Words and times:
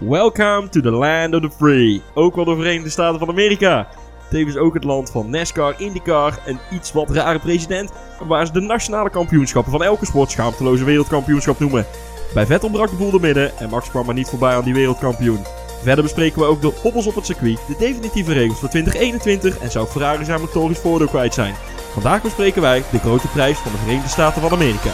Welcome 0.00 0.68
to 0.68 0.80
the 0.80 0.90
land 0.90 1.34
of 1.34 1.40
the 1.40 1.50
free. 1.50 2.02
Ook 2.14 2.34
wel 2.34 2.44
de 2.44 2.54
Verenigde 2.54 2.90
Staten 2.90 3.18
van 3.18 3.28
Amerika. 3.28 3.88
Tevens 4.30 4.56
ook 4.56 4.74
het 4.74 4.84
land 4.84 5.10
van 5.10 5.30
NASCAR, 5.30 5.74
IndyCar, 5.78 6.38
een 6.46 6.58
iets 6.72 6.92
wat 6.92 7.10
rare 7.10 7.38
president, 7.38 7.92
waar 8.26 8.46
ze 8.46 8.52
de 8.52 8.60
nationale 8.60 9.10
kampioenschappen 9.10 9.72
van 9.72 9.82
elke 9.82 10.06
sport 10.06 10.30
schaamteloze 10.30 10.84
wereldkampioenschap 10.84 11.58
noemen. 11.58 11.86
Bij 12.34 12.46
Vettel 12.46 12.70
brak 12.70 12.90
de 12.90 12.96
boel 12.96 13.10
door 13.10 13.20
midden 13.20 13.58
en 13.58 13.70
Max 13.70 13.90
kwam 13.90 14.06
maar 14.06 14.14
niet 14.14 14.28
voorbij 14.28 14.54
aan 14.54 14.64
die 14.64 14.74
wereldkampioen. 14.74 15.44
Verder 15.82 16.04
bespreken 16.04 16.40
we 16.40 16.46
ook 16.46 16.60
de 16.60 16.72
hobbels 16.82 17.06
op 17.06 17.14
het 17.14 17.26
circuit, 17.26 17.60
de 17.66 17.76
definitieve 17.78 18.32
regels 18.32 18.58
voor 18.58 18.68
2021 18.68 19.58
en 19.58 19.70
zou 19.70 19.86
Ferrari 19.86 20.24
zijn 20.24 20.40
motorisch 20.40 20.78
voordeel 20.78 21.08
kwijt 21.08 21.34
zijn. 21.34 21.54
Vandaag 21.92 22.22
bespreken 22.22 22.62
wij 22.62 22.82
de 22.90 22.98
grote 22.98 23.28
prijs 23.28 23.58
van 23.58 23.72
de 23.72 23.78
Verenigde 23.78 24.08
Staten 24.08 24.42
van 24.42 24.52
Amerika. 24.52 24.90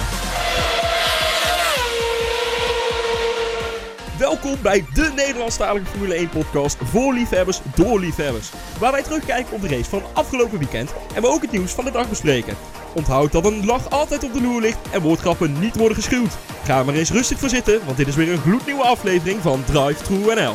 Welkom 4.18 4.56
bij 4.62 4.84
de 4.92 5.12
Nederlandstalige 5.16 5.86
Formule 5.86 6.14
1 6.14 6.28
podcast 6.28 6.76
voor 6.82 7.14
liefhebbers 7.14 7.61
door 7.75 8.00
liefhebbers. 8.00 8.50
Waar 8.79 8.93
wij 8.93 9.02
terugkijken 9.02 9.54
op 9.54 9.61
de 9.61 9.68
race 9.68 9.90
van 9.90 10.02
afgelopen 10.12 10.58
weekend 10.58 10.94
en 11.14 11.22
we 11.22 11.29
ook 11.29 11.43
het 11.43 11.50
nieuws 11.50 11.72
van 11.72 11.84
de 11.84 11.90
dag 11.90 12.08
bespreken. 12.08 12.56
Onthoud 12.94 13.32
dat 13.32 13.44
een 13.44 13.64
lach 13.64 13.90
altijd 13.90 14.25
op 14.25 14.32
de 14.32 14.42
loer 14.42 14.61
ligt 14.61 14.90
en 14.92 15.00
woordgrappen 15.00 15.58
niet 15.61 15.76
worden 15.76 15.96
geschuwd. 15.96 16.36
Ga 16.64 16.79
er 16.79 16.84
maar 16.84 16.94
eens 16.94 17.11
rustig 17.11 17.39
voor 17.39 17.48
zitten, 17.48 17.84
want 17.84 17.96
dit 17.96 18.08
is 18.08 18.16
weer 18.16 18.32
een 18.32 18.39
gloednieuwe 18.39 18.82
aflevering 18.82 19.40
van 19.40 19.64
Drive 19.64 20.03
True 20.03 20.34
NL. 20.34 20.54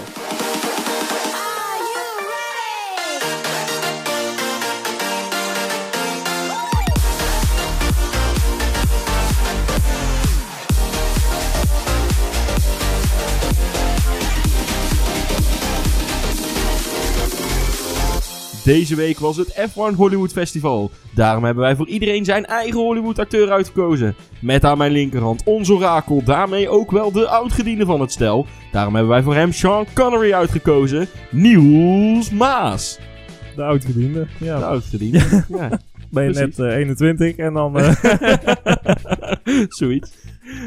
Deze 18.69 18.95
week 18.95 19.19
was 19.19 19.37
het 19.37 19.69
F1 19.69 19.95
Hollywood 19.95 20.31
Festival. 20.31 20.91
Daarom 21.13 21.43
hebben 21.43 21.63
wij 21.63 21.75
voor 21.75 21.87
iedereen 21.87 22.25
zijn 22.25 22.45
eigen 22.45 22.79
Hollywood 22.79 23.19
acteur 23.19 23.51
uitgekozen. 23.51 24.15
Met 24.41 24.65
aan 24.65 24.77
mijn 24.77 24.91
linkerhand 24.91 25.43
ons 25.43 25.69
orakel, 25.69 26.23
daarmee 26.23 26.69
ook 26.69 26.91
wel 26.91 27.11
de 27.11 27.27
oudgediende 27.27 27.85
van 27.85 28.01
het 28.01 28.11
stel. 28.11 28.45
Daarom 28.71 28.93
hebben 28.93 29.11
wij 29.11 29.23
voor 29.23 29.35
hem 29.35 29.51
Sean 29.51 29.85
Connery 29.93 30.33
uitgekozen, 30.33 31.07
Niels 31.31 32.29
Maas. 32.29 32.99
De 33.55 33.63
oudgediende. 33.63 34.27
De 34.39 34.45
Ja, 34.45 34.59
oudgediende, 34.59 35.45
ja. 35.47 35.79
Ben 36.11 36.23
je 36.23 36.31
precies. 36.31 36.57
net 36.57 36.67
eh, 36.71 36.77
21 36.77 37.35
en 37.35 37.53
dan... 37.53 37.77
eh, 37.79 37.93
Zoiets. 39.67 40.11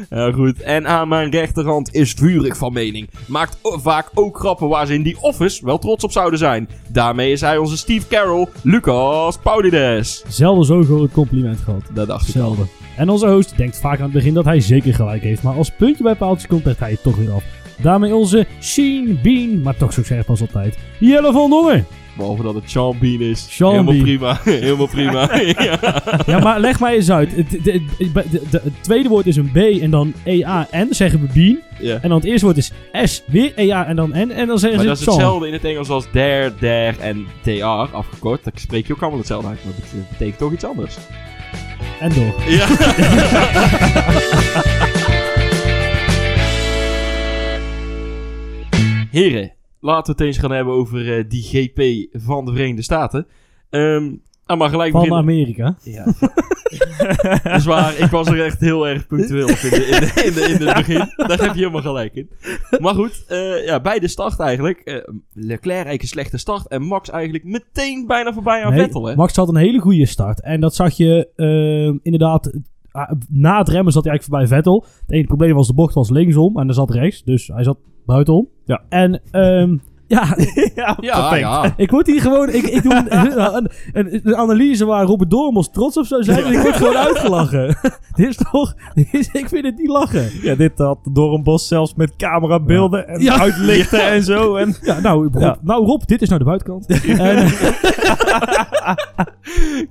Ja, 0.09 0.31
goed. 0.31 0.61
En 0.61 0.87
aan 0.87 1.07
mijn 1.07 1.31
rechterhand 1.31 1.93
is 1.93 2.11
vurig 2.11 2.57
van 2.57 2.73
mening. 2.73 3.09
Maakt 3.27 3.57
vaak 3.61 4.09
ook 4.13 4.39
grappen 4.39 4.67
waar 4.67 4.85
ze 4.87 4.93
in 4.93 5.03
die 5.03 5.17
office 5.21 5.65
wel 5.65 5.77
trots 5.79 6.03
op 6.03 6.11
zouden 6.11 6.39
zijn. 6.39 6.69
Daarmee 6.89 7.31
is 7.31 7.41
hij 7.41 7.57
onze 7.57 7.77
Steve 7.77 8.07
Carroll, 8.07 8.47
Lucas 8.61 9.37
Paulides. 9.37 10.23
Zelden 10.27 10.65
zo 10.65 10.83
groot 10.83 11.11
compliment 11.11 11.59
gehad. 11.59 11.83
Dat 11.93 12.07
dacht 12.07 12.27
ik 12.27 12.35
al. 12.35 12.41
Zelden. 12.41 12.67
En 12.97 13.09
onze 13.09 13.27
host 13.27 13.57
denkt 13.57 13.79
vaak 13.79 13.97
aan 13.97 14.03
het 14.03 14.13
begin 14.13 14.33
dat 14.33 14.45
hij 14.45 14.59
zeker 14.59 14.93
gelijk 14.93 15.23
heeft. 15.23 15.43
Maar 15.43 15.55
als 15.55 15.69
puntje 15.71 16.03
bij 16.03 16.15
paaltje 16.15 16.47
komt, 16.47 16.65
legt 16.65 16.79
hij 16.79 16.91
het 16.91 17.03
toch 17.03 17.15
weer 17.15 17.31
af. 17.31 17.43
Daarmee 17.81 18.15
onze 18.15 18.47
Sheen 18.61 19.19
Bean, 19.23 19.61
maar 19.61 19.77
toch 19.77 19.93
zo 19.93 20.03
scherp 20.03 20.29
als 20.29 20.41
altijd. 20.41 20.77
Jelle 20.99 21.31
van 21.31 21.49
Dongen. 21.49 21.85
Behalve 22.17 22.43
dat 22.43 22.53
het 22.55 22.69
Sean 22.69 22.97
Bean 22.99 23.21
is. 23.21 23.45
Sean 23.49 23.71
Helemaal 23.71 23.93
Bean. 23.93 24.03
prima. 24.03 24.39
Helemaal 24.65 24.87
prima. 24.87 25.41
ja. 25.63 26.01
Ja, 26.25 26.39
maar 26.39 26.59
leg 26.59 26.79
mij 26.79 26.95
eens 26.95 27.11
uit. 27.11 27.35
Het, 27.35 27.49
het 28.51 28.73
tweede 28.81 29.09
woord 29.09 29.25
is 29.25 29.35
een 29.35 29.51
B 29.51 29.55
en 29.57 29.89
dan 29.91 30.13
E-A-N. 30.23 30.87
zeggen 30.89 31.21
we 31.21 31.27
Bean. 31.33 31.59
Ja. 31.79 31.93
En 32.01 32.09
dan 32.09 32.17
het 32.17 32.27
eerste 32.27 32.45
woord 32.45 32.57
is 32.57 32.71
S, 33.03 33.23
weer 33.25 33.51
E-A 33.55 33.85
en 33.85 33.95
dan 33.95 34.09
N. 34.09 34.31
En 34.31 34.47
dan 34.47 34.59
zeggen 34.59 34.85
Maar 34.85 34.87
ze 34.87 34.87
dat 34.87 34.97
is 34.97 35.03
Sean. 35.03 35.15
hetzelfde 35.15 35.47
in 35.47 35.53
het 35.53 35.65
Engels 35.65 35.89
als 35.89 36.05
there, 36.11 36.53
there 36.59 36.95
en 36.99 37.27
are 37.61 37.89
afgekort. 37.91 38.43
Dat 38.43 38.53
spreek 38.59 38.87
je 38.87 38.93
ook 38.93 38.99
allemaal 39.01 39.19
hetzelfde 39.19 39.47
uit, 39.47 39.59
maar 39.65 39.73
het 39.73 40.09
betekent 40.09 40.37
toch 40.37 40.51
iets 40.53 40.63
anders. 40.65 40.95
En 41.99 42.11
door. 42.13 42.33
Ja. 42.47 42.67
Heren, 49.11 49.51
laten 49.83 50.15
we 50.15 50.23
het 50.23 50.27
eens 50.27 50.37
gaan 50.37 50.51
hebben 50.51 50.73
over 50.73 51.17
eh, 51.17 51.23
die 51.27 51.43
GP 51.43 52.07
van 52.21 52.45
de 52.45 52.51
Verenigde 52.51 52.81
Staten. 52.81 53.27
Ehm 53.69 54.11
ah, 54.45 54.57
maar 54.59 54.69
gelijk 54.69 54.91
Van 54.91 55.01
beginnen. 55.01 55.23
Amerika. 55.23 55.75
Ja. 55.83 56.03
dat 57.43 57.55
is 57.55 57.65
waar, 57.73 57.97
ik 57.99 58.09
was 58.09 58.27
er 58.27 58.43
echt 58.45 58.59
heel 58.59 58.87
erg 58.87 59.07
punctueel 59.07 59.43
op 59.49 59.55
in, 59.57 59.69
de, 59.69 59.75
in, 59.75 59.99
de, 59.99 60.23
in, 60.25 60.33
de, 60.33 60.41
in 60.59 60.67
het 60.67 60.75
begin. 60.77 61.13
Daar 61.27 61.39
heb 61.41 61.53
je 61.53 61.59
helemaal 61.59 61.81
gelijk 61.81 62.13
in. 62.13 62.29
Maar 62.79 62.93
goed, 62.95 63.25
eh, 63.27 63.65
ja, 63.65 63.81
bij 63.81 63.99
de 63.99 64.07
start 64.07 64.39
eigenlijk. 64.39 64.79
eh, 64.79 64.95
Leclerc 65.33 65.65
eigenlijk 65.75 66.01
een 66.01 66.07
slechte 66.07 66.37
start. 66.37 66.67
En 66.67 66.81
Max 66.81 67.09
eigenlijk 67.09 67.43
meteen 67.43 68.07
bijna 68.07 68.33
voorbij 68.33 68.63
aan 68.63 68.71
Nee, 68.73 68.81
Vettel, 68.81 69.05
hè? 69.07 69.15
Max 69.15 69.35
had 69.35 69.49
een 69.49 69.55
hele 69.55 69.79
goede 69.79 70.05
start. 70.05 70.41
En 70.41 70.59
dat 70.61 70.75
zag 70.75 70.93
je 70.97 71.27
eh, 71.35 71.99
inderdaad. 72.03 72.51
ah, 72.91 73.11
na 73.29 73.57
het 73.57 73.69
remmen 73.69 73.93
zat 73.93 74.03
hij 74.03 74.11
eigenlijk 74.11 74.23
voorbij 74.23 74.47
Vettel. 74.57 74.85
Het 75.01 75.11
enige 75.11 75.27
probleem 75.27 75.53
was 75.55 75.67
de 75.67 75.73
bocht 75.73 75.93
was 75.93 76.09
linksom 76.09 76.59
en 76.59 76.67
er 76.67 76.73
zat 76.73 76.91
rechts. 76.91 77.23
Dus 77.23 77.47
hij 77.47 77.63
zat 77.63 77.77
buitenom. 78.05 78.47
Ja. 78.65 78.81
En 78.89 79.21
ehm, 79.31 79.77
ja, 80.15 80.37
ja, 80.75 80.97
Ja, 81.01 81.73
ik 81.77 81.91
moet 81.91 82.07
hier 82.07 82.21
gewoon. 82.21 82.49
Ik, 82.49 82.63
ik 82.63 82.83
doe 82.83 82.93
een, 83.09 83.17
een, 83.55 83.69
een, 83.93 84.19
een 84.23 84.35
analyse 84.35 84.85
waar 84.85 85.05
Robert 85.05 85.29
Dormos 85.29 85.71
trots 85.71 85.97
op 85.97 86.05
zou 86.05 86.23
zijn. 86.23 86.43
En 86.43 86.51
ik 86.53 86.59
word 86.59 86.75
gewoon 86.75 86.95
uitgelachen. 86.97 87.75
dit 88.15 88.27
is 88.27 88.37
toch. 88.51 88.73
dit 88.93 89.07
is- 89.11 89.29
ik 89.31 89.47
vind 89.49 89.65
het 89.65 89.77
niet 89.77 89.87
lachen. 89.89 90.29
Ja, 90.41 90.55
dit 90.55 90.71
had 90.77 90.97
door 91.11 91.33
een 91.33 91.43
bos 91.43 91.67
zelfs 91.67 91.93
met 91.95 92.15
camerabeelden 92.15 93.07
en 93.07 93.31
uitlichten 93.31 94.05
en 94.11 94.23
zo. 94.23 94.55
En, 94.55 94.75
Ja, 94.81 94.99
nou 94.99 95.29
Rob, 95.33 95.55
nou, 95.61 95.85
Rob 95.85 96.01
dit 96.05 96.21
is 96.21 96.27
nou 96.29 96.39
de 96.39 96.45
buitenkant. 96.45 96.87
en 96.87 97.47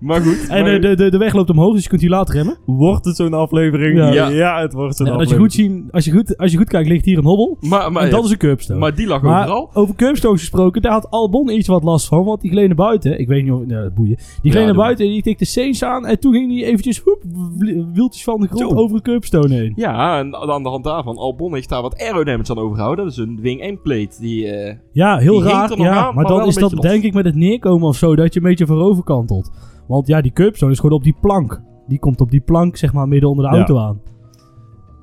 Maar 0.01 0.21
goed. 0.21 0.47
en 0.49 0.63
maar- 0.65 0.75
eh, 0.75 0.81
de, 0.81 0.95
de, 0.97 1.11
de 1.11 1.19
weg 1.19 1.33
loopt 1.35 1.51
omhoog, 1.51 1.75
dus 1.75 1.83
je 1.83 1.89
kunt 1.89 2.01
hier 2.01 2.11
later 2.11 2.35
remmen. 2.35 2.57
wordt 2.67 3.05
het 3.05 3.17
zo'n 3.17 3.35
aflevering? 3.35 3.99
Ja. 4.15 4.29
Ja, 4.29 4.61
het 4.61 4.73
wordt 4.73 4.97
zo'n 4.97 5.07
En 5.07 5.13
als 5.13 5.29
je, 5.29 5.35
aflevering. 5.35 5.41
goed 5.41 5.53
zien, 5.53 5.89
als, 5.91 6.05
je 6.05 6.11
goed, 6.11 6.37
als 6.39 6.51
je 6.53 6.57
goed 6.57 6.69
kijkt, 6.69 6.89
ligt 6.89 7.05
hier 7.05 7.19
een 7.19 7.25
hobbel. 7.25 7.57
maar, 7.61 7.93
maar, 7.93 8.03
en 8.03 8.11
dat 8.11 8.25
is 8.25 8.31
een 8.31 8.37
curbstone. 8.37 8.79
maar 8.79 8.95
die 8.95 9.07
lag 9.07 9.25
overal. 9.25 9.71
over 9.73 9.95
curbstones 10.05 10.41
gesproken, 10.41 10.83
daar 10.83 10.93
had 10.93 11.11
Albon 11.11 11.49
iets 11.51 11.69
wat 11.69 11.83
last 11.85 12.07
van. 12.07 12.25
Want 12.25 12.41
die 12.41 12.51
gleed 12.51 12.67
naar 12.67 12.77
buiten. 12.77 13.19
Ik 13.21 13.29
weet 13.29 13.43
niet 13.43 13.53
of... 13.53 13.67
Nou, 13.67 13.91
boeien. 13.91 14.17
Die 14.43 14.51
gleed 14.51 14.63
Ja, 14.63 14.69
naar 14.69 14.75
buiten 14.85 15.05
en 15.07 15.11
die 15.13 15.23
tikte 15.23 15.45
Saints 15.45 15.85
aan. 15.85 16.07
En 16.07 16.19
toen 16.21 16.33
ging 16.33 16.53
hij 16.53 16.65
eventjes 16.69 16.99
hoep, 16.99 17.23
wi- 17.57 17.87
wieltjes 17.93 18.25
van 18.25 18.41
de 18.41 18.47
grond 18.47 18.71
Zo. 18.71 18.77
over 18.77 18.97
een 18.97 19.03
curbstone 19.03 19.55
heen. 19.55 19.73
Ja, 19.77 20.19
en 20.19 20.35
aan 20.37 20.63
de 20.63 20.69
hand 20.69 20.85
daarvan, 20.85 21.17
Albon 21.17 21.55
heeft 21.55 21.69
daar 21.69 21.83
wat 21.83 21.99
aerodynamics 21.99 22.51
aan 22.51 22.59
overgehouden. 22.59 23.05
Dat 23.05 23.13
is 23.15 23.19
een 23.21 23.39
wing 23.41 23.61
1 23.61 23.81
plate. 23.83 24.17
Die, 24.21 24.49
eh, 24.49 24.77
Ja, 24.93 25.17
heel 25.19 25.33
Die 25.41 25.43
raar. 25.49 25.79
Ja, 25.79 25.89
aan, 25.89 26.05
maar, 26.05 26.15
maar 26.15 26.25
dan 26.25 26.47
is 26.47 26.55
dat 26.55 26.73
los. 26.73 26.81
denk 26.81 27.03
ik 27.03 27.15
met 27.15 27.25
het 27.25 27.35
neerkomen 27.35 27.89
of 27.89 27.97
zo, 27.97 28.17
dat 28.17 28.35
je 28.35 28.41
een 28.41 28.47
beetje 28.47 28.67
voorover 28.67 29.05
kantelt. 29.05 29.51
Want 29.89 30.07
ja, 30.07 30.21
die 30.21 30.33
curbstone 30.33 30.73
is 30.73 30.79
gewoon 30.81 30.97
op 30.97 31.03
die 31.05 31.17
plank. 31.21 31.63
Die 31.87 31.99
komt 31.99 32.21
op 32.21 32.31
die 32.31 32.41
plank, 32.41 32.77
zeg 32.77 32.93
maar, 32.93 33.09
midden 33.09 33.29
onder 33.31 33.45
de 33.45 33.51
Ja. 33.51 33.57
auto 33.57 33.79
aan. 33.79 34.01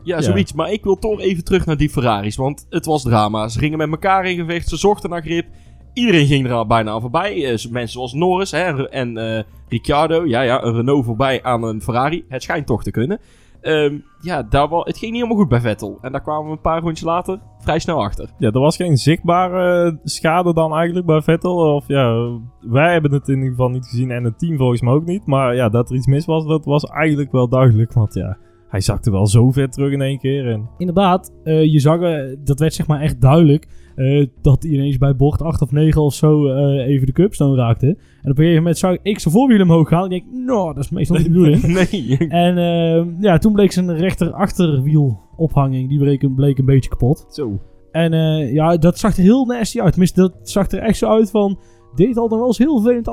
Ja, 0.03 0.15
Ja. 0.15 0.21
zoiets. 0.21 0.53
Maar 0.53 0.71
ik 0.71 0.83
wil 0.83 0.95
toch 0.95 1.19
even 1.19 1.43
terug 1.43 1.65
naar 1.65 1.77
die 1.77 1.89
Ferraris. 1.89 2.35
Want 2.35 2.65
het 2.69 2.85
was 2.85 3.03
drama. 3.03 3.47
Ze 3.47 3.59
gingen 3.59 3.77
met 3.77 3.89
elkaar 3.91 4.25
in 4.25 4.37
gevecht. 4.37 4.67
Ze 4.69 4.77
zochten 4.77 5.09
naar 5.09 5.21
grip. 5.21 5.45
Iedereen 5.93 6.25
ging 6.25 6.45
er 6.45 6.53
al 6.53 6.67
bijna 6.67 6.91
aan 6.91 7.01
voorbij. 7.01 7.33
Eh, 7.35 7.49
mensen 7.49 7.87
zoals 7.89 8.13
Norris 8.13 8.51
hè, 8.51 8.89
en 8.89 9.17
eh, 9.17 9.43
Ricciardo. 9.69 10.25
Ja, 10.25 10.41
ja, 10.41 10.63
een 10.63 10.75
Renault 10.75 11.05
voorbij 11.05 11.43
aan 11.43 11.63
een 11.63 11.81
Ferrari. 11.81 12.25
Het 12.27 12.43
schijnt 12.43 12.65
toch 12.67 12.83
te 12.83 12.91
kunnen. 12.91 13.19
Ehm, 13.61 13.95
ja, 14.21 14.43
daar 14.43 14.67
wa- 14.69 14.83
het 14.83 14.97
ging 14.97 15.11
niet 15.11 15.21
helemaal 15.21 15.41
goed 15.41 15.49
bij 15.49 15.61
Vettel. 15.61 15.97
En 16.01 16.11
daar 16.11 16.21
kwamen 16.21 16.45
we 16.45 16.51
een 16.51 16.61
paar 16.61 16.81
rondjes 16.81 17.05
later 17.07 17.39
vrij 17.59 17.79
snel 17.79 18.03
achter. 18.03 18.29
Ja, 18.37 18.51
er 18.51 18.59
was 18.59 18.75
geen 18.75 18.97
zichtbare 18.97 19.85
eh, 19.91 19.95
schade 20.03 20.53
dan 20.53 20.73
eigenlijk 20.75 21.05
bij 21.05 21.21
Vettel. 21.21 21.75
Of 21.75 21.87
ja, 21.87 22.29
wij 22.61 22.91
hebben 22.91 23.11
het 23.13 23.27
in 23.27 23.35
ieder 23.35 23.49
geval 23.49 23.69
niet 23.69 23.85
gezien 23.85 24.11
en 24.11 24.23
het 24.23 24.39
team 24.39 24.57
volgens 24.57 24.81
mij 24.81 24.93
ook 24.93 25.05
niet. 25.05 25.25
Maar 25.25 25.55
ja, 25.55 25.69
dat 25.69 25.89
er 25.89 25.95
iets 25.95 26.07
mis 26.07 26.25
was, 26.25 26.45
dat 26.45 26.65
was 26.65 26.83
eigenlijk 26.83 27.31
wel 27.31 27.47
duidelijk. 27.49 27.93
Want 27.93 28.13
ja, 28.13 28.37
hij 28.69 28.81
zakte 28.81 29.11
wel 29.11 29.27
zo 29.27 29.51
ver 29.51 29.69
terug 29.69 29.91
in 29.93 30.01
één 30.01 30.17
keer. 30.19 30.51
En 30.51 30.69
Inderdaad, 30.77 31.33
eh, 31.43 31.63
je 31.71 31.79
zag, 31.79 32.01
eh, 32.01 32.35
dat 32.43 32.59
werd 32.59 32.73
zeg 32.73 32.87
maar 32.87 33.01
echt 33.01 33.21
duidelijk, 33.21 33.67
eh, 33.95 34.25
dat 34.41 34.63
hij 34.63 34.71
ineens 34.71 34.97
bij 34.97 35.15
bocht 35.15 35.41
8 35.41 35.61
of 35.61 35.71
9 35.71 36.01
of 36.01 36.13
zo 36.13 36.47
even 36.77 37.05
de 37.05 37.11
curbstone 37.11 37.55
raakte. 37.55 37.87
En 37.87 37.95
op 37.95 37.97
een 38.29 38.35
gegeven 38.35 38.55
moment 38.57 38.77
zag 38.77 38.97
ik 39.01 39.19
zijn 39.19 39.33
voorwiel 39.33 39.61
omhoog 39.61 39.87
gaan. 39.89 40.03
En 40.05 40.11
ik 40.11 40.23
denk, 40.31 40.45
nou, 40.45 40.73
dat 40.73 40.83
is 40.83 40.89
meestal 40.89 41.15
niet 41.17 41.25
de 41.25 41.31
bedoeling. 41.31 41.61
nee. 41.91 42.17
En 42.29 42.57
eh, 42.57 43.05
ja, 43.21 43.37
toen 43.37 43.53
bleek 43.53 43.71
zijn 43.71 43.97
rechter 43.97 44.31
achterwiel 44.33 45.19
ophanging, 45.35 45.89
die 45.89 45.99
bleek, 45.99 46.21
een- 46.23 46.35
bleek 46.35 46.57
een 46.57 46.65
beetje 46.65 46.89
kapot. 46.89 47.25
Zo. 47.29 47.59
En 47.91 48.11
ja, 48.53 48.77
dat 48.77 48.97
zag 48.99 49.17
er 49.17 49.23
heel 49.23 49.45
nasty 49.45 49.79
uit. 49.81 49.89
Tenminste, 49.91 50.21
dat 50.21 50.35
zag 50.43 50.71
er 50.71 50.79
echt 50.79 50.97
zo 50.97 51.09
uit 51.09 51.29
van, 51.31 51.59
dit 51.95 52.15
had 52.15 52.31
er 52.31 52.37
wel 52.37 52.47
eens 52.47 52.57
heel 52.57 52.81
vervelend 52.81 53.07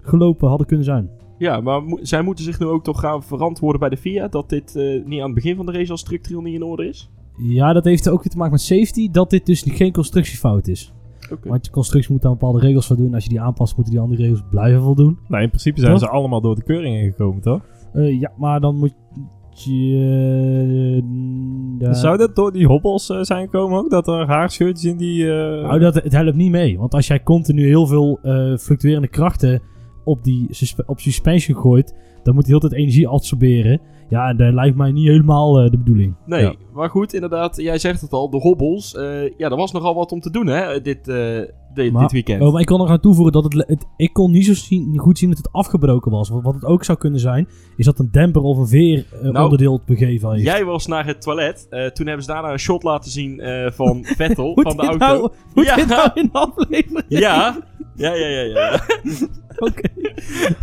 afgelopen 0.00 0.48
hadden 0.48 0.66
kunnen 0.66 0.84
zijn. 0.84 1.10
Ja, 1.42 1.60
maar 1.60 1.82
mo- 1.84 1.98
zij 2.02 2.22
moeten 2.22 2.44
zich 2.44 2.58
nu 2.60 2.66
ook 2.66 2.84
toch 2.84 3.00
gaan 3.00 3.22
verantwoorden 3.22 3.80
bij 3.80 3.88
de 3.88 3.96
FIA. 3.96 4.28
Dat 4.28 4.48
dit 4.48 4.76
eh, 4.76 5.04
niet 5.04 5.18
aan 5.20 5.26
het 5.26 5.34
begin 5.34 5.56
van 5.56 5.66
de 5.66 5.72
race 5.72 5.90
al 5.90 5.96
structureel 5.96 6.40
niet 6.42 6.54
in 6.54 6.62
orde 6.62 6.88
is. 6.88 7.10
Ja, 7.36 7.72
dat 7.72 7.84
heeft 7.84 8.08
ook 8.08 8.22
weer 8.22 8.32
te 8.32 8.36
maken 8.36 8.52
met 8.52 8.60
safety, 8.60 9.10
dat 9.10 9.30
dit 9.30 9.46
dus 9.46 9.64
geen 9.68 9.92
constructiefout 9.92 10.68
is. 10.68 10.92
Oké. 11.32 11.48
Want 11.48 11.66
je 11.66 11.72
constructie 11.72 12.12
moet 12.12 12.22
daar 12.22 12.32
bepaalde 12.32 12.58
regels 12.60 12.86
voldoen. 12.86 13.14
Als 13.14 13.22
je 13.24 13.30
die 13.30 13.40
aanpast, 13.40 13.76
moeten 13.76 13.92
die 13.94 14.02
andere 14.02 14.22
regels 14.22 14.42
blijven 14.50 14.82
voldoen. 14.82 15.18
nou, 15.28 15.42
in 15.42 15.48
principe 15.48 15.80
zijn 15.80 15.92
Toch? 15.92 16.00
ze 16.00 16.08
allemaal 16.08 16.40
door 16.40 16.54
de 16.54 16.62
keuring 16.62 16.96
ingekomen, 16.96 17.42
toch? 17.42 17.60
Eh, 17.92 18.20
ja, 18.20 18.32
maar 18.36 18.60
dan 18.60 18.76
moet 18.78 18.94
Ja, 19.64 21.02
ja. 21.78 21.92
Zou 21.94 22.16
dat 22.16 22.36
door 22.36 22.52
die 22.52 22.66
hobbels 22.66 23.10
eh, 23.10 23.18
zijn 23.22 23.44
gekomen 23.44 23.78
ook? 23.78 23.90
Dat 23.90 24.08
er 24.08 24.26
haarscheurtjes 24.26 24.90
in 24.90 24.96
die... 24.96 25.32
eh, 25.32 25.62
Nou, 25.62 25.78
dat, 25.78 25.94
het 25.94 26.12
helpt 26.12 26.36
niet 26.36 26.50
mee. 26.50 26.78
Want 26.78 26.94
als 26.94 27.06
jij 27.06 27.22
continu 27.22 27.66
heel 27.66 27.86
veel 27.86 28.18
eh, 28.22 28.56
fluctuerende 28.56 29.08
krachten 29.08 29.62
op, 30.04 30.24
die 30.24 30.46
suspe- 30.50 30.82
op 30.86 31.00
suspension 31.00 31.56
gooit, 31.56 31.94
dan 32.22 32.34
moet 32.34 32.42
hij 32.42 32.52
heel 32.52 32.60
tijd 32.68 32.72
energie 32.80 33.08
absorberen. 33.08 33.80
Ja, 34.08 34.28
en 34.28 34.36
dat 34.36 34.52
lijkt 34.52 34.76
mij 34.76 34.92
niet 34.92 35.06
helemaal 35.08 35.58
eh, 35.60 35.70
de 35.70 35.78
bedoeling. 35.78 36.14
Nee, 36.26 36.42
Ja. 36.42 36.54
maar 36.74 36.90
goed, 36.90 37.14
inderdaad, 37.14 37.56
jij 37.56 37.78
zegt 37.78 38.00
het 38.00 38.12
al, 38.12 38.30
de 38.30 38.36
hobbels. 38.38 38.94
eh, 38.94 39.22
ja, 39.38 39.50
er 39.50 39.56
was 39.56 39.72
nogal 39.72 39.94
wat 39.94 40.12
om 40.12 40.20
te 40.20 40.30
doen, 40.30 40.46
hè, 40.46 40.80
dit, 40.80 41.08
eh, 41.08 41.38
dit, 41.74 41.92
Maar- 41.92 42.02
dit 42.02 42.12
weekend. 42.12 42.42
Oh, 42.42 42.52
maar 42.52 42.60
ik 42.60 42.66
kan 42.66 42.78
nog 42.78 42.88
aan 42.90 43.00
toevoegen 43.00 43.32
dat 43.32 43.44
het, 43.44 43.64
het- 43.68 43.86
ik 43.96 44.12
kon 44.12 44.30
niet 44.30 44.46
zo 44.46 44.54
zien, 44.54 44.98
goed 44.98 45.18
zien 45.18 45.28
dat 45.28 45.38
het 45.38 45.52
afgebroken 45.52 46.10
was. 46.10 46.28
Want 46.28 46.44
wat 46.44 46.54
het 46.54 46.64
ook 46.64 46.84
zou 46.84 46.98
kunnen 46.98 47.20
zijn, 47.20 47.48
is 47.76 47.84
dat 47.84 47.98
een 47.98 48.08
demper 48.10 48.42
of 48.42 48.58
een 48.58 48.66
veer 48.68 49.06
Nou, 49.22 49.38
onderdeel 49.44 49.72
het 49.72 49.84
begeven 49.84 50.30
heeft. 50.32 50.44
Jij 50.44 50.64
was 50.64 50.86
naar 50.86 51.06
het 51.06 51.20
toilet. 51.22 51.66
eh, 51.70 51.86
toen 51.86 52.06
hebben 52.06 52.24
ze 52.24 52.32
daarna 52.32 52.52
een 52.52 52.58
shot 52.58 52.82
laten 52.82 53.10
zien 53.10 53.40
eh, 53.40 53.70
van 53.70 54.04
Vettel, 54.18 54.52
van 54.62 54.76
de 54.76 54.82
auto. 54.82 54.96
nou, 55.06 55.28
moet 55.54 55.64
Ja. 55.64 55.74
dit 55.76 55.86
nou 55.88 56.10
in 56.14 56.28
de 56.32 56.38
aflevering? 56.38 57.04
Ja, 57.08 57.58
ja, 57.94 58.14
ja, 58.14 58.26
ja. 58.26 58.42
ja. 58.42 58.80
Oké. 59.68 59.88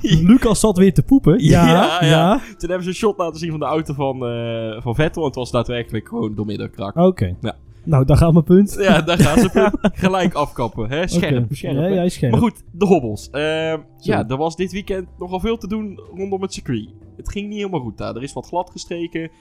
Lucas 0.27 0.59
zat 0.59 0.77
weer 0.77 0.93
te 0.93 1.03
poepen. 1.03 1.43
Ja, 1.43 1.67
Ja, 1.67 1.97
ja. 2.01 2.07
ja. 2.07 2.37
Toen 2.57 2.69
hebben 2.69 2.83
ze 2.83 2.89
een 2.89 2.95
shot 2.95 3.17
laten 3.17 3.39
zien 3.39 3.49
van 3.49 3.59
de 3.59 3.65
auto 3.65 3.93
van, 3.93 4.25
eh, 4.25 4.81
van 4.81 4.95
Vettel. 4.95 5.21
En 5.21 5.27
het 5.27 5.37
was 5.37 5.51
daadwerkelijk 5.51 6.07
gewoon 6.07 6.35
doormidden 6.35 6.71
krak. 6.71 6.95
Oké. 6.95 7.35
Ja. 7.41 7.55
Nou, 7.83 8.05
daar 8.05 8.17
gaat 8.17 8.31
mijn 8.31 8.43
punt. 8.43 8.75
Ja, 8.79 9.01
daar 9.01 9.17
gaan 9.19 9.39
ze 9.39 9.71
gelijk 10.05 10.33
afkappen. 10.33 10.89
Hè? 10.89 11.07
Scherp, 11.07 11.43
Oké. 11.43 11.55
scherp. 11.55 11.75
Ja, 11.75 11.81
hè? 11.81 11.87
ja, 11.87 12.09
scherp. 12.09 12.31
Maar 12.31 12.41
goed, 12.41 12.63
de 12.71 12.85
hobbels. 12.85 13.29
Ehm, 13.29 13.79
ja, 13.97 14.27
er 14.27 14.37
was 14.37 14.55
dit 14.55 14.71
weekend 14.71 15.07
nogal 15.17 15.39
veel 15.39 15.57
te 15.57 15.67
doen 15.67 15.99
rondom 16.15 16.41
het 16.41 16.53
circuit. 16.53 16.89
Het 17.17 17.31
ging 17.31 17.47
niet 17.47 17.57
helemaal 17.57 17.79
goed 17.79 17.97
daar. 17.97 18.15
Er 18.15 18.23
is 18.23 18.33
wat 18.33 18.47
glad 18.47 18.69
gestreken. 18.69 19.31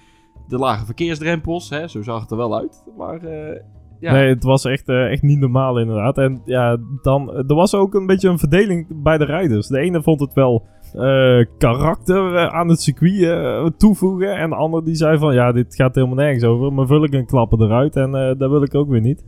Er 0.49 0.59
lagen 0.59 0.87
verkeersdrempels, 0.87 1.71
hè? 1.71 1.89
zo 1.89 2.03
zag 2.03 2.21
het 2.21 2.31
er 2.31 2.37
wel 2.37 2.57
uit. 2.57 2.85
Maar 2.97 3.25
eh, 3.25 3.61
ja, 4.01 4.13
Nee, 4.13 4.29
het 4.29 4.45
was 4.45 4.65
echt, 4.65 4.89
eh, 4.89 5.11
echt 5.11 5.23
niet 5.23 5.39
normaal 5.39 5.79
inderdaad. 5.79 6.19
En 6.19 6.43
ja, 6.45 6.77
dan, 7.03 7.33
er 7.33 7.55
was 7.55 7.75
ook 7.75 7.95
een 7.95 8.07
beetje 8.07 8.29
een 8.29 8.39
verdeling 8.39 8.87
bij 9.03 9.19
de 9.19 9.25
rijders. 9.25 9.67
De 9.67 9.79
ene 9.79 10.03
vond 10.03 10.21
het 10.21 10.33
wel 10.33 10.67
eh, 10.93 11.45
karakter 11.59 12.35
eh, 12.35 12.47
aan 12.47 12.69
het 12.69 12.81
circuit 12.81 13.23
eh, 13.23 13.67
toevoegen. 13.77 14.37
En 14.37 14.51
de 14.51 14.57
ander 14.57 14.85
die 14.85 14.95
zei 14.95 15.19
van, 15.19 15.35
ja, 15.35 15.53
dit 15.53 15.75
gaat 15.75 15.95
helemaal 15.95 16.17
nergens 16.17 16.45
over. 16.45 16.73
Maar 16.73 16.87
vul 16.87 17.05
ik 17.05 17.13
een 17.13 17.27
klappen 17.27 17.63
eruit 17.63 17.97
en 17.97 18.15
eh 18.15 18.39
dat 18.39 18.51
wil 18.51 18.63
ik 18.63 18.75
ook 18.75 18.89
weer 18.89 19.01
niet. 19.01 19.25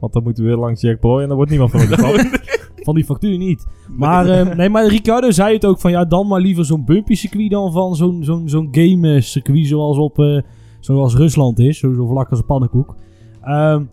Want 0.00 0.12
dan 0.12 0.22
moeten 0.22 0.44
we 0.44 0.50
weer 0.50 0.58
langs 0.58 0.80
Jack 0.80 1.00
Ploy 1.00 1.20
en 1.20 1.26
dan 1.26 1.36
wordt 1.36 1.50
niemand 1.50 1.70
van 1.70 1.80
geklapt. 1.80 2.40
Van 2.84 2.94
die 2.94 3.04
factuur 3.04 3.38
niet. 3.38 3.66
Maar, 3.96 4.26
eh, 4.26 4.54
nee, 4.56 4.68
maar 4.68 4.86
Ricardo 4.86 5.30
zei 5.30 5.54
het 5.54 5.64
ook 5.64 5.80
van 5.80 5.90
ja, 5.90 6.04
dan 6.04 6.26
maar 6.26 6.40
liever 6.40 6.64
zo'n 6.64 6.84
bumpy 6.84 7.14
circuit 7.14 7.50
dan 7.50 7.72
van 7.72 7.96
zo'n 7.96 8.24
zo'n 8.24 8.48
zo'n 8.48 8.68
game 8.70 9.20
circuit 9.20 9.66
zoals 9.66 9.98
op 9.98 10.18
eh, 10.18 10.40
zoals 10.80 11.14
Rusland 11.14 11.58
is. 11.58 11.78
Zo, 11.78 11.92
zo 11.92 12.06
vlak 12.06 12.30
als 12.30 12.38
een 12.38 12.44
pannenkoek. 12.44 12.94
Ehm, 13.42 13.84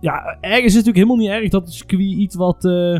ja, 0.00 0.36
ergens 0.40 0.64
is 0.64 0.74
het 0.74 0.84
natuurlijk 0.86 0.96
helemaal 0.96 1.16
niet 1.16 1.28
erg 1.42 1.50
dat 1.50 1.62
het 1.64 1.72
circuit 1.72 2.00
iets 2.02 2.36
wat, 2.36 2.64
eh, 2.64 2.98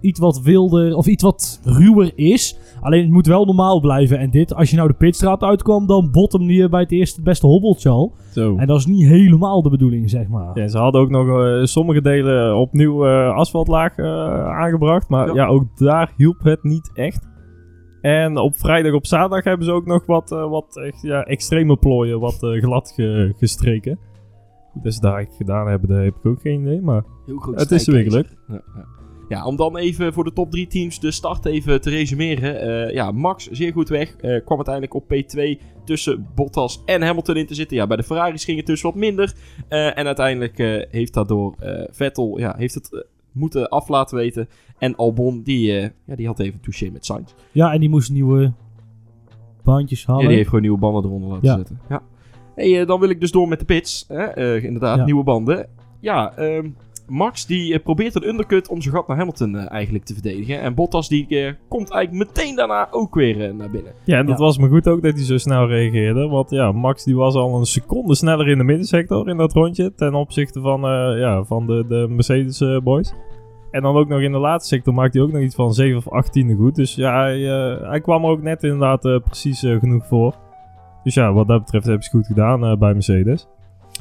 iets 0.00 0.20
wat 0.20 0.40
wilder 0.40 0.96
of 0.96 1.06
iets 1.06 1.22
wat 1.22 1.60
ruwer 1.64 2.12
is. 2.14 2.58
Alleen 2.80 3.02
het 3.02 3.10
moet 3.10 3.26
wel 3.26 3.44
normaal 3.44 3.80
blijven. 3.80 4.18
En 4.18 4.30
dit, 4.30 4.54
als 4.54 4.70
je 4.70 4.76
nou 4.76 4.88
de 4.88 4.94
pitstraat 4.94 5.42
uitkwam, 5.42 5.86
dan 5.86 6.10
bottom 6.10 6.42
je 6.50 6.68
bij 6.68 6.80
het 6.80 6.92
eerste 6.92 7.22
beste 7.22 7.46
hobbeltje 7.46 7.88
al. 7.88 8.12
Zo. 8.30 8.56
En 8.56 8.66
dat 8.66 8.78
is 8.78 8.86
niet 8.86 9.06
helemaal 9.06 9.62
de 9.62 9.70
bedoeling, 9.70 10.10
zeg 10.10 10.28
maar. 10.28 10.50
Ja, 10.58 10.68
ze 10.68 10.78
hadden 10.78 11.00
ook 11.00 11.10
nog 11.10 11.28
eh, 11.42 11.64
sommige 11.64 12.00
delen 12.02 12.56
opnieuw 12.56 13.06
eh, 13.06 13.34
asfaltlaag 13.34 13.98
aangebracht. 14.48 15.08
Maar 15.08 15.26
Ja. 15.26 15.34
ja. 15.34 15.46
ook 15.46 15.64
daar 15.78 16.12
hielp 16.16 16.42
het 16.42 16.62
niet 16.62 16.90
echt. 16.94 17.26
En 18.00 18.36
op 18.38 18.56
vrijdag, 18.58 18.92
op 18.92 19.06
zaterdag 19.06 19.44
hebben 19.44 19.66
ze 19.66 19.72
ook 19.72 19.86
nog 19.86 20.06
wat, 20.06 20.28
wat 20.28 20.76
echt, 20.84 21.02
ja, 21.02 21.22
extreme 21.24 21.76
plooien, 21.76 22.20
wat 22.20 22.36
glad 22.38 22.92
ge- 22.94 23.34
gestreken. 23.36 23.98
Hoe 24.72 24.82
dat 24.82 24.94
ze 24.94 25.00
daar 25.00 25.14
eigenlijk 25.14 25.44
gedaan 25.50 25.68
hebben, 25.68 25.88
daar 25.88 26.04
heb 26.04 26.14
ik 26.16 26.26
ook 26.26 26.40
geen 26.40 26.60
idee. 26.60 26.80
Maar 26.80 27.04
heel 27.26 27.38
groot 27.38 27.60
het 27.60 27.70
is 27.70 27.82
strijkijzer. 27.82 28.12
werkelijk. 28.22 28.64
Ja, 28.66 28.80
ja. 28.80 28.86
ja, 29.28 29.44
om 29.46 29.56
dan 29.56 29.76
even 29.76 30.12
voor 30.12 30.24
de 30.24 30.32
top 30.32 30.50
3 30.50 30.66
teams 30.66 31.00
de 31.00 31.10
start 31.10 31.44
even 31.44 31.80
te 31.80 31.90
resumeren. 31.90 32.60
Eh, 32.60 32.94
ja, 32.94 33.10
Max 33.10 33.46
zeer 33.50 33.72
goed 33.72 33.88
weg. 33.88 34.16
Eh, 34.16 34.44
kwam 34.44 34.56
uiteindelijk 34.56 34.94
op 34.94 35.04
P2 35.14 35.60
tussen 35.84 36.26
Bottas 36.34 36.82
en 36.84 37.02
Hamilton 37.02 37.36
in 37.36 37.46
te 37.46 37.54
zitten. 37.54 37.76
Ja, 37.76 37.86
bij 37.86 37.96
de 37.96 38.02
Ferraris 38.02 38.44
ging 38.44 38.56
het 38.58 38.66
dus 38.66 38.82
wat 38.82 38.94
minder. 38.94 39.34
Eh, 39.68 39.98
en 39.98 40.06
uiteindelijk 40.06 40.58
eh, 40.58 40.82
heeft 40.90 41.14
daardoor 41.14 41.54
eh, 41.58 41.84
Vettel 41.90 42.38
ja, 42.38 42.54
heeft 42.56 42.74
het 42.74 43.06
moeten 43.32 43.68
af 43.68 43.88
laten 43.88 44.16
weten. 44.16 44.48
En 44.78 44.96
Albon, 44.96 45.42
die, 45.42 45.76
eh, 45.78 45.88
ja, 46.04 46.14
die 46.16 46.26
had 46.26 46.38
even 46.38 46.54
een 46.54 46.60
touché 46.60 46.90
met 46.90 47.04
Sainz. 47.06 47.32
Ja, 47.52 47.72
en 47.72 47.80
die 47.80 47.88
moest 47.88 48.10
nieuwe 48.12 48.52
bandjes 49.62 50.06
halen. 50.06 50.22
Ja, 50.22 50.26
die 50.28 50.36
heeft 50.36 50.48
gewoon 50.48 50.62
nieuwe 50.64 50.78
banden 50.78 51.04
eronder 51.04 51.28
laten 51.28 51.48
Ja. 51.48 51.56
zetten. 51.56 51.80
Ja. 51.88 52.02
Hey, 52.58 52.80
eh, 52.80 52.86
dan 52.86 53.00
wil 53.00 53.08
ik 53.10 53.20
dus 53.20 53.30
door 53.30 53.48
met 53.48 53.58
de 53.58 53.64
pits. 53.64 54.04
Hè? 54.08 54.22
Eh, 54.24 54.64
inderdaad, 54.64 54.96
Ja. 54.98 55.04
nieuwe 55.04 55.24
banden. 55.24 55.66
Ja, 56.00 56.32
ehm, 56.36 56.68
Max 57.06 57.46
die 57.46 57.74
eh, 57.74 57.82
probeert 57.82 58.14
een 58.14 58.28
undercut 58.28 58.68
om 58.68 58.80
zijn 58.82 58.94
gat 58.94 59.08
naar 59.08 59.16
Hamilton 59.16 59.56
eh, 59.56 59.70
eigenlijk 59.70 60.04
te 60.04 60.12
verdedigen. 60.14 60.60
En 60.60 60.74
Bottas 60.74 61.08
die 61.08 61.26
eh, 61.28 61.52
komt 61.68 61.90
eigenlijk 61.90 62.28
meteen 62.28 62.56
daarna 62.56 62.88
ook 62.90 63.14
weer 63.14 63.54
naar 63.54 63.70
binnen. 63.70 63.92
ja, 64.04 64.18
en 64.18 64.26
dat 64.26 64.38
Ja. 64.38 64.44
was 64.44 64.58
me 64.58 64.68
goed 64.68 64.88
ook 64.88 65.02
dat 65.02 65.14
hij 65.14 65.24
zo 65.24 65.36
snel 65.38 65.66
reageerde. 65.66 66.28
Want 66.28 66.50
ja, 66.50 66.72
Max 66.72 67.04
die 67.04 67.16
was 67.16 67.34
al 67.34 67.58
een 67.58 67.64
seconde 67.64 68.14
sneller 68.14 68.48
in 68.48 68.58
de 68.58 68.64
middensector 68.64 69.28
in 69.28 69.36
dat 69.36 69.52
rondje. 69.52 69.94
Ten 69.94 70.14
opzichte 70.14 70.60
van, 70.60 70.84
eh, 70.84 71.18
ja, 71.18 71.44
van 71.44 71.66
de, 71.66 71.84
de 71.88 72.06
Mercedes 72.10 72.62
boys. 72.82 73.12
En 73.70 73.82
dan 73.82 73.96
ook 73.96 74.08
nog 74.08 74.20
in 74.20 74.32
de 74.32 74.38
laatste 74.38 74.74
sector 74.74 74.94
maakte 74.94 75.18
hij 75.18 75.26
ook 75.26 75.32
nog 75.32 75.42
iets 75.42 75.54
van 75.54 75.74
7 75.74 75.96
of 75.96 76.08
18 76.08 76.56
goed. 76.56 76.74
Dus 76.74 76.94
ja, 76.94 77.20
hij, 77.22 77.48
eh, 77.50 77.88
hij 77.90 78.00
kwam 78.00 78.24
er 78.24 78.30
ook 78.30 78.42
net 78.42 78.62
inderdaad 78.62 79.00
precies 79.24 79.60
genoeg 79.60 80.06
voor. 80.06 80.34
Dus 81.08 81.16
ja, 81.16 81.32
wat 81.32 81.48
dat 81.48 81.60
betreft 81.60 81.86
hebben 81.86 82.04
ze 82.04 82.10
goed 82.10 82.26
gedaan 82.26 82.64
eh, 82.64 82.76
bij 82.76 82.92
Mercedes. 82.92 83.46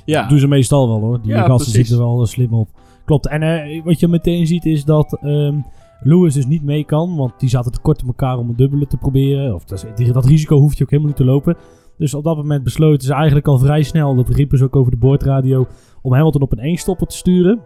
Ja, 0.06 0.19
Dat 0.21 0.30
doen 0.30 0.39
ze 0.39 0.48
meestal 0.48 0.88
wel 0.88 1.00
hoor. 1.00 1.21
Die 1.21 1.31
Ja, 1.31 1.45
gasten 1.45 1.71
zitten 1.71 1.95
er 1.95 2.01
wel 2.01 2.21
eh, 2.21 2.27
slim 2.27 2.54
op. 2.54 2.69
Klopt. 3.06 3.27
En 3.27 3.42
eh, 3.42 3.83
wat 3.83 4.00
je 4.00 4.07
meteen 4.07 4.48
ziet 4.48 4.65
is 4.65 4.86
dat 4.86 5.18
ehm, 5.21 5.56
Lewis 6.01 6.33
dus 6.33 6.45
niet 6.45 6.63
mee 6.63 6.83
kan. 6.83 7.15
Want 7.15 7.39
die 7.39 7.50
zaten 7.50 7.71
te 7.71 7.80
kort 7.80 8.01
op 8.01 8.07
elkaar 8.07 8.38
om 8.38 8.50
een 8.50 8.56
dubbele 8.56 8.88
te 8.88 8.98
proberen. 8.98 9.54
Of 9.56 9.63
dat, 9.63 9.88
dat 10.13 10.25
risico 10.25 10.57
hoeft 10.57 10.77
je 10.77 10.83
ook 10.83 10.89
helemaal 10.89 11.12
niet 11.12 11.21
te 11.21 11.25
lopen. 11.31 11.57
Dus 11.98 12.13
op 12.13 12.24
dat 12.24 12.36
moment 12.38 12.63
besloten 12.63 13.07
ze 13.07 13.13
eigenlijk 13.13 13.48
al 13.48 13.57
vrij 13.57 13.83
snel. 13.83 14.15
Dat 14.15 14.30
riepen 14.30 14.57
ze 14.57 14.63
ook 14.63 14.75
over 14.75 14.92
de 14.92 14.98
boordradio. 14.98 15.68
Om 16.01 16.13
Hamilton 16.13 16.42
op 16.42 16.51
een 16.51 16.59
eenstopper 16.63 17.07
te 17.07 17.18
sturen. 17.18 17.59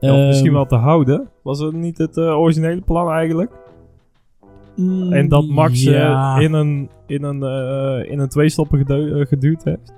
Ja, 0.00 0.10
of 0.12 0.16
Ehm, 0.18 0.26
misschien 0.26 0.52
wel 0.52 0.66
te 0.66 0.76
houden. 0.76 1.28
Was 1.42 1.58
het 1.58 1.72
niet 1.72 1.98
het 1.98 2.18
originele 2.18 2.80
plan 2.80 3.10
eigenlijk? 3.10 3.50
Mm, 4.76 5.12
En 5.12 5.28
dat 5.28 5.46
Max 5.48 5.84
eh, 5.84 5.92
ja. 5.92 6.38
in 6.38 6.52
een, 6.52 6.90
in 7.06 7.22
een, 7.22 7.42
eh, 7.42 8.10
in 8.10 8.18
een 8.18 8.28
eh, 8.28 9.26
geduwd 9.26 9.64
heeft. 9.64 9.92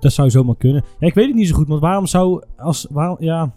Dat 0.00 0.12
zou 0.12 0.30
zomaar 0.30 0.56
kunnen. 0.56 0.82
Ja, 0.98 1.06
ik 1.06 1.14
weet 1.14 1.26
het 1.26 1.34
niet 1.34 1.48
zo 1.48 1.54
goed, 1.54 1.68
want 1.68 1.80
waarom 1.80 2.06
zou... 2.06 2.42
Als, 2.56 2.86
waarom, 2.90 3.16
ja... 3.20 3.54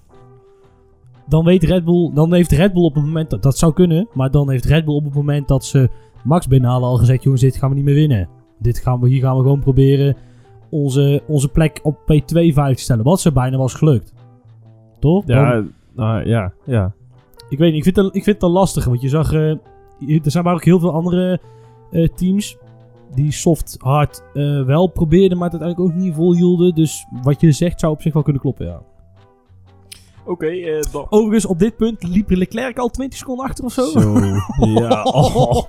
Dan 1.28 1.46
weet 1.46 1.64
Red 1.64 1.86
Bull... 1.86 2.12
Dan 2.14 2.34
heeft 2.34 2.52
Red 2.52 2.74
Bull 2.74 2.84
op 2.84 2.96
het 2.96 3.04
moment... 3.04 3.30
Dat, 3.30 3.44
dat 3.44 3.58
zou 3.58 3.74
kunnen, 3.74 4.08
maar 4.14 4.32
dan 4.32 4.50
heeft 4.50 4.66
Red 4.66 4.86
Bull 4.86 4.96
op 4.96 5.04
het 5.04 5.14
moment 5.14 5.48
dat 5.48 5.66
ze 5.66 5.90
Max 6.24 6.48
binnenhalen 6.48 6.88
al 6.88 6.98
gezegd... 6.98 7.24
Jongens, 7.24 7.42
dit 7.42 7.56
gaan 7.56 7.70
we 7.70 7.76
niet 7.76 7.84
meer 7.84 7.96
winnen. 7.96 8.30
Dit 8.60 8.80
gaan 8.80 9.00
we, 9.00 9.10
hier 9.10 9.22
gaan 9.22 9.36
we 9.36 9.42
gewoon 9.42 9.60
proberen 9.60 10.16
onze, 10.70 11.24
onze 11.28 11.50
plek 11.50 11.80
op 11.84 11.98
P2 12.00 12.34
veilig 12.34 12.76
te 12.78 12.84
stellen. 12.84 13.04
Wat 13.04 13.20
ze 13.20 13.32
bijna 13.32 13.58
was 13.58 13.74
gelukt. 13.74 14.14
Toch? 15.00 15.24
Ja, 15.28 15.54
Dan- 15.54 15.72
nou, 15.96 16.28
ja, 16.28 16.54
ja. 16.66 16.94
Ik 17.50 17.58
weet 17.58 17.74
niet, 17.74 17.86
ik 17.86 17.94
vind, 17.94 17.96
het, 17.96 18.16
ik 18.16 18.24
vind 18.24 18.36
het 18.36 18.44
al 18.44 18.52
lastig. 18.52 18.86
Want 18.86 19.02
je 19.02 19.10
zag... 19.10 19.34
eh, 19.34 19.50
er 20.00 20.32
zijn 20.32 20.44
maar 20.44 20.54
ook 20.54 20.66
heel 20.66 20.80
veel 20.80 20.94
andere 20.94 21.40
eh, 21.92 22.08
teams... 22.08 22.58
Die 23.16 23.32
soft 23.32 23.76
hard 23.80 24.24
eh, 24.34 24.66
wel 24.66 24.88
probeerden, 24.88 25.38
maar 25.38 25.50
het 25.50 25.62
uiteindelijk 25.62 25.98
ook 25.98 26.04
niet 26.04 26.16
volhielden. 26.16 26.76
Dus 26.76 27.06
wat 27.24 27.42
je 27.42 27.52
zegt 27.52 27.80
zou 27.80 27.94
op 27.94 28.02
zich 28.02 28.14
wel 28.14 28.24
kunnen 28.24 28.42
kloppen, 28.42 28.66
ja. 28.66 28.82
Oké. 30.28 30.48
eh, 30.48 30.82
dan- 30.92 31.06
Overigens, 31.10 31.46
op 31.46 31.60
dit 31.60 31.76
punt 31.78 32.04
liep 32.04 32.30
Leclerc 32.30 32.78
al 32.80 32.90
20 32.90 33.18
seconden 33.18 33.46
achter 33.46 33.64
of 33.66 33.72
zo. 33.74 33.86
Zo. 33.86 34.20
ja. 34.60 35.04
Oh, 35.18 35.64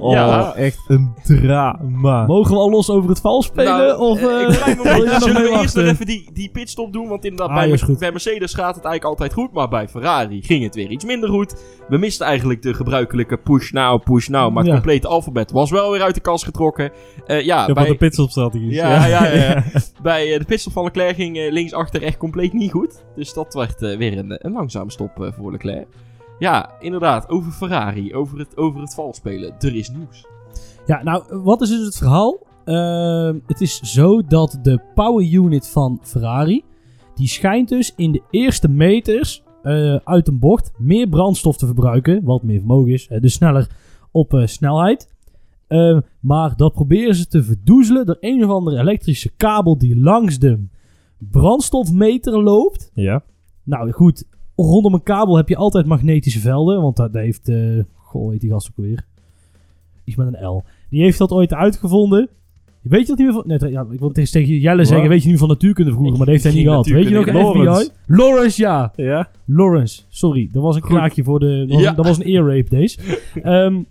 oh, 0.00 0.12
Ja. 0.12 0.54
echt 0.54 0.78
een 0.88 1.14
drama. 1.24 2.26
Mogen 2.26 2.52
we 2.54 2.58
al 2.60 2.70
los 2.70 2.90
over 2.90 3.08
het 3.10 3.20
val 3.20 3.42
spelen? 3.42 3.72
Nou, 3.78 3.98
of, 3.98 4.18
eh, 4.18 4.42
eh, 4.42 4.66
je 4.66 4.74
momentje. 4.76 5.04
nog 5.10 5.22
Zullen 5.22 5.42
we 5.42 5.48
eerst 5.60 5.74
nog 5.76 5.84
even 5.84 6.06
die, 6.06 6.30
die 6.32 6.50
pitstop 6.50 6.92
doen? 6.92 7.08
Want 7.08 7.24
inderdaad, 7.24 7.48
Ah, 7.48 7.54
bij, 7.54 7.66
ja, 7.66 7.72
is 7.74 7.80
Mer- 7.80 7.90
goed. 7.90 7.98
bij 7.98 8.10
Mercedes 8.10 8.54
gaat 8.54 8.74
het 8.74 8.84
eigenlijk 8.84 9.04
altijd 9.04 9.32
goed. 9.32 9.52
Maar 9.52 9.68
bij 9.68 9.88
Ferrari 9.88 10.42
ging 10.42 10.62
het 10.64 10.74
weer 10.74 10.88
iets 10.90 11.04
minder 11.04 11.28
goed. 11.28 11.54
We 11.88 11.96
misten 11.98 12.26
eigenlijk 12.26 12.62
de 12.62 12.74
gebruikelijke 12.74 13.36
push 13.36 13.70
now, 13.70 14.02
push 14.02 14.28
now. 14.28 14.48
Maar 14.52 14.62
het 14.62 14.66
Ja. 14.66 14.72
complete 14.78 15.08
alfabet 15.08 15.50
was 15.50 15.70
wel 15.70 15.90
weer 15.90 16.02
uit 16.02 16.14
de 16.14 16.20
kast 16.20 16.44
getrokken. 16.44 16.90
Eh, 17.26 17.40
ja, 17.44 17.66
Ja, 17.66 17.72
bij, 17.72 17.86
de 17.86 17.94
pitstopstrategie. 17.96 18.70
Ja, 18.72 19.06
ja, 19.06 19.24
ja, 19.26 19.32
ja. 19.34 19.64
bij 20.02 20.32
eh, 20.32 20.38
de 20.38 20.44
pitstop 20.44 20.72
van 20.72 20.84
Leclerc 20.84 21.14
ging 21.14 21.36
eh, 21.38 21.52
linksachter 21.52 22.02
echt 22.02 22.16
compleet 22.16 22.52
niet 22.52 22.70
goed. 22.70 23.04
Dus 23.14 23.32
dat 23.32 23.54
werd 23.54 23.82
eh, 23.82 23.97
weer 23.98 24.18
een, 24.18 24.46
een 24.46 24.52
langzame 24.52 24.90
stop 24.90 25.22
eh, 25.22 25.32
voor 25.32 25.50
Leclerc. 25.50 25.86
Ja, 26.38 26.70
inderdaad, 26.80 27.28
over 27.28 27.52
Ferrari, 27.52 28.14
over 28.14 28.38
het, 28.38 28.56
over 28.56 28.80
het 28.80 28.94
valspelen. 28.94 29.54
Er 29.58 29.74
is 29.74 29.90
nieuws. 29.90 30.26
Ja, 30.86 31.02
nou, 31.02 31.42
wat 31.42 31.60
is 31.60 31.68
dus 31.68 31.84
het 31.84 31.96
verhaal? 31.96 32.46
Ehm, 32.64 33.38
het 33.46 33.60
is 33.60 33.80
zo 33.80 34.22
dat 34.22 34.58
de 34.62 34.80
power 34.94 35.32
unit 35.32 35.68
van 35.68 35.98
Ferrari... 36.02 36.64
die 37.14 37.28
schijnt 37.28 37.68
dus 37.68 37.92
in 37.96 38.12
de 38.12 38.22
eerste 38.30 38.68
meters 38.68 39.42
eh, 39.62 39.96
uit 40.04 40.28
een 40.28 40.38
bocht... 40.38 40.72
meer 40.78 41.08
brandstof 41.08 41.56
te 41.56 41.66
verbruiken, 41.66 42.24
wat 42.24 42.42
meer 42.42 42.58
vermogen 42.58 42.92
is. 42.92 43.08
eh, 43.08 43.20
dus 43.20 43.32
sneller 43.32 43.70
op 44.10 44.34
eh, 44.34 44.46
snelheid. 44.46 45.14
Ehm, 45.66 46.00
maar 46.20 46.56
dat 46.56 46.72
proberen 46.72 47.14
ze 47.14 47.26
te 47.26 47.42
verdoezelen 47.42 48.06
door 48.06 48.16
een 48.20 48.44
of 48.44 48.50
andere 48.50 48.78
elektrische 48.78 49.30
kabel 49.36 49.78
die 49.78 50.00
langs 50.00 50.38
de 50.38 50.66
brandstofmeter 51.18 52.42
loopt. 52.42 52.90
Ja. 52.94 53.22
Nou 53.68 53.90
goed, 53.90 54.24
rondom 54.56 54.94
een 54.94 55.02
kabel 55.02 55.36
heb 55.36 55.48
je 55.48 55.56
altijd 55.56 55.86
magnetische 55.86 56.40
velden. 56.40 56.82
Want 56.82 56.96
dat 56.96 57.12
heeft. 57.12 57.48
eh 57.48 57.78
goh, 57.94 58.30
heet 58.30 58.40
die 58.40 58.50
gast 58.50 58.68
ook 58.70 58.84
weer? 58.84 59.04
Iets 60.04 60.16
met 60.16 60.26
een 60.34 60.46
L. 60.46 60.62
Die 60.90 61.02
heeft 61.02 61.18
dat 61.18 61.30
ooit 61.30 61.54
uitgevonden. 61.54 62.28
Weet 62.82 63.00
je 63.00 63.06
dat 63.06 63.16
niet 63.18 63.26
meer 63.26 63.34
van. 63.34 63.44
Nee, 63.46 63.70
ja, 63.72 63.86
ik 63.90 63.98
wil 63.98 64.10
tegen 64.10 64.58
Jelle 64.58 64.84
zeggen. 64.84 65.08
Weet 65.08 65.22
je 65.22 65.28
nu 65.28 65.38
van 65.38 65.48
natuurkunde 65.48 65.90
vroeger, 65.92 66.16
maar 66.16 66.26
dat 66.26 66.34
heeft 66.34 66.44
hij 66.44 66.52
niet 66.52 66.66
gehad. 66.66 66.86
Weet 66.86 67.08
je 67.08 67.14
nog 67.14 67.24
natuurkunde. 67.26 67.54
FBI? 67.60 67.64
Lawrence. 67.64 67.90
Lawrence, 68.06 68.62
ja. 68.62 68.92
Ja? 68.96 69.28
Lawrence. 69.44 70.02
Sorry, 70.08 70.48
dat 70.52 70.62
was 70.62 70.76
een 70.76 70.82
kraakje 70.82 71.24
voor 71.24 71.40
de. 71.40 71.58
Dat 71.66 71.74
was, 71.76 71.82
Ja. 71.82 71.92
dat 71.92 72.06
was 72.06 72.18
een 72.18 72.24
ear 72.24 72.46
rape 72.56 72.68
deze. 72.68 72.98
Ehm, 73.42 73.82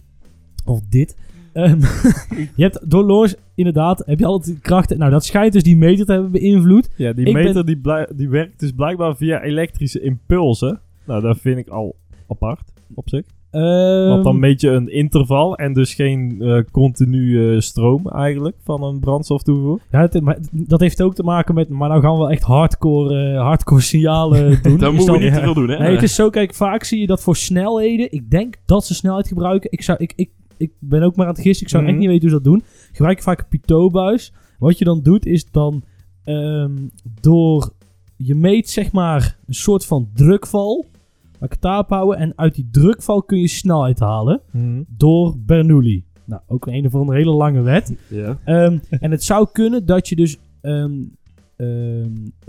of 0.66 0.82
dit. 0.90 1.18
Ehm, 1.58 1.80
je 2.56 2.64
hebt 2.64 2.90
door 2.92 3.04
Lawrence, 3.06 3.38
inderdaad, 3.56 4.04
heb 4.06 4.20
je 4.20 4.26
altijd 4.26 4.60
krachten. 4.62 4.98
Nou, 4.98 5.12
dat 5.12 5.26
schijnt 5.26 5.54
dus 5.54 5.64
die 5.64 5.78
meter 5.78 6.06
te 6.06 6.12
hebben 6.12 6.32
beïnvloed. 6.32 6.90
Ja, 6.98 7.14
die 7.14 7.26
Ik 7.26 7.34
meter 7.34 7.54
ben- 7.54 7.66
die, 7.66 7.78
blij- 7.78 8.08
die 8.16 8.30
werkt 8.30 8.60
dus 8.60 8.72
blijkbaar 8.72 9.16
via 9.16 9.42
elektrische 9.42 10.02
impulsen. 10.02 10.80
Nou, 11.06 11.22
dat 11.22 11.38
vind 11.38 11.58
ik 11.58 11.68
al 11.68 11.96
apart 12.28 12.72
op 12.96 13.10
zich. 13.10 13.24
Ehm, 13.52 14.08
Want 14.08 14.24
dan 14.24 14.40
meet 14.40 14.62
je 14.62 14.70
een 14.70 14.92
interval 14.94 15.56
en 15.56 15.74
dus 15.74 15.94
geen 15.94 16.42
eh 16.42 16.60
continue 16.72 17.62
stroom 17.62 18.08
eigenlijk 18.08 18.56
van 18.64 18.84
een 18.84 19.00
brandstoftoevoer. 19.00 19.80
Ja, 19.92 20.00
het- 20.02 20.22
maar 20.22 20.38
dat 20.52 20.80
heeft 20.80 21.02
ook 21.02 21.16
te 21.16 21.24
maken 21.24 21.56
met. 21.56 21.70
Maar 21.70 21.90
nou 21.90 22.02
gaan 22.02 22.12
we 22.12 22.18
wel 22.18 22.30
echt 22.32 22.44
hardcore, 22.44 23.32
eh, 23.34 23.42
hardcore 23.42 23.82
signalen 23.82 24.50
doen. 24.64 24.76
Is 24.76 24.92
moeten 24.92 25.14
we 25.14 25.20
niet 25.20 25.34
te 25.34 25.40
veel 25.40 25.54
doen, 25.54 25.70
hè? 25.70 25.78
Nee, 25.80 25.94
het 25.94 26.04
is 26.04 26.16
zo, 26.16 26.30
kijk, 26.30 26.54
vaak 26.56 26.84
zie 26.84 27.00
je 27.00 27.08
dat 27.08 27.22
voor 27.22 27.36
snelheden. 27.36 28.12
Ik 28.12 28.30
denk 28.30 28.56
dat 28.66 28.86
ze 28.86 28.94
snelheid 28.94 29.28
gebruiken. 29.28 29.72
Ik, 29.72 29.82
zou, 29.82 29.98
ik, 30.02 30.14
ik, 30.16 30.30
ik 30.58 30.72
ben 30.80 31.02
ook 31.04 31.16
maar 31.16 31.26
aan 31.28 31.34
het 31.34 31.42
gissen. 31.42 31.66
Ik 31.66 31.72
zou 31.72 31.84
Mhm. 31.84 31.92
echt 31.92 32.02
niet 32.02 32.10
weten 32.10 32.30
hoe 32.30 32.38
ze 32.38 32.44
dat 32.44 32.54
doen. 32.54 32.64
Gebruik 32.92 33.22
vaak 33.22 33.40
een 33.40 33.48
pitootbuis. 33.48 34.34
Wat 34.60 34.78
je 34.78 34.86
dan 34.86 35.02
doet, 35.02 35.26
is 35.26 35.52
dan 35.52 35.84
ehm, 36.24 36.76
door. 37.22 37.74
Je 38.16 38.36
meet 38.36 38.70
zeg 38.70 38.92
maar 38.92 39.38
een 39.48 39.54
soort 39.54 39.86
van 39.86 40.10
drukval. 40.14 40.86
Laat 41.34 41.44
ik 41.44 41.52
het 41.52 41.62
daarop 41.62 41.90
houden. 41.90 42.18
En 42.18 42.34
uit 42.36 42.56
die 42.56 42.68
drukval 42.72 43.24
kun 43.24 43.40
je 43.40 43.48
snelheid 43.48 44.00
halen. 44.00 44.42
Door 44.88 45.36
Bernoulli. 45.40 46.04
Nou, 46.26 46.42
ook 46.48 46.68
een, 46.68 46.74
een 46.74 46.86
of 46.86 46.96
andere 46.96 47.18
hele 47.18 47.32
lange 47.32 47.62
wet. 47.62 47.96
Ja. 48.10 48.38
Ehm, 48.46 48.78
en 48.90 49.12
het 49.12 49.24
zou 49.24 49.48
kunnen 49.52 49.86
dat 49.86 50.08
je 50.10 50.16
dus 50.16 50.38
ehm, 50.62 51.04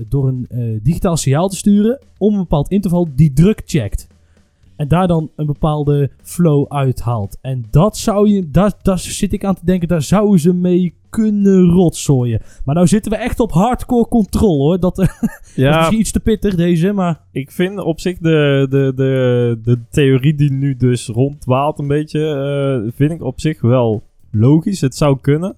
door 0.08 0.28
een 0.28 0.46
eh, 0.48 0.78
digitaal 0.82 1.16
signaal 1.16 1.48
te 1.48 1.56
sturen 1.56 1.98
om 2.18 2.32
een 2.32 2.40
bepaald 2.40 2.70
interval 2.70 3.08
die 3.14 3.32
druk 3.32 3.62
checkt. 3.64 4.06
En 4.78 4.88
daar 4.88 5.06
dan 5.06 5.30
een 5.37 5.47
bepaalde 5.47 6.11
flow 6.23 6.66
uithaalt. 6.68 7.38
En 7.40 7.64
dat 7.70 7.97
zou 7.97 8.28
je, 8.28 8.50
daar, 8.50 8.73
daar 8.82 8.99
zit 8.99 9.32
ik 9.32 9.44
aan 9.44 9.54
te 9.54 9.64
denken, 9.64 9.88
daar 9.88 10.02
zouden 10.02 10.40
ze 10.40 10.54
mee 10.54 10.94
kunnen 11.11 11.70
rotzooien. 11.70 12.40
Maar 12.64 12.75
nou 12.75 12.87
zitten 12.87 13.12
we 13.12 13.18
echt 13.18 13.40
op 13.40 13.52
hardcore 13.52 14.08
controle 14.08 14.56
hoor. 14.56 14.80
Dat, 14.80 14.99
is 14.99 15.08
misschien 15.54 15.99
iets 15.99 16.11
te 16.11 16.20
pittig 16.20 16.54
deze, 16.54 16.92
maar... 16.92 17.20
ik 17.32 17.50
vind 17.50 17.78
op 17.78 18.00
zich 18.00 18.18
de, 18.18 18.66
de, 18.70 18.92
de, 18.97 19.58
de 19.62 19.78
theorie 19.90 20.35
die 20.35 20.52
nu 20.52 20.76
dus 20.76 21.06
rondwaalt 21.06 21.78
een 21.78 21.87
beetje, 21.87 22.20
eh, 22.85 22.92
vind 22.94 23.11
ik 23.11 23.23
op 23.23 23.40
zich 23.40 23.61
wel 23.61 24.02
logisch. 24.30 24.80
Het 24.80 24.94
zou 24.94 25.18
kunnen. 25.20 25.56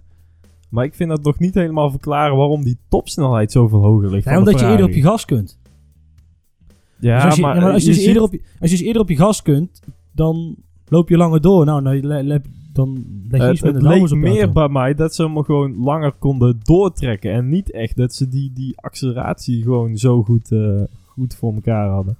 Maar 0.69 0.85
ik 0.85 0.95
vind 0.95 1.11
dat 1.11 1.23
nog 1.23 1.39
niet 1.39 1.55
helemaal 1.55 1.91
verklaren 1.91 2.37
waarom 2.37 2.65
die 2.65 2.79
topsnelheid 2.89 3.53
zoveel 3.53 3.83
hoger 3.83 4.11
ligt. 4.11 4.25
Ja, 4.25 4.39
omdat 4.39 4.61
je 4.61 4.67
eerder 4.67 4.87
op 4.87 4.93
je 4.93 5.03
gas 5.03 5.25
kunt. 5.25 5.60
Ja, 7.01 7.15
Dus 7.17 7.25
als 7.25 7.35
je, 7.37 7.43
maar, 7.43 7.55
ja, 7.55 7.61
maar 7.63 7.73
als, 7.73 7.83
je 7.83 7.89
je 7.89 7.95
dus 7.95 7.99
ziet- 8.05 8.09
eerder 8.15 8.23
op 8.23 8.33
je, 8.33 8.41
als 8.61 8.71
je 8.71 8.77
dus 8.77 8.87
eerder 8.87 9.03
op 9.03 9.09
je 9.09 9.17
gas 9.17 9.43
kunt, 9.43 9.81
dan 10.13 10.55
loop 10.89 11.09
je 11.09 11.17
langer 11.17 11.41
door. 11.41 11.65
Nou, 11.65 11.83
nou 11.83 12.01
le- 12.07 12.23
le- 12.23 12.41
dan 12.73 13.05
leg 13.29 13.41
je 13.41 13.47
Het, 13.47 13.53
iets 13.55 13.63
met 13.63 13.75
het 13.75 13.83
leek 13.83 14.15
meer 14.15 14.37
auto. 14.39 14.53
bij 14.53 14.69
mij 14.69 14.95
dat 14.95 15.15
ze 15.15 15.23
hem 15.23 15.45
gewoon 15.45 15.77
langer 15.85 16.13
konden 16.19 16.59
doortrekken. 16.63 17.33
En 17.33 17.49
niet 17.49 17.71
echt 17.71 17.97
dat 17.97 18.15
ze 18.15 18.29
die, 18.29 18.53
die 18.55 18.73
acceleratie 18.77 19.63
gewoon 19.63 19.97
zo 19.97 20.23
goed, 20.23 20.53
eh, 20.53 20.81
goed 21.07 21.35
voor 21.35 21.55
elkaar 21.55 21.89
hadden. 21.89 22.17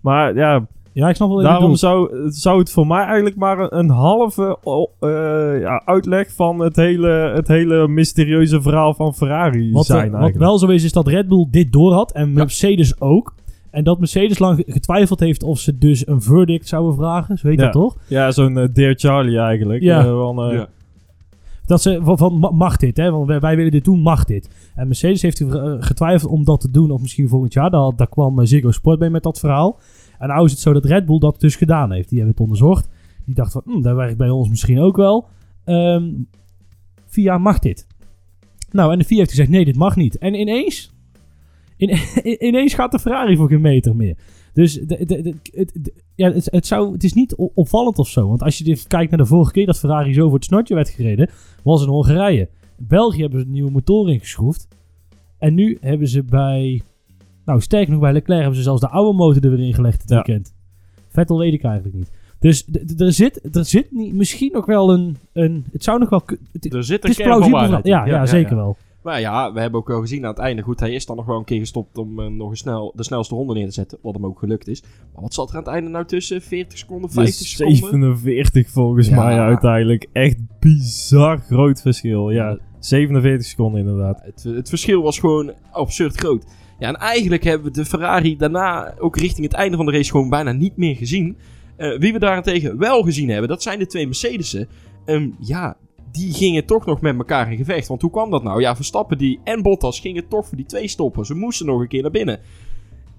Maar 0.00 0.34
ja, 0.34 0.66
Ja, 0.92 1.08
ik 1.08 1.14
snap 1.16 1.28
wel 1.28 1.36
wat 1.36 1.46
daarom 1.46 1.74
zou, 1.74 2.30
zou 2.30 2.58
het 2.58 2.70
voor 2.70 2.86
mij 2.86 3.04
eigenlijk 3.04 3.36
maar 3.36 3.58
een, 3.58 3.78
een 3.78 3.90
halve 3.90 4.58
eh, 5.00 5.60
ja, 5.60 5.82
uitleg 5.84 6.32
van 6.32 6.58
het 6.58 6.76
hele, 6.76 7.08
het 7.34 7.48
hele 7.48 7.88
mysterieuze 7.88 8.62
verhaal 8.62 8.94
van 8.94 9.14
Ferrari 9.14 9.72
Wat, 9.72 9.86
zijn 9.86 9.98
eh, 9.98 10.10
wat 10.10 10.20
eigenlijk. 10.20 10.44
wel 10.50 10.58
zo 10.58 10.66
is, 10.66 10.84
is 10.84 10.92
dat 10.92 11.06
Red 11.06 11.28
Bull 11.28 11.46
dit 11.50 11.72
door 11.72 11.92
had 11.92 12.12
en 12.12 12.32
Mercedes 12.32 13.00
ook. 13.00 13.34
En 13.76 13.84
dat 13.84 13.98
Mercedes 13.98 14.38
lang 14.38 14.62
getwijfeld 14.66 15.20
heeft 15.20 15.42
of 15.42 15.58
ze 15.58 15.78
dus 15.78 16.06
een 16.06 16.22
verdict 16.22 16.68
zouden 16.68 16.94
vragen. 16.94 17.38
Zo 17.38 17.48
heet 17.48 17.58
Ja. 17.58 17.64
dat 17.64 17.72
toch? 17.72 17.96
Ja, 18.08 18.30
zo'n 18.30 18.58
eh, 18.58 18.68
Dear 18.72 18.94
Charlie 18.94 19.38
eigenlijk. 19.38 19.82
Ja. 19.82 19.98
Eh, 20.04 20.18
van, 20.18 20.42
eh, 20.42 20.52
Ja. 20.52 20.68
Dat 21.64 21.82
ze 21.82 22.00
van, 22.02 22.18
van 22.18 22.38
ma- 22.38 22.50
mag 22.50 22.76
dit, 22.76 22.96
hè? 22.96 23.10
Want 23.10 23.26
wij, 23.26 23.40
wij 23.40 23.56
willen 23.56 23.70
dit 23.70 23.84
doen, 23.84 24.00
mag 24.00 24.24
dit. 24.24 24.70
En 24.74 24.86
Mercedes 24.86 25.22
heeft 25.22 25.44
getwijfeld 25.80 26.30
om 26.32 26.44
dat 26.44 26.60
te 26.60 26.70
doen, 26.70 26.90
of 26.90 27.00
misschien 27.00 27.28
volgend 27.28 27.52
jaar. 27.52 27.70
Daar, 27.70 27.92
daar 27.96 28.08
kwam 28.08 28.46
Ziggo 28.46 28.70
Sport 28.70 28.98
bij 28.98 29.10
met 29.10 29.22
dat 29.22 29.38
verhaal. 29.38 29.78
En 30.18 30.28
nou 30.28 30.44
is 30.44 30.50
het 30.50 30.60
zo 30.60 30.72
dat 30.72 30.84
Red 30.84 31.06
Bull 31.06 31.18
dat 31.18 31.40
dus 31.40 31.56
gedaan 31.56 31.92
heeft. 31.92 32.08
Die 32.08 32.18
hebben 32.18 32.34
het 32.36 32.44
onderzocht. 32.44 32.88
Die 33.24 33.34
dacht 33.34 33.52
van, 33.52 33.62
hm, 33.64 33.80
dat 33.80 33.96
werkt 33.96 34.16
bij 34.16 34.30
ons 34.30 34.48
misschien 34.48 34.80
ook 34.80 34.96
wel. 34.96 35.26
Ehm 35.64 36.04
FIA 37.06 37.38
mag 37.38 37.58
dit. 37.58 37.86
Nou, 38.70 38.92
en 38.92 38.98
de 38.98 39.04
FIA 39.04 39.18
heeft 39.18 39.30
gezegd, 39.30 39.48
nee, 39.50 39.64
dit 39.64 39.76
mag 39.76 39.96
niet. 39.96 40.18
En 40.18 40.34
ineens, 40.34 40.94
in, 42.22 42.46
ineens 42.46 42.74
gaat 42.74 42.90
de 42.92 42.98
Ferrari 42.98 43.36
voor 43.36 43.48
geen 43.48 43.60
meter 43.60 43.96
meer. 43.96 44.16
Dus 44.52 44.72
de, 44.74 45.04
de, 45.06 45.22
de- 45.22 45.34
het, 45.52 45.92
ja, 46.14 46.32
het, 46.32 46.48
het, 46.50 46.66
zou, 46.66 46.92
het 46.92 47.04
is 47.04 47.12
niet 47.12 47.34
opvallend 47.34 47.98
of 47.98 48.08
zo. 48.08 48.28
Want 48.28 48.42
als 48.42 48.58
je 48.58 48.82
kijkt 48.86 49.10
naar 49.10 49.20
de 49.20 49.26
vorige 49.26 49.52
keer 49.52 49.66
dat 49.66 49.78
Ferrari 49.78 50.12
zo 50.14 50.24
voor 50.24 50.34
het 50.34 50.44
snotje 50.44 50.74
werd 50.74 50.88
gereden, 50.88 51.30
was 51.62 51.82
in 51.82 51.88
Hongarije. 51.88 52.48
In 52.78 52.86
België 52.88 53.20
hebben 53.20 53.40
ze 53.40 53.46
een 53.46 53.52
nieuwe 53.52 53.70
motor 53.70 54.10
ingeschroefd. 54.10 54.68
En 55.38 55.54
nu 55.54 55.78
hebben 55.80 56.08
ze 56.08 56.22
bij, 56.22 56.82
nou 57.44 57.60
sterker 57.60 57.90
nog 57.92 58.00
bij 58.00 58.12
Leclerc 58.12 58.40
hebben 58.40 58.56
ze 58.58 58.62
zelfs 58.64 58.80
de 58.80 58.88
oude 58.88 59.16
motor 59.18 59.44
er 59.44 59.50
weer 59.50 59.66
ingelegd 59.66 60.00
dit 60.00 60.08
Ja. 60.08 60.14
weekend. 60.14 60.54
Vettel 61.08 61.38
weet 61.38 61.52
ik 61.52 61.64
eigenlijk 61.64 61.94
niet. 61.96 62.10
Dus 62.38 62.66
er 62.96 63.12
zit, 63.12 63.56
er 63.56 63.64
zit 63.64 63.92
niet, 63.92 64.14
misschien 64.14 64.52
nog 64.52 64.66
wel 64.66 64.92
een, 64.92 65.16
een, 65.32 65.64
het 65.72 65.84
zou 65.84 65.98
nog 65.98 66.08
wel, 66.08 66.22
het, 66.52 66.74
Er 66.74 66.84
zit 66.84 66.96
het 66.96 67.04
een 67.04 67.10
is 67.10 67.16
kern 67.16 67.40
van 67.40 67.48
plausibel. 67.48 67.80
Ja, 67.82 68.04
in. 68.04 68.10
ja, 68.10 68.26
zeker 68.26 68.56
wel. 68.56 68.76
Maar 69.06 69.20
ja, 69.20 69.52
we 69.52 69.60
hebben 69.60 69.80
ook 69.80 69.88
wel 69.88 70.00
gezien 70.00 70.22
aan 70.24 70.30
het 70.30 70.38
einde. 70.38 70.62
Goed, 70.62 70.80
hij 70.80 70.92
is 70.92 71.06
dan 71.06 71.16
nog 71.16 71.26
wel 71.26 71.36
een 71.38 71.44
keer 71.44 71.58
gestopt 71.58 71.98
om 71.98 72.20
eh, 72.20 72.26
nog 72.26 72.50
een 72.50 72.56
snel, 72.56 72.92
de 72.96 73.04
snelste 73.04 73.34
ronde 73.34 73.54
neer 73.54 73.66
te 73.66 73.72
zetten. 73.72 73.98
Wat 74.02 74.14
hem 74.14 74.26
ook 74.26 74.38
gelukt 74.38 74.68
is. 74.68 74.82
Maar 75.12 75.22
wat 75.22 75.34
zat 75.34 75.48
er 75.50 75.56
aan 75.56 75.62
het 75.62 75.72
einde 75.72 75.90
nou 75.90 76.04
tussen? 76.04 76.42
40 76.42 76.78
seconden, 76.78 77.10
50 77.10 77.38
Dus 77.38 77.50
seconden? 77.50 77.78
47 77.78 78.70
volgens 78.70 79.08
Ja. 79.08 79.24
mij 79.24 79.38
uiteindelijk. 79.38 80.06
Echt 80.12 80.36
bizar 80.60 81.38
groot 81.38 81.80
verschil. 81.80 82.30
Ja, 82.30 82.58
47 82.78 83.46
seconden 83.46 83.80
inderdaad. 83.80 84.20
Het, 84.24 84.42
het 84.42 84.68
verschil 84.68 85.02
was 85.02 85.18
gewoon 85.18 85.52
absurd 85.70 86.16
groot. 86.16 86.44
Ja, 86.78 86.88
en 86.88 86.96
eigenlijk 86.96 87.44
hebben 87.44 87.66
we 87.66 87.72
de 87.78 87.84
Ferrari 87.84 88.36
daarna 88.36 88.94
ook 88.98 89.16
richting 89.16 89.46
het 89.46 89.54
einde 89.56 89.76
van 89.76 89.86
de 89.86 89.92
race 89.92 90.10
gewoon 90.10 90.28
bijna 90.30 90.52
niet 90.52 90.76
meer 90.76 90.96
gezien. 90.96 91.36
Eh, 91.76 91.98
wie 91.98 92.12
we 92.12 92.18
daarentegen 92.18 92.78
wel 92.78 93.02
gezien 93.02 93.28
hebben, 93.28 93.48
dat 93.48 93.62
zijn 93.62 93.78
de 93.78 93.86
twee 93.86 94.04
Mercedes'en. 94.06 94.68
Ehm, 95.04 95.28
ja, 95.40 95.76
die 96.16 96.32
gingen 96.32 96.66
toch 96.66 96.86
nog 96.86 97.00
met 97.00 97.16
elkaar 97.16 97.50
in 97.50 97.56
gevecht. 97.56 97.88
Want 97.88 98.02
hoe 98.02 98.10
kwam 98.10 98.30
dat 98.30 98.42
nou? 98.42 98.60
Ja, 98.60 98.76
Verstappen 98.76 99.18
die 99.18 99.40
en 99.44 99.62
Bottas 99.62 100.00
gingen 100.00 100.28
toch 100.28 100.46
voor 100.46 100.56
die 100.56 100.66
twee 100.66 100.88
stoppen. 100.88 101.26
Ze 101.26 101.34
moesten 101.34 101.66
nog 101.66 101.80
een 101.80 101.88
keer 101.88 102.02
naar 102.02 102.10
binnen. 102.10 102.40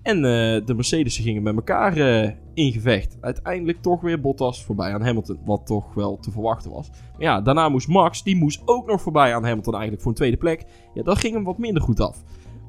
En 0.02 0.16
eh, 0.16 0.66
de 0.66 0.74
Mercedes'en 0.76 1.24
gingen 1.24 1.44
met 1.44 1.56
elkaar 1.56 1.98
eh, 1.98 2.32
in 2.54 2.72
gevecht. 2.72 3.18
Uiteindelijk 3.22 3.82
toch 3.82 4.02
weer 4.02 4.22
Bottas 4.22 4.64
voorbij 4.64 4.94
aan 4.94 5.02
Hamilton. 5.02 5.38
Wat 5.46 5.66
toch 5.66 5.94
wel 5.94 6.18
te 6.20 6.32
verwachten 6.32 6.72
was. 6.72 6.90
Maar 6.90 7.22
ja, 7.22 7.42
daarna 7.42 7.70
moest 7.70 7.88
Max, 7.88 8.24
die 8.24 8.36
moest 8.36 8.62
ook 8.66 8.88
nog 8.88 9.02
voorbij 9.02 9.36
aan 9.36 9.44
Hamilton 9.44 9.74
eigenlijk 9.74 10.02
voor 10.04 10.12
een 10.12 10.18
tweede 10.18 10.38
plek. 10.38 10.66
Ja, 10.94 11.04
dat 11.04 11.18
ging 11.18 11.34
hem 11.34 11.44
wat 11.44 11.58
minder 11.58 11.84
goed 11.84 12.00
af. 12.00 12.24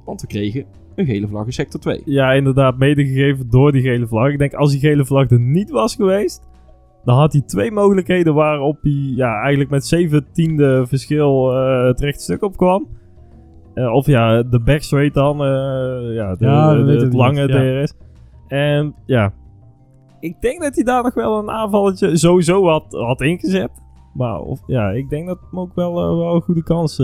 Want 0.04 0.20
we 0.20 0.26
kregen 0.26 0.64
een 0.94 1.06
gele 1.06 1.28
vlag 1.28 1.46
in 1.46 1.52
sector 1.52 1.80
2. 1.80 2.02
Ja, 2.04 2.32
inderdaad, 2.32 2.78
medegegeven 2.78 3.50
door 3.50 3.72
die 3.72 3.82
gele 3.82 4.06
vlag. 4.06 4.32
Ik 4.32 4.38
denk, 4.38 4.54
als 4.54 4.70
die 4.70 4.80
gele 4.80 5.04
vlag 5.04 5.30
er 5.30 5.40
niet 5.40 5.70
was 5.70 5.94
geweest, 5.94 6.47
dan 7.08 7.16
had 7.16 7.32
hij 7.32 7.42
twee 7.42 7.72
mogelijkheden 7.72 8.34
waarop 8.34 8.78
hij 8.82 9.12
ja, 9.14 9.40
eigenlijk 9.40 9.70
met 9.70 9.86
zeventiende 9.86 10.86
verschil 10.86 11.52
eh, 11.52 11.84
het 11.84 12.00
rechte 12.00 12.22
stuk 12.22 12.42
op 12.42 12.56
kwam. 12.56 12.88
Eh, 13.74 13.92
of 13.92 14.06
ja, 14.06 14.42
de 14.42 14.60
backstraight 14.60 15.14
dan, 15.14 15.44
eh, 15.44 16.14
ja, 16.14 16.34
de, 16.34 16.44
Ja, 16.44 16.76
het 16.76 17.12
lange 17.12 17.48
ja. 17.48 17.82
DRS. 17.82 17.94
En 18.48 18.94
ja, 19.06 19.32
ik 20.20 20.40
denk 20.40 20.62
dat 20.62 20.74
hij 20.74 20.84
daar 20.84 21.02
nog 21.02 21.14
wel 21.14 21.38
een 21.38 21.50
aanvalletje 21.50 22.16
sowieso 22.16 22.68
had, 22.68 22.84
had 22.90 23.20
ingezet. 23.20 23.70
Maar 24.14 24.40
of, 24.40 24.60
ja, 24.66 24.90
ik 24.90 25.10
denk 25.10 25.26
dat 25.26 25.38
hem 25.50 25.60
ook 25.60 25.74
wel, 25.74 25.94
wel 25.94 26.34
een 26.34 26.42
goede 26.42 26.62
kans... 26.62 26.98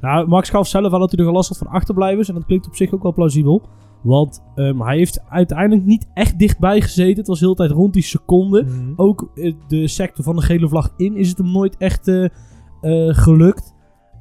Nou, 0.00 0.28
Max 0.28 0.50
gaf 0.50 0.66
zelf 0.66 0.90
wel 0.90 1.00
dat 1.00 1.10
hij 1.10 1.18
nogal 1.18 1.34
last 1.34 1.48
had 1.48 1.58
van 1.58 1.66
achterblijvers. 1.66 2.28
En 2.28 2.34
dat 2.34 2.44
klinkt 2.46 2.66
op 2.66 2.76
zich 2.76 2.94
ook 2.94 3.02
wel 3.02 3.12
plausibel. 3.12 3.62
Want 4.02 4.44
ehm, 4.54 4.80
hij 4.80 4.96
heeft 4.96 5.24
uiteindelijk 5.28 5.86
niet 5.86 6.10
echt 6.14 6.38
dichtbij 6.38 6.80
gezeten. 6.80 7.16
Het 7.16 7.26
was 7.26 7.40
heel 7.40 7.48
de 7.48 7.56
tijd 7.56 7.70
rond 7.70 7.92
die 7.92 8.02
seconde. 8.02 8.66
Ook 8.96 9.30
eh, 9.34 9.52
de 9.68 9.88
sector 9.88 10.24
van 10.24 10.36
de 10.36 10.42
gele 10.42 10.68
vlag 10.68 10.92
in 10.96 11.16
is 11.16 11.28
het 11.28 11.38
hem 11.38 11.52
nooit 11.52 11.76
echt 11.76 12.08
eh, 12.08 12.24
eh, 12.24 13.14
gelukt. 13.14 13.74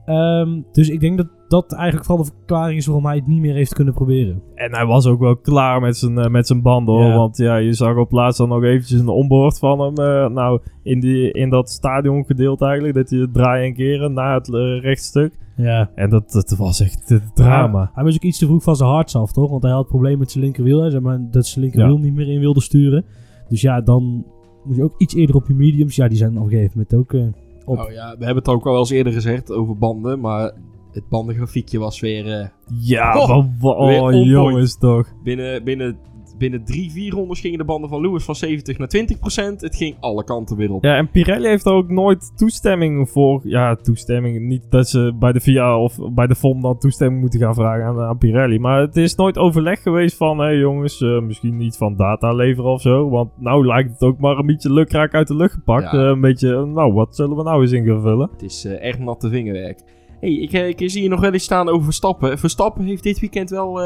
Ehm, 0.06 0.62
dus 0.72 0.90
ik 0.90 1.00
denk 1.00 1.18
dat 1.18 1.28
dat 1.48 1.74
eigenlijk 1.74 2.06
vooral 2.06 2.26
de 2.26 2.32
verklaring 2.32 2.78
is 2.78 2.86
waarom 2.86 3.06
hij 3.06 3.16
het 3.16 3.28
niet 3.28 3.40
meer 3.40 3.54
heeft 3.54 3.74
kunnen 3.74 3.94
proberen. 3.94 4.42
En 4.56 4.76
hij 4.76 4.86
was 4.86 5.08
ook 5.08 5.20
wel 5.20 5.38
klaar 5.38 5.82
met 5.82 5.98
zijn, 5.98 6.32
met 6.32 6.48
zijn 6.48 6.62
banden 6.62 6.96
hoor. 6.96 7.06
Ja. 7.06 7.16
Want 7.16 7.38
ja, 7.38 7.56
je 7.56 7.74
zag 7.74 7.98
op 7.98 8.12
laatst 8.12 8.38
dan 8.38 8.50
nog 8.50 8.64
eventjes 8.64 9.00
een 9.00 9.08
onboard 9.08 9.60
van 9.60 9.80
hem. 9.80 9.94
nou, 10.34 10.62
in, 10.84 11.00
die, 11.00 11.32
in 11.32 11.50
dat 11.50 11.70
stadiongedeelte 11.70 12.66
eigenlijk. 12.66 12.96
Dat 12.96 13.10
hij 13.10 13.28
draaien 13.32 13.66
en 13.68 13.74
keren 13.74 14.14
na 14.14 14.34
het 14.34 14.48
rechtstuk. 14.82 15.38
Ja. 15.58 15.92
En 15.96 16.10
dat, 16.10 16.32
dat 16.32 16.50
was 16.58 16.80
echt 16.80 17.10
het 17.10 17.36
drama. 17.36 17.92
Hij 17.94 18.04
was 18.04 18.16
ook 18.16 18.22
iets 18.22 18.38
te 18.38 18.46
vroeg 18.46 18.64
van 18.64 18.76
zijn 18.76 18.90
harts 18.90 19.16
af, 19.16 19.32
toch? 19.32 19.50
Want 19.50 19.62
hij 19.62 19.72
had 19.72 19.80
het 19.82 19.90
probleem 19.90 20.18
met 20.18 20.32
zijn 20.32 20.44
linkerwiel. 20.44 20.82
Hè? 20.82 20.90
Zeg 20.90 21.02
maar, 21.02 21.20
dat 21.32 21.46
zijn 21.46 21.66
linkerwiel 21.66 21.98
niet 21.98 22.14
meer 22.14 22.28
in 22.28 22.40
wilde 22.40 22.62
sturen. 22.62 23.06
Dus 23.48 23.62
ja, 23.62 23.82
dan 23.82 24.26
moet 24.64 24.76
je 24.76 24.84
ook 24.84 24.94
iets 24.98 25.16
eerder 25.16 25.36
op 25.36 25.48
je 25.48 25.54
mediums. 25.54 25.96
Ja, 25.96 26.08
die 26.08 26.18
zijn 26.18 26.38
op 26.38 26.44
een 26.44 26.50
gegeven 26.50 26.72
moment 26.74 26.94
ook... 26.94 27.14
eh, 27.14 27.28
op. 27.66 27.78
Oh 27.78 27.92
ja, 27.92 28.10
we 28.18 28.26
hebben 28.26 28.44
het 28.44 28.48
ook 28.48 28.66
al 28.66 28.72
wel 28.72 28.80
eens 28.80 28.90
eerder 28.90 29.14
gezegd 29.14 29.52
over 29.52 29.78
banden, 29.78 30.20
maar 30.20 30.52
het 30.92 31.10
bandengrafiekje 31.10 31.80
was 31.80 32.00
weer 32.00 32.32
eh, 32.40 32.48
Ja, 32.82 33.18
Oh, 33.22 33.46
weer 33.60 33.72
oh 33.72 34.00
point. 34.10 34.26
jongens 34.26 34.78
toch. 34.78 35.08
binnen, 35.24 35.64
binnen, 35.64 35.98
binnen 36.38 36.64
drie, 36.64 36.92
vier 36.92 37.12
rondes 37.12 37.40
gingen 37.40 37.58
de 37.58 37.64
banden 37.64 37.90
van 37.90 38.02
Lewis 38.02 38.24
van 38.24 38.36
70 38.36 38.78
naar 38.78 38.88
20% 38.88 39.60
Het 39.60 39.76
ging 39.76 39.96
alle 40.00 40.24
kanten 40.24 40.58
weer 40.58 40.72
op. 40.72 40.84
Ja, 40.84 40.96
en 40.96 41.10
Pirelli 41.10 41.48
heeft 41.48 41.66
er 41.66 41.72
ook 41.72 41.90
nooit 41.90 42.38
toestemming 42.38 43.10
voor. 43.10 43.42
Ja, 43.44 43.76
toestemming. 43.76 44.40
Niet 44.40 44.72
dat 44.72 44.90
ze 44.90 45.16
bij 45.20 45.32
de 45.32 45.40
VIA 45.40 45.80
of 45.80 45.98
bij 46.12 46.28
de 46.28 46.36
FOM 46.36 46.62
dan 46.62 46.78
toestemming 46.78 47.22
moeten 47.22 47.40
gaan 47.40 47.54
vragen 47.56 47.86
aan, 47.86 48.00
aan 48.00 48.18
Pirelli. 48.18 48.60
Maar 48.60 48.80
het 48.80 48.96
is 48.96 49.16
nooit 49.16 49.38
overleg 49.38 49.82
geweest 49.82 50.18
van: 50.18 50.38
hé 50.38 50.46
hey 50.46 50.58
jongens, 50.58 51.02
eh, 51.02 51.22
misschien 51.22 51.58
niet 51.58 51.78
van 51.78 51.96
data 51.96 52.34
leveren 52.34 52.72
of 52.72 52.82
zo. 52.82 53.10
Want 53.10 53.32
nou 53.36 53.66
lijkt 53.66 53.92
het 53.92 54.02
ook 54.02 54.20
maar 54.20 54.38
een 54.38 54.46
beetje 54.46 54.74
lukraak 54.74 55.14
uit 55.14 55.28
de 55.28 55.36
lucht 55.36 55.54
gepakt. 55.54 55.92
Ja. 55.92 56.04
Eh, 56.04 56.08
een 56.08 56.22
beetje, 56.22 56.56
eh, 56.56 56.64
nou, 56.64 56.94
wat 56.94 57.16
zullen 57.16 57.38
we 57.38 57.44
nou 57.44 57.62
eens 57.62 57.72
in 57.72 57.86
gaan 57.86 58.02
vullen? 58.02 58.30
Het 58.32 58.44
is 58.44 58.66
echt 58.66 59.00
natte 59.00 59.30
vingerwerk. 59.30 59.82
hey, 60.20 60.34
ik, 60.34 60.52
ik 60.52 60.90
zie 60.90 61.02
hier 61.02 61.10
nog 61.10 61.20
wel 61.20 61.32
eens 61.32 61.44
staan 61.44 61.70
over 61.70 61.84
Verstappen. 61.84 62.40
Verstappen 62.40 62.86
heeft 62.86 63.04
dit 63.04 63.20
weekend 63.20 63.50
wel 63.50 63.80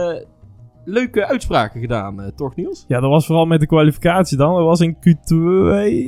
leuke 0.86 1.28
uitspraken 1.28 1.80
gedaan, 1.82 2.22
eh, 2.22 2.28
toch 2.36 2.56
Niels? 2.56 2.86
Ja, 2.88 3.00
dat 3.00 3.10
was 3.10 3.26
vooral 3.26 3.46
met 3.46 3.60
de 3.60 3.68
kwalificatie 3.68 4.38
dan. 4.38 4.56
Dat 4.56 4.64
was 4.64 4.82
in 4.82 4.96
Q2 4.96 5.36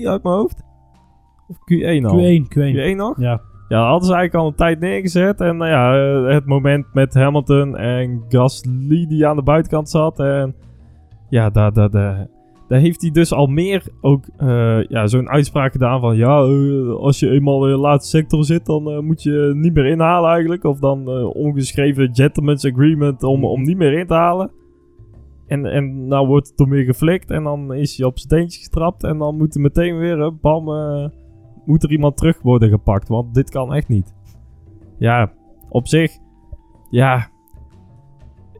uit 0.08 0.24
mijn 0.24 0.36
hoofd. 0.36 0.64
Of 1.48 1.58
Q1 1.58 2.06
al? 2.06 2.18
Q1, 2.18 2.48
Q1. 2.48 2.76
Q1 2.76 2.96
nog? 2.96 3.20
Ja. 3.20 3.42
Ja, 3.68 3.80
dat 3.80 3.88
hadden 3.88 4.08
ze 4.08 4.14
eigenlijk 4.14 4.44
al 4.44 4.50
een 4.50 4.56
tijd 4.56 4.80
neergezet. 4.80 5.42
En 5.42 5.58
nou 5.58 5.72
ja, 5.72 5.96
eh, 5.96 6.34
het 6.34 6.46
moment 6.46 6.86
met 6.94 7.14
Hamilton 7.14 7.78
en 7.78 8.24
Gasly 8.28 9.08
die 9.08 9.28
aan 9.28 9.36
de 9.36 9.44
buitenkant 9.44 9.90
zat. 9.90 10.20
En 10.20 10.56
ja, 11.30 11.50
daar, 11.50 11.74
daar, 11.74 11.90
daar, 11.90 12.28
daar 12.68 12.80
heeft 12.80 13.02
hij 13.02 13.12
dus 13.12 13.34
al 13.34 13.48
meer 13.48 13.84
ook 14.02 14.26
eh, 14.38 14.84
ja, 14.84 15.08
zo'n 15.08 15.30
uitspraak 15.30 15.72
gedaan 15.72 16.00
van... 16.00 16.16
Ja, 16.16 16.38
als 16.94 17.20
je 17.20 17.30
eenmaal 17.30 17.66
in 17.66 17.72
de 17.72 17.80
laatste 17.80 18.18
sector 18.18 18.46
zit, 18.46 18.66
dan 18.66 18.92
eh, 18.92 19.00
moet 19.00 19.24
je 19.24 19.52
niet 19.56 19.74
meer 19.74 19.86
inhalen 19.86 20.30
eigenlijk. 20.30 20.64
Of 20.64 20.80
dan 20.80 21.10
eh, 21.10 21.36
ongeschreven 21.36 22.10
gentleman's 22.16 22.66
agreement 22.66 23.24
om, 23.24 23.46
om 23.46 23.64
niet 23.64 23.78
meer 23.78 23.94
in 23.94 24.08
te 24.08 24.14
halen. 24.14 24.52
En, 25.54 25.66
en 25.66 26.08
nou 26.08 26.28
wordt 26.28 26.54
het 26.56 26.70
weer 26.70 26.84
geflikt 26.84 27.32
en 27.32 27.44
dan 27.44 27.74
is 27.74 27.98
hij 27.98 28.06
op 28.06 28.18
zijn 28.18 28.30
teentje 28.30 28.64
getrapt. 28.64 29.04
En 29.04 29.18
dan 29.18 29.38
moet 29.38 29.56
er 29.56 29.62
meteen 29.62 29.98
weer, 29.98 30.22
eh, 30.22 30.32
bam, 30.42 30.70
eh, 30.70 31.10
moet 31.66 31.84
er 31.84 31.92
iemand 31.92 32.18
terug 32.18 32.42
worden 32.42 32.70
gepakt. 32.70 33.08
Want 33.08 33.34
dit 33.34 33.50
kan 33.50 33.74
echt 33.74 33.88
niet. 33.88 34.14
Ja, 34.98 35.32
op 35.70 35.88
zich, 35.88 36.12
ja. 36.90 37.30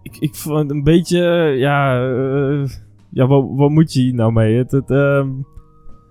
Ik, 0.02 0.18
ik 0.18 0.36
vond 0.36 0.58
het 0.58 0.72
een 0.72 0.84
beetje, 0.84 1.20
ja, 1.58 2.06
eh, 2.10 2.66
ja, 3.10 3.28
wat, 3.28 3.46
wat 3.50 3.70
moet 3.70 3.94
je 3.94 4.02
hier 4.02 4.14
nou 4.14 4.32
mee? 4.32 4.58
Het, 4.58 4.72
het, 4.72 4.92
ehm, 4.92 5.30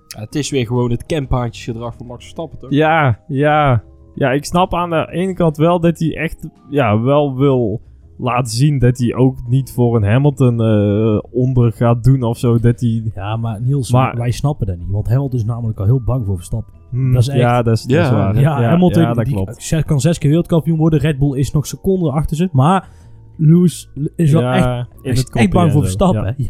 Ja, 0.06 0.20
het 0.20 0.34
is 0.34 0.50
weer 0.50 0.66
gewoon 0.66 0.90
het 0.90 1.06
campaantjesgedrag 1.06 1.94
van 1.96 2.06
Max 2.06 2.22
Verstappen, 2.22 2.58
toch? 2.58 2.70
ja, 2.70 3.20
ja. 3.28 3.82
Ja, 4.14 4.30
ik 4.32 4.44
snap 4.44 4.74
aan 4.74 4.90
de 4.90 5.08
ene 5.10 5.34
kant 5.34 5.56
wel 5.56 5.80
dat 5.80 5.98
hij 5.98 6.16
echt, 6.16 6.48
ja, 6.70 7.00
wel 7.00 7.36
wil 7.36 7.80
laten 8.22 8.52
zien 8.52 8.78
dat 8.78 8.98
hij 8.98 9.14
ook 9.14 9.36
niet 9.48 9.72
voor 9.72 9.96
een 9.96 10.02
Hamilton 10.04 10.60
eh, 10.62 11.18
onder 11.30 11.72
gaat 11.72 12.04
doen 12.04 12.22
of 12.22 12.38
zo. 12.38 12.58
Dat 12.58 12.80
hij... 12.80 13.02
Ja, 13.14 13.36
maar 13.36 13.60
Niels, 13.62 13.92
Maar- 13.92 14.16
wij 14.16 14.30
snappen 14.30 14.66
dat 14.66 14.76
niet. 14.78 14.90
Want 14.90 15.08
Hamilton 15.08 15.38
is 15.38 15.44
namelijk 15.44 15.78
al 15.78 15.84
heel 15.84 16.02
bang 16.04 16.26
voor 16.26 16.36
Verstappen. 16.36 16.72
Hmm, 16.90 17.12
Dat 17.12 17.22
is 17.22 17.28
echt- 17.28 17.38
Ja, 17.38 17.62
dat 17.62 17.76
is, 17.76 17.82
dat 17.82 17.90
is 18.00 18.08
Ja. 18.08 18.14
waar. 18.14 18.40
Ja, 18.40 18.62
Hamilton 18.62 19.02
ja, 19.02 19.12
dat 19.14 19.24
die 19.24 19.34
klopt. 19.34 19.84
kan 19.86 20.00
zes 20.00 20.18
keer 20.18 20.28
wereldkampioen 20.28 20.78
worden. 20.78 20.98
Red 21.00 21.18
Bull 21.18 21.38
is 21.38 21.52
nog 21.52 21.66
seconden 21.66 22.12
achter 22.12 22.36
ze. 22.36 22.48
Maar 22.52 22.88
Lewis 23.36 23.90
is 24.16 24.32
wel 24.32 24.42
echt, 24.42 24.86
is 25.02 25.18
het 25.18 25.34
echt 25.34 25.50
bang 25.50 25.72
voor. 25.72 25.82
Verstappen. 25.82 26.34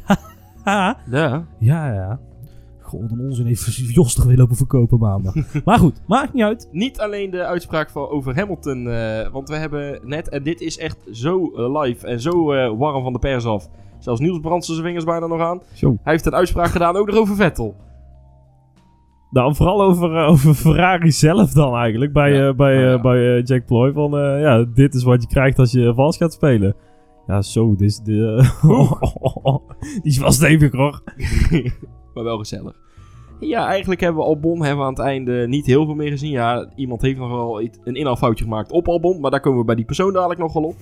Ja. 0.64 0.96
Ja. 1.10 1.46
Ja. 1.58 1.92
ja, 1.94 2.20
God, 3.00 3.10
een 3.10 3.20
onzin 3.20 3.46
heeft 3.46 3.74
Jos 3.76 4.14
toch 4.14 4.24
weer 4.24 4.36
lopen 4.36 4.56
verkopen 4.56 4.98
maandag. 4.98 5.34
maar 5.64 5.78
goed, 5.78 6.00
maakt 6.06 6.32
niet 6.32 6.42
uit. 6.42 6.68
Niet 6.72 7.00
alleen 7.00 7.30
de 7.30 7.44
uitspraak 7.44 7.90
van 7.90 8.08
over 8.08 8.34
Hamilton, 8.36 8.88
eh, 8.88 9.28
want 9.32 9.48
we 9.48 9.56
hebben 9.56 10.00
net, 10.04 10.28
en 10.28 10.42
dit 10.42 10.60
is 10.60 10.78
echt 10.78 10.98
zo 11.12 11.52
eh, 11.56 11.80
live 11.80 12.06
en 12.06 12.20
zo 12.20 12.52
eh, 12.52 12.78
warm 12.78 13.02
van 13.02 13.12
de 13.12 13.18
pers 13.18 13.44
af. 13.44 13.68
Zelfs 13.98 14.20
Niels 14.20 14.40
brandt 14.40 14.64
zijn 14.64 14.82
vingers 14.82 15.04
bijna 15.04 15.26
nog 15.26 15.40
aan. 15.40 15.60
Zo. 15.72 15.88
Hij 16.02 16.12
heeft 16.12 16.26
een 16.26 16.34
uitspraak 16.34 16.70
gedaan 16.70 16.96
ook 16.96 17.06
nog 17.06 17.16
over 17.16 17.36
Vettel. 17.36 17.74
Nou, 19.30 19.54
vooral 19.54 19.82
over, 19.82 20.24
over 20.24 20.54
Ferrari 20.54 21.12
zelf 21.12 21.52
dan 21.52 21.74
eigenlijk. 21.74 22.12
Bij, 22.12 22.32
Ja. 22.32 22.54
bij, 22.54 22.74
ja. 22.74 23.00
bij 23.00 23.40
Jack 23.40 23.66
Ploy. 23.66 23.92
Van, 23.92 24.18
eh, 24.18 24.40
ja, 24.40 24.64
dit 24.74 24.94
is 24.94 25.02
wat 25.02 25.22
je 25.22 25.28
krijgt 25.28 25.58
als 25.58 25.72
je 25.72 25.94
vals 25.94 26.16
gaat 26.16 26.32
spelen. 26.32 26.74
Ja, 27.26 27.42
zo, 27.42 27.70
dit 27.70 27.88
is 27.88 27.98
de... 27.98 28.50
Die 30.02 30.12
is 30.12 30.18
wel 30.18 30.32
stevig 30.32 30.72
hoor. 30.72 31.02
maar 32.14 32.24
wel 32.24 32.38
gezellig. 32.38 32.80
Ja, 33.40 33.66
eigenlijk 33.66 34.00
hebben 34.00 34.22
we 34.22 34.28
Albon 34.28 34.64
hebben 34.64 34.84
aan 34.84 34.92
het 34.92 35.02
einde 35.02 35.48
niet 35.48 35.66
heel 35.66 35.84
veel 35.84 35.94
meer 35.94 36.10
gezien. 36.10 36.30
Ja, 36.30 36.68
iemand 36.76 37.02
heeft 37.02 37.18
nog 37.18 37.30
wel 37.30 37.60
een 37.60 37.94
inhaalfoutje 37.94 38.44
gemaakt 38.44 38.72
op 38.72 38.88
Albon, 38.88 39.20
maar 39.20 39.30
daar 39.30 39.40
komen 39.40 39.58
we 39.58 39.64
bij 39.64 39.74
die 39.74 39.84
persoon 39.84 40.12
dadelijk 40.12 40.40
nog 40.40 40.52
wel 40.52 40.62
op. 40.62 40.76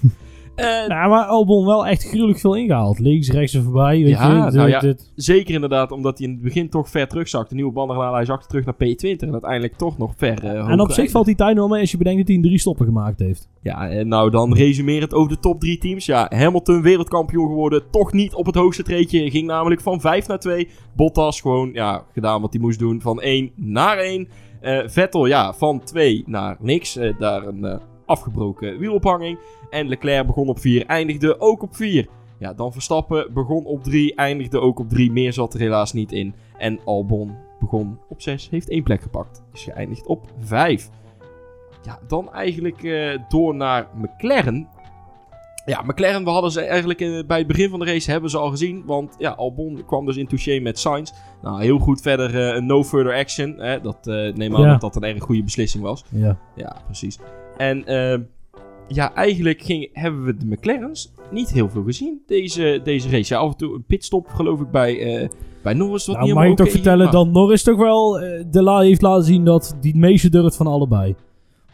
En 0.55 0.85
Ja, 0.89 1.07
maar 1.09 1.25
Albon 1.25 1.67
wel 1.67 1.87
echt 1.87 2.03
gruwelijk 2.09 2.39
veel 2.39 2.55
ingehaald. 2.55 2.99
Links, 2.99 3.31
rechts 3.31 3.55
en 3.55 3.63
voorbij. 3.63 3.99
Weet 4.03 4.09
Ja, 4.09 4.47
je, 4.47 4.57
nou 4.57 4.69
ja. 4.69 4.81
dit- 4.81 5.13
zeker 5.15 5.55
inderdaad 5.55 5.93
omdat 5.93 6.19
hij 6.19 6.27
in 6.27 6.33
het 6.33 6.43
begin 6.43 6.69
toch 6.69 6.89
ver 6.89 7.09
terugzakte. 7.09 7.55
Nieuwe 7.55 7.73
banden 7.73 7.97
gedaan, 7.97 8.15
hij 8.15 8.25
zakte 8.25 8.47
terug 8.49 8.65
naar 8.65 8.75
P20 8.75 9.17
en 9.27 9.33
uiteindelijk 9.33 9.77
toch 9.77 9.99
nog 9.99 10.13
ver 10.17 10.45
eh, 10.45 10.69
En 10.69 10.81
op 10.81 10.91
zich 10.93 11.11
valt 11.11 11.27
die 11.27 11.35
tijd 11.35 11.57
wel 11.57 11.69
mee 11.69 11.81
als 11.81 11.91
je 11.91 11.97
bedenkt 11.97 12.19
dat 12.19 12.27
hij 12.29 12.37
een 12.37 12.43
drie 12.43 12.59
stoppen 12.59 12.87
gemaakt 12.87 13.19
heeft. 13.21 13.49
Ja, 13.63 13.89
en 13.91 14.09
nou 14.09 14.31
dan 14.31 14.55
resumerend 14.55 15.15
over 15.15 15.29
de 15.33 15.39
top 15.39 15.61
drie 15.61 15.79
teams. 15.79 16.07
Ja, 16.07 16.27
Hamilton 16.35 16.83
wereldkampioen 16.83 17.47
geworden. 17.47 17.83
Toch 17.91 18.13
niet 18.13 18.35
op 18.35 18.47
het 18.47 18.55
hoogste 18.55 18.83
treedje. 18.83 19.31
Ging 19.31 19.47
namelijk 19.47 19.81
van 19.81 20.01
5 20.01 20.27
naar 20.29 20.39
2. 20.39 20.69
Bottas 20.97 21.41
gewoon, 21.41 21.71
ja, 21.73 22.05
gedaan 22.13 22.41
wat 22.41 22.53
hij 22.53 22.63
moest 22.63 22.79
doen. 22.79 23.01
Van 23.01 23.21
1 23.21 23.51
naar 23.57 23.99
1. 23.99 24.29
Eh, 24.61 24.79
Vettel, 24.87 25.27
ja, 25.27 25.53
van 25.53 25.81
2 25.85 26.23
naar 26.27 26.57
niks. 26.61 26.97
Eh, 26.97 27.19
daar 27.19 27.47
een 27.47 27.65
eh, 27.65 27.79
afgebroken 28.11 28.79
wielophanging. 28.79 29.38
En 29.70 29.88
Leclerc 29.88 30.27
begon 30.27 30.49
op 30.49 30.59
4, 30.59 30.87
eindigde 30.87 31.40
ook 31.40 31.62
op 31.62 31.77
4. 31.77 32.09
Ja, 32.38 32.53
dan 32.53 32.73
Verstappen 32.73 33.33
begon 33.33 33.64
op 33.64 33.83
3, 33.83 34.14
eindigde 34.14 34.61
ook 34.61 34.79
op 34.79 34.88
3. 34.88 35.12
Meer 35.12 35.33
zat 35.33 35.55
er 35.55 35.61
helaas 35.61 35.92
niet 35.92 36.12
in. 36.12 36.35
En 36.59 36.81
Albon 36.85 37.37
begon 37.61 37.99
op 38.09 38.23
6, 38.23 38.49
heeft 38.51 38.68
één 38.68 38.83
plek 38.83 39.03
gepakt. 39.03 39.42
Dus 39.53 39.62
geëindigd 39.64 40.07
op 40.07 40.27
5. 40.38 40.90
Ja, 41.83 41.99
dan 42.07 42.33
eigenlijk 42.33 42.83
eh, 42.83 43.18
door 43.29 43.55
naar 43.55 43.87
McLaren. 43.94 44.68
Ja, 45.64 45.83
McLaren, 45.83 46.25
we 46.25 46.31
hadden 46.31 46.51
ze 46.51 46.61
eigenlijk 46.61 47.27
bij 47.27 47.38
het 47.38 47.46
begin 47.46 47.70
van 47.70 47.79
de 47.79 47.85
race 47.85 48.11
hebben 48.11 48.31
ze 48.31 48.38
al 48.38 48.51
gezien. 48.51 48.83
Want 48.87 49.14
ja, 49.18 49.31
Albon 49.31 49.83
kwam 49.87 50.07
dus 50.07 50.16
in 50.16 50.27
touché 50.27 50.59
met 50.59 50.79
Sainz. 50.79 51.12
Nou, 51.42 51.62
heel 51.62 51.79
goed 51.79 52.01
verder 52.01 52.49
eh, 52.49 52.57
een 52.57 52.66
no 52.66 52.85
further 52.85 53.14
action. 53.14 53.55
Hè? 53.59 53.81
Dat 53.81 54.07
eh, 54.07 54.35
neem 54.35 54.57
aan 54.57 54.62
Ja. 54.62 54.70
dat 54.70 54.81
dat 54.81 54.96
een 54.96 55.03
erg 55.03 55.23
goede 55.23 55.42
beslissing 55.42 55.83
was. 55.83 56.05
Ja. 56.09 56.37
Ja, 56.55 56.77
precies. 56.85 57.18
En 57.61 57.87
eh, 57.87 58.18
ja, 58.88 59.14
eigenlijk 59.14 59.62
ging, 59.62 59.88
hebben 59.92 60.25
we 60.25 60.37
de 60.37 60.46
McLaren's 60.46 61.12
niet 61.31 61.53
heel 61.53 61.68
veel 61.68 61.83
gezien 61.83 62.20
deze, 62.27 62.81
deze 62.85 63.11
race. 63.11 63.35
Ja, 63.35 63.40
af 63.40 63.51
en 63.51 63.57
toe 63.57 63.75
een 63.75 63.85
pitstop 63.87 64.29
geloof 64.29 64.61
ik 64.61 64.70
bij, 64.70 64.99
eh, 64.99 65.29
bij 65.62 65.75
Norris. 65.75 66.07
Wat 66.07 66.14
Nou, 66.16 66.27
niet 66.27 66.35
mag 66.35 66.44
ik 66.44 66.49
helemaal 66.49 66.55
toch 66.55 66.70
vertellen 66.70 67.05
maar- 67.05 67.12
dat 67.12 67.29
Norris 67.29 67.62
toch 67.62 67.77
wel 67.77 68.20
eh, 68.20 68.44
de 68.51 68.62
la 68.62 68.79
heeft 68.81 69.03
laten 69.03 69.25
zien 69.25 69.44
dat 69.44 69.77
die 69.81 69.90
het 69.90 70.01
meeste 70.01 70.29
durft 70.31 70.57
van 70.57 70.66
allebei. 70.66 71.14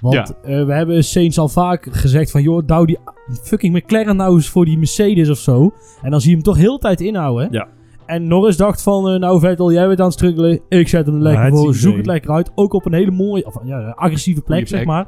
Want 0.01 0.41
eh, 0.43 0.65
we 0.65 0.73
hebben 0.73 1.05
Saints 1.05 1.39
al 1.39 1.49
vaak 1.49 1.89
gezegd 1.91 2.31
van... 2.31 2.43
joh, 2.43 2.67
douw 2.67 2.85
die 2.85 2.99
fucking 3.43 3.75
McLaren 3.75 4.17
nou 4.17 4.35
eens 4.35 4.49
voor 4.49 4.65
die 4.65 4.79
Mercedes 4.79 5.31
of 5.31 5.39
zo. 5.39 5.73
En 6.03 6.11
dan 6.11 6.21
zie 6.21 6.29
je 6.31 6.35
hem 6.37 6.45
toch 6.45 6.57
heel 6.57 6.73
de 6.73 6.79
tijd 6.81 7.01
inhouden. 7.01 7.49
Ja. 7.51 7.69
En 8.07 8.29
Norris 8.29 8.57
dacht 8.57 8.83
van... 8.83 9.21
nou 9.21 9.41
Vettel, 9.41 9.73
jij 9.73 9.87
bent 9.87 9.99
aan 9.99 10.05
het 10.05 10.15
struggelen. 10.15 10.61
Ik 10.69 10.89
zet 10.89 11.07
hem 11.07 11.15
er 11.15 11.21
lekker 11.21 11.49
voor. 11.51 11.75
Zoek 11.75 11.97
het 11.97 12.07
lekker 12.07 12.31
uit. 12.31 12.51
Ook 12.55 12.73
op 12.73 12.87
een 12.87 12.93
hele 12.93 13.11
mooie... 13.11 13.47
Of, 13.47 13.57
ja, 13.65 13.91
agressieve 13.91 14.41
plek, 14.41 14.69
Goeie 14.69 14.69
zeg 14.69 14.83
plek. 14.83 14.95
maar. 14.95 15.07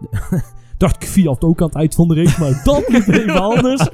dacht 0.78 1.02
ik 1.02 1.08
Fiat 1.08 1.44
ook 1.44 1.60
aan 1.60 1.66
het 1.66 1.76
eind 1.76 1.94
van 1.94 2.08
de 2.08 2.14
race. 2.14 2.40
Maar 2.40 2.60
dat 2.64 2.88
liep 2.92 3.06
even 3.08 3.42
anders. 3.42 3.88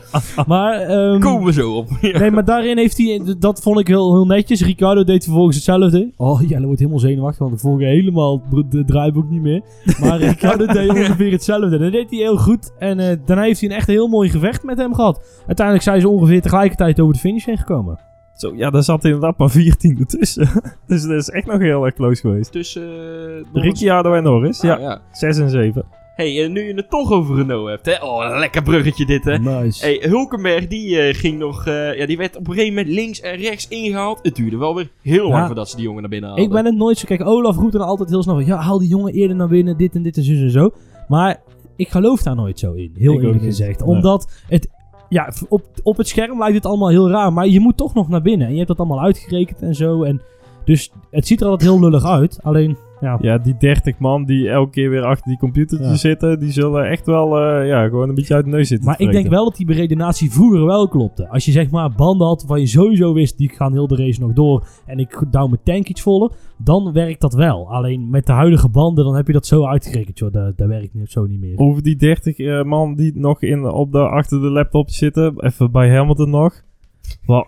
Maar... 0.46 0.80
ehm, 0.80 1.20
Komen 1.20 1.44
we 1.46 1.52
zo 1.52 1.76
op. 1.76 1.88
Ja. 2.00 2.18
Nee, 2.18 2.30
maar 2.30 2.44
daarin 2.44 2.78
heeft 2.78 2.98
hij... 2.98 3.36
Dat 3.38 3.60
vond 3.62 3.78
ik 3.78 3.86
heel, 3.86 4.12
heel 4.12 4.26
netjes. 4.26 4.64
Ricardo 4.64 5.04
deed 5.04 5.24
vervolgens 5.24 5.56
hetzelfde. 5.56 6.12
Oh, 6.16 6.48
Jelle 6.48 6.64
wordt 6.64 6.78
helemaal 6.78 7.00
zenuwachtig, 7.00 7.38
want 7.38 7.52
we 7.52 7.58
volgen 7.58 7.86
helemaal 7.86 8.42
de 8.68 8.84
draaiboek 8.84 9.30
niet 9.30 9.42
meer. 9.42 9.62
Maar 10.00 10.18
Ricardo 10.30 10.66
deed 10.66 10.90
ongeveer 10.90 11.32
hetzelfde. 11.32 11.78
Dat 11.78 11.92
deed 11.92 12.10
hij 12.10 12.18
heel 12.18 12.36
goed. 12.36 12.72
En 12.78 12.98
eh, 12.98 13.16
daarna 13.24 13.42
heeft 13.42 13.60
hij 13.60 13.70
een 13.70 13.76
echt 13.76 13.86
heel 13.86 14.08
mooi 14.08 14.28
gevecht 14.30 14.62
met 14.62 14.78
hem 14.78 14.94
gehad. 14.94 15.42
Uiteindelijk 15.46 15.86
zijn 15.86 16.00
ze 16.00 16.08
ongeveer 16.08 16.40
tegelijkertijd 16.40 17.00
over 17.00 17.14
de 17.14 17.20
finish 17.20 17.44
heen 17.44 17.58
gekomen. 17.58 17.98
Zo, 18.40 18.53
ja, 18.57 18.70
daar 18.70 18.83
zat 18.83 19.05
inderdaad 19.05 19.38
maar 19.38 19.50
14 19.50 20.07
tussen. 20.07 20.48
dus 20.87 21.03
dat 21.03 21.11
is 21.16 21.29
echt 21.29 21.46
nog 21.46 21.59
heel 21.59 21.85
erg 21.85 21.94
close 21.94 22.20
geweest. 22.20 22.53
Tussen... 22.53 22.83
eh, 23.55 23.62
Ricciardo 23.62 24.14
en 24.14 24.22
Norris, 24.22 24.61
Ah, 24.61 24.64
ja. 24.64 24.79
ja. 24.79 25.00
6 25.12 25.38
en 25.38 25.50
7. 25.50 25.85
hey, 26.16 26.42
eh, 26.44 26.50
nu 26.50 26.62
je 26.62 26.74
het 26.74 26.90
toch 26.90 27.12
over 27.12 27.37
Renault 27.37 27.68
hebt, 27.68 27.87
hè. 27.87 28.05
Oh, 28.05 28.24
een 28.33 28.38
lekker 28.38 28.62
bruggetje 28.62 29.07
dit, 29.07 29.24
hè. 29.24 29.38
Nice. 29.38 29.85
Hey, 29.85 30.03
Hulkenberg, 30.09 30.66
die 30.66 30.98
eh, 31.00 31.14
ging 31.14 31.38
nog... 31.38 31.66
eh, 31.66 31.98
ja, 31.98 32.07
die 32.07 32.16
werd 32.16 32.37
op 32.37 32.48
een 32.48 32.55
gegeven 32.55 32.74
moment 32.74 32.94
links 32.94 33.20
en 33.20 33.37
rechts 33.37 33.68
ingehaald. 33.68 34.18
Het 34.22 34.35
duurde 34.37 34.57
wel 34.57 34.74
weer 34.74 34.90
heel 35.03 35.29
lang 35.29 35.46
voordat 35.46 35.68
ze 35.68 35.76
die 35.76 35.85
jongen 35.85 36.00
naar 36.00 36.11
binnen 36.11 36.29
haalden. 36.29 36.46
Ik 36.46 36.53
ben 36.53 36.64
het 36.64 36.76
nooit 36.76 36.98
zo... 36.98 37.07
Kijk, 37.07 37.26
Olaf 37.26 37.57
roept 37.57 37.72
dan 37.72 37.83
altijd 37.83 38.09
heel 38.11 38.22
snel 38.22 38.35
van... 38.35 38.44
Ja, 38.46 38.57
haal 38.57 38.79
die 38.79 38.88
jongen 38.88 39.12
eerder 39.12 39.37
naar 39.37 39.48
binnen, 39.48 39.76
dit 39.76 39.94
en 39.94 40.03
dit 40.03 40.16
en 40.16 40.22
zo 40.22 40.33
en 40.33 40.50
zo. 40.50 40.70
Maar 41.09 41.40
ik 41.76 41.88
geloof 41.88 42.22
daar 42.22 42.37
nooit 42.37 42.59
zo 42.59 42.72
in. 42.72 42.92
Heel 42.96 43.12
Ik 43.14 43.22
eerlijk 43.22 43.42
gezegd. 43.42 43.83
Omdat 43.83 44.33
het... 44.48 44.68
Ja, 45.10 45.32
op, 45.48 45.62
op 45.82 45.96
het 45.96 46.08
scherm 46.08 46.38
lijkt 46.38 46.54
het 46.54 46.66
allemaal 46.66 46.88
heel 46.88 47.10
raar. 47.10 47.32
Maar 47.32 47.46
je 47.46 47.60
moet 47.60 47.76
toch 47.76 47.94
nog 47.94 48.08
naar 48.08 48.22
binnen. 48.22 48.46
En 48.46 48.52
je 48.52 48.56
hebt 48.56 48.68
dat 48.68 48.78
allemaal 48.78 49.00
uitgerekend 49.00 49.62
en 49.62 49.74
zo. 49.74 50.02
En 50.02 50.22
dus 50.64 50.92
het 51.10 51.26
ziet 51.26 51.40
er 51.40 51.48
altijd 51.48 51.70
heel 51.70 51.80
lullig 51.80 52.04
uit. 52.04 52.38
Alleen, 52.42 52.76
ja... 53.00 53.18
Ja, 53.20 53.38
die 53.38 53.56
30 53.58 53.98
man 53.98 54.24
die 54.24 54.48
elke 54.48 54.70
keer 54.70 54.90
weer 54.90 55.04
achter 55.04 55.28
die 55.28 55.38
computertje 55.38 55.86
Ja. 55.86 55.94
zitten, 55.96 56.40
die 56.40 56.52
zullen 56.52 56.88
echt 56.88 57.06
wel 57.06 57.38
eh, 57.40 57.68
ja, 57.68 57.88
gewoon 57.88 58.08
een 58.08 58.14
beetje 58.14 58.34
uit 58.34 58.44
de 58.44 58.50
neus 58.50 58.68
zitten. 58.68 58.86
Maar 58.86 59.00
ik 59.00 59.12
denk 59.12 59.28
wel 59.28 59.44
dat 59.44 59.56
die 59.56 59.66
beredenatie 59.66 60.30
vroeger 60.32 60.64
wel 60.64 60.88
klopte. 60.88 61.28
Als 61.28 61.44
je 61.44 61.52
zeg 61.52 61.70
maar 61.70 61.92
banden 61.92 62.26
had 62.26 62.38
waarvan 62.38 62.60
je 62.60 62.66
sowieso 62.66 63.12
wist, 63.12 63.38
die 63.38 63.48
gaan 63.48 63.72
heel 63.72 63.86
de 63.86 63.96
race 63.96 64.20
nog 64.20 64.32
door. 64.32 64.66
En 64.86 64.98
ik 64.98 65.24
douw 65.30 65.46
mijn 65.46 65.60
tank 65.64 65.88
iets 65.88 66.02
voller. 66.02 66.30
Dan 66.58 66.92
werkt 66.92 67.20
dat 67.20 67.34
wel. 67.34 67.70
Alleen 67.72 68.10
met 68.10 68.26
de 68.26 68.32
huidige 68.32 68.68
banden, 68.68 69.04
dan 69.04 69.16
heb 69.16 69.26
je 69.26 69.32
dat 69.32 69.46
zo 69.46 69.66
uitgerekend. 69.66 70.18
Joh, 70.18 70.32
dat, 70.32 70.58
dat 70.58 70.68
werkt 70.68 70.90
zo 71.04 71.26
niet 71.26 71.40
meer. 71.40 71.58
Over 71.58 71.82
die 71.82 71.96
30 71.96 72.38
eh, 72.38 72.62
man 72.62 72.94
die 72.94 73.12
nog 73.14 73.42
in, 73.42 73.64
op 73.64 73.92
de, 73.92 73.98
achter 73.98 74.40
de 74.40 74.50
laptop 74.50 74.90
zitten, 74.90 75.34
even 75.44 75.70
bij 75.70 75.90
Hamilton 75.96 76.30
nog. 76.30 76.62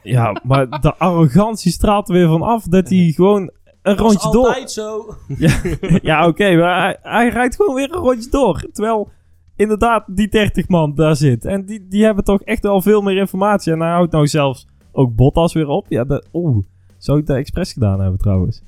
Ja, 0.02 0.40
maar 0.44 0.80
de 0.80 0.94
arrogantie 1.06 1.72
straalt 1.72 2.08
er 2.08 2.14
weer 2.14 2.28
van 2.28 2.42
af 2.42 2.64
dat 2.64 2.88
hij 2.88 3.12
gewoon 3.14 3.50
een 3.82 3.96
rondje 3.96 4.30
door... 4.30 4.62
zo. 4.68 5.14
Ja, 6.02 6.26
oké, 6.26 6.56
maar 6.56 6.82
hij, 6.82 6.96
hij 7.02 7.28
rijdt 7.28 7.56
gewoon 7.56 7.74
weer 7.74 7.92
een 7.94 8.00
rondje 8.00 8.30
door. 8.30 8.64
Terwijl 8.72 9.08
inderdaad 9.56 10.04
die 10.06 10.28
30 10.28 10.68
man 10.68 10.94
daar 10.94 11.16
zit. 11.16 11.44
En 11.44 11.64
die, 11.64 11.86
die 11.88 12.04
hebben 12.04 12.24
toch 12.24 12.42
echt 12.42 12.62
wel 12.62 12.80
veel 12.82 13.02
meer 13.02 13.16
informatie. 13.16 13.72
En 13.72 13.80
hij 13.80 13.90
houdt 13.90 14.12
nou 14.12 14.26
zelfs 14.26 14.66
ook 14.92 15.14
Bottas 15.14 15.52
weer 15.52 15.68
op. 15.68 15.86
Ja, 15.88 16.04
dat, 16.04 16.28
oeh. 16.32 16.64
Zou 16.98 17.18
ik 17.18 17.26
dat 17.26 17.36
expres 17.36 17.72
gedaan 17.72 18.00
hebben 18.00 18.18
trouwens? 18.18 18.62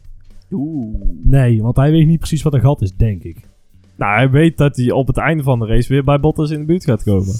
Oeh. 0.50 0.94
Nee, 1.22 1.62
want 1.62 1.76
hij 1.76 1.90
weet 1.90 2.06
niet 2.06 2.18
precies 2.18 2.42
wat 2.42 2.54
een 2.54 2.60
gat 2.60 2.82
is, 2.82 2.96
denk 2.96 3.22
ik. 3.22 3.48
Nou, 3.96 4.14
hij 4.14 4.30
weet 4.30 4.56
dat 4.58 4.76
hij 4.76 4.90
op 4.90 5.06
het 5.06 5.16
einde 5.16 5.42
van 5.42 5.58
de 5.58 5.66
race 5.66 5.88
weer 5.92 6.04
bij 6.04 6.20
Bottas 6.20 6.50
in 6.50 6.58
de 6.58 6.64
buurt 6.64 6.84
gaat 6.84 7.02
komen. 7.02 7.34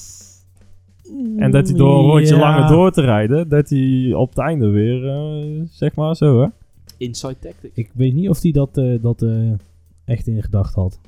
En 1.37 1.51
dat 1.51 1.69
hij 1.69 1.77
door 1.77 1.99
een 1.99 2.11
rondje 2.11 2.35
Ja. 2.35 2.41
langer 2.41 2.69
door 2.69 2.91
te 2.91 3.01
rijden, 3.01 3.49
dat 3.49 3.69
hij 3.69 4.13
op 4.15 4.29
het 4.29 4.39
einde 4.39 4.69
weer, 4.69 5.09
eh, 5.09 5.61
zeg 5.71 5.95
maar 5.95 6.17
zo 6.17 6.41
hè. 6.41 6.47
Inside 6.99 7.39
tactic. 7.39 7.71
Ik 7.75 7.91
weet 7.95 8.15
niet 8.15 8.29
of 8.29 8.43
hij 8.43 8.51
dat, 8.53 8.77
eh, 8.79 9.03
dat 9.03 9.23
eh, 9.23 9.51
echt 10.05 10.27
in 10.27 10.43
gedacht 10.43 10.75
had. 10.75 11.01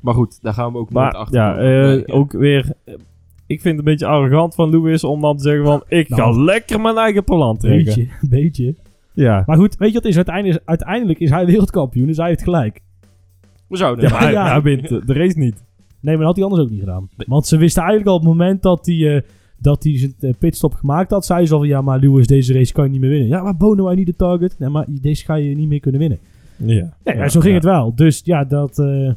Maar 0.00 0.14
goed, 0.14 0.42
daar 0.42 0.52
gaan 0.54 0.72
we 0.72 0.78
ook 0.78 0.90
nooit 0.90 1.04
Maar 1.12 1.20
achter. 1.20 1.36
ja, 1.40 1.56
eh, 1.56 2.14
ook 2.16 2.32
weer, 2.32 2.72
eh, 2.84 2.94
ik 3.46 3.60
vind 3.60 3.64
het 3.64 3.78
een 3.78 3.92
beetje 3.92 4.06
arrogant 4.06 4.54
van 4.54 4.70
Lewis 4.70 5.04
om 5.04 5.20
dan 5.20 5.36
te 5.36 5.42
zeggen 5.42 5.64
van, 5.64 5.82
ik 5.88 6.08
ga 6.08 6.16
Nou. 6.16 6.42
lekker 6.44 6.80
mijn 6.80 6.96
eigen 6.96 7.24
plan 7.24 7.56
trekken. 7.56 7.84
Beetje, 7.94 8.08
beetje. 8.28 8.74
Ja. 9.14 9.42
Maar 9.46 9.56
goed, 9.56 9.76
weet 9.76 9.88
je 9.88 9.94
wat 9.94 10.02
het 10.02 10.10
is? 10.10 10.16
Uiteindelijk, 10.16 10.62
uiteindelijk 10.64 11.18
is 11.18 11.30
hij 11.30 11.46
wereldkampioen, 11.52 12.06
dus 12.06 12.16
hij 12.16 12.28
heeft 12.28 12.42
gelijk. 12.42 12.80
We 13.68 13.76
zouden 13.76 14.04
Ja, 14.04 14.10
maar 14.10 14.20
hij, 14.20 14.32
ja. 14.32 14.46
hij 14.50 14.62
wint 14.62 14.88
de 14.88 15.02
de 15.06 15.12
race 15.12 15.38
niet. 15.38 15.62
Nee, 16.00 16.16
maar 16.16 16.24
dat 16.26 16.26
had 16.26 16.36
hij 16.36 16.44
anders 16.44 16.62
ook 16.62 16.70
niet 16.70 16.80
gedaan. 16.80 17.08
Want 17.16 17.46
ze 17.46 17.56
wisten 17.56 17.82
eigenlijk 17.82 18.10
al 18.10 18.16
op 18.16 18.20
het 18.22 18.30
moment 18.30 18.62
dat 18.62 18.86
hij, 18.86 19.16
eh, 19.16 19.22
dat 19.62 19.84
hij 19.84 19.98
zijn 19.98 20.14
eh, 20.20 20.30
pitstop 20.38 20.74
gemaakt 20.74 21.10
had, 21.10 21.26
zei 21.26 21.46
ze 21.46 21.52
al 21.52 21.58
van 21.58 21.68
ja, 21.68 21.80
maar 21.80 21.98
Lewis, 21.98 22.26
deze 22.26 22.52
race 22.52 22.72
kan 22.72 22.84
je 22.84 22.90
niet 22.90 23.00
meer 23.00 23.10
winnen. 23.10 23.28
Ja, 23.28 23.42
maar 23.42 23.56
Bono, 23.56 23.84
wij 23.84 23.94
niet 23.94 24.06
de 24.06 24.16
target. 24.16 24.54
Nee, 24.58 24.68
maar 24.68 24.86
deze 24.88 25.24
ga 25.24 25.34
je 25.34 25.54
niet 25.56 25.68
meer 25.68 25.80
kunnen 25.80 26.00
winnen. 26.00 26.18
Ja. 26.56 26.96
Nee, 27.04 27.16
ja, 27.16 27.28
zo 27.28 27.40
ging 27.40 27.50
ja. 27.52 27.58
het 27.58 27.64
wel. 27.68 27.94
Dus 27.94 28.20
ja, 28.24 28.44
dat... 28.44 28.78
eh, 28.78 29.10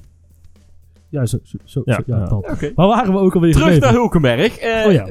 ja, 1.10 1.26
zo, 1.26 1.38
zo, 1.44 1.58
zo, 1.64 1.82
Ja, 1.86 1.94
zo- 1.96 2.02
ja, 2.06 2.26
dat. 2.26 2.72
Waar 2.76 2.88
waren 2.88 3.14
we 3.14 3.20
ook 3.20 3.34
alweer 3.36 3.52
Terug 3.52 3.64
gebleven? 3.68 3.88
naar 3.88 4.00
Hulkenberg. 4.00 4.58
Eh, 4.58 4.86
Oh 4.86 4.92
ja. 4.92 5.06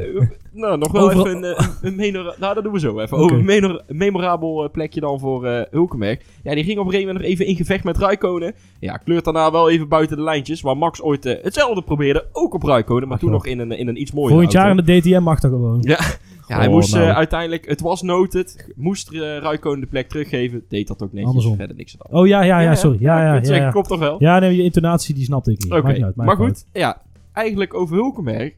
Nou, 0.54 0.78
nog 0.78 0.92
wel 0.92 1.02
Overal- 1.04 1.26
even 1.26 1.42
een, 1.44 1.54
eh, 1.56 2.12
een 2.12 2.12
Nou, 2.38 2.54
dat 2.54 2.62
doen 2.64 2.72
we 2.72 2.78
zo 2.78 3.00
even. 3.00 3.16
Over 3.18 3.36
een 3.38 3.44
memor- 3.44 3.82
memorabel 3.88 4.64
eh, 4.64 4.70
plekje 4.70 5.00
dan 5.00 5.20
voor 5.20 5.46
eh, 5.46 5.62
Hulkenberg. 5.70 6.18
Ja, 6.42 6.54
die 6.54 6.64
ging 6.64 6.78
op 6.78 6.84
een 6.84 6.90
gegeven 6.90 7.06
moment 7.14 7.24
nog 7.24 7.32
even 7.32 7.46
in 7.46 7.56
gevecht 7.56 7.84
met 7.84 7.98
Raikkonen. 7.98 8.54
Ja, 8.80 8.96
kleurt 8.96 9.24
daarna 9.24 9.50
wel 9.50 9.70
even 9.70 9.88
buiten 9.88 10.16
de 10.16 10.22
lijntjes. 10.22 10.60
Waar 10.60 10.76
Max 10.76 11.02
ooit 11.02 11.24
hetzelfde 11.24 11.82
probeerde. 11.82 12.26
Ook 12.32 12.54
op 12.54 12.62
Raikkonen. 12.62 13.08
Maar 13.08 13.18
toen 13.18 13.30
nog 13.30 13.46
in 13.46 13.58
een, 13.58 13.72
in 13.72 13.88
een 13.88 14.00
iets 14.00 14.12
mooier 14.12 14.30
Volgend 14.30 14.52
jaar 14.52 14.70
in 14.70 14.76
de 14.76 15.00
DTM 15.00 15.22
mag 15.22 15.40
dat 15.40 15.50
gewoon. 15.50 15.78
Ja, 15.80 16.56
hij 16.56 16.66
Oh, 16.66 16.72
moest 16.72 16.94
nou. 16.94 17.06
uiteindelijk... 17.08 17.68
Het 17.68 17.80
was 17.80 18.02
noted. 18.02 18.72
Moest 18.76 19.12
uh, 19.12 19.20
de 19.20 19.86
plek 19.90 20.08
teruggeven. 20.08 20.64
Deed 20.68 20.86
dat 20.88 21.02
ook 21.02 21.08
netjes. 21.12 21.26
Andersom. 21.28 21.56
Verder 21.56 21.76
niks 21.76 21.96
aan. 21.98 22.18
Oh 22.20 22.26
ja, 22.26 22.42
ja, 22.42 22.60
ja, 22.60 22.74
sorry. 22.74 22.96
Ja, 23.00 23.22
ja, 23.22 23.40
ja. 23.42 23.54
Ja, 23.54 23.70
Klopt 23.70 23.88
toch 23.88 23.98
wel? 23.98 24.16
ja 24.18 24.38
nee, 24.38 24.56
je 24.56 24.62
intonatie 24.62 25.14
die 25.14 25.24
snapte 25.24 25.50
ik 25.52 25.62
niet. 25.62 25.72
Oké, 25.72 25.82
Maakt 25.82 25.94
niet 25.94 26.04
uit, 26.04 26.16
maakt 26.16 26.38
maar 26.38 26.46
goed, 26.48 26.66
ja, 26.72 27.02
eigenlijk 27.32 27.74
over 27.74 27.96
Hulkenberg. 27.96 28.52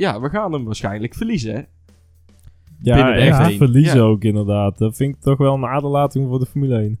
Ja, 0.00 0.20
we 0.20 0.28
gaan 0.28 0.52
hem 0.52 0.64
waarschijnlijk 0.64 1.14
verliezen, 1.14 1.54
hè? 1.54 1.60
Ja, 2.82 2.94
Binnen 2.96 3.14
de 3.14 3.20
echt 3.20 3.52
F1. 3.52 3.56
verliezen 3.56 3.96
Ja. 3.98 4.02
ook 4.04 4.22
inderdaad. 4.24 4.78
Dat 4.78 4.96
vind 4.96 5.14
ik 5.14 5.20
toch 5.20 5.38
wel 5.38 5.54
een 5.54 5.64
aderlating 5.66 6.28
voor 6.28 6.38
de 6.38 6.46
Formule 6.46 6.78
1. 6.78 6.98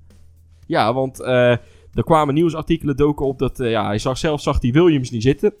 Ja, 0.66 0.94
want 0.94 1.20
eh, 1.20 1.50
er 1.94 2.04
kwamen 2.04 2.34
nieuwsartikelen 2.34 2.96
doken 2.96 3.26
op 3.26 3.38
dat... 3.38 3.60
eh, 3.60 3.70
ja, 3.70 3.86
hij 3.86 3.98
zag 3.98 4.18
zelf 4.18 4.40
zag 4.40 4.58
die 4.58 4.72
Williams 4.72 5.10
niet 5.10 5.22
zitten. 5.22 5.52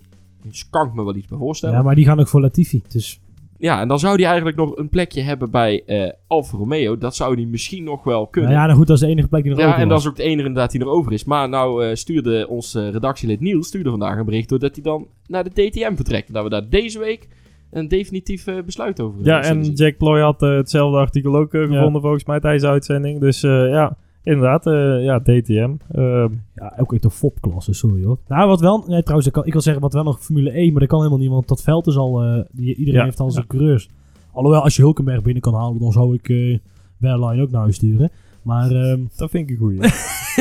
Dus 0.42 0.70
kan 0.70 0.86
ik 0.86 0.94
me 0.94 1.04
wel 1.04 1.14
iets 1.16 1.26
bij 1.26 1.38
voorstellen. 1.38 1.74
Ja, 1.74 1.80
Ja, 1.80 1.86
maar 1.86 1.94
die 1.96 2.04
gaan 2.04 2.20
ook 2.20 2.28
voor 2.28 2.40
Latifi. 2.40 2.82
Dus 2.88 3.20
en 3.60 3.88
dan 3.88 3.98
zou 3.98 4.14
hij 4.14 4.24
eigenlijk 4.24 4.56
nog 4.56 4.76
een 4.76 4.88
plekje 4.88 5.20
hebben 5.20 5.50
bij 5.50 5.82
eh 5.86 6.10
Alfa 6.26 6.56
Romeo. 6.56 6.98
Dat 6.98 7.16
zou 7.16 7.34
hij 7.34 7.44
misschien 7.44 7.84
nog 7.84 8.04
wel 8.04 8.26
kunnen. 8.26 8.50
nou 8.50 8.62
ja, 8.62 8.66
nou 8.66 8.78
goed, 8.78 8.88
dat 8.88 8.96
is 8.96 9.02
de 9.02 9.08
enige 9.08 9.28
plek 9.28 9.42
die 9.42 9.50
nog 9.50 9.60
Ja, 9.60 9.66
over 9.66 9.80
en 9.80 9.88
dat 9.88 9.98
is 9.98 10.06
ook 10.06 10.16
het 10.16 10.26
enige 10.26 10.46
inderdaad 10.46 10.70
die 10.70 10.80
er 10.80 10.88
over 10.88 11.12
is. 11.12 11.24
Maar 11.24 11.48
nou 11.48 11.84
eh, 11.84 11.94
stuurde 11.94 12.48
ons 12.48 12.74
eh, 12.74 12.90
redactielid 12.90 13.40
Niels 13.40 13.66
stuurde 13.66 13.90
vandaag 13.90 14.18
een 14.18 14.24
bericht... 14.24 14.48
doordat 14.48 14.74
hij 14.74 14.82
dan 14.82 15.06
naar 15.26 15.44
de 15.44 15.50
DTM 15.50 15.94
vertrekt. 15.94 16.32
Dat 16.32 16.42
we 16.42 16.50
daar 16.50 16.68
deze 16.68 16.98
week 16.98 17.28
een 17.70 17.88
definitief 17.88 18.44
besluit 18.64 19.00
over 19.00 19.24
Ja, 19.24 19.42
en. 19.42 19.72
Jack 19.72 19.96
Ploy 19.96 20.20
had 20.20 20.40
hetzelfde 20.40 20.98
artikel 20.98 21.36
ook 21.36 21.50
gevonden 21.50 22.00
volgens 22.00 22.24
mij 22.24 22.40
tijdens 22.40 22.62
de 22.62 22.68
uitzending. 22.68 23.20
Dus 23.20 23.40
ja, 23.40 23.96
inderdaad, 24.22 24.66
eh, 24.66 25.04
ja, 25.04 25.18
DTM. 25.20 25.70
Eh, 25.88 26.24
Ja, 26.54 26.74
ook 26.78 26.92
echt 26.92 27.04
een 27.04 27.10
fopklasse, 27.10 27.72
sorry 27.72 28.04
hoor. 28.04 28.18
Nou, 28.28 28.48
wat 28.48 28.60
wel... 28.60 28.84
Nee, 28.86 29.00
trouwens, 29.02 29.26
ik, 29.26 29.32
kan, 29.32 29.46
ik 29.46 29.52
wil 29.52 29.60
zeggen 29.62 29.82
wat 29.82 29.92
wel 29.92 30.02
nog 30.02 30.20
Formule 30.20 30.50
1, 30.50 30.70
maar 30.70 30.80
dat 30.80 30.88
kan 30.88 30.98
helemaal 30.98 31.18
niet, 31.20 31.30
want 31.30 31.48
dat 31.48 31.62
veld 31.62 31.86
is 31.86 31.96
al... 31.96 32.22
eh, 32.22 32.40
die, 32.52 32.74
iedereen 32.74 32.98
Ja, 33.00 33.04
heeft 33.04 33.20
al 33.20 33.30
zijn 33.30 33.44
ja. 33.48 33.56
coureurs. 33.56 33.88
Alhoewel, 34.32 34.62
als 34.62 34.76
je 34.76 34.82
Hulkenberg 34.82 35.22
binnen 35.22 35.42
kan 35.42 35.54
halen, 35.54 35.80
dan 35.80 35.92
zou 35.92 36.18
ik 36.22 36.58
Wehrlein 36.96 37.40
ook 37.40 37.50
naar 37.50 37.60
huis 37.60 37.74
sturen. 37.76 38.10
Maar 38.42 38.70
ehm, 38.70 39.00
dat 39.16 39.30
vind 39.30 39.44
ik 39.44 39.50
een 39.50 39.60
goeie. 39.60 39.80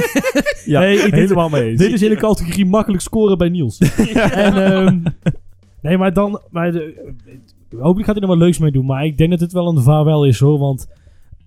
ja, 0.74 0.80
Nee, 0.80 0.98
ik- 0.98 1.14
helemaal 1.14 1.50
mee 1.50 1.70
eens. 1.70 1.80
dit 1.80 1.92
is 1.94 2.02
in 2.02 2.10
de 2.10 2.16
categorie 2.16 2.66
makkelijk 2.66 3.02
scoren 3.02 3.38
bij 3.38 3.50
Niels. 3.50 3.78
en, 4.32 4.54
ehm, 4.66 5.00
nee, 5.82 5.98
maar 5.98 6.14
dan... 6.14 6.42
Maar 6.50 6.72
de, 6.72 7.12
hopelijk 7.80 8.06
gaat 8.06 8.16
hij 8.16 8.24
er 8.24 8.28
wat 8.30 8.38
leuks 8.38 8.60
mee 8.60 8.72
doen, 8.72 8.86
maar 8.86 9.06
ik 9.06 9.18
denk 9.18 9.30
dat 9.30 9.40
het 9.40 9.52
wel 9.52 9.68
een 9.68 9.82
vaarwel 9.84 10.26
is 10.26 10.40
hoor, 10.40 10.60
want... 10.60 10.88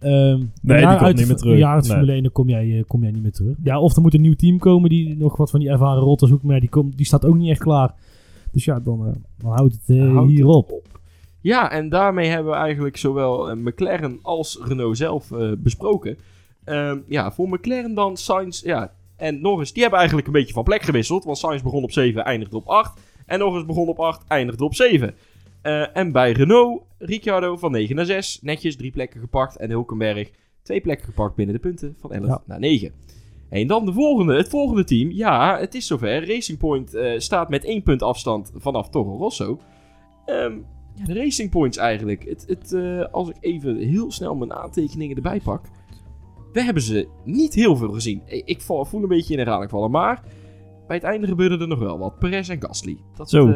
ehm 0.02 0.38
die 0.62 0.76
ja, 0.76 0.90
komt 0.90 1.00
uit 1.02 1.16
niet 1.16 1.24
de- 1.26 1.26
meer 1.32 1.36
terug. 1.40 1.58
Ja, 1.58 1.72
uit 1.72 1.82
Nee. 1.82 1.90
Formule 1.92 2.12
1 2.12 2.22
dan 2.22 2.32
kom 2.32 2.48
jij, 2.48 2.78
eh, 2.78 2.84
kom 2.86 3.02
jij 3.02 3.10
niet 3.10 3.22
meer 3.22 3.32
terug. 3.32 3.56
Ja, 3.62 3.80
of 3.80 3.96
er 3.96 4.02
moet 4.02 4.14
een 4.14 4.20
nieuw 4.20 4.34
team 4.34 4.58
komen 4.58 4.88
die 4.90 5.16
nog 5.16 5.36
wat 5.36 5.50
van 5.50 5.60
die 5.60 5.68
ervaren 5.68 6.02
rotters 6.02 6.30
zoekt, 6.30 6.42
maar 6.42 6.60
die, 6.60 6.68
komt, 6.68 6.96
die 6.96 7.06
staat 7.06 7.24
ook 7.24 7.36
niet 7.36 7.50
echt 7.50 7.60
klaar. 7.60 7.94
Dus 8.52 8.64
ja, 8.64 8.80
dan, 8.80 9.06
eh, 9.06 9.12
dan 9.38 9.50
houdt 9.52 9.72
het 9.74 9.96
eh, 9.96 10.02
Houdt 10.02 10.20
het 10.20 10.30
hierop. 10.30 10.82
Ja, 11.40 11.70
en 11.70 11.88
daarmee 11.88 12.28
hebben 12.28 12.52
we 12.52 12.58
eigenlijk 12.58 12.96
zowel 12.96 13.56
McLaren 13.56 14.18
als 14.22 14.60
Renault 14.64 14.96
zelf 14.96 15.32
eh, 15.32 15.50
besproken. 15.58 16.16
Ehm, 16.64 16.98
ja, 17.08 17.32
voor 17.32 17.48
McLaren 17.48 17.94
dan 17.94 18.16
Sainz 18.16 18.62
ja, 18.62 18.92
en 19.16 19.40
Norris, 19.40 19.72
die 19.72 19.80
hebben 19.82 19.98
eigenlijk 19.98 20.28
een 20.28 20.34
beetje 20.34 20.54
van 20.54 20.62
plek 20.64 20.82
gewisseld. 20.82 21.24
Want 21.24 21.38
Sainz 21.38 21.62
begon 21.62 21.82
op 21.82 21.92
7, 21.92 22.24
eindigde 22.24 22.56
op 22.56 22.66
8. 22.66 23.00
En 23.26 23.38
Norris 23.38 23.66
begon 23.66 23.88
op 23.88 23.98
8, 24.00 24.24
eindigde 24.28 24.64
op 24.64 24.74
7. 24.74 25.14
Eh, 25.62 25.96
en 25.96 26.12
bij 26.12 26.32
Renault, 26.32 26.82
Ricciardo 26.98 27.56
van 27.56 27.70
9 27.72 27.96
naar 27.96 28.04
6. 28.04 28.38
Netjes 28.42 28.76
drie 28.76 28.90
plekken 28.90 29.20
gepakt. 29.20 29.56
En 29.56 29.70
Hulkenberg 29.70 30.30
twee 30.62 30.80
plekken 30.80 31.06
gepakt 31.06 31.34
binnen 31.34 31.54
de 31.54 31.60
punten 31.60 31.96
van 32.00 32.12
11 32.12 32.26
Ja. 32.26 32.42
naar 32.46 32.58
9. 32.58 32.92
En 33.50 33.66
dan 33.66 33.86
de 33.86 33.92
volgende, 33.92 34.36
het 34.36 34.48
volgende 34.48 34.84
team. 34.84 35.10
Ja, 35.10 35.58
het 35.58 35.74
is 35.74 35.86
zover. 35.86 36.26
Racing 36.28 36.58
Point 36.58 36.94
eh, 36.94 37.18
staat 37.18 37.48
met 37.48 37.64
één 37.64 37.82
punt 37.82 38.02
afstand 38.02 38.52
vanaf 38.54 38.88
Toro 38.88 39.16
Rosso. 39.16 39.58
Ehm, 40.26 40.56
ja, 40.94 41.04
de 41.04 41.14
Racing 41.14 41.50
Points 41.50 41.76
eigenlijk. 41.76 42.24
Het, 42.28 42.44
het, 42.46 42.72
eh, 42.72 43.04
als 43.10 43.28
ik 43.28 43.36
even 43.40 43.76
heel 43.76 44.10
snel 44.12 44.34
mijn 44.34 44.52
aantekeningen 44.52 45.16
erbij 45.16 45.40
pak. 45.40 45.64
We 46.52 46.62
hebben 46.62 46.82
ze 46.82 47.08
niet 47.24 47.54
heel 47.54 47.76
veel 47.76 47.92
gezien. 47.92 48.22
Ik, 48.26 48.42
ik 48.44 48.60
voel 48.60 48.86
een 48.92 49.08
beetje 49.08 49.32
in 49.32 49.38
herhaling 49.38 49.70
vallen. 49.70 49.90
Maar 49.90 50.22
bij 50.86 50.96
het 50.96 51.04
einde 51.04 51.26
gebeurde 51.26 51.58
er 51.58 51.68
nog 51.68 51.78
wel 51.78 51.98
wat. 51.98 52.18
Perez 52.18 52.48
en 52.48 52.62
Gasly. 52.62 52.96
Dat, 53.16 53.30
Zo. 53.30 53.46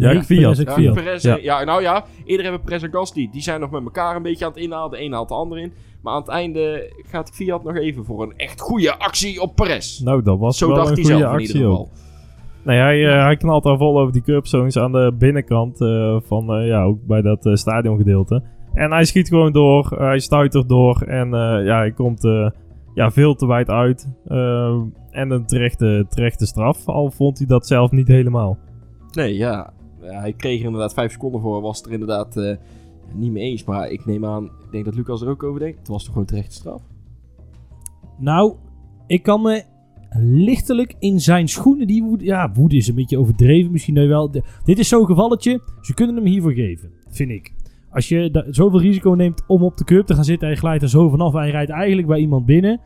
Ja. 0.00 0.22
Perez 0.26 0.58
en 0.58 0.82
ja. 0.82 0.92
Perez, 0.92 1.22
Ja. 1.42 1.64
nou 1.64 1.82
ja. 1.82 2.04
Eerder 2.24 2.44
hebben 2.46 2.62
Perez 2.64 2.82
en 2.82 2.90
Gasly. 2.92 3.28
Die 3.32 3.42
zijn 3.42 3.60
nog 3.60 3.70
met 3.70 3.82
elkaar 3.84 4.16
een 4.16 4.22
beetje 4.22 4.44
aan 4.44 4.52
het 4.52 4.60
inhalen. 4.60 4.90
De 4.90 5.02
een 5.04 5.12
haalt 5.12 5.28
de 5.28 5.34
ander 5.34 5.58
in. 5.58 5.72
Maar 6.02 6.12
aan 6.14 6.20
het 6.20 6.30
einde 6.30 6.92
gaat 7.10 7.30
Fiat 7.34 7.64
nog 7.64 7.76
even 7.76 8.04
voor 8.04 8.22
een 8.22 8.32
echt 8.36 8.60
goede 8.60 8.98
actie 8.98 9.40
op 9.40 9.56
Perez. 9.56 9.98
Nou, 10.00 10.22
dat 10.22 10.38
was 10.38 10.58
Zo 10.58 10.66
wel 10.66 10.76
dacht 10.76 10.88
een 10.88 10.94
hij 10.94 11.02
goede 11.04 11.18
zelf 11.18 11.32
in 11.32 11.38
actie 11.38 11.54
ieder 11.56 11.68
ook. 11.70 11.76
geval. 11.76 11.92
Nee, 12.64 12.78
hij, 12.78 13.06
eh, 13.08 13.22
hij 13.24 13.36
knalt 13.36 13.62
daar 13.62 13.76
vol 13.76 14.00
over 14.00 14.12
die 14.12 14.22
curbzones 14.22 14.76
aan 14.78 14.92
de 14.92 15.14
binnenkant 15.18 15.80
eh, 15.80 16.16
van, 16.26 16.52
eh, 16.54 16.66
ja, 16.66 16.82
ook 16.82 17.06
bij 17.06 17.22
dat 17.22 17.46
eh, 17.46 17.54
stadiongedeelte. 17.54 18.42
En 18.74 18.90
hij 18.92 19.04
schiet 19.04 19.28
gewoon 19.28 19.52
door, 19.52 19.86
hij 19.98 20.18
stuitert 20.18 20.68
door 20.68 21.02
en 21.02 21.26
eh, 21.34 21.64
ja, 21.64 21.76
hij 21.76 21.92
komt 21.92 22.24
eh, 22.24 22.50
ja, 22.94 23.10
veel 23.10 23.34
te 23.34 23.46
wijd 23.46 23.68
uit. 23.68 24.08
En 25.10 25.30
een 25.30 25.46
terechte, 25.46 26.06
terechte 26.08 26.46
straf, 26.46 26.88
al 26.88 27.10
vond 27.10 27.38
hij 27.38 27.46
dat 27.46 27.66
zelf 27.66 27.90
niet 27.90 28.08
helemaal. 28.08 28.58
Nee, 29.10 29.34
ja. 29.36 29.72
Hij 30.00 30.32
kreeg 30.32 30.60
er 30.60 30.66
inderdaad 30.66 30.94
vijf 30.94 31.12
seconden 31.12 31.40
voor. 31.40 31.60
Was 31.60 31.82
er 31.82 31.92
inderdaad 31.92 32.36
eh, 32.36 32.56
niet 33.14 33.32
mee 33.32 33.42
eens. 33.42 33.64
Maar 33.64 33.90
ik 33.90 34.06
neem 34.06 34.24
aan, 34.24 34.44
ik 34.44 34.70
denk 34.70 34.84
dat 34.84 34.94
Lucas 34.94 35.22
er 35.22 35.28
ook 35.28 35.42
over 35.42 35.60
denkt. 35.60 35.78
Het 35.78 35.88
was 35.88 36.02
toch 36.02 36.12
gewoon 36.12 36.28
terechte 36.28 36.54
straf? 36.54 36.82
Nou, 38.18 38.54
ik 39.06 39.22
kan 39.22 39.42
me 39.42 39.64
lichtelijk 40.18 40.94
in 40.98 41.20
zijn 41.20 41.48
schoenen. 41.48 41.86
Die 41.86 42.02
woede, 42.02 42.24
ja, 42.24 42.52
woede 42.52 42.76
is 42.76 42.88
een 42.88 42.94
beetje 42.94 43.18
overdreven. 43.18 43.72
Misschien 43.72 44.08
wel. 44.08 44.30
dit 44.64 44.78
is 44.78 44.88
zo'n 44.88 45.06
gevalletje. 45.06 45.60
Ze 45.80 45.94
kunnen 45.94 46.16
hem 46.16 46.24
hiervoor 46.24 46.52
geven, 46.52 46.90
vind 47.08 47.30
ik. 47.30 47.52
Als 47.90 48.08
je 48.08 48.46
zoveel 48.50 48.80
risico 48.80 49.10
neemt 49.10 49.44
om 49.46 49.62
op 49.62 49.76
de 49.76 49.84
curb 49.84 50.06
te 50.06 50.14
gaan 50.14 50.24
zitten 50.24 50.48
en 50.48 50.54
je 50.54 50.60
glijdt 50.60 50.82
er 50.82 50.88
zo 50.88 51.08
vanaf 51.08 51.34
en 51.34 51.46
je 51.46 51.52
rijdt 51.52 51.70
eigenlijk 51.70 52.06
bij 52.08 52.18
iemand 52.18 52.46
binnen, 52.46 52.80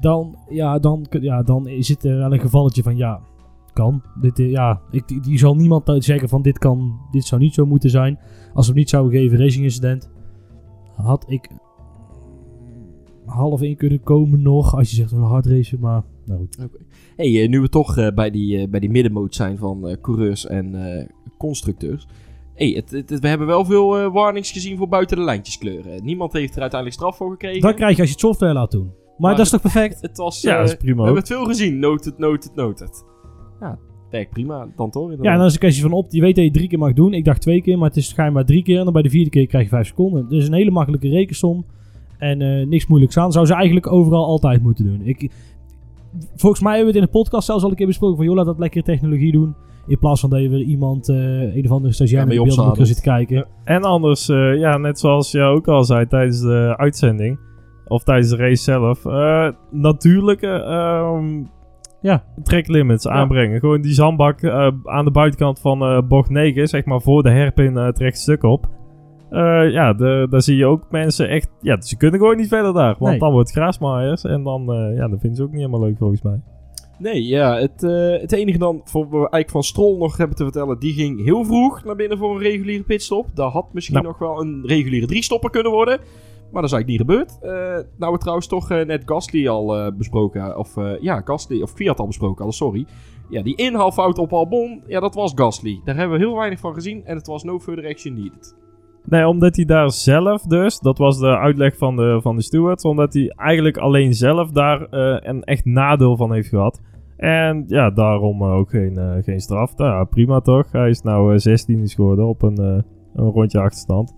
dan, 0.00 0.36
ja, 0.48 0.78
dan, 0.78 1.06
ja, 1.20 1.42
dan 1.42 1.66
is 1.66 1.88
het 1.88 2.02
wel 2.02 2.32
een 2.32 2.40
gevalletje 2.40 2.82
van 2.82 2.96
ja, 2.96 3.20
kan. 3.82 4.02
Dit, 4.20 4.36
ja, 4.38 4.80
ik, 4.90 5.24
die, 5.24 5.38
zal 5.38 5.54
niemand 5.54 5.92
zeggen 5.98 6.28
van 6.28 6.42
dit 6.42 6.58
kan, 6.58 7.00
dit 7.10 7.24
zou 7.24 7.40
niet 7.40 7.54
zo 7.54 7.66
moeten 7.66 7.90
zijn. 7.90 8.18
Als 8.54 8.68
we 8.68 8.74
niet 8.74 8.88
zouden 8.90 9.12
geven, 9.20 9.38
racing 9.38 9.64
incident, 9.64 10.10
had 10.96 11.24
ik 11.28 11.48
half 13.26 13.62
in 13.62 13.76
kunnen 13.76 14.02
komen 14.02 14.42
nog. 14.42 14.74
Als 14.76 14.90
je 14.90 14.96
zegt 14.96 15.12
een 15.12 15.20
hard 15.22 15.46
racen, 15.46 15.80
maar 15.80 16.02
nou 16.24 16.38
goed. 16.40 16.56
hey, 17.16 17.42
eh, 17.42 17.48
nu 17.48 17.60
we 17.60 17.68
toch 17.68 17.96
eh, 17.96 18.08
bij, 18.14 18.30
die, 18.30 18.58
eh, 18.58 18.68
bij 18.68 18.80
die 18.80 18.90
middenmoot 18.90 19.34
zijn 19.34 19.58
van 19.58 19.96
coureurs 20.00 20.46
en 20.46 20.74
constructeurs. 21.38 22.06
hey, 22.54 22.68
het, 22.70 22.90
het- 22.90 23.10
het- 23.10 23.20
we 23.20 23.28
hebben 23.28 23.46
wel 23.46 23.64
veel 23.64 24.10
warnings 24.10 24.50
gezien 24.50 24.76
voor 24.76 24.88
buiten 24.88 25.16
de 25.16 25.22
lijntjes 25.22 25.58
kleuren. 25.58 26.04
Niemand 26.04 26.32
heeft 26.32 26.54
er 26.54 26.60
uiteindelijk 26.60 27.00
straf 27.00 27.16
voor 27.16 27.30
gekregen. 27.30 27.60
Dat 27.60 27.74
krijg 27.74 27.94
je 27.96 28.00
als 28.00 28.08
je 28.08 28.14
het 28.14 28.24
software 28.24 28.52
laat 28.52 28.70
doen. 28.70 28.86
Maar, 28.86 29.28
Maar 29.28 29.36
dat 29.36 29.44
is 29.44 29.50
toch 29.52 29.60
perfect? 29.60 30.00
Het 30.00 30.16
was, 30.16 30.40
Ja, 30.40 30.58
dat 30.58 30.68
is 30.68 30.74
prima 30.76 30.94
we 30.94 30.98
ook. 31.00 31.04
hebben 31.06 31.22
het 31.22 31.32
veel 31.32 31.44
gezien. 31.44 31.78
Noted, 31.78 32.18
noted, 32.18 32.54
noted. 32.54 33.04
Ja, 33.60 33.78
werkt 34.10 34.30
prima. 34.30 34.68
Dan 34.76 34.90
toch? 34.90 35.10
Ja, 35.10 35.32
en 35.32 35.38
dan 35.38 35.46
is 35.46 35.52
een 35.52 35.58
kwestie 35.58 35.82
van 35.82 35.92
op. 35.92 36.06
Je 36.10 36.20
weet 36.20 36.34
dat 36.36 36.44
je 36.44 36.50
drie 36.50 36.68
keer 36.68 36.78
mag 36.78 36.92
doen. 36.92 37.14
Ik 37.14 37.24
dacht 37.24 37.40
twee 37.40 37.62
keer, 37.62 37.78
maar 37.78 37.88
het 37.88 37.96
is 37.96 38.08
schijnbaar 38.08 38.44
drie 38.44 38.62
keer. 38.62 38.78
En 38.78 38.84
dan 38.84 38.92
bij 38.92 39.02
de 39.02 39.10
vierde 39.10 39.30
keer 39.30 39.46
krijg 39.46 39.64
je 39.64 39.70
vijf 39.70 39.86
seconden. 39.86 40.28
Dus 40.28 40.46
een 40.46 40.52
hele 40.54 40.70
makkelijke 40.70 41.08
rekensom. 41.08 41.64
En 42.18 42.42
eh, 42.42 42.66
niks 42.66 42.86
moeilijks 42.86 43.16
aan. 43.16 43.32
Zou 43.32 43.46
ze 43.46 43.54
eigenlijk 43.54 43.92
overal 43.92 44.24
altijd 44.24 44.62
moeten 44.62 44.84
doen. 44.84 45.00
Ik, 45.04 45.30
volgens 46.36 46.62
mij 46.62 46.74
hebben 46.76 46.92
we 46.92 46.98
het 46.98 47.08
in 47.08 47.12
de 47.12 47.18
podcast 47.18 47.46
zelfs 47.46 47.64
al 47.64 47.70
een 47.70 47.76
keer 47.76 47.86
besproken. 47.86 48.16
Van 48.16 48.24
joh, 48.24 48.34
laat 48.34 48.46
dat 48.46 48.58
lekker 48.58 48.82
technologie 48.82 49.32
doen. 49.32 49.54
In 49.86 49.98
plaats 49.98 50.20
van 50.20 50.30
dat 50.30 50.40
je 50.40 50.48
weer 50.48 50.62
iemand, 50.62 51.08
eh, 51.08 51.54
een 51.56 51.64
of 51.64 51.70
andere 51.70 51.92
stagiair 51.92 52.22
Ja, 52.22 52.28
met 52.28 52.38
opzadelt. 52.38 52.86
zit 52.88 53.00
kijken. 53.00 53.46
En 53.64 53.82
anders, 53.82 54.28
eh, 54.28 54.58
ja, 54.58 54.76
net 54.76 54.98
zoals 54.98 55.30
je 55.30 55.40
ook 55.40 55.68
al 55.68 55.84
zei 55.84 56.06
tijdens 56.06 56.40
de 56.40 56.74
uitzending, 56.76 57.38
of 57.86 58.02
tijdens 58.02 58.28
de 58.28 58.36
race 58.36 58.62
zelf, 58.62 59.06
eh, 59.06 59.48
natuurlijke 59.70 60.46
ehm 60.46 61.42
Ja. 62.02 62.24
tracklimits 62.42 63.08
aanbrengen. 63.08 63.60
Gewoon 63.60 63.80
die 63.80 63.92
zandbak 63.92 64.42
eh, 64.42 64.68
aan 64.84 65.04
de 65.04 65.10
buitenkant 65.10 65.60
van 65.60 65.82
eh, 65.82 66.02
bocht 66.08 66.30
9, 66.30 66.68
zeg 66.68 66.84
maar 66.84 67.00
voor 67.00 67.22
de 67.22 67.30
herpin 67.30 67.76
eh, 67.76 67.84
het 67.84 67.98
rechte 67.98 68.20
stuk 68.20 68.42
op. 68.42 68.68
Eh, 69.30 69.70
ja, 69.70 69.92
de, 69.92 70.26
daar 70.30 70.42
zie 70.42 70.56
je 70.56 70.66
ook 70.66 70.86
mensen 70.90 71.28
echt, 71.28 71.50
ja, 71.60 71.80
ze 71.80 71.96
kunnen 71.96 72.20
gewoon 72.20 72.36
niet 72.36 72.48
verder 72.48 72.72
daar, 72.74 72.96
want 72.98 73.10
Nee. 73.10 73.18
dan 73.20 73.32
wordt 73.32 73.48
het 73.48 73.58
graasmaaiers 73.58 74.24
en 74.24 74.42
dan, 74.42 74.72
eh, 74.72 74.96
ja, 74.96 75.08
dat 75.08 75.20
vinden 75.20 75.36
ze 75.36 75.42
ook 75.42 75.50
niet 75.50 75.58
helemaal 75.60 75.80
leuk 75.80 75.98
volgens 75.98 76.22
mij. 76.22 76.40
Nee, 76.98 77.26
ja, 77.26 77.56
het, 77.58 77.82
eh, 77.82 78.20
het 78.20 78.32
enige 78.32 78.58
dan 78.58 78.80
voor 78.84 79.04
we 79.10 79.16
eigenlijk 79.16 79.50
van 79.50 79.62
Stroll 79.62 79.98
nog 79.98 80.16
hebben 80.16 80.36
te 80.36 80.42
vertellen, 80.42 80.78
die 80.78 80.92
ging 80.92 81.24
heel 81.24 81.44
vroeg 81.44 81.84
naar 81.84 81.96
binnen 81.96 82.18
voor 82.18 82.34
een 82.34 82.42
reguliere 82.42 82.82
pitstop. 82.84 83.26
Dat 83.34 83.52
had 83.52 83.66
misschien 83.72 83.94
Nou. 83.96 84.06
nog 84.06 84.18
wel 84.18 84.40
een 84.40 84.62
reguliere 84.66 85.06
drie-stopper 85.06 85.50
kunnen 85.50 85.72
worden. 85.72 85.98
Maar 86.52 86.62
dat 86.62 86.70
is 86.70 86.76
eigenlijk 86.76 86.86
niet 86.86 87.00
gebeurd. 87.00 87.38
Eh, 87.42 87.86
nou, 87.98 88.12
we 88.12 88.18
trouwens 88.18 88.46
toch 88.46 88.70
eh, 88.70 88.86
net 88.86 89.02
Gasly 89.04 89.48
al 89.48 89.76
eh, 89.76 89.92
besproken, 89.96 90.58
of 90.58 90.76
ja, 91.00 91.20
Gasly, 91.20 91.62
of 91.62 91.70
Fiat 91.70 91.98
al 91.98 92.06
besproken 92.06 92.36
hadden, 92.36 92.54
sorry. 92.54 92.86
Ja, 93.28 93.42
die 93.42 93.56
inhaalfout 93.56 94.18
op 94.18 94.32
Albon, 94.32 94.82
ja, 94.86 95.00
dat 95.00 95.14
was 95.14 95.32
Gasly. 95.34 95.80
Daar 95.84 95.96
hebben 95.96 96.18
we 96.18 96.24
heel 96.24 96.36
weinig 96.36 96.58
van 96.58 96.74
gezien 96.74 97.04
en 97.04 97.16
het 97.16 97.26
was 97.26 97.44
no 97.44 97.58
further 97.58 97.88
action 97.88 98.14
needed. 98.14 98.56
Nee, 99.04 99.28
omdat 99.28 99.56
hij 99.56 99.64
daar 99.64 99.90
zelf 99.90 100.42
dus, 100.42 100.78
dat 100.78 100.98
was 100.98 101.18
de 101.18 101.36
uitleg 101.38 101.76
van 101.76 101.96
de, 101.96 102.18
van 102.22 102.36
de 102.36 102.42
stewards, 102.42 102.84
omdat 102.84 103.14
hij 103.14 103.28
eigenlijk 103.28 103.76
alleen 103.76 104.14
zelf 104.14 104.50
daar 104.50 104.86
een 104.90 105.42
echt 105.44 105.64
nadeel 105.64 106.16
van 106.16 106.32
heeft 106.32 106.48
gehad. 106.48 106.80
En 107.16 107.64
ja, 107.66 107.90
daarom 107.90 108.44
ook 108.44 108.70
geen, 108.70 109.22
geen 109.22 109.40
straf. 109.40 109.76
Nou 109.76 109.90
ja, 109.90 110.04
prima 110.04 110.40
toch? 110.40 110.72
Hij 110.72 110.88
is 110.88 111.02
nou 111.02 111.32
eh 111.32 111.38
16 111.38 111.88
geworden 111.88 112.26
op 112.26 112.42
een, 112.42 112.58
een 113.14 113.30
rondje 113.30 113.60
achterstand. 113.60 114.14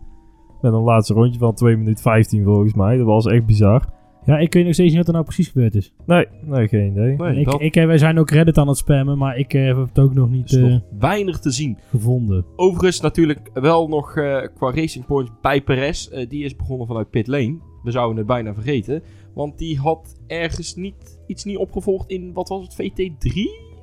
Met 0.62 0.72
een 0.72 0.82
laatste 0.82 1.14
rondje 1.14 1.38
van 1.38 1.54
2 1.54 1.76
minuten 1.76 2.02
15 2.02 2.44
volgens 2.44 2.74
mij. 2.74 2.96
Dat 2.96 3.06
was 3.06 3.26
echt 3.26 3.46
bizar. 3.46 3.84
Ja, 4.24 4.38
ik 4.38 4.52
weet 4.52 4.64
nog 4.64 4.74
steeds 4.74 4.88
niet 4.88 4.98
wat 4.98 5.06
er 5.06 5.12
nou 5.12 5.24
precies 5.24 5.48
gebeurd 5.48 5.74
is. 5.74 5.92
Nee, 6.06 6.26
nee 6.44 6.68
geen 6.68 6.90
idee. 6.90 7.16
Nee, 7.16 7.36
ik, 7.36 7.44
dat 7.44 7.60
ik, 7.60 7.76
eh, 7.76 7.86
wij 7.86 7.98
zijn 7.98 8.18
ook 8.18 8.30
Reddit 8.30 8.58
aan 8.58 8.68
het 8.68 8.76
spammen, 8.76 9.18
maar 9.18 9.38
ik 9.38 9.54
eh, 9.54 9.66
heb 9.66 9.76
het 9.76 9.98
ook 9.98 10.14
nog 10.14 10.30
niet 10.30 10.52
is 10.52 10.56
eh, 10.56 10.62
nog 10.62 10.80
weinig 10.98 11.38
te 11.38 11.50
zien. 11.50 11.78
gevonden. 11.88 12.44
Overigens 12.56 13.00
natuurlijk 13.00 13.50
wel 13.54 13.88
nog 13.88 14.16
eh, 14.16 14.46
qua 14.54 14.70
Racing 14.70 15.06
Points 15.06 15.30
bij 15.40 15.62
Perez. 15.62 16.08
Die 16.28 16.44
is 16.44 16.56
begonnen 16.56 16.86
vanuit 16.86 17.10
pit 17.10 17.26
lane. 17.26 17.58
We 17.82 17.90
zouden 17.90 18.16
het 18.16 18.26
bijna 18.26 18.54
vergeten. 18.54 19.02
Want 19.34 19.58
die 19.58 19.78
had 19.78 20.20
ergens 20.26 20.74
niet, 20.74 21.20
iets 21.26 21.44
niet 21.44 21.56
opgevolgd 21.56 22.10
in, 22.10 22.32
wat 22.32 22.48
was 22.48 22.62
het, 22.62 22.82
VT3 22.82 23.32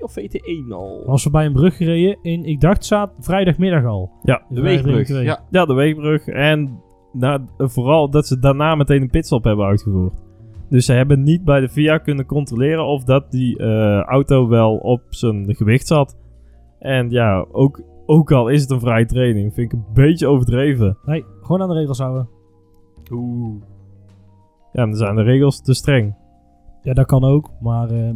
of 0.03 0.19
VT1 0.19 0.71
al? 0.71 1.03
Was 1.05 1.23
voorbij 1.23 1.45
een 1.45 1.53
brug 1.53 1.77
gereden 1.77 2.17
in, 2.21 2.43
ik 2.45 2.61
dacht, 2.61 2.85
zaad, 2.85 3.11
vrijdagmiddag 3.19 3.85
al. 3.85 4.11
Ja, 4.23 4.41
de 4.49 4.61
weegbrug. 4.61 5.07
Ja, 5.07 5.39
ja 5.49 5.65
de 5.65 5.73
weegbrug. 5.73 6.27
En 6.27 6.81
nou, 7.13 7.41
vooral 7.57 8.09
dat 8.09 8.27
ze 8.27 8.39
daarna 8.39 8.75
meteen 8.75 9.01
een 9.01 9.09
pitstop 9.09 9.43
hebben 9.43 9.65
uitgevoerd. 9.65 10.13
Dus 10.69 10.85
ze 10.85 10.93
hebben 10.93 11.23
niet 11.23 11.43
bij 11.43 11.59
de 11.59 11.69
VIA 11.69 11.97
kunnen 11.97 12.25
controleren 12.25 12.85
of 12.85 13.03
dat 13.03 13.31
die 13.31 13.57
eh, 13.57 13.99
auto 14.01 14.47
wel 14.47 14.77
op 14.77 15.01
zijn 15.09 15.55
gewicht 15.55 15.87
zat. 15.87 16.17
En 16.79 17.09
ja, 17.09 17.45
ook, 17.51 17.81
ook 18.05 18.31
al 18.31 18.47
is 18.47 18.61
het 18.61 18.69
een 18.71 18.79
vrije 18.79 19.05
training, 19.05 19.53
vind 19.53 19.73
ik 19.73 19.79
een 19.79 19.85
beetje 19.93 20.27
overdreven. 20.27 20.97
Nee, 21.05 21.25
gewoon 21.41 21.61
aan 21.61 21.67
de 21.69 21.73
regels 21.73 21.99
houden. 21.99 22.29
Oeh. 23.11 23.61
Ja, 24.71 24.85
dan 24.85 24.95
zijn 24.95 25.15
de 25.15 25.21
regels 25.21 25.61
te 25.61 25.73
streng. 25.73 26.15
Ja, 26.81 26.93
dat 26.93 27.05
kan 27.05 27.23
ook, 27.23 27.49
maar... 27.59 27.89
eh, 27.89 28.09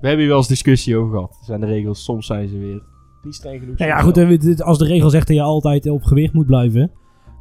We 0.00 0.06
hebben 0.06 0.18
hier 0.18 0.28
wel 0.28 0.36
eens 0.36 0.48
discussie 0.48 0.96
over 0.96 1.12
gehad. 1.12 1.38
Zijn 1.42 1.60
de 1.60 1.66
regels, 1.66 2.04
soms 2.04 2.26
zijn 2.26 2.48
ze 2.48 2.58
weer 2.58 2.82
niet 3.22 3.34
streng 3.34 3.60
genoeg. 3.60 3.78
nou 3.78 3.90
ja, 3.90 4.00
goed, 4.00 4.60
als 4.62 4.78
de 4.78 4.84
regel 4.84 5.10
zegt 5.10 5.26
dat 5.26 5.36
je 5.36 5.42
altijd 5.42 5.90
op 5.90 6.02
gewicht 6.02 6.32
moet 6.32 6.46
blijven... 6.46 6.90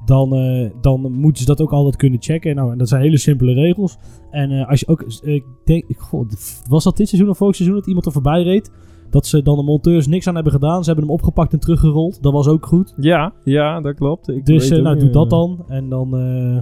Dan, 0.06 0.36
eh, 0.36 0.70
dan 0.82 1.12
moeten 1.12 1.42
ze 1.42 1.48
dat 1.48 1.62
ook 1.62 1.72
altijd 1.72 1.96
kunnen 1.96 2.22
checken. 2.22 2.56
Nou, 2.56 2.72
en 2.72 2.78
dat 2.78 2.88
zijn 2.88 3.02
hele 3.02 3.18
simpele 3.18 3.54
regels. 3.54 3.98
En 4.32 4.52
eh, 4.52 4.70
als 4.70 4.80
je 4.80 4.88
ook... 4.88 5.02
eh, 5.02 5.34
ik 5.34 5.44
denk... 5.66 5.86
goh, 5.98 6.30
was 6.68 6.84
dat 6.84 6.98
dit 6.98 7.08
seizoen 7.08 7.30
of 7.30 7.38
vorig 7.38 7.56
seizoen 7.56 7.78
dat 7.78 7.88
iemand 7.88 8.06
er 8.06 8.12
voorbij 8.12 8.44
reed? 8.44 8.72
Dat 9.10 9.26
ze 9.26 9.42
dan 9.42 9.56
de 9.58 9.64
monteurs 9.64 10.08
niks 10.08 10.28
aan 10.28 10.36
hebben 10.36 10.54
gedaan. 10.54 10.80
Ze 10.84 10.86
hebben 10.86 11.06
hem 11.06 11.14
opgepakt 11.14 11.54
en 11.54 11.60
teruggerold. 11.60 12.24
Dat 12.24 12.34
was 12.34 12.48
ook 12.48 12.66
goed. 12.66 12.94
Ja, 12.98 13.34
ja, 13.44 13.82
dat 13.82 13.96
klopt. 13.96 14.30
Ik 14.30 14.46
dus 14.46 14.70
weet 14.70 14.78
ook 14.78 14.84
nou, 14.86 15.00
doe 15.00 15.10
dat 15.10 15.30
dan. 15.30 15.66
En 15.68 15.90
dan... 15.90 16.18
eh, 16.18 16.56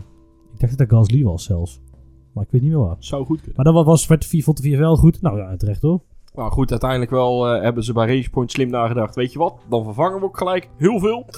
ik 0.53 0.59
dacht 0.59 0.77
dat 0.77 0.89
dat 0.89 0.97
Gasly 0.99 1.23
was 1.23 1.43
zelfs. 1.43 1.81
Maar 2.37 2.45
ik 2.45 2.51
weet 2.51 2.61
niet 2.61 2.71
meer 2.71 2.87
waar. 2.87 2.95
Zou 2.99 3.25
goed 3.25 3.41
kunnen. 3.41 3.55
Maar 3.55 3.73
dat 3.73 3.85
was, 3.85 4.07
werd 4.07 4.27
vond 4.43 4.61
de 4.61 4.77
wel 4.77 4.95
goed. 4.95 5.21
Nou 5.21 5.37
ja, 5.37 5.57
terecht 5.57 5.81
hoor. 5.81 6.01
Maar 6.37 6.51
goed, 6.51 6.71
uiteindelijk 6.71 7.11
wel 7.11 7.47
eh, 7.47 7.61
hebben 7.61 7.83
ze 7.83 7.93
bij 7.93 8.07
Racing 8.07 8.29
Point 8.29 8.51
slim 8.51 8.69
nagedacht. 8.69 9.15
Weet 9.15 9.31
je 9.33 9.39
wat, 9.39 9.59
dan 9.69 9.83
vervangen 9.83 10.19
we 10.19 10.25
ook 10.25 10.37
gelijk 10.37 10.69
heel 10.77 10.99
veel. 10.99 11.25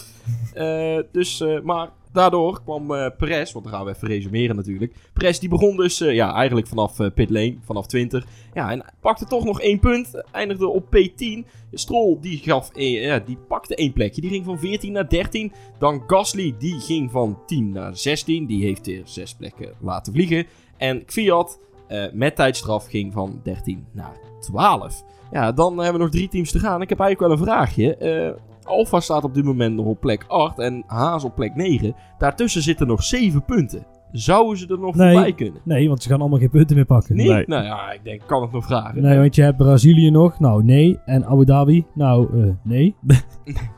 Eh, 0.54 1.00
dus, 1.12 1.42
eh, 1.42 1.62
maar 1.62 1.90
daardoor 2.12 2.62
kwam 2.64 2.88
Perez, 3.18 3.52
want 3.52 3.66
dan 3.66 3.74
gaan 3.74 3.86
we 3.86 3.92
even 3.92 4.08
resumeren 4.08 4.56
natuurlijk. 4.56 4.96
Perez 5.14 5.40
die 5.40 5.50
begon 5.50 5.76
dus 5.78 5.98
ja, 5.98 6.34
eigenlijk 6.34 6.68
vanaf 6.68 6.98
pit 7.14 7.30
lane, 7.30 7.58
vanaf 7.64 7.88
20. 7.88 8.26
Ja, 8.54 8.72
en 8.72 8.86
pakte 9.00 9.26
toch 9.26 9.44
nog 9.44 9.62
één 9.62 9.80
punt, 9.80 10.24
eindigde 10.32 10.68
op 10.68 10.86
P10. 10.86 11.46
Stroll 11.72 12.18
die, 12.22 12.38
gaf, 12.38 12.70
ja, 12.74 13.20
die 13.20 13.38
pakte 13.48 13.76
één 13.76 13.94
plekje, 13.94 14.22
die 14.22 14.30
ging 14.30 14.46
van 14.46 14.60
14 14.60 14.92
naar 14.92 15.10
13. 15.10 15.52
Dan 15.80 16.04
Gasly 16.08 16.56
die 16.60 16.80
ging 16.80 17.12
van 17.12 17.40
10 17.46 17.70
naar 17.70 17.98
16, 17.98 18.46
die 18.46 18.64
heeft 18.64 18.86
weer 18.86 19.02
zes 19.06 19.36
plekken 19.36 19.74
laten 19.82 20.14
vliegen. 20.14 20.46
En 20.80 21.04
Fiat 21.06 21.60
eh, 21.88 22.04
met 22.13 22.36
tijdstraf 22.36 22.88
ging 22.88 23.13
van 23.13 23.39
13 23.44 23.86
naar 23.92 24.18
12. 24.39 25.04
Ja, 25.32 25.52
dan 25.52 25.78
hebben 25.78 25.94
we 25.94 26.00
nog 26.00 26.10
drie 26.10 26.28
teams 26.30 26.52
te 26.52 26.60
gaan. 26.60 26.82
Ik 26.82 26.89
heb 26.89 27.00
eigenlijk 27.00 27.32
wel 27.32 27.39
een 27.42 27.54
vraagje. 27.54 27.96
Eh 27.96 28.32
Alfa 28.63 29.00
staat 29.00 29.24
op 29.24 29.34
dit 29.34 29.44
moment 29.44 29.76
nog 29.76 29.86
op 29.86 30.00
plek 30.00 30.26
8 30.28 30.60
en 30.60 30.84
Haas 30.88 31.24
op 31.24 31.36
plek 31.36 31.56
9. 31.56 31.96
Daartussen 32.18 32.62
zitten 32.62 32.88
nog 32.88 33.04
7 33.04 33.46
punten. 33.46 33.86
Zouden 34.12 34.58
ze 34.58 34.68
er 34.68 34.80
nog 34.80 34.96
Nee. 34.96 35.13
voorbij 35.13 35.34
kunnen? 35.34 35.62
Nee, 35.63 35.88
want 35.88 36.04
ze 36.04 36.10
gaan 36.10 36.20
allemaal 36.20 36.39
geen 36.39 36.50
punten 36.50 36.76
meer 36.76 36.86
pakken. 36.86 37.15
Nee? 37.15 37.28
Nee. 37.30 37.44
Nou 37.48 37.63
ja, 37.63 37.92
ik 37.92 38.04
denk, 38.04 38.22
kan 38.26 38.42
het 38.42 38.52
nog 38.52 38.65
vragen. 38.65 39.02
Nee, 39.02 39.18
want 39.18 39.36
je 39.36 39.42
hebt 39.42 39.58
Brazilië 39.58 40.12
nog. 40.12 40.39
Nou, 40.39 40.63
nee. 40.63 41.00
En 41.06 41.26
Abu 41.26 41.46
Dhabi. 41.46 41.86
Nou, 41.94 42.42
eh, 42.44 42.50
nee. 42.63 42.96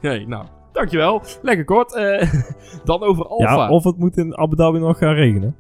Nee, 0.02 0.28
nou, 0.28 0.46
dankjewel. 0.72 1.22
Lekker 1.42 1.66
kort. 1.66 1.92
Dan 2.86 3.02
over 3.04 3.28
Alfa. 3.28 3.54
Ja, 3.56 3.70
of 3.70 3.84
het 3.84 3.98
moet 3.98 4.18
in 4.18 4.38
Abu 4.38 4.56
Dhabi 4.56 4.80
nog 4.80 4.98
gaan 4.98 5.14
regenen. 5.14 5.56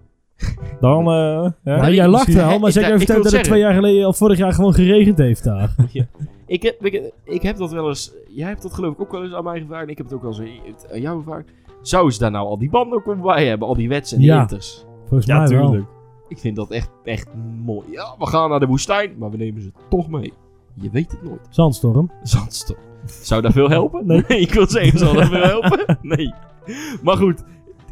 Dan, 0.79 1.05
eh 1.07 1.51
ja. 1.63 1.89
Jij 1.89 2.07
lacht 2.07 2.33
wel, 2.33 2.59
maar 2.59 2.71
zeg 2.71 2.87
ik 2.87 2.93
even 2.93 3.07
dat 3.07 3.15
het 3.15 3.27
zeggen- 3.29 3.49
twee 3.49 3.59
jaar 3.59 3.73
geleden 3.73 4.07
of 4.07 4.17
vorig 4.17 4.37
jaar 4.37 4.53
gewoon 4.53 4.73
geregend 4.73 5.17
heeft 5.17 5.43
daar. 5.43 5.75
Ik 6.47 6.61
heb, 6.63 6.85
ik, 6.85 7.11
ik 7.23 7.41
heb 7.41 7.57
dat 7.57 7.71
wel 7.71 7.87
eens... 7.87 8.13
Jij 8.29 8.47
hebt 8.47 8.61
dat 8.61 8.73
geloof 8.73 8.93
ik 8.93 9.01
ook 9.01 9.11
wel 9.11 9.23
eens 9.23 9.33
aan 9.33 9.43
mij 9.43 9.59
gevraagd. 9.59 9.83
En 9.83 9.89
ik 9.89 9.97
heb 9.97 10.05
het 10.05 10.15
ook 10.15 10.21
wel 10.21 10.41
eens 10.41 10.71
aan 10.91 11.01
jou 11.01 11.17
gevraagd. 11.23 11.45
Zouden 11.81 12.13
ze 12.13 12.19
daar 12.19 12.31
nou 12.31 12.47
al 12.47 12.57
die 12.57 12.69
banden 12.69 12.97
ook 13.05 13.21
bij 13.21 13.47
hebben? 13.47 13.67
Al 13.67 13.75
die 13.75 13.89
wets 13.89 14.11
en 14.11 14.17
die 14.17 14.27
Ja. 14.27 14.41
inters? 14.41 14.85
Volgens 15.07 15.25
Ja, 15.25 15.37
mij 15.37 15.47
wel. 15.57 15.85
Ik 16.27 16.37
vind 16.37 16.55
dat 16.55 16.71
echt, 16.71 16.89
echt 17.03 17.27
mooi. 17.65 17.87
Ja, 17.91 18.15
we 18.19 18.25
gaan 18.27 18.49
naar 18.49 18.59
de 18.59 18.65
woestijn, 18.65 19.11
maar 19.17 19.29
we 19.29 19.37
nemen 19.37 19.61
ze 19.61 19.71
toch 19.89 20.09
mee. 20.09 20.33
Je 20.73 20.89
weet 20.89 21.11
het 21.11 21.23
nooit. 21.23 21.47
Zandstorm. 21.49 22.11
Zandstorm. 22.23 22.79
Zou 23.05 23.41
dat 23.41 23.51
veel 23.53 23.69
helpen? 23.69 24.05
Nee. 24.07 24.23
ik 24.47 24.53
wil 24.53 24.67
zeggen, 24.69 24.99
zou 24.99 25.15
dat 25.17 25.27
veel 25.27 25.43
helpen? 25.43 25.97
Nee. 26.01 26.33
Maar 27.03 27.17
goed, 27.17 27.43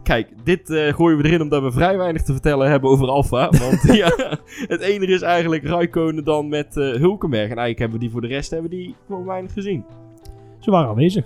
kijk, 0.09 0.29
dit 0.43 0.69
eh, 0.69 0.93
gooien 0.93 1.17
we 1.17 1.27
erin 1.27 1.41
omdat 1.41 1.61
we 1.61 1.71
vrij 1.71 1.97
weinig 1.97 2.23
te 2.23 2.31
vertellen 2.31 2.69
hebben 2.69 2.89
over 2.89 3.07
Alfa. 3.07 3.49
Want 3.63 3.97
ja, 3.97 4.37
het 4.67 4.81
enige 4.81 5.11
is 5.11 5.21
eigenlijk 5.21 5.63
Raikkonen 5.63 6.23
dan 6.23 6.47
met 6.47 6.77
eh, 6.77 6.83
Hulkenberg. 6.83 7.49
En 7.49 7.57
eigenlijk 7.57 7.79
hebben 7.79 7.97
we 7.97 8.03
die 8.03 8.11
voor 8.11 8.21
de 8.21 8.27
rest 8.27 8.51
hebben 8.51 8.69
die 8.69 8.95
gewoon 9.07 9.25
weinig 9.25 9.53
gezien. 9.53 9.85
Ze 10.59 10.71
waren 10.71 10.89
aanwezig. 10.89 11.25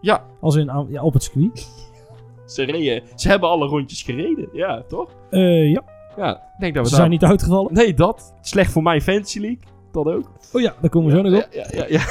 Ja. 0.00 0.24
Als 0.40 0.56
in, 0.56 0.86
ja, 0.88 1.02
op 1.02 1.12
het 1.12 1.22
circuit. 1.22 1.68
Ze, 2.46 2.62
reden, 2.62 3.02
ze 3.14 3.28
hebben 3.28 3.48
alle 3.48 3.66
rondjes 3.66 4.02
gereden, 4.02 4.48
ja, 4.52 4.82
toch? 4.88 5.10
Eh, 5.30 5.70
ja, 5.70 5.82
Ja, 6.16 6.34
ik 6.34 6.60
denk 6.60 6.74
dat 6.74 6.82
we 6.82 6.88
ze 6.88 6.94
daar... 6.94 7.06
zijn 7.06 7.10
niet 7.10 7.24
uitgevallen. 7.24 7.74
Nee, 7.74 7.94
dat. 7.94 8.34
Slecht 8.40 8.72
voor 8.72 8.82
mijn 8.82 9.02
Fantasy 9.02 9.38
League. 9.38 9.58
Dat 9.92 10.06
ook. 10.06 10.30
Oh 10.52 10.60
ja, 10.60 10.74
daar 10.80 10.90
komen 10.90 11.10
we 11.10 11.16
zo 11.16 11.22
nog 11.22 11.44
op. 11.44 11.48
Ja, 11.52 11.66
ja, 11.70 11.84
ja, 11.84 11.86
ja. 11.88 12.02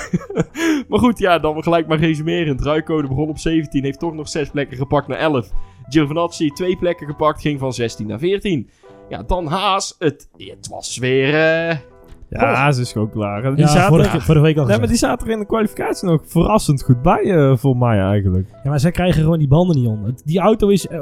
maar 0.90 1.00
goed, 1.00 1.20
ja, 1.20 1.40
dan 1.40 1.64
gelijk 1.64 1.88
maar 1.88 2.00
resumerend. 2.00 2.62
Ruikonen 2.62 3.10
begon 3.10 3.30
op 3.30 3.38
17, 3.38 3.84
heeft 3.84 4.00
toch 4.00 4.14
nog 4.14 4.30
6 4.30 4.50
plekken 4.50 4.78
gepakt 4.78 5.08
naar 5.08 5.18
11. 5.18 5.52
Giovinazzi 5.90 6.50
twee 6.50 6.78
plekken 6.78 7.08
gepakt, 7.08 7.42
ging 7.42 7.60
van 7.60 7.74
16 7.74 8.08
naar 8.08 8.20
14. 8.20 8.70
Ja, 9.10 9.24
dan 9.24 9.46
Haas. 9.48 9.96
Het, 10.00 10.30
het 10.38 10.68
was 10.68 10.98
weer... 10.98 11.28
eh, 11.70 11.78
Ja, 12.30 12.72
ze 12.72 12.82
is 12.82 12.92
gewoon 12.92 13.10
klaar. 13.10 13.42
Die 13.42 13.66
Ja, 13.66 13.68
zaten, 13.72 13.88
vorige, 13.88 14.22
vorige 14.22 14.44
week 14.44 14.58
al 14.58 14.66
nee, 14.66 14.78
maar 14.78 14.88
gezegd. 14.88 14.88
die 14.90 14.98
zaten 15.10 15.28
er 15.28 15.34
in 15.34 15.40
de 15.40 15.46
kwalificatie 15.46 16.08
nog 16.08 16.22
verrassend 16.26 16.84
goed 16.84 17.02
bij, 17.02 17.22
eh, 17.24 17.58
voor 17.58 17.78
mij 17.78 18.00
eigenlijk. 18.00 18.50
Ja, 18.64 18.70
maar 18.70 18.80
zij 18.80 18.92
krijgen 18.92 19.22
gewoon 19.22 19.40
die 19.40 19.48
banden 19.48 19.76
niet 19.76 19.88
onder. 19.88 20.14
Die 20.26 20.40
auto 20.40 20.68
is 20.68 20.88
eh, 20.88 21.02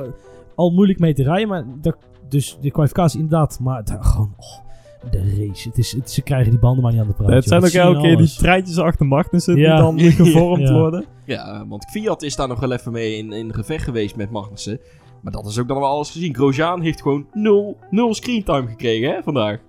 al 0.55 0.69
moeilijk 0.71 0.99
mee 0.99 1.13
te 1.13 1.23
rijden, 1.23 1.47
maar 1.47 1.63
dat, 1.81 1.97
dus 2.29 2.57
de 2.61 2.71
kwalificatie 2.71 3.19
inderdaad. 3.19 3.59
Maar 3.61 3.81
gewoon, 3.99 4.33
oh, 4.37 4.59
de 5.11 5.45
race. 5.47 5.67
Het 5.67 5.77
is, 5.77 5.91
het, 5.91 6.11
ze 6.11 6.21
krijgen 6.21 6.49
die 6.51 6.59
banden 6.59 6.83
maar 6.83 6.91
niet 6.91 7.01
aan 7.01 7.07
de 7.07 7.13
praat. 7.13 7.29
het 7.29 7.43
joh. 7.45 7.59
zijn 7.59 7.63
ook 7.63 7.87
elke 7.87 7.99
keer 7.99 8.09
die 8.09 8.17
alles. 8.17 8.35
treintjes 8.35 8.77
achter 8.77 9.05
Magnussen 9.05 9.55
Ja. 9.57 9.75
die 9.75 9.83
dan 9.83 10.11
gevormd 10.25 10.67
Ja. 10.67 10.73
worden. 10.73 11.05
ja, 11.25 11.65
want 11.67 11.85
Fiat 11.91 12.21
is 12.21 12.35
daar 12.35 12.47
nog 12.47 12.59
wel 12.59 12.71
even 12.71 12.91
mee 12.91 13.17
in, 13.17 13.31
in 13.31 13.53
gevecht 13.53 13.83
geweest 13.83 14.15
met 14.15 14.31
Magnussen. 14.31 14.79
Maar 15.21 15.31
dat 15.31 15.45
is 15.45 15.59
ook 15.59 15.67
dan 15.67 15.79
wel 15.79 15.87
alles 15.89 16.11
gezien. 16.11 16.35
Grosjean 16.35 16.81
heeft 16.81 17.01
gewoon 17.01 17.25
0, 17.33 17.77
0 17.89 18.13
screentime 18.13 18.67
gekregen, 18.67 19.09
hè, 19.13 19.21
vandaag. 19.23 19.59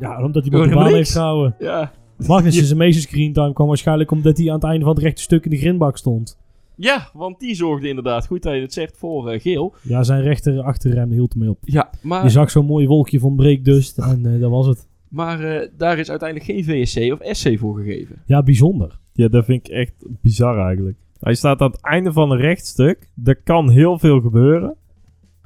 Ja, 0.00 0.22
omdat 0.22 0.42
hij 0.42 0.50
Gewoon 0.52 0.66
op 0.66 0.72
de 0.72 0.78
baan 0.78 0.92
heeft 0.94 1.10
gehouden. 1.12 1.54
Ja. 1.58 1.92
Magnus 2.26 2.54
zijn 2.66 2.78
meeste 2.86 3.00
screentime 3.00 3.52
kwam 3.52 3.66
waarschijnlijk 3.68 4.10
omdat 4.10 4.36
hij 4.38 4.48
aan 4.48 4.54
het 4.54 4.64
einde 4.64 4.84
van 4.84 4.94
het 4.94 5.02
rechte 5.02 5.22
stuk 5.22 5.44
in 5.44 5.50
de 5.50 5.56
grindbak 5.56 5.96
stond. 5.96 6.38
Ja, 6.80 7.10
want 7.12 7.40
die 7.40 7.54
zorgde 7.54 7.88
inderdaad, 7.88 8.26
goed 8.26 8.42
dat 8.42 8.54
je 8.54 8.60
het 8.60 8.72
zegt, 8.72 8.96
voor 8.96 9.30
eh, 9.30 9.40
geel. 9.40 9.74
Ja, 9.82 10.02
zijn 10.02 10.22
rechter 10.22 10.62
achterrem 10.62 11.10
hield 11.10 11.32
hem 11.32 11.48
op. 11.48 11.58
Ja, 11.60 11.90
maar... 12.02 12.24
Je 12.24 12.30
zag 12.30 12.50
zo'n 12.50 12.66
mooi 12.66 12.86
wolkje 12.86 13.18
van 13.18 13.36
breekdust 13.36 13.98
en 13.98 14.26
eh, 14.26 14.40
dat 14.40 14.50
was 14.50 14.66
het. 14.66 14.86
Maar 15.08 15.40
eh, 15.40 15.68
daar 15.76 15.98
is 15.98 16.10
uiteindelijk 16.10 16.50
geen 16.50 16.64
VSC 16.64 17.12
of 17.12 17.36
SC 17.36 17.58
voor 17.58 17.76
gegeven. 17.76 18.22
Ja, 18.26 18.42
bijzonder. 18.42 18.98
Ja, 19.12 19.28
dat 19.28 19.44
vind 19.44 19.68
ik 19.68 19.72
echt 19.74 19.92
bizar 20.22 20.66
eigenlijk. 20.66 20.96
Hij 21.20 21.34
staat 21.34 21.60
aan 21.60 21.70
het 21.70 21.82
einde 21.82 22.12
van 22.12 22.30
een 22.30 22.38
rechtstuk. 22.38 23.10
Er 23.24 23.42
kan 23.42 23.70
heel 23.70 23.98
veel 23.98 24.20
gebeuren. 24.20 24.76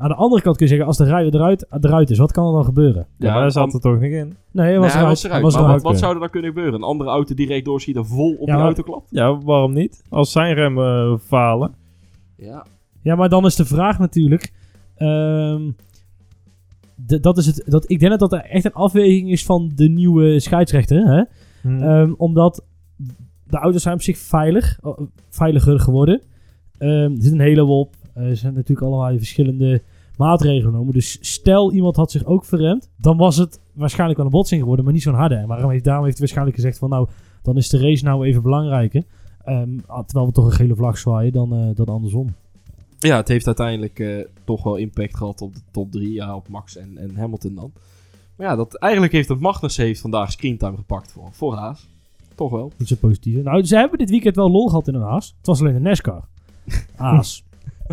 Aan 0.03 0.09
de 0.09 0.15
andere 0.15 0.43
kant 0.43 0.57
kun 0.57 0.65
je 0.67 0.71
zeggen, 0.73 0.88
als 0.88 0.97
de 0.97 1.05
rijder 1.05 1.35
eruit, 1.35 1.67
eruit 1.81 2.11
is, 2.11 2.19
wat 2.19 2.33
kan 2.33 2.47
er 2.47 2.53
dan 2.53 2.65
gebeuren? 2.65 3.07
Ja, 3.19 3.33
maar 3.33 3.41
daar 3.41 3.51
zat 3.51 3.75
er 3.75 3.81
toch 3.81 4.01
niet 4.01 4.12
in. 4.12 4.37
Nee, 4.51 4.65
hij 4.67 4.71
Nee, 4.71 4.79
was 4.79 4.93
hij 4.95 5.03
was 5.05 5.25
eruit. 5.25 5.43
Was 5.43 5.55
maar 5.55 5.65
eruit. 5.65 5.83
wat, 5.83 5.99
zou 5.99 6.15
er 6.15 6.21
dan 6.21 6.31
kunnen 6.31 6.51
gebeuren? 6.51 6.75
Een 6.75 6.83
andere 6.87 7.11
auto 7.11 7.35
die 7.35 7.47
recht 7.47 7.65
doorschiet 7.65 7.97
en 7.97 8.07
vol 8.07 8.35
op 8.35 8.49
Ja, 8.49 8.55
auto 8.61 8.83
klapt? 8.83 9.07
Ja, 9.11 9.38
waarom 9.38 9.73
niet? 9.73 10.03
Als 10.09 10.33
zijn 10.33 10.55
remmen 10.55 11.12
eh, 11.12 11.19
falen. 11.27 11.75
Ja. 12.37 12.67
Ja, 13.03 13.15
maar 13.15 13.29
dan 13.29 13.45
is 13.45 13.57
de 13.57 13.65
vraag 13.65 13.99
natuurlijk. 13.99 14.53
ehm, 14.97 15.71
de- 16.95 17.21
dat 17.21 17.38
is 17.38 17.47
het, 17.47 17.62
dat, 17.67 17.91
ik 17.91 17.99
denk 18.01 18.19
dat 18.19 18.31
dat 18.31 18.43
echt 18.43 18.65
een 18.65 18.73
afweging 18.73 19.31
is 19.31 19.45
van 19.45 19.73
de 19.75 19.88
nieuwe 19.88 20.41
scheidsrechter. 20.41 21.07
Hè? 21.07 21.23
Hm. 21.62 21.83
Ehm, 21.83 22.12
omdat 22.17 22.65
de 23.47 23.57
auto's 23.57 23.83
zijn 23.83 23.95
op 23.95 24.03
zich 24.03 24.19
veilig, 24.19 24.79
eh, 24.83 24.91
veiliger 25.29 25.81
geworden. 25.81 26.21
Ehm, 26.79 26.91
er 26.91 27.23
zit 27.23 27.33
een 27.33 27.41
hele 27.41 27.61
hoop 27.62 27.71
op. 27.87 27.95
Er 28.15 28.37
zijn 28.37 28.55
natuurlijk 28.55 28.87
allerlei 28.87 29.19
verschillende 29.19 29.83
maatregelen 30.23 30.73
genomen. 30.73 30.93
Dus 30.93 31.19
stel 31.21 31.73
iemand 31.73 31.97
had 31.97 32.11
zich 32.11 32.25
ook 32.25 32.45
verremd, 32.45 32.91
dan 32.97 33.17
was 33.17 33.37
het 33.37 33.61
waarschijnlijk 33.73 34.19
wel 34.19 34.27
een 34.27 34.33
botsing 34.33 34.61
geworden, 34.61 34.85
maar 34.85 34.95
niet 34.95 35.03
zo'n 35.03 35.15
harde. 35.15 35.35
En 35.35 35.47
waarom 35.47 35.71
heeft, 35.71 35.85
daarom 35.85 36.05
heeft 36.05 36.19
hij 36.19 36.27
waarschijnlijk 36.27 36.57
gezegd 36.57 36.79
van 36.79 36.89
nou, 36.89 37.09
dan 37.43 37.57
is 37.57 37.69
de 37.69 37.79
race 37.79 38.05
nou 38.05 38.27
even 38.27 38.43
belangrijker. 38.43 39.05
Ehm, 39.45 39.79
ah, 39.87 40.05
terwijl 40.05 40.27
we 40.27 40.33
toch 40.33 40.45
een 40.45 40.53
gele 40.53 40.75
vlag 40.75 40.99
zwaaien 40.99 41.33
dan, 41.33 41.55
eh, 41.55 41.75
dan 41.75 41.87
andersom. 41.87 42.35
ja, 42.99 43.17
het 43.17 43.29
heeft 43.29 43.47
uiteindelijk 43.47 43.99
eh, 43.99 44.25
toch 44.45 44.63
wel 44.63 44.77
impact 44.77 45.17
gehad 45.17 45.41
op 45.41 45.55
de 45.55 45.61
top 45.71 45.93
3. 45.93 46.13
Ja, 46.13 46.37
op 46.37 46.49
Max 46.49 46.77
en, 46.77 46.99
en 46.99 47.17
Hamilton 47.17 47.55
dan. 47.55 47.73
Maar 48.37 48.47
ja, 48.47 48.57
dat, 48.57 48.75
eigenlijk 48.75 49.13
heeft 49.13 49.29
het 49.29 49.41
Magnussen 49.41 49.85
heeft 49.85 50.01
vandaag 50.01 50.33
screentime 50.33 50.77
gepakt 50.77 51.13
voor, 51.13 51.29
voor 51.33 51.55
Haas. 51.55 51.89
Toch 52.35 52.51
wel. 52.51 52.73
Niet 52.77 52.89
zo 52.89 52.97
positief. 53.01 53.43
Nou, 53.43 53.65
ze 53.65 53.77
hebben 53.77 53.99
dit 53.99 54.11
weekend 54.11 54.37
wel 54.37 54.51
lol 54.51 54.69
gehad 54.69 54.89
in 54.89 54.95
een 54.95 55.03
Haas. 55.03 55.35
Het 55.37 55.47
was 55.47 55.61
alleen 55.61 55.75
een 55.75 55.83
NASCAR. 55.83 56.29
Haas. 56.95 57.45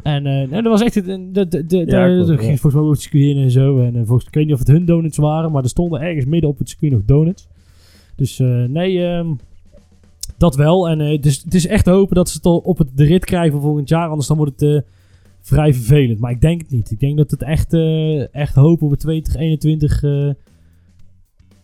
En 0.03 0.25
eh, 0.25 0.49
nee, 0.49 0.61
dat 0.61 0.71
was 0.71 0.81
echt... 0.81 0.93
De, 0.93 1.31
de, 1.31 1.47
de, 1.47 1.65
de, 1.65 1.85
daar- 1.85 2.09
klopt, 2.15 2.29
ja. 2.29 2.35
ging 2.35 2.59
volgens 2.59 2.73
mij 2.73 2.81
over 2.81 2.93
het 2.93 3.01
circuit 3.01 3.35
en 3.35 3.51
zo. 3.51 3.79
En 3.79 3.95
eh, 3.95 4.01
volgens, 4.05 4.27
ik 4.27 4.33
weet 4.33 4.43
niet 4.45 4.53
of 4.53 4.59
het 4.59 4.67
hun 4.67 4.85
donuts 4.85 5.17
waren, 5.17 5.51
maar 5.51 5.63
er 5.63 5.69
stonden 5.69 6.01
ergens 6.01 6.25
midden 6.25 6.49
op 6.49 6.57
het 6.57 6.69
circuit 6.69 6.91
nog 6.91 7.01
donuts. 7.05 7.47
Dus 8.15 8.39
eh, 8.39 8.63
nee, 8.63 9.05
ehm, 9.05 9.27
dat 10.37 10.55
wel. 10.55 10.89
En 10.89 11.01
eh, 11.01 11.21
dus, 11.21 11.41
het 11.43 11.53
is 11.53 11.67
echt 11.67 11.83
te 11.83 11.91
hopen 11.91 12.15
dat 12.15 12.29
ze 12.29 12.35
het 12.37 12.45
al 12.45 12.57
op 12.57 12.77
het, 12.77 12.87
de 12.95 13.03
rit 13.03 13.25
krijgen 13.25 13.61
volgend 13.61 13.89
jaar. 13.89 14.09
Anders 14.09 14.27
dan 14.27 14.37
wordt 14.37 14.59
het 14.59 14.71
eh, 14.75 14.89
vrij 15.41 15.73
vervelend. 15.73 16.19
Maar 16.19 16.31
ik 16.31 16.41
denk 16.41 16.61
het 16.61 16.71
niet. 16.71 16.91
Ik 16.91 16.99
denk 16.99 17.17
dat 17.17 17.31
het 17.31 17.41
echt, 17.41 17.73
eh, 17.73 18.35
echt 18.35 18.55
hopen 18.55 18.85
op 18.85 18.91
het 18.91 18.99
2021 18.99 20.03
eh, 20.03 20.29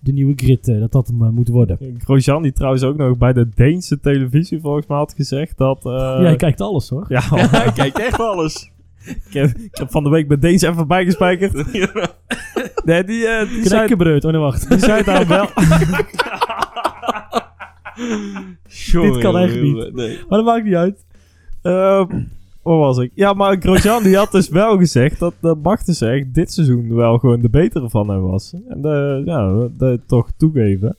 de 0.06 0.12
nieuwe 0.14 0.34
grid, 0.36 0.68
eh, 0.68 0.80
dat 0.80 0.92
dat 0.92 1.08
hem 1.08 1.24
eh, 1.24 1.30
moet 1.30 1.48
worden. 1.48 1.78
Grosjean, 1.98 2.42
die 2.42 2.52
trouwens 2.52 2.84
ook 2.84 2.98
nog 2.98 3.18
bij 3.18 3.34
de 3.34 3.50
Deense 3.56 4.00
televisie 4.00 4.60
volgens 4.60 4.88
mij 4.88 4.98
had 4.98 5.14
gezegd 5.16 5.58
dat... 5.58 5.86
eh, 5.86 6.18
Jij 6.22 6.36
kijkt 6.36 6.62
alles 6.62 6.90
hoor. 6.90 7.06
Ja, 7.10 7.22
Hij 7.62 7.72
kijkt 7.72 8.00
echt 8.00 8.20
alles. 8.20 8.72
ik, 9.06 9.34
heb, 9.34 9.50
ik 9.58 9.78
heb 9.78 9.92
van 9.92 10.04
de 10.04 10.10
week 10.10 10.28
bij 10.28 10.38
Deens 10.40 10.62
even 10.62 10.88
bijgespijkerd. 10.88 11.54
Nee, 12.86 13.04
die, 13.04 13.28
eh, 13.28 13.50
die, 13.50 13.68
zei. 13.68 13.94
Oh 13.94 14.32
nee, 14.32 14.38
wacht. 14.40 14.70
die 14.70 14.80
zei 14.80 15.04
daar 15.04 15.28
wel... 15.28 15.48
Jongen, 18.68 19.12
Dit 19.14 19.22
kan 19.22 19.38
echt 19.38 19.62
niet. 19.62 19.94
Nee. 19.94 20.20
Maar 20.30 20.38
dat 20.38 20.46
maakt 20.46 20.64
niet 20.66 20.74
uit. 20.76 21.06
Eh, 21.62 22.06
waar 22.66 22.78
was 22.78 22.98
ik? 22.98 23.12
Ja, 23.14 23.34
maar 23.34 23.58
Grosjean 23.60 24.04
die 24.04 24.16
had 24.16 24.32
dus 24.32 24.50
wel 24.50 24.78
gezegd 24.78 25.20
dat 25.20 25.34
de 25.42 25.56
Magnussen 25.64 26.12
echt 26.12 26.34
dit 26.34 26.52
seizoen 26.52 26.96
wel 26.96 27.18
gewoon 27.18 27.42
de 27.42 27.50
betere 27.50 27.90
van 27.90 28.10
hem 28.10 28.22
was. 28.22 28.54
En 28.68 28.82
de, 28.82 29.22
ja, 29.26 29.68
dat 29.78 30.00
toch 30.08 30.32
toegeven. 30.38 30.98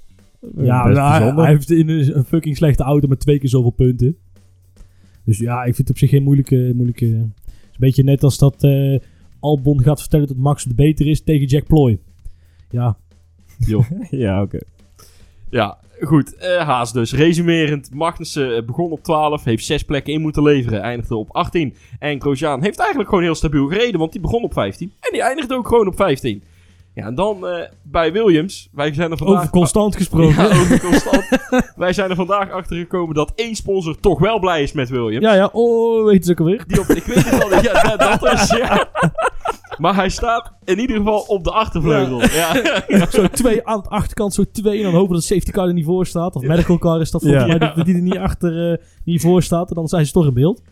Ja, 0.57 0.85
maar 0.85 1.37
hij, 1.37 1.47
heeft 1.47 1.71
in 1.71 1.89
een, 1.89 2.25
fucking 2.25 2.57
slechte 2.57 2.83
auto 2.83 3.09
met 3.09 3.21
twee 3.21 3.39
keer 3.39 3.49
zoveel 3.49 3.71
punten. 3.71 4.17
Dus 5.25 5.39
ja, 5.39 5.59
ik 5.59 5.75
vind 5.75 5.79
het 5.79 5.91
op 5.91 5.99
zich 5.99 6.11
geen 6.11 6.23
moeilijke... 6.23 6.73
moeilijke 6.75 7.05
het 7.05 7.15
is 7.15 7.73
een 7.73 7.77
beetje 7.79 8.03
net 8.03 8.23
als 8.23 8.39
dat 8.39 8.63
eh, 8.63 8.99
Albon 9.41 9.83
gaat 9.83 10.01
vertellen 10.01 10.27
dat 10.27 10.37
Max 10.37 10.65
de 10.65 10.75
beter 10.75 11.07
is 11.07 11.23
tegen 11.23 11.47
Jack 11.47 11.67
Ploy. 11.67 11.99
Ja, 12.71 12.97
Ja, 14.11 14.43
oké. 14.43 14.59
Ja, 15.51 15.79
goed. 16.01 16.37
eh, 16.37 16.67
Haas 16.67 16.93
dus. 16.93 17.13
Resumerend. 17.13 17.91
Magnussen 17.95 18.57
eh, 18.57 18.63
begon 18.63 18.91
op 18.91 19.03
12. 19.03 19.45
Heeft 19.45 19.65
6 19.65 19.83
plekken 19.83 20.13
in 20.13 20.21
moeten 20.21 20.43
leveren. 20.43 20.81
Eindigde 20.83 21.17
op 21.17 21.29
18. 21.33 21.75
En 21.99 22.21
Grosjean 22.21 22.63
heeft 22.63 22.79
eigenlijk 22.79 23.09
gewoon 23.09 23.25
heel 23.25 23.35
stabiel 23.35 23.67
gereden. 23.67 23.99
Want 24.01 24.13
die 24.13 24.21
begon 24.21 24.43
op 24.43 24.53
15. 24.53 24.93
En 25.01 25.13
die 25.13 25.23
eindigde 25.23 25.55
ook 25.55 25.69
gewoon 25.69 25.87
op 25.87 25.97
15. 25.97 26.43
Ja, 26.95 27.07
en 27.07 27.15
dan 27.15 27.47
eh, 27.47 27.69
bij 27.83 28.13
Williams. 28.13 28.69
Wij 28.73 28.95
zijn 28.95 29.11
er 29.11 29.17
vandaag... 29.17 29.37
over 29.37 29.51
constant 29.51 29.97
gesproken. 29.97 30.35
Ja, 30.45 30.45
over 30.45 30.81
constant. 30.91 31.25
Wij 31.77 31.93
zijn 31.93 32.11
er 32.11 32.17
vandaag 32.17 32.51
achter 32.51 32.77
gekomen 32.77 33.15
dat 33.15 33.33
één 33.35 33.55
sponsor 33.55 34.01
toch 34.01 34.19
wel 34.19 34.39
blij 34.39 34.63
is 34.63 34.73
met 34.73 34.89
Williams. 34.89 35.25
Ja, 35.25 35.35
ja. 35.35 35.49
Oh, 35.53 36.05
weet 36.05 36.25
je 36.25 36.31
het 36.31 36.31
ook 36.31 36.47
alweer? 36.47 36.65
Die 36.67 36.81
op, 36.81 36.87
ik 36.87 37.05
weet 37.05 37.31
het 37.31 37.43
al. 37.43 37.63
Ja, 37.63 37.97
dat, 37.97 38.21
dat 38.21 38.33
is... 38.33 38.51
Ja. 38.51 38.89
Maar 39.79 39.95
hij 39.95 40.09
staat 40.09 40.53
in 40.65 40.79
ieder 40.79 40.97
geval 40.97 41.21
op 41.21 41.45
de 41.45 41.51
achtervleugel. 41.51 42.21
Ja. 42.23 43.07
Zo 43.11 43.27
twee 43.29 43.67
aan 43.67 43.81
de 43.83 43.89
achterkant, 43.89 44.35
zo 44.35 44.45
twee. 44.53 44.77
En 44.77 44.83
dan 44.83 44.93
hopen 44.95 45.12
dat 45.12 45.21
de 45.21 45.27
safety 45.35 45.51
car 45.51 45.67
er 45.67 45.73
niet 45.73 45.85
voor 45.85 46.07
staat. 46.07 46.35
Of 46.37 46.43
medical 46.43 46.79
car 46.79 47.01
is 47.01 47.11
dat 47.11 47.23
volgens 47.23 47.43
Ja. 47.43 47.57
mij. 47.59 47.75
Dat, 47.75 47.85
die 47.85 47.95
er 47.95 48.01
niet 48.03 48.17
achter 48.17 48.73
eh, 48.73 48.79
niet 49.05 49.21
voor 49.21 49.43
staat. 49.43 49.69
En 49.69 49.75
dan 49.75 49.89
zijn 49.89 50.07
ze 50.07 50.12
toch 50.12 50.27
in 50.27 50.35
beeld. 50.35 50.62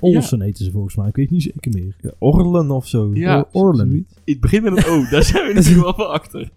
Olsen 0.00 0.40
heten 0.40 0.64
ze 0.64 0.70
volgens 0.70 0.96
mij. 0.96 1.08
Ik 1.08 1.16
weet 1.16 1.30
niet 1.30 1.42
zeker 1.42 1.72
meer. 1.72 1.96
Ja, 2.00 2.10
Orlen 2.18 2.70
of 2.70 2.86
zo. 2.86 3.10
Ja. 3.14 3.48
Orlen. 3.52 4.06
Het 4.24 4.40
begint 4.40 4.62
met 4.62 4.76
een 4.86 4.92
O, 4.92 5.04
daar 5.10 5.22
zijn 5.22 5.42
we 5.42 5.48
ieder 5.48 5.64
geval 5.64 5.94
van 5.94 6.08
achter. 6.10 6.48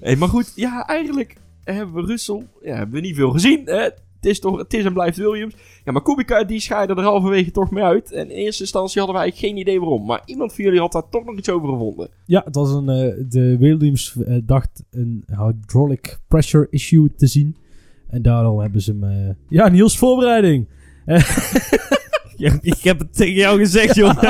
Hey, 0.00 0.16
maar 0.16 0.28
goed, 0.28 0.52
ja, 0.54 0.86
eigenlijk 0.86 1.36
hebben 1.64 1.94
we 1.94 2.00
Russell 2.06 2.46
ja, 2.62 2.76
hebben 2.76 2.94
we 2.94 3.00
niet 3.00 3.16
veel 3.16 3.30
gezien. 3.30 3.62
Hè? 3.64 3.88
Het, 4.26 4.34
is 4.34 4.40
toch, 4.40 4.58
het 4.58 4.74
is 4.74 4.84
en 4.84 4.92
blijft 4.92 5.16
Williams. 5.16 5.54
Ja, 5.84 5.92
maar 5.92 6.02
Kubica 6.02 6.44
die 6.44 6.60
scheidde 6.60 6.94
er 6.94 7.02
halverwege 7.02 7.50
toch 7.50 7.70
mee 7.70 7.84
uit. 7.84 8.12
En 8.12 8.30
in 8.30 8.36
eerste 8.36 8.62
instantie 8.62 9.00
hadden 9.02 9.20
eigenlijk 9.20 9.52
geen 9.52 9.60
idee 9.62 9.80
waarom. 9.80 10.06
Maar 10.06 10.22
iemand 10.24 10.54
van 10.54 10.64
jullie 10.64 10.80
had 10.80 10.92
daar 10.92 11.08
toch 11.10 11.24
nog 11.24 11.36
iets 11.36 11.48
over 11.50 11.68
gevonden. 11.68 12.08
Ja, 12.24 12.42
het 12.44 12.54
was 12.54 12.72
een. 12.72 12.88
eh, 12.88 13.24
de 13.28 13.56
Williams 13.58 14.16
eh, 14.26 14.36
dacht 14.44 14.84
een 14.90 15.24
hydraulic 15.26 16.18
pressure 16.28 16.66
issue 16.70 17.12
te 17.16 17.26
zien. 17.26 17.56
En 18.08 18.22
daarom 18.22 18.60
hebben 18.60 18.80
ze 18.80 18.90
hem. 19.00 19.04
eh, 19.04 19.34
ja, 19.48 19.68
Niels 19.68 19.98
voorbereiding. 19.98 20.68
Ja, 22.38 22.58
ik 22.60 22.78
heb 22.82 22.98
het 22.98 23.14
tegen 23.16 23.34
jou 23.34 23.58
gezegd, 23.58 23.94
joh. 23.94 24.22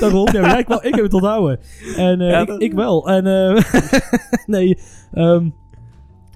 Daarom, 0.00 0.28
ja, 0.32 0.40
maar 0.40 0.50
jij, 0.50 0.58
ik, 0.60 0.66
wel, 0.68 0.84
ik 0.84 0.94
heb 0.94 1.04
het 1.04 1.14
onthouden. 1.14 1.58
En 1.96 2.20
eh, 2.20 2.30
Ja, 2.30 2.40
ik, 2.40 2.46
dat- 2.46 2.62
ik 2.62 2.72
wel. 2.72 3.08
En 3.08 3.26
eh, 3.26 3.62
nee, 4.46 4.78
ehm, 5.12 5.48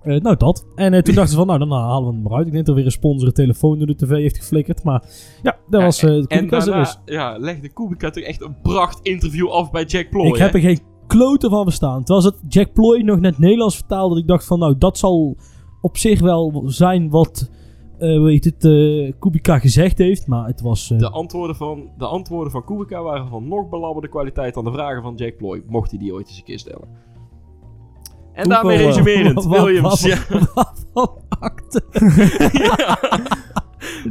eh, 0.04 0.20
nou 0.20 0.36
dat. 0.36 0.66
En 0.74 0.94
eh, 0.94 1.02
toen 1.02 1.14
dachten 1.20 1.32
ze 1.32 1.38
van, 1.38 1.46
nou 1.46 1.58
dan 1.58 1.70
eh, 1.72 1.84
halen 1.84 2.08
we 2.08 2.14
hem 2.14 2.26
eruit. 2.26 2.46
Ik 2.46 2.52
denk 2.52 2.66
dat 2.66 2.68
er 2.68 2.74
weer 2.74 2.84
een 2.84 2.98
sponsor 2.98 3.26
een 3.28 3.34
telefoon 3.34 3.78
door 3.78 3.86
de 3.86 3.94
tv 3.94 4.10
heeft 4.10 4.36
geflikkerd. 4.36 4.84
Maar 4.84 5.04
ja, 5.42 5.56
dat 5.70 5.80
Ja, 5.80 5.86
was 5.86 6.02
eh 6.02 6.10
En 6.10 6.26
Kubica 6.26 6.56
er 6.56 6.64
daarna 6.64 6.80
is. 6.80 6.98
ja, 7.04 7.36
legde 7.38 7.68
Kubica 7.68 8.10
toch 8.10 8.24
echt 8.24 8.42
een 8.42 8.60
pracht 8.62 8.98
interview 9.02 9.48
af 9.48 9.70
bij 9.70 9.84
Jack 9.84 10.10
Ploy. 10.10 10.26
Ik 10.26 10.36
heb 10.36 10.54
er 10.54 10.60
geen 10.60 10.80
kloten 11.06 11.50
van 11.50 11.64
verstaan. 11.64 12.04
Terwijl 12.04 12.26
het 12.26 12.54
Jack 12.54 12.72
Ploy 12.72 13.00
nog 13.00 13.20
net 13.20 13.38
Nederlands 13.38 13.76
vertaalde. 13.76 14.14
Dat 14.14 14.22
ik 14.22 14.28
dacht 14.28 14.46
van, 14.46 14.58
nou 14.58 14.78
dat 14.78 14.98
zal 14.98 15.36
op 15.80 15.96
zich 15.96 16.20
wel 16.20 16.62
zijn 16.66 17.10
wat, 17.10 17.50
weet 17.98 18.44
het, 18.44 18.58
Kubica 19.18 19.58
gezegd 19.58 19.98
heeft. 19.98 20.26
Maar 20.26 20.46
het 20.46 20.60
was... 20.60 20.88
De 20.88 21.10
antwoorden, 21.10 21.56
van, 21.56 21.90
de 21.98 22.06
antwoorden 22.06 22.52
van 22.52 22.64
Kubica 22.64 23.02
waren 23.02 23.28
van 23.28 23.48
nog 23.48 23.68
belabberde 23.68 24.08
kwaliteit 24.08 24.54
dan 24.54 24.64
de 24.64 24.72
vragen 24.72 25.02
van 25.02 25.14
Jack 25.14 25.36
Ploy. 25.36 25.62
Mocht 25.66 25.90
hij 25.90 25.98
die 25.98 26.12
ooit 26.14 26.28
eens 26.28 26.36
een 26.38 26.44
keer 26.44 26.58
stellen. 26.58 26.88
En 28.34 28.48
daarmee 28.48 28.78
eh, 28.78 28.84
resumerend, 28.86 29.44
wat- 29.44 29.64
Williams. 29.64 29.88
wat- 29.88 30.00
ja. 30.00 30.18
wat 30.94 31.12
akte. 31.28 31.82
Ja. 32.52 32.98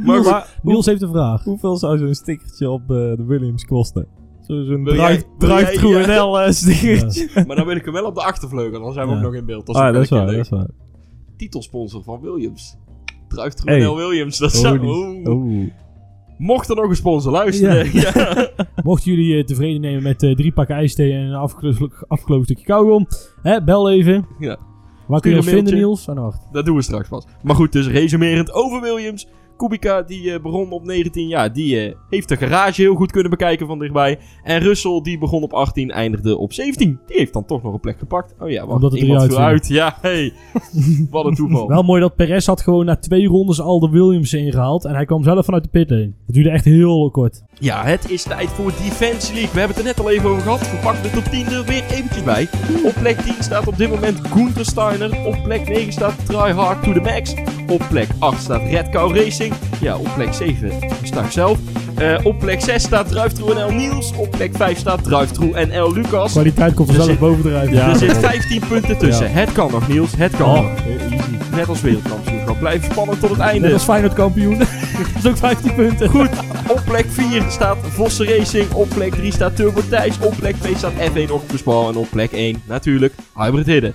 Maar 0.04 0.58
Niels, 0.62 0.86
heeft 0.86 1.02
een 1.02 1.10
vraag. 1.10 1.44
Hoeveel 1.44 1.76
zou 1.76 1.98
zo'n 1.98 2.14
stickertje 2.14 2.70
op 2.70 2.80
eh, 2.80 2.86
de 2.96 3.24
Williams 3.26 3.64
kosten? 3.64 4.06
Zo- 4.46 4.62
Zo'n 4.64 4.84
Wil 4.84 4.94
jij- 4.94 5.06
drive, 5.06 5.24
wil 5.38 5.48
drive 5.48 5.64
jij- 5.70 5.74
through 5.76 6.06
ja. 6.06 6.14
NL 6.24 6.40
eh, 6.40 6.50
stickertje. 6.50 7.28
maar 7.46 7.56
dan 7.56 7.66
wil 7.66 7.76
ik 7.76 7.84
hem 7.84 7.94
wel 7.94 8.04
op 8.04 8.14
de 8.14 8.22
achtervleugel, 8.22 8.80
dan 8.82 8.92
zijn 8.92 9.06
we 9.06 9.12
Ja. 9.12 9.18
ook 9.18 9.24
nog 9.24 9.34
in 9.34 9.46
beeld. 9.46 9.66
Dat 9.66 9.74
is 9.76 9.80
Ah, 9.82 9.92
dat 9.92 10.02
is 10.02 10.10
wel 10.10 10.18
waar, 10.24 10.32
dat 10.34 10.44
is 10.44 10.48
waar. 10.50 10.66
Titelsponsor 11.36 12.02
van 12.02 12.20
Williams. 12.20 12.76
Hey. 13.28 13.50
Groenel 13.50 13.96
Williams. 13.96 14.38
Dat 14.38 14.52
zou, 14.52 14.78
Holy- 14.78 15.26
oeh. 15.26 15.70
Mocht 16.42 16.68
er 16.68 16.76
nog 16.76 16.88
een 16.88 16.96
sponsor 16.96 17.32
luisteren. 17.32 17.88
Ja. 17.92 18.48
Mochten 18.84 19.10
jullie 19.14 19.36
je 19.36 19.44
tevreden 19.44 19.80
nemen 19.80 20.02
met 20.02 20.22
eh, 20.22 20.34
drie 20.34 20.52
pakken 20.52 20.76
ijsthee 20.76 21.12
en 21.12 21.18
een 21.20 21.34
afgelo- 21.34 21.88
afgelopen 22.08 22.44
stukje 22.44 22.64
kauwgom, 22.64 23.06
hè, 23.42 23.64
bel 23.64 23.90
even. 23.90 24.26
Ja. 24.38 24.58
Waar 25.06 25.20
kun 25.20 25.30
je 25.30 25.36
ons 25.36 25.48
vinden. 25.48 25.74
Niels? 25.74 26.04
Wacht. 26.06 26.40
Dat 26.52 26.64
doen 26.64 26.76
we 26.76 26.82
straks 26.82 27.08
pas. 27.08 27.26
Maar 27.42 27.54
goed, 27.54 27.72
dus 27.72 27.88
resumerend 27.88 28.52
over 28.52 28.80
Williams. 28.80 29.28
Kubica, 29.56 30.02
die 30.02 30.32
eh, 30.32 30.42
begon 30.42 30.70
op 30.70 30.84
19 30.84 31.28
jaar, 31.28 31.52
die 31.52 31.80
eh, 31.80 31.94
heeft 32.10 32.28
de 32.28 32.36
garage 32.36 32.82
heel 32.82 32.94
goed 32.94 33.12
kunnen 33.12 33.30
bekijken 33.30 33.66
van 33.66 33.78
dichtbij. 33.78 34.18
En 34.42 34.60
Russell, 34.60 35.00
die 35.02 35.18
begon 35.18 35.42
op 35.42 35.52
18, 35.52 35.90
eindigde 35.90 36.36
op 36.36 36.52
17. 36.52 36.98
Die 37.06 37.16
heeft 37.16 37.32
dan 37.32 37.44
toch 37.44 37.62
nog 37.62 37.72
een 37.72 37.80
plek 37.80 37.98
gepakt. 37.98 38.34
Oh 38.40 38.50
ja, 38.50 38.60
wacht, 38.60 38.74
Omdat 38.74 38.92
het 38.92 39.00
iemand 39.00 39.36
uit. 39.36 39.68
Ja, 39.68 39.96
hey. 40.00 40.32
Wat 41.10 41.24
een 41.24 41.34
toeval. 41.34 41.68
Wel 41.68 41.82
mooi 41.82 42.00
dat 42.00 42.16
Perez 42.16 42.46
had 42.46 42.60
gewoon 42.60 42.84
na 42.84 42.96
twee 42.96 43.26
rondes 43.26 43.60
al 43.60 43.80
de 43.80 43.88
Williams 43.88 44.32
ingehaald. 44.32 44.84
En 44.84 44.94
hij 44.94 45.04
kwam 45.04 45.22
zelf 45.22 45.44
vanuit 45.44 45.62
de 45.62 45.68
pitlane. 45.68 46.12
Dat 46.26 46.34
duurde 46.34 46.50
echt 46.50 46.64
heel 46.64 47.10
kort. 47.10 47.42
Ja, 47.62 47.84
het 47.84 48.10
is 48.10 48.22
tijd 48.22 48.48
voor 48.48 48.70
Defense 48.70 49.32
League. 49.32 49.52
We 49.52 49.58
hebben 49.58 49.76
het 49.76 49.78
er 49.78 49.84
net 49.84 50.00
al 50.00 50.10
even 50.10 50.30
over 50.30 50.42
gehad. 50.42 50.70
We 50.70 50.76
pakken 50.82 51.02
de 51.02 51.10
top 51.10 51.24
10 51.24 51.46
er 51.46 51.64
weer 51.64 51.84
eventjes 51.90 52.22
bij. 52.22 52.48
Op 52.84 52.94
plek 52.94 53.20
10 53.20 53.34
staat 53.38 53.66
op 53.66 53.76
dit 53.76 53.90
moment 53.90 54.20
Gunther 54.28 54.64
Steiner. 54.64 55.26
Op 55.26 55.42
plek 55.42 55.68
9 55.68 55.92
staat 55.92 56.26
Try 56.26 56.52
Hard 56.52 56.82
to 56.82 56.92
the 56.92 57.00
Max. 57.00 57.34
Op 57.68 57.86
plek 57.88 58.08
8 58.18 58.42
staat 58.42 58.62
Red 58.62 58.88
Cow 58.88 59.16
Racing. 59.16 59.54
Ja, 59.80 59.96
op 59.96 60.08
plek 60.14 60.34
7 60.34 60.72
sta 61.02 61.24
ik 61.24 61.30
zelf. 61.30 61.58
Eh, 62.02 62.18
op 62.26 62.38
plek 62.38 62.60
6 62.60 62.82
staat 62.82 63.08
Druiftroe 63.08 63.54
NL 63.54 63.70
Niels. 63.74 64.12
Op 64.16 64.30
plek 64.30 64.50
5 64.56 64.78
staat 64.78 65.04
Druiftroe 65.04 65.66
NL 65.66 65.92
Lucas. 65.92 66.32
Kwaliteit 66.32 66.74
komt 66.74 66.88
er 66.88 66.94
Er 66.94 67.00
zelf 67.00 67.10
zit- 67.10 67.18
bovendrijven. 67.20 67.74
Ja, 67.74 67.88
er 67.88 67.96
zit 67.96 68.08
daarom. 68.08 68.30
15 68.30 68.62
punten 68.68 68.98
tussen. 68.98 69.26
Ja. 69.26 69.32
Het 69.32 69.52
kan 69.52 69.70
nog, 69.70 69.88
Niels. 69.88 70.10
Het 70.16 70.36
kan 70.36 70.48
Oh, 70.48 70.54
nog. 70.62 70.70
Net 71.56 71.68
als 71.68 71.80
wereldkampioenschap. 71.80 72.58
Blijf 72.58 72.84
spannend 72.84 73.20
tot 73.20 73.28
het 73.28 73.38
Net 73.38 73.48
einde. 73.48 73.72
als 73.72 73.82
Feyenoord 73.84 74.12
kampioen. 74.14 74.58
dat 74.58 74.68
is 75.18 75.26
ook 75.26 75.36
15 75.36 75.74
punten. 75.74 76.08
Goed, 76.08 76.28
op 76.68 76.82
plek 76.84 77.06
4 77.08 77.42
staat 77.48 77.76
Vossen 77.88 78.26
Racing. 78.26 78.72
Op 78.72 78.88
plek 78.94 79.14
3 79.14 79.32
staat 79.32 79.56
Turbo 79.56 79.80
Thijs. 79.88 80.14
Op 80.20 80.34
plek 80.38 80.56
2 80.56 80.76
staat 80.76 80.92
F1 80.92 81.30
Octopus 81.30 81.62
Ball. 81.62 81.88
En 81.88 81.96
op 81.96 82.06
plek 82.10 82.32
1 82.32 82.62
natuurlijk 82.66 83.14
Hybrid 83.36 83.66
Hidden. 83.66 83.94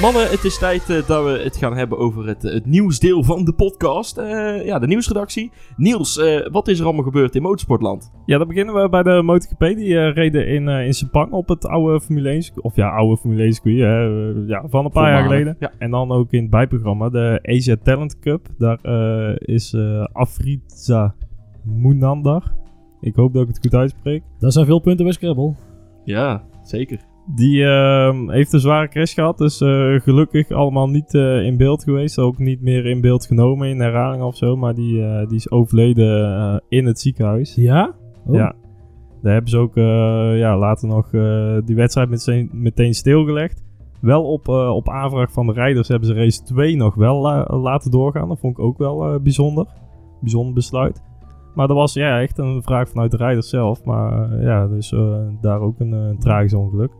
Mannen, 0.00 0.30
het 0.30 0.44
is 0.44 0.58
tijd 0.58 0.90
eh, 0.90 1.06
dat 1.06 1.24
we 1.24 1.40
het 1.42 1.56
gaan 1.56 1.76
hebben 1.76 1.98
over 1.98 2.26
het, 2.26 2.44
eh, 2.44 2.52
het 2.52 2.66
nieuwsdeel 2.66 3.22
van 3.24 3.44
de 3.44 3.52
podcast. 3.52 4.18
Eh, 4.18 4.64
ja, 4.64 4.78
de 4.78 4.86
nieuwsredactie. 4.86 5.50
Niels, 5.76 6.18
eh, 6.18 6.46
wat 6.50 6.68
is 6.68 6.78
er 6.78 6.84
allemaal 6.84 7.04
gebeurd 7.04 7.34
in 7.34 7.42
motorsportland? 7.42 8.12
Ja, 8.26 8.38
dan 8.38 8.48
beginnen 8.48 8.74
we 8.74 8.88
bij 8.88 9.02
de 9.02 9.22
MotoGP. 9.22 9.60
Die 9.60 10.08
reden 10.10 10.48
in, 10.48 10.68
eh 10.68 10.86
in 10.86 10.94
Sepang 10.94 11.32
op 11.32 11.48
het 11.48 11.66
oude 11.66 12.00
Formule 12.00 12.30
1 12.30 12.42
circuit. 12.42 12.64
Of 12.64 12.76
ja, 12.76 12.88
oude 12.88 13.16
Formule 13.16 13.42
1 13.42 13.52
circuit. 13.52 13.78
hè, 13.78 14.02
ja, 14.54 14.64
van 14.68 14.84
een 14.84 14.90
paar 14.90 15.10
jaar 15.10 15.22
geleden. 15.22 15.56
Ja. 15.58 15.72
En 15.78 15.90
dan 15.90 16.10
ook 16.12 16.32
in 16.32 16.40
het 16.40 16.50
bijprogramma, 16.50 17.08
de 17.08 17.40
Asia 17.42 17.76
Talent 17.82 18.18
Cup. 18.18 18.46
Daar 18.58 18.78
eh, 18.82 19.34
is 19.38 19.72
eh 19.72 20.06
Afriza 20.12 21.14
Munandar. 21.64 22.42
Ik 23.00 23.14
hoop 23.14 23.32
dat 23.32 23.42
ik 23.42 23.48
het 23.48 23.58
goed 23.60 23.74
uitspreek. 23.74 24.22
Dat 24.38 24.52
zijn 24.52 24.66
veel 24.66 24.80
punten 24.80 25.04
bij 25.04 25.14
Scrabble. 25.14 25.54
Ja, 26.04 26.42
zeker. 26.62 26.98
Die 27.34 27.64
ehm, 27.64 28.30
heeft 28.30 28.52
een 28.52 28.60
zware 28.60 28.88
crash 28.88 29.14
gehad. 29.14 29.38
Dus 29.38 29.60
eh, 29.60 29.94
gelukkig 30.00 30.50
allemaal 30.50 30.88
niet 30.88 31.14
eh, 31.14 31.44
in 31.44 31.56
beeld 31.56 31.82
geweest. 31.82 32.18
Ook 32.18 32.38
niet 32.38 32.60
meer 32.62 32.86
in 32.86 33.00
beeld 33.00 33.26
genomen 33.26 33.68
in 33.68 33.80
herhaling 33.80 34.22
of 34.22 34.36
zo. 34.36 34.56
Maar 34.56 34.74
die, 34.74 35.04
eh, 35.04 35.26
die 35.26 35.36
is 35.36 35.50
overleden 35.50 36.62
in 36.68 36.86
het 36.86 37.00
ziekenhuis. 37.00 37.54
Ja? 37.54 37.94
Oh. 38.26 38.34
Ja. 38.34 38.54
Daar 39.22 39.32
hebben 39.32 39.50
ze 39.50 39.58
ook 39.58 39.74
ja, 40.38 40.58
later 40.58 40.88
nog 40.88 41.10
die 41.64 41.76
wedstrijd 41.76 42.08
meteen, 42.08 42.50
meteen 42.52 42.94
stilgelegd. 42.94 43.64
Wel 44.00 44.24
op, 44.24 44.48
op 44.48 44.88
aanvraag 44.88 45.32
van 45.32 45.46
de 45.46 45.52
rijders 45.52 45.88
hebben 45.88 46.08
ze 46.08 46.14
race 46.14 46.42
2 46.42 46.76
nog 46.76 46.94
wel 46.94 47.20
la- 47.20 47.46
laten 47.56 47.90
doorgaan. 47.90 48.28
Dat 48.28 48.40
vond 48.40 48.58
ik 48.58 48.64
ook 48.64 48.78
wel 48.78 49.20
bijzonder. 49.20 49.66
Bijzonder 50.20 50.54
besluit. 50.54 51.02
Maar 51.54 51.66
dat 51.66 51.76
was 51.76 51.92
ja, 51.92 52.20
echt 52.20 52.38
een 52.38 52.62
vraag 52.62 52.88
vanuit 52.88 53.10
de 53.10 53.16
rijders 53.16 53.48
zelf. 53.48 53.84
Maar 53.84 54.40
ja, 54.42 54.66
dus 54.66 54.94
daar 55.40 55.60
ook 55.60 55.80
een, 55.80 56.16
tragisch 56.18 56.54
ongeluk. 56.54 56.90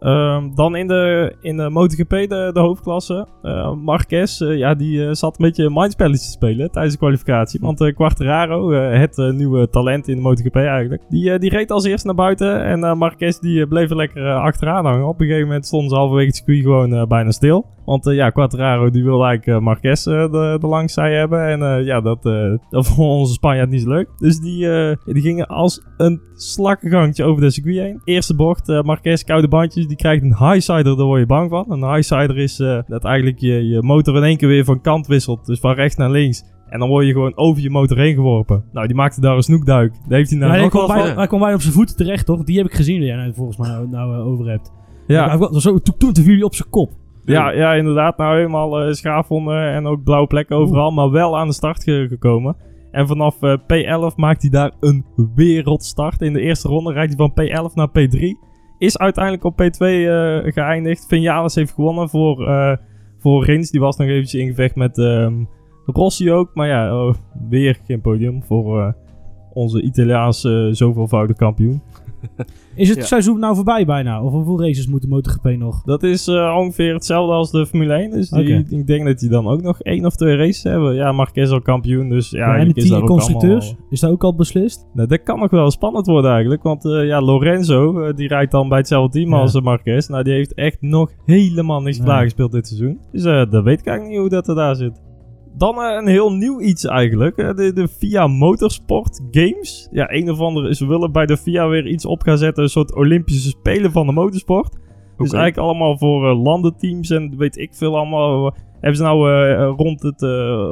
Ehm, 0.00 0.54
dan 0.54 0.76
in 0.76 0.86
de, 0.86 1.34
in 1.40 1.56
de 1.56 1.70
MotoGP, 1.70 2.10
de, 2.10 2.50
de 2.52 2.60
hoofdklasse. 2.60 3.26
eh 3.42 3.74
Marquez, 3.74 4.40
eh, 4.40 4.56
ja, 4.56 4.74
die 4.74 5.06
eh, 5.06 5.12
zat 5.12 5.38
een 5.38 5.44
beetje 5.44 5.70
mindspelletjes 5.70 6.26
te 6.26 6.30
spelen 6.30 6.70
tijdens 6.70 6.94
de 6.94 7.00
kwalificatie. 7.00 7.60
Want 7.60 7.80
eh 7.80 7.94
Quartararo, 7.94 8.72
het 8.72 9.16
nieuwe 9.16 9.68
talent 9.70 10.08
in 10.08 10.16
de 10.16 10.22
MotoGP 10.22 10.56
eigenlijk, 10.56 11.02
die, 11.08 11.38
die 11.38 11.50
reed 11.50 11.70
als 11.70 11.84
eerste 11.84 12.06
naar 12.06 12.16
buiten. 12.16 12.64
En 12.64 12.98
Marquez 12.98 13.38
die 13.38 13.66
bleef 13.66 13.90
er 13.90 13.96
lekker 13.96 14.34
achteraan 14.34 14.84
hangen. 14.84 15.08
Op 15.08 15.20
een 15.20 15.26
gegeven 15.26 15.46
moment 15.46 15.66
stonden 15.66 15.88
ze 15.88 15.94
halverwege 15.94 16.26
het 16.26 16.36
circuit 16.36 16.62
gewoon 16.62 17.08
bijna 17.08 17.30
stil. 17.30 17.66
Want 17.84 18.04
ja, 18.04 18.30
Quartararo 18.30 18.90
die 18.90 19.04
wilde 19.04 19.24
eigenlijk 19.24 19.60
Marquez 19.64 20.02
de, 20.04 20.56
de 20.60 20.66
langzij 20.66 21.14
hebben. 21.14 21.46
En 21.46 21.84
ja, 21.84 22.00
dat, 22.00 22.22
dat 22.70 22.86
vond 22.88 22.98
onze 22.98 23.32
Spanjaard 23.32 23.70
niet 23.70 23.82
zo 23.82 23.88
leuk. 23.88 24.08
Dus 24.16 24.38
die, 24.38 24.68
die 25.04 25.22
gingen 25.22 25.46
als 25.46 25.84
een 25.96 26.20
slakkengangtje 26.34 27.24
over 27.24 27.42
de 27.42 27.50
circuit 27.50 27.76
heen. 27.76 28.00
Eerste 28.04 28.34
bocht, 28.34 28.82
Marquez, 28.82 29.22
koude 29.22 29.48
bandjes. 29.48 29.87
Die 29.88 29.96
krijgt 29.96 30.22
een 30.22 30.36
highsider, 30.36 30.96
daar 30.96 31.06
word 31.06 31.20
je 31.20 31.26
bang 31.26 31.50
van. 31.50 31.64
Een 31.68 31.92
highsider 31.92 32.38
is 32.38 32.60
eh, 32.60 32.78
dat 32.86 33.04
eigenlijk 33.04 33.38
je, 33.38 33.68
je 33.68 33.82
motor 33.82 34.16
in 34.16 34.22
één 34.22 34.36
keer 34.36 34.48
weer 34.48 34.64
van 34.64 34.80
kant 34.80 35.06
wisselt. 35.06 35.46
Dus 35.46 35.60
van 35.60 35.74
rechts 35.74 35.96
naar 35.96 36.10
links. 36.10 36.44
En 36.68 36.78
dan 36.78 36.88
word 36.88 37.06
je 37.06 37.12
gewoon 37.12 37.36
over 37.36 37.62
je 37.62 37.70
motor 37.70 37.98
heen 37.98 38.14
geworpen. 38.14 38.64
Nou, 38.72 38.86
die 38.86 38.96
maakte 38.96 39.20
daar 39.20 39.36
een 39.36 39.42
snoekduik. 39.42 39.92
Daar 40.08 40.18
heeft 40.18 40.30
hij 40.30 40.38
nou 40.38 40.52
hij, 40.52 40.68
kwam 40.68 40.86
bijna, 40.86 41.14
hij 41.16 41.26
kwam 41.26 41.40
bijna 41.40 41.54
op 41.54 41.60
zijn 41.60 41.74
voeten 41.74 41.96
terecht, 41.96 42.26
toch? 42.26 42.44
Die 42.44 42.56
heb 42.56 42.66
ik 42.66 42.74
gezien, 42.74 42.98
die 42.98 43.06
jij 43.08 43.16
nou, 43.16 43.34
volgens 43.34 43.56
mij 43.56 43.86
nou, 43.90 44.14
eh, 44.14 44.26
over 44.26 44.48
hebt. 44.48 44.72
Ja. 45.06 45.38
Hij 45.38 45.60
zo, 45.60 45.78
toen, 45.78 45.94
toen 45.98 46.24
viel 46.24 46.34
hij 46.34 46.42
op 46.42 46.54
zijn 46.54 46.70
kop. 46.70 46.90
Ja, 47.24 47.50
ja, 47.50 47.74
inderdaad. 47.74 48.16
Nou, 48.16 48.36
helemaal 48.36 48.80
eh 48.80 48.92
schaafwonden 48.92 49.72
en 49.72 49.86
ook 49.86 50.02
blauwe 50.04 50.26
plekken 50.26 50.56
overal. 50.56 50.90
Maar 50.90 51.10
wel 51.10 51.38
aan 51.38 51.46
de 51.46 51.52
start 51.54 51.82
ge- 51.82 52.06
gekomen. 52.08 52.56
En 52.90 53.06
vanaf 53.06 53.42
eh, 53.42 53.56
P11 53.58 54.14
maakt 54.16 54.42
hij 54.42 54.50
daar 54.50 54.72
een 54.80 55.04
wereldstart. 55.34 56.20
In 56.22 56.32
de 56.32 56.40
eerste 56.40 56.68
ronde 56.68 56.92
rijdt 56.92 57.14
hij 57.16 57.28
van 57.34 57.44
P11 57.44 57.74
naar 57.74 57.88
P3. 57.88 58.47
Is 58.78 58.98
uiteindelijk 58.98 59.44
op 59.44 59.62
P2 59.62 59.78
eh, 59.78 60.38
geëindigd. 60.52 61.06
Vinales 61.08 61.54
heeft 61.54 61.72
gewonnen 61.72 62.08
voor, 62.08 62.48
eh 62.48 62.76
voor 63.18 63.44
Rins. 63.44 63.70
Die 63.70 63.80
was 63.80 63.96
nog 63.96 64.08
eventjes 64.08 64.40
in 64.40 64.48
gevecht 64.48 64.74
met 64.74 64.98
ehm, 64.98 65.44
Rossi 65.86 66.32
ook. 66.32 66.50
Maar 66.54 66.68
ja, 66.68 67.06
oh, 67.06 67.14
weer 67.48 67.78
geen 67.86 68.00
podium 68.00 68.42
voor 68.42 68.80
eh, 68.80 68.92
onze 69.52 69.82
Italiaanse 69.82 70.68
zoveelvoudig 70.72 71.36
kampioen. 71.36 71.82
Is 72.74 72.88
het 72.88 72.98
Ja. 72.98 73.04
seizoen 73.04 73.38
nou 73.38 73.54
voorbij 73.54 73.84
bijna? 73.86 74.22
Of 74.22 74.32
hoeveel 74.32 74.60
races 74.60 74.86
moet 74.86 75.02
de 75.02 75.08
MotoGP 75.08 75.44
nog? 75.58 75.82
Dat 75.82 76.02
is 76.02 76.26
eh, 76.28 76.54
ongeveer 76.58 76.92
hetzelfde 76.94 77.32
als 77.32 77.50
de 77.50 77.66
Formule 77.66 77.92
1. 77.92 78.10
Dus 78.10 78.28
die, 78.30 78.64
ik 78.68 78.86
denk 78.86 79.06
dat 79.06 79.18
die 79.18 79.28
dan 79.28 79.46
ook 79.46 79.62
nog 79.62 79.80
één 79.82 80.04
of 80.06 80.14
twee 80.16 80.36
races 80.36 80.62
hebben. 80.62 80.94
Ja, 80.94 81.12
Marquez 81.12 81.50
al 81.50 81.60
kampioen, 81.60 82.08
dus 82.08 82.30
ja, 82.30 82.56
en 82.56 82.66
is 82.66 82.74
daar 82.74 82.84
tien 82.84 82.94
ook 82.94 83.06
constructeurs? 83.06 83.64
allemaal- 83.66 83.86
Is 83.90 84.00
dat 84.00 84.10
ook 84.10 84.24
al 84.24 84.34
beslist? 84.34 84.86
Nou, 84.94 85.08
dat 85.08 85.22
kan 85.22 85.38
nog 85.38 85.50
wel 85.50 85.70
spannend 85.70 86.06
worden 86.06 86.30
eigenlijk. 86.30 86.62
Want 86.62 86.84
eh, 86.84 87.06
ja, 87.06 87.20
Lorenzo, 87.20 88.00
eh, 88.00 88.14
die 88.16 88.28
rijdt 88.28 88.50
dan 88.52 88.68
bij 88.68 88.78
hetzelfde 88.78 89.18
team 89.18 89.30
Ja. 89.30 89.38
als 89.40 89.60
Marquez. 89.60 90.06
Nou, 90.08 90.22
die 90.24 90.32
heeft 90.32 90.54
echt 90.54 90.76
nog 90.80 91.10
helemaal 91.26 91.82
niks 91.82 91.96
Nee. 91.96 92.06
klaargespeeld 92.06 92.52
dit 92.52 92.66
seizoen. 92.66 92.98
Dus 93.12 93.24
eh 93.24 93.50
dat 93.50 93.64
weet 93.64 93.78
ik 93.80 93.86
eigenlijk 93.86 94.08
niet 94.08 94.18
hoe 94.18 94.28
dat 94.28 94.48
er 94.48 94.54
daar 94.54 94.76
zit. 94.76 95.00
Dan 95.58 95.82
eh, 95.82 95.96
een 96.00 96.06
heel 96.06 96.32
nieuw 96.32 96.60
iets 96.60 96.84
eigenlijk. 96.84 97.36
de, 97.36 97.72
de 97.72 97.88
FIA 97.88 98.26
Motorsport 98.26 99.20
Games. 99.30 99.88
Ja, 99.90 100.12
een 100.12 100.30
of 100.30 100.40
andere. 100.40 100.74
Ze 100.74 100.86
willen 100.86 101.12
bij 101.12 101.26
de 101.26 101.36
FIA 101.36 101.68
weer 101.68 101.86
iets 101.86 102.04
op 102.04 102.22
gaan 102.22 102.38
zetten. 102.38 102.62
Een 102.62 102.70
soort 102.70 102.94
Olympische 102.94 103.48
Spelen 103.48 103.92
van 103.92 104.06
de 104.06 104.12
motorsport. 104.12 104.72
Dus 105.16 105.32
eigenlijk 105.32 105.56
allemaal 105.56 105.98
voor 105.98 106.28
eh, 106.28 106.42
landenteams 106.42 107.10
en 107.10 107.36
weet 107.36 107.56
ik 107.56 107.74
veel 107.74 107.96
allemaal. 107.96 108.54
hebben 108.72 108.96
ze 108.96 109.02
nou 109.02 109.32
eh, 109.32 109.72
rond, 109.76 110.02
het, 110.02 110.20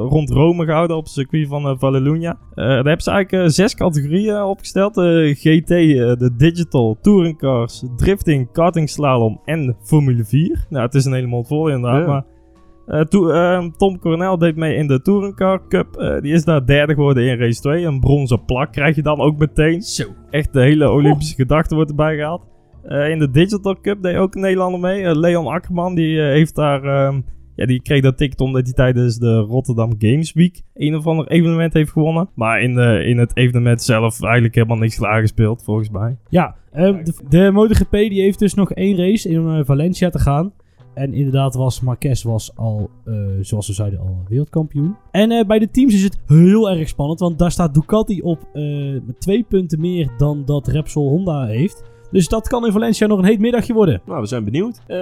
rond 0.09 0.29
Rome 0.29 0.65
gehouden 0.65 0.97
op 0.97 1.03
het 1.03 1.13
circuit 1.13 1.47
van 1.47 1.65
uh, 1.65 1.73
Vallelunga. 1.77 2.37
daar 2.55 2.73
hebben 2.73 3.01
ze 3.01 3.11
eigenlijk 3.11 3.51
zes 3.51 3.75
categorieën 3.75 4.43
opgesteld. 4.43 4.93
GT, 5.33 5.67
de 5.67 6.31
Digital, 6.37 6.97
Touringcars, 7.01 7.83
Drifting, 7.95 8.51
Karting 8.51 8.89
Slalom 8.89 9.41
en 9.45 9.75
Formule 9.83 10.25
4. 10.25 10.65
Nou, 10.69 10.85
het 10.85 10.93
is 10.93 11.05
een 11.05 11.13
hele 11.13 11.27
mond 11.27 11.47
vol 11.47 11.69
inderdaad, 11.69 12.07
maar... 12.07 12.25
eh, 12.87 13.01
to- 13.01 13.29
ehm, 13.29 13.69
Tom 13.77 13.99
Cornell 13.99 14.37
deed 14.37 14.55
mee 14.55 14.75
in 14.75 14.87
de 14.87 15.01
Touringcar 15.01 15.67
Cup. 15.67 15.95
Eh, 15.95 16.21
die 16.21 16.33
is 16.33 16.43
daar 16.43 16.65
derde 16.65 16.93
geworden 16.93 17.23
in 17.23 17.37
race 17.39 17.61
2. 17.61 17.83
Een 17.85 17.99
bronzen 17.99 18.45
plak 18.45 18.71
krijg 18.71 18.95
je 18.95 19.01
dan 19.01 19.19
ook 19.19 19.37
meteen. 19.37 19.81
Zo. 19.81 20.03
Echt 20.29 20.53
de 20.53 20.61
hele 20.61 20.91
Olympische 20.91 21.35
gedachte 21.35 21.75
wordt 21.75 21.89
erbij 21.89 22.15
gehaald. 22.15 22.41
Eh, 22.83 23.09
in 23.09 23.19
de 23.19 23.29
Digital 23.31 23.79
Cup 23.81 24.01
deed 24.01 24.15
ook 24.15 24.35
een 24.35 24.41
Nederlander 24.41 24.79
mee. 24.79 25.15
Leon 25.19 25.47
Akkerman, 25.47 25.95
die 25.95 26.21
heeft 26.21 26.55
daar... 26.55 26.83
ehm, 26.83 27.21
ja, 27.55 27.65
die 27.65 27.81
kreeg 27.81 28.01
dat 28.01 28.17
ticket 28.17 28.41
omdat 28.41 28.63
hij 28.63 28.73
tijdens 28.73 29.17
de 29.17 29.35
Rotterdam 29.37 29.93
Games 29.99 30.33
Week 30.33 30.61
een 30.73 30.95
of 30.95 31.07
ander 31.07 31.27
evenement 31.27 31.73
heeft 31.73 31.91
gewonnen. 31.91 32.29
Maar 32.35 32.61
in, 32.61 32.73
de, 32.75 33.03
in 33.05 33.17
het 33.17 33.37
evenement 33.37 33.81
zelf 33.81 34.23
eigenlijk 34.23 34.55
helemaal 34.55 34.77
niks 34.77 34.97
klaargespeeld, 34.97 35.63
volgens 35.63 35.89
mij. 35.89 36.17
Ja, 36.29 36.55
ehm, 36.71 37.03
de, 37.03 37.13
de 37.29 37.49
MotoGP 37.51 37.91
die 37.91 38.21
heeft 38.21 38.39
dus 38.39 38.53
nog 38.53 38.71
één 38.73 38.97
race 38.97 39.29
in 39.29 39.65
Valencia 39.65 40.09
te 40.09 40.19
gaan. 40.19 40.53
En 40.97 41.13
inderdaad 41.13 41.55
was 41.55 41.81
Marquez 41.81 42.23
was 42.23 42.51
al, 42.55 42.89
eh, 43.05 43.13
zoals 43.41 43.67
we 43.67 43.73
zeiden, 43.73 43.99
al 43.99 44.23
wereldkampioen. 44.29 44.95
En 45.11 45.31
eh, 45.31 45.45
bij 45.45 45.59
de 45.59 45.71
teams 45.71 45.93
is 45.93 46.03
het 46.03 46.17
heel 46.25 46.69
erg 46.69 46.87
spannend, 46.87 47.19
want 47.19 47.39
daar 47.39 47.51
staat 47.51 47.73
Ducati 47.73 48.21
op 48.21 48.39
eh, 48.53 48.63
met 49.05 49.19
twee 49.19 49.43
punten 49.43 49.79
meer 49.79 50.11
dan 50.17 50.45
dat 50.45 50.67
Repsol 50.67 51.09
Honda 51.09 51.45
heeft. 51.45 51.83
Dus 52.11 52.27
dat 52.27 52.47
kan 52.47 52.65
in 52.65 52.71
Valencia 52.71 53.07
nog 53.07 53.19
een 53.19 53.25
heet 53.25 53.39
middagje 53.39 53.73
worden. 53.73 54.01
Nou, 54.05 54.21
we 54.21 54.27
zijn 54.27 54.43
benieuwd. 54.43 54.81
Eh, 54.87 54.99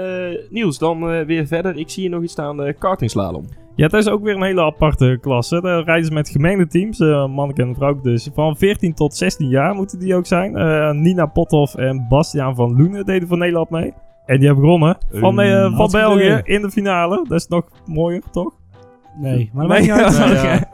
Niels, 0.49 0.77
dan 0.77 1.09
eh, 1.09 1.25
weer 1.25 1.47
verder. 1.47 1.77
Ik 1.77 1.89
zie 1.89 2.01
hier 2.01 2.11
nog 2.11 2.23
iets 2.23 2.31
staan, 2.31 2.63
eh 2.63 2.73
kartingslalom. 2.79 3.45
Ja, 3.75 3.83
het 3.85 3.93
is 3.93 4.09
ook 4.09 4.23
weer 4.23 4.35
een 4.35 4.43
hele 4.43 4.61
aparte 4.61 5.17
klasse. 5.21 5.61
Daar 5.61 5.83
rijden 5.83 6.05
ze 6.05 6.13
met 6.13 6.29
gemengde 6.29 6.67
teams, 6.67 6.99
eh 6.99 7.27
man 7.27 7.53
en 7.53 7.75
vrouw 7.75 8.01
dus. 8.01 8.29
Van 8.33 8.57
14 8.57 8.93
tot 8.93 9.15
16 9.15 9.49
jaar 9.49 9.75
moeten 9.75 9.99
die 9.99 10.15
ook 10.15 10.25
zijn. 10.25 10.55
Eh, 10.55 10.91
Nina 10.91 11.25
Pothoff 11.25 11.75
en 11.75 12.05
Bastiaan 12.09 12.55
van 12.55 12.77
Loenen 12.77 13.05
deden 13.05 13.27
voor 13.27 13.37
Nederland 13.37 13.69
mee. 13.69 13.93
En 14.25 14.37
die 14.37 14.45
hebben 14.45 14.63
gewonnen 14.63 14.97
van, 15.11 15.39
eh, 15.41 15.75
van 15.77 15.89
België 15.91 16.41
in 16.43 16.61
de 16.61 16.71
finale. 16.71 17.25
Dat 17.27 17.39
is 17.39 17.47
nog 17.47 17.63
mooier, 17.85 18.21
toch? 18.31 18.53
Nee, 19.21 19.49
maar 19.53 19.67
dat 19.67 19.77
Nee, 19.79 19.87
maakt 19.87 20.07
niet 20.07 20.19
uit. 20.21 20.33
ja. 20.43 20.53
Ja. 20.53 20.67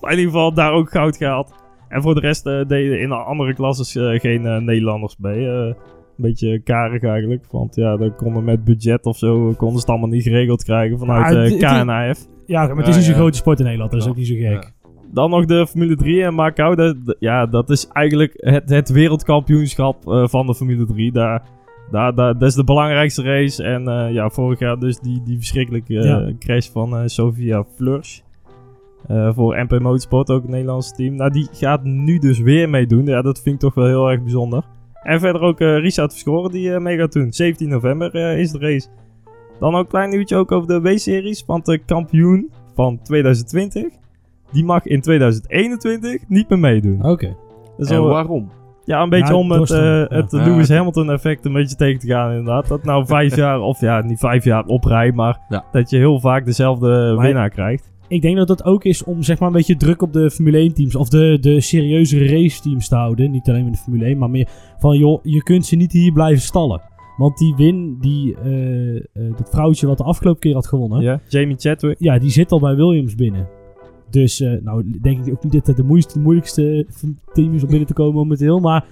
Maar 0.00 0.12
in 0.12 0.18
ieder 0.18 0.32
geval 0.32 0.54
daar 0.54 0.72
ook 0.72 0.90
goud 0.90 1.16
gehaald. 1.16 1.52
En 1.88 2.02
voor 2.02 2.14
de 2.14 2.20
rest 2.20 2.46
eh, 2.46 2.64
deden 2.66 3.00
in 3.00 3.08
de 3.08 3.14
andere 3.14 3.54
klasses 3.54 3.96
eh, 3.96 4.20
geen 4.20 4.46
eh, 4.46 4.56
Nederlanders 4.60 5.16
mee. 5.18 5.46
Eh, 5.48 5.52
een 5.66 5.74
beetje 6.16 6.58
karig 6.62 7.02
eigenlijk. 7.02 7.44
Want 7.50 7.74
ja, 7.74 7.96
dan 7.96 8.14
konden 8.16 8.44
met 8.44 8.64
budget 8.64 9.06
of 9.06 9.16
zo 9.16 9.36
konden 9.56 9.70
ze 9.78 9.80
het 9.80 9.88
allemaal 9.88 10.08
niet 10.08 10.22
geregeld 10.22 10.64
krijgen 10.64 10.98
vanuit 10.98 11.52
eh, 11.52 11.58
KNAF. 11.58 12.18
Ja, 12.46 12.66
maar 12.66 12.76
het 12.76 12.86
is 12.88 12.96
niet 12.96 13.04
zo'n 13.04 13.14
grote 13.14 13.36
sport 13.36 13.58
in 13.58 13.64
Nederland, 13.64 13.90
dat 13.90 14.00
is 14.00 14.06
Ja. 14.06 14.12
ook 14.12 14.16
niet 14.18 14.26
zo 14.26 14.34
gek. 14.34 14.72
Dan 15.12 15.30
nog 15.30 15.44
de 15.44 15.66
Formule 15.66 15.96
3 15.96 16.22
en 16.24 16.34
Macau. 16.34 16.74
Dat, 16.74 16.96
dat- 17.06 17.16
ja, 17.18 17.46
dat 17.46 17.70
is 17.70 17.88
eigenlijk 17.92 18.32
het, 18.36 18.68
het 18.70 18.88
wereldkampioenschap 18.90 20.08
eh, 20.08 20.26
van 20.28 20.46
de 20.46 20.54
Formule 20.54 20.86
3. 20.86 21.12
Daar, 21.12 21.42
daar, 21.90 22.14
daar, 22.14 22.38
dat 22.38 22.48
is 22.48 22.54
de 22.54 22.64
belangrijkste 22.64 23.22
race. 23.22 23.62
En 23.62 23.88
eh, 23.88 24.12
ja, 24.12 24.28
vorig 24.30 24.58
jaar 24.58 24.78
dus 24.78 24.98
die, 24.98 25.22
die 25.24 25.36
verschrikkelijke 25.38 25.98
eh, 25.98 26.04
Ja. 26.04 26.30
crash 26.38 26.68
van 26.70 26.96
eh, 26.96 27.02
Sofia 27.06 27.64
Fleurs. 27.74 28.22
Eh, 29.06 29.34
voor 29.34 29.56
MP 29.64 29.78
Motorsport, 29.80 30.30
ook 30.30 30.44
een 30.44 30.50
Nederlands 30.50 30.92
team. 30.94 31.14
Nou, 31.14 31.30
die 31.30 31.48
gaat 31.52 31.84
nu 31.84 32.18
dus 32.18 32.38
weer 32.38 32.68
meedoen. 32.70 33.04
Ja, 33.06 33.22
dat 33.22 33.40
vind 33.40 33.54
ik 33.54 33.60
toch 33.60 33.74
wel 33.74 33.86
heel 33.86 34.10
erg 34.10 34.22
bijzonder. 34.22 34.62
En 35.02 35.20
verder 35.20 35.42
ook 35.42 35.60
eh, 35.60 35.78
Richard 35.78 36.10
Verschoren 36.12 36.50
die 36.50 36.72
eh, 36.74 36.80
mee 36.80 36.98
gaat 36.98 37.12
doen. 37.12 37.32
17 37.32 37.68
november 37.68 38.14
eh, 38.14 38.38
is 38.38 38.50
de 38.50 38.58
race. 38.58 38.88
Dan 39.60 39.74
ook 39.74 39.80
een 39.82 39.86
klein 39.88 40.10
nieuwtje 40.10 40.36
ook 40.36 40.52
over 40.52 40.68
de 40.68 40.80
W-series. 40.80 41.44
Want 41.46 41.66
de 41.66 41.78
kampioen 41.78 42.50
van 42.74 43.00
2020, 43.02 43.84
die 44.52 44.64
mag 44.64 44.86
in 44.86 45.00
2021 45.00 46.28
niet 46.28 46.48
meer 46.48 46.58
meedoen. 46.58 47.04
Oké. 47.04 47.26
En 47.78 47.88
wel- 47.88 48.08
waarom? 48.08 48.50
Ja, 48.84 49.02
een 49.02 49.08
beetje 49.08 49.32
Ja, 49.32 49.38
om 49.38 49.50
het, 49.50 49.68
ja. 49.68 50.06
het 50.08 50.30
Ja, 50.30 50.44
Lewis. 50.44 50.68
Hamilton 50.68 51.10
effect 51.10 51.44
een 51.44 51.52
beetje 51.52 51.76
tegen 51.76 52.00
te 52.00 52.06
gaan 52.06 52.30
inderdaad. 52.30 52.68
Dat 52.68 52.84
nou 52.84 53.06
vijf 53.06 53.36
jaar, 53.44 53.60
of 53.60 53.80
ja, 53.80 54.00
niet 54.02 54.18
vijf 54.18 54.44
jaar 54.44 54.64
op 54.66 54.84
rij, 54.84 55.12
maar 55.12 55.38
Ja. 55.48 55.64
dat 55.72 55.90
je 55.90 55.96
heel 55.96 56.20
vaak 56.20 56.44
dezelfde 56.44 57.12
Maar- 57.16 57.26
winnaar 57.26 57.50
krijgt. 57.50 57.92
Ik 58.08 58.22
denk 58.22 58.36
dat 58.36 58.48
dat 58.48 58.64
ook 58.64 58.84
is 58.84 59.04
om 59.04 59.22
zeg 59.22 59.38
maar 59.38 59.48
een 59.48 59.54
beetje 59.54 59.76
druk 59.76 60.02
op 60.02 60.12
de 60.12 60.30
Formule 60.30 60.58
1 60.58 60.74
teams 60.74 60.94
of 60.94 61.08
de, 61.08 61.38
de 61.40 61.60
serieuzere 61.60 62.26
race 62.28 62.60
teams 62.62 62.88
te 62.88 62.94
houden. 62.94 63.30
Niet 63.30 63.48
alleen 63.48 63.64
met 63.64 63.72
de 63.72 63.78
Formule 63.78 64.04
1, 64.04 64.18
maar 64.18 64.30
meer 64.30 64.48
van 64.78 64.98
joh, 64.98 65.18
je 65.22 65.42
kunt 65.42 65.66
ze 65.66 65.76
niet 65.76 65.92
hier 65.92 66.12
blijven 66.12 66.42
stallen. 66.42 66.80
Want 67.16 67.38
die 67.38 67.54
win, 67.56 67.96
die, 68.00 68.36
eh, 68.44 68.96
eh, 68.96 69.02
dat 69.36 69.48
vrouwtje 69.50 69.86
wat 69.86 69.98
de 69.98 70.04
afgelopen 70.04 70.40
keer 70.40 70.54
had 70.54 70.66
gewonnen, 70.66 71.02
ja. 71.02 71.10
Ja, 71.12 71.20
Jamie 71.28 71.56
Chadwick. 71.58 71.98
die 72.20 72.30
zit 72.30 72.52
al 72.52 72.60
bij 72.60 72.74
Williams 72.76 73.14
binnen. 73.14 73.48
Dus 74.14 74.40
eh, 74.40 74.52
nou 74.62 74.84
denk 75.02 75.26
ik 75.26 75.32
ook 75.32 75.42
niet 75.42 75.52
dat 75.52 75.66
het 75.66 75.76
de 75.76 75.82
moeilijkste, 75.82 76.20
moeilijkste 76.20 76.86
team 77.32 77.54
is 77.54 77.62
om 77.62 77.68
binnen 77.68 77.86
te 77.86 77.92
komen 77.94 78.14
momenteel. 78.14 78.60
Maar 78.60 78.84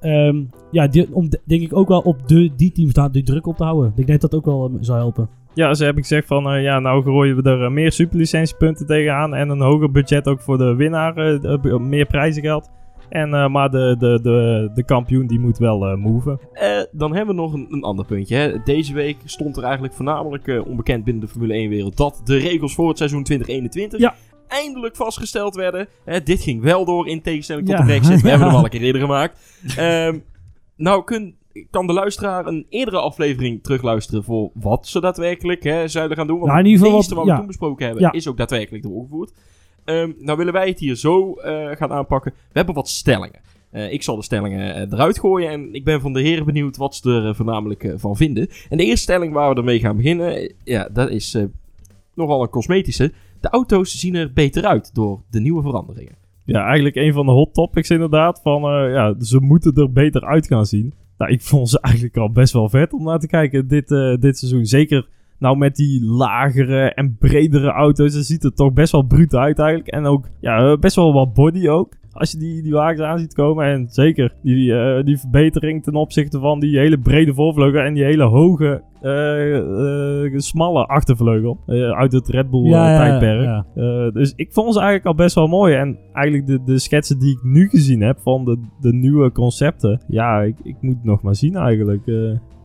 ehm, 0.00 0.42
ja, 0.70 0.86
die, 0.86 1.14
om 1.14 1.28
de- 1.30 1.40
denk 1.44 1.62
ik 1.62 1.76
ook 1.76 1.88
wel 1.88 2.00
op 2.00 2.28
de, 2.28 2.50
die 2.56 2.72
teams 2.72 2.92
daar 2.92 3.12
die 3.12 3.22
druk 3.22 3.46
op 3.46 3.56
te 3.56 3.64
houden. 3.64 3.92
Ik 3.96 4.06
denk 4.06 4.20
dat 4.20 4.30
dat 4.30 4.34
ook 4.40 4.44
wel 4.46 4.68
eh, 4.70 4.76
zou 4.80 4.98
helpen. 4.98 5.28
Ja, 5.54 5.74
ze 5.74 5.84
hebben 5.84 6.02
gezegd 6.02 6.26
van, 6.26 6.48
eh, 6.50 6.62
ja, 6.62 6.78
nou 6.78 7.02
gooien 7.02 7.36
we 7.36 7.50
er 7.50 7.64
eh, 7.64 7.70
meer 7.70 7.92
superlicentiepunten 7.92 8.86
tegenaan 8.86 9.34
en 9.34 9.48
een 9.48 9.60
hoger 9.60 9.90
budget 9.90 10.28
ook 10.28 10.40
voor 10.40 10.58
de 10.58 10.74
winnaar, 10.74 11.16
eh, 11.16 11.40
de- 11.62 11.78
meer 11.80 12.06
prijzengeld. 12.06 12.70
En, 13.08 13.34
eh, 13.34 13.48
maar 13.48 13.70
de, 13.70 13.96
de, 13.98 14.18
de, 14.22 14.70
de 14.74 14.84
kampioen 14.84 15.26
die 15.26 15.38
moet 15.40 15.58
wel 15.58 15.86
eh 15.86 15.96
moven. 15.96 16.38
Eh, 16.52 16.68
dan 16.92 17.14
hebben 17.14 17.34
we 17.34 17.40
nog 17.40 17.52
een, 17.52 17.66
een 17.70 17.82
ander 17.82 18.04
puntje. 18.04 18.36
Hè. 18.36 18.62
Deze 18.64 18.94
week 18.94 19.16
stond 19.24 19.56
er 19.56 19.62
eigenlijk 19.62 19.94
voornamelijk 19.94 20.46
eh, 20.48 20.66
onbekend 20.66 21.04
binnen 21.04 21.22
de 21.22 21.28
Formule 21.28 21.66
1-wereld 21.66 21.96
dat 21.96 22.20
de 22.24 22.36
regels 22.36 22.74
voor 22.74 22.88
het 22.88 22.96
seizoen 22.98 23.22
2021 23.22 24.00
Ja. 24.00 24.14
Eindelijk 24.48 24.96
vastgesteld 24.96 25.54
werden. 25.54 25.88
Hè, 26.04 26.22
dit 26.22 26.40
ging 26.42 26.62
wel 26.62 26.84
door 26.84 27.08
in 27.08 27.22
tegenstelling 27.22 27.66
tot 27.66 27.74
Ja. 27.76 27.80
de 27.80 27.86
Brexit. 27.86 28.20
We 28.20 28.22
Ja. 28.28 28.28
hebben 28.28 28.46
hem 28.48 28.56
al 28.56 28.64
een 28.64 28.70
keer 28.70 28.82
eerder 28.82 29.00
gemaakt. 29.00 29.38
Ehm, 29.76 30.18
nou, 30.76 31.04
kun, 31.04 31.36
kan 31.70 31.86
de 31.86 31.92
luisteraar 31.92 32.46
een 32.46 32.66
eerdere 32.68 32.98
aflevering 32.98 33.62
terugluisteren 33.62 34.24
voor 34.24 34.50
wat 34.54 34.86
ze 34.86 35.00
daadwerkelijk 35.00 35.62
hè, 35.62 35.88
zouden 35.88 36.16
gaan 36.16 36.26
doen? 36.26 36.38
Want 36.38 36.48
Nou, 36.50 36.60
in 36.64 36.66
ieder 36.70 36.84
geval 36.84 37.00
wat- 37.00 37.08
wat 37.10 37.24
we 37.24 37.30
ja. 37.30 37.36
toen 37.36 37.46
besproken 37.46 37.86
hebben 37.86 38.12
is 38.12 38.28
ook 38.28 38.36
daadwerkelijk 38.36 38.82
doorgevoerd. 38.82 39.32
Ehm, 39.84 40.10
nou 40.18 40.38
willen 40.38 40.52
wij 40.52 40.68
het 40.68 40.78
hier 40.78 40.96
zo 40.96 41.32
eh, 41.34 41.68
gaan 41.76 41.92
aanpakken. 41.92 42.32
We 42.32 42.52
hebben 42.52 42.74
wat 42.74 42.88
stellingen. 42.88 43.40
Eh, 43.70 43.92
ik 43.92 44.02
zal 44.02 44.16
de 44.16 44.22
stellingen 44.22 44.74
eh, 44.74 44.92
eruit 44.92 45.18
gooien 45.18 45.50
en 45.50 45.74
ik 45.74 45.84
ben 45.84 46.00
van 46.00 46.12
de 46.12 46.20
heren 46.20 46.44
benieuwd 46.44 46.76
wat 46.76 46.94
ze 46.94 47.10
er 47.10 47.34
voornamelijk 47.34 47.92
van 47.96 48.16
vinden. 48.16 48.48
En 48.68 48.76
de 48.76 48.84
eerste 48.84 49.02
stelling 49.02 49.32
waar 49.32 49.50
we 49.50 49.56
ermee 49.56 49.78
gaan 49.80 49.96
beginnen, 49.96 50.52
ja, 50.64 50.88
dat 50.92 51.10
is 51.10 51.36
nogal 52.14 52.42
een 52.42 52.48
cosmetische. 52.48 53.12
De 53.44 53.50
auto's 53.50 53.98
zien 53.98 54.14
er 54.14 54.32
beter 54.32 54.64
uit 54.64 54.94
door 54.94 55.22
de 55.30 55.40
nieuwe 55.40 55.62
veranderingen. 55.62 56.14
Ja, 56.44 56.64
eigenlijk 56.64 56.96
een 56.96 57.12
van 57.12 57.26
de 57.26 57.32
hot 57.32 57.54
topics 57.54 57.90
inderdaad. 57.90 58.40
Van, 58.42 58.62
eh, 58.62 58.92
ja, 58.92 59.14
ze 59.20 59.40
moeten 59.40 59.74
er 59.74 59.92
beter 59.92 60.24
uit 60.24 60.46
gaan 60.46 60.66
zien. 60.66 60.94
Nou, 61.18 61.32
ik 61.32 61.40
vond 61.40 61.68
ze 61.68 61.80
eigenlijk 61.88 62.16
al 62.16 62.30
best 62.30 62.52
wel 62.52 62.68
vet 62.68 62.92
om 62.92 63.04
naar 63.04 63.18
te 63.18 63.26
kijken 63.26 63.68
dit, 63.68 63.90
eh, 63.90 64.16
dit 64.16 64.38
seizoen. 64.38 64.64
Zeker 64.64 65.08
nou 65.38 65.56
met 65.56 65.76
die 65.76 66.04
lagere 66.04 66.94
en 66.94 67.16
bredere 67.18 67.70
auto's. 67.70 68.14
Dat 68.14 68.24
ziet 68.24 68.44
er 68.44 68.54
toch 68.54 68.72
best 68.72 68.92
wel 68.92 69.02
bruut 69.02 69.34
uit 69.34 69.58
eigenlijk. 69.58 69.88
En 69.88 70.04
ook 70.04 70.28
ja, 70.40 70.76
best 70.76 70.96
wel 70.96 71.12
wat 71.12 71.34
body 71.34 71.68
ook. 71.68 71.92
Als 72.14 72.30
je 72.30 72.38
die, 72.38 72.62
die 72.62 72.72
wagens 72.72 73.00
aan 73.00 73.18
ziet 73.18 73.34
komen. 73.34 73.66
En 73.66 73.86
zeker 73.88 74.34
die, 74.42 74.74
eh, 74.74 75.04
die 75.04 75.18
verbetering 75.18 75.82
ten 75.82 75.94
opzichte 75.94 76.38
van 76.38 76.60
die 76.60 76.78
hele 76.78 76.98
brede 76.98 77.34
voorvleugel. 77.34 77.80
En 77.80 77.94
die 77.94 78.04
hele 78.04 78.24
hoge, 78.24 78.82
eh, 79.00 80.24
eh, 80.24 80.32
smalle 80.36 80.86
achtervleugel. 80.86 81.58
uit 81.92 82.12
het 82.12 82.28
Red 82.28 82.50
Bull 82.50 82.68
Ja, 82.68 82.90
ja, 82.90 82.96
tijdperk. 82.96 83.64
ja. 83.74 84.10
Dus 84.10 84.32
ik 84.36 84.52
vond 84.52 84.72
ze 84.72 84.80
eigenlijk 84.80 85.08
al 85.08 85.24
best 85.24 85.34
wel 85.34 85.46
mooi. 85.46 85.74
En 85.74 85.98
eigenlijk 86.12 86.46
de, 86.46 86.72
de 86.72 86.78
schetsen 86.78 87.18
die 87.18 87.30
ik 87.30 87.42
nu 87.42 87.68
gezien 87.68 88.00
heb 88.00 88.18
van 88.22 88.44
de, 88.44 88.58
de 88.80 88.92
nieuwe 88.92 89.32
concepten. 89.32 90.00
Ja, 90.08 90.40
ik, 90.40 90.56
ik 90.62 90.76
moet 90.80 91.04
nog 91.04 91.22
maar 91.22 91.34
zien 91.34 91.56
eigenlijk. 91.56 92.06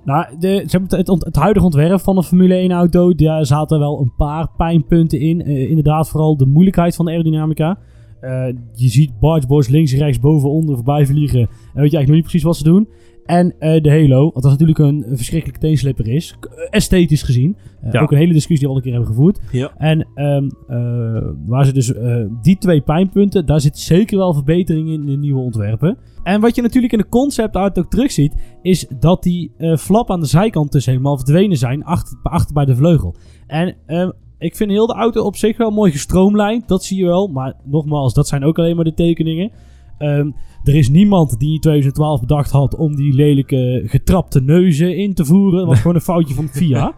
Nou, 0.03 0.25
de, 0.39 0.63
ze 0.67 0.77
hebben 0.77 1.17
het, 1.19 1.35
huidige 1.35 1.65
ontwerp 1.65 1.99
van 1.99 2.17
een 2.17 2.23
Formule 2.23 2.53
1 2.53 2.71
auto, 2.71 3.15
daar 3.15 3.45
zaten 3.45 3.79
wel 3.79 3.99
een 4.01 4.13
paar 4.17 4.47
pijnpunten 4.57 5.19
in. 5.19 5.45
Inderdaad, 5.45 6.09
vooral 6.09 6.37
de 6.37 6.45
moeilijkheid 6.45 6.95
van 6.95 7.05
de 7.05 7.11
aerodynamica. 7.11 7.77
Eh, 8.21 8.45
je 8.73 8.87
ziet 8.89 9.19
bargeboards 9.19 9.67
links, 9.67 9.93
rechts, 9.93 10.19
boven, 10.19 10.49
onder 10.49 10.75
voorbij 10.75 11.05
vliegen. 11.05 11.39
En 11.39 11.47
weet 11.47 11.91
je 11.91 11.97
eigenlijk 11.97 12.07
nog 12.07 12.15
niet 12.15 12.23
precies 12.23 12.43
wat 12.43 12.57
ze 12.57 12.63
doen. 12.63 12.87
En 13.25 13.55
eh, 13.59 13.81
de 13.81 13.89
Halo, 13.89 14.31
wat 14.33 14.43
dat 14.43 14.51
natuurlijk 14.51 14.79
een, 14.79 15.03
een 15.09 15.15
verschrikkelijke 15.17 15.61
teenslipper 15.61 16.07
is. 16.07 16.35
k- 16.39 16.45
Esthetisch 16.69 17.23
gezien. 17.23 17.55
Eh, 17.81 17.91
Ja. 17.91 18.01
Ook 18.01 18.11
een 18.11 18.17
hele 18.17 18.33
discussie 18.33 18.57
die 18.57 18.67
we 18.67 18.71
al 18.71 18.75
een 18.75 18.81
keer 18.83 18.91
hebben 18.93 19.09
gevoerd. 19.15 19.39
Ja. 19.51 19.71
En 19.77 20.07
ehm, 20.15 20.49
eh, 20.67 21.21
waar 21.45 21.65
ze 21.65 21.73
dus 21.73 21.93
eh, 21.93 22.23
die 22.41 22.57
twee 22.57 22.81
pijnpunten, 22.81 23.45
daar 23.45 23.61
zit 23.61 23.77
zeker 23.77 24.17
wel 24.17 24.33
verbetering 24.33 24.87
in 24.87 24.99
in 25.01 25.05
de 25.05 25.17
nieuwe 25.17 25.39
ontwerpen. 25.41 25.97
En 26.23 26.41
wat 26.41 26.55
je 26.55 26.61
natuurlijk 26.61 26.93
in 26.93 26.99
de 26.99 27.09
concept 27.09 27.55
art 27.55 27.79
ook 27.79 27.89
terugziet, 27.89 28.33
is 28.61 28.87
dat 28.99 29.23
die 29.23 29.51
eh, 29.57 29.75
flap 29.77 30.11
aan 30.11 30.19
de 30.19 30.25
zijkant 30.25 30.71
dus 30.71 30.85
helemaal 30.85 31.17
verdwenen 31.17 31.57
zijn, 31.57 31.83
achter, 31.83 32.19
achter 32.23 32.53
bij 32.53 32.65
de 32.65 32.75
vleugel. 32.75 33.15
En 33.47 33.75
ehm, 33.85 34.09
ik 34.39 34.55
vind 34.55 34.71
heel 34.71 34.87
de 34.87 34.93
auto 34.93 35.23
op 35.23 35.35
zich 35.35 35.57
wel 35.57 35.71
mooi 35.71 35.91
gestroomlijnd, 35.91 36.67
dat 36.67 36.83
zie 36.83 36.97
je 36.97 37.05
wel. 37.05 37.27
Maar 37.27 37.53
nogmaals, 37.63 38.13
dat 38.13 38.27
zijn 38.27 38.43
ook 38.43 38.57
alleen 38.59 38.75
maar 38.75 38.85
de 38.85 38.93
tekeningen. 38.93 39.51
Ehm, 39.97 40.31
er 40.63 40.75
is 40.75 40.89
niemand 40.89 41.39
die 41.39 41.53
in 41.53 41.59
2012 41.59 42.19
bedacht 42.19 42.51
had 42.51 42.75
om 42.75 42.95
die 42.95 43.13
lelijke 43.13 43.81
getrapte 43.85 44.41
neuzen 44.41 44.97
in 44.97 45.13
te 45.13 45.25
voeren. 45.25 45.59
Dat 45.59 45.67
was 45.67 45.79
gewoon 45.79 45.95
een 45.95 46.01
foutje 46.01 46.33
van 46.33 46.47
FIA. 46.47 46.93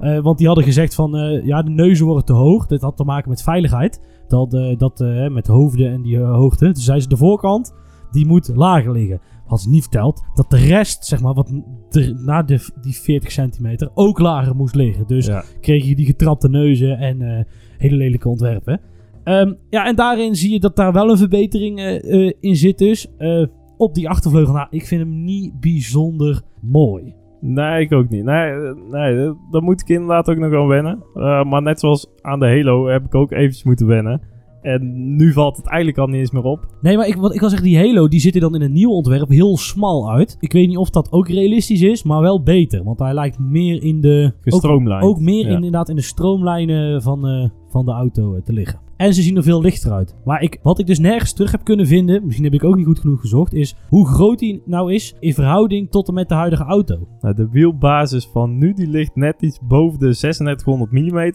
Eh, 0.00 0.20
want 0.20 0.38
die 0.38 0.46
hadden 0.46 0.64
gezegd 0.64 0.94
van, 0.94 1.16
eh, 1.16 1.46
ja, 1.46 1.62
de 1.62 1.70
neuzen 1.70 2.06
worden 2.06 2.24
te 2.24 2.32
hoog. 2.32 2.66
Dit 2.66 2.80
had 2.80 2.96
te 2.96 3.04
maken 3.04 3.28
met 3.28 3.42
veiligheid. 3.42 4.00
Dat, 4.28 4.54
eh, 4.54 4.78
dat 4.78 4.98
met 5.30 5.46
hoofden 5.46 5.92
en 5.92 6.02
die 6.02 6.18
hoogte. 6.18 6.72
Dus 6.72 6.84
zei 6.84 7.00
ze, 7.00 7.08
de 7.08 7.16
voorkant, 7.16 7.74
die 8.10 8.26
moet 8.26 8.50
lager 8.54 8.92
liggen. 8.92 9.20
Had 9.46 9.60
ze 9.60 9.68
niet 9.70 9.82
verteld 9.82 10.22
dat 10.34 10.50
de 10.50 10.56
rest, 10.56 11.04
zeg 11.06 11.20
maar, 11.20 11.34
wat 11.34 11.52
na 12.24 12.42
de, 12.42 12.68
die 12.80 12.94
40 12.94 13.30
centimeter 13.30 13.90
ook 13.94 14.18
lager 14.18 14.56
moest 14.56 14.74
liggen. 14.74 15.06
Dus 15.06 15.26
Ja. 15.26 15.44
kreeg 15.60 15.84
je 15.86 15.96
die 15.96 16.06
getrapte 16.06 16.48
neuzen 16.48 16.98
en 16.98 17.22
eh, 17.22 17.44
hele 17.78 17.96
lelijke 17.96 18.28
ontwerpen. 18.28 18.80
Ehm, 19.24 19.52
ja, 19.70 19.86
en 19.86 19.96
daarin 19.96 20.34
zie 20.34 20.52
je 20.52 20.60
dat 20.60 20.76
daar 20.76 20.92
wel 20.92 21.10
een 21.10 21.16
verbetering 21.18 21.78
eh, 21.78 22.26
eh, 22.26 22.32
in 22.40 22.56
zit 22.56 22.78
dus. 22.78 23.06
Op 23.76 23.94
die 23.94 24.08
achtervleugel, 24.08 24.54
nou, 24.54 24.66
ik 24.70 24.86
vind 24.86 25.00
hem 25.00 25.24
niet 25.24 25.60
bijzonder 25.60 26.42
mooi. 26.60 27.14
Nee, 27.40 27.80
ik 27.80 27.92
ook 27.92 28.08
niet. 28.08 28.24
Nee, 28.24 28.52
nee 28.90 29.34
daar 29.50 29.62
moet 29.62 29.80
ik 29.80 29.88
inderdaad 29.88 30.30
ook 30.30 30.36
nog 30.36 30.54
aan 30.54 30.66
wennen. 30.66 31.02
Maar 31.48 31.62
net 31.62 31.80
zoals 31.80 32.06
aan 32.20 32.38
de 32.38 32.46
Halo 32.46 32.86
heb 32.88 33.04
ik 33.04 33.14
ook 33.14 33.30
eventjes 33.32 33.62
moeten 33.64 33.86
wennen. 33.86 34.20
En 34.62 35.16
nu 35.16 35.32
valt 35.32 35.56
het 35.56 35.66
eigenlijk 35.66 35.98
al 35.98 36.06
niet 36.06 36.20
eens 36.20 36.30
meer 36.30 36.42
op. 36.42 36.66
Nee, 36.80 36.96
maar 36.96 37.06
ik, 37.06 37.16
wat, 37.16 37.34
ik 37.34 37.40
wil 37.40 37.48
zeggen, 37.48 37.68
die 37.68 37.78
Halo 37.78 38.08
die 38.08 38.20
ziet 38.20 38.34
er 38.34 38.40
dan 38.40 38.54
in 38.54 38.62
een 38.62 38.72
nieuw 38.72 38.90
ontwerp 38.90 39.28
heel 39.28 39.56
smal 39.56 40.10
uit. 40.10 40.36
Ik 40.40 40.52
weet 40.52 40.68
niet 40.68 40.76
of 40.76 40.90
dat 40.90 41.12
ook 41.12 41.28
realistisch 41.28 41.82
is, 41.82 42.02
maar 42.02 42.20
wel 42.20 42.42
beter. 42.42 42.84
Want 42.84 42.98
hij 42.98 43.14
lijkt 43.14 43.38
meer 43.38 43.82
in 43.82 44.00
de... 44.00 44.32
Ook, 44.36 44.42
Gestroomlijnd. 44.42 45.04
ook 45.04 45.20
meer 45.20 45.48
Ja. 45.48 45.54
inderdaad 45.54 45.88
in 45.88 45.96
de 45.96 46.02
stroomlijnen 46.02 47.02
van, 47.02 47.26
eh, 47.26 47.48
van 47.68 47.84
de 47.84 47.92
auto 47.92 48.34
eh, 48.34 48.42
te 48.42 48.52
liggen. 48.52 48.80
En 48.96 49.14
ze 49.14 49.22
zien 49.22 49.36
er 49.36 49.42
veel 49.42 49.60
lichter 49.60 49.92
uit. 49.92 50.14
Maar 50.24 50.42
ik, 50.42 50.58
wat 50.62 50.78
ik 50.78 50.86
dus 50.86 50.98
nergens 50.98 51.32
terug 51.32 51.50
heb 51.50 51.64
kunnen 51.64 51.86
vinden, 51.86 52.24
misschien 52.24 52.44
heb 52.44 52.54
ik 52.54 52.64
ook 52.64 52.76
niet 52.76 52.86
goed 52.86 52.98
genoeg 52.98 53.20
gezocht, 53.20 53.54
is 53.54 53.76
hoe 53.88 54.06
groot 54.06 54.40
hij 54.40 54.62
nou 54.64 54.92
is 54.92 55.14
in 55.20 55.34
verhouding 55.34 55.90
tot 55.90 56.08
en 56.08 56.14
met 56.14 56.28
de 56.28 56.34
huidige 56.34 56.64
auto. 56.64 57.08
Nou, 57.20 57.34
de 57.34 57.48
wielbasis 57.50 58.26
van 58.32 58.58
nu 58.58 58.72
die 58.72 58.88
ligt 58.88 59.16
net 59.16 59.42
iets 59.42 59.60
boven 59.68 59.98
de 59.98 60.14
3600 60.16 60.90
mm. 60.90 61.32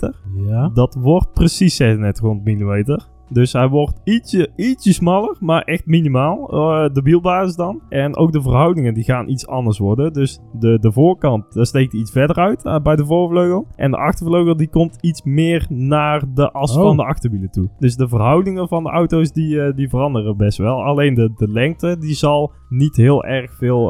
Ja. 0.47 0.69
Dat 0.73 0.95
wordt 0.99 1.33
precies 1.33 1.75
3600 1.75 2.45
mm. 2.45 2.99
Dus 3.29 3.53
hij 3.53 3.67
wordt 3.67 4.01
ietsje, 4.03 4.49
ietsje 4.55 4.93
smaller, 4.93 5.35
maar 5.39 5.61
echt 5.61 5.85
minimaal. 5.85 6.49
eh, 6.49 6.93
de 6.93 7.01
wielbasis 7.01 7.55
dan. 7.55 7.81
En 7.89 8.15
ook 8.17 8.31
de 8.31 8.41
verhoudingen 8.41 8.93
die 8.93 9.03
gaan 9.03 9.29
iets 9.29 9.47
anders 9.47 9.77
worden. 9.77 10.13
Dus 10.13 10.39
de, 10.59 10.79
de 10.79 10.91
voorkant, 10.91 11.53
daar 11.53 11.65
steekt 11.65 11.93
iets 11.93 12.11
verder 12.11 12.35
uit 12.35 12.65
eh, 12.65 12.79
bij 12.79 12.95
de 12.95 13.05
voorvleugel. 13.05 13.67
En 13.75 13.91
de 13.91 13.97
achtervleugel 13.97 14.55
die 14.55 14.69
komt 14.69 14.97
iets 15.01 15.23
meer 15.23 15.65
naar 15.69 16.23
de 16.33 16.51
as 16.51 16.75
Oh. 16.77 16.81
van 16.83 16.97
de 16.97 17.05
achterwielen 17.05 17.51
toe. 17.51 17.69
Dus 17.79 17.95
de 17.95 18.07
verhoudingen 18.07 18.67
van 18.67 18.83
de 18.83 18.89
auto's 18.89 19.31
die, 19.31 19.61
eh, 19.61 19.75
die 19.75 19.89
veranderen 19.89 20.37
best 20.37 20.57
wel. 20.57 20.83
Alleen 20.83 21.13
de, 21.13 21.31
de 21.35 21.47
lengte 21.51 21.97
die 21.99 22.13
zal 22.13 22.51
niet 22.69 22.95
heel 22.95 23.23
erg 23.25 23.53
veel 23.57 23.87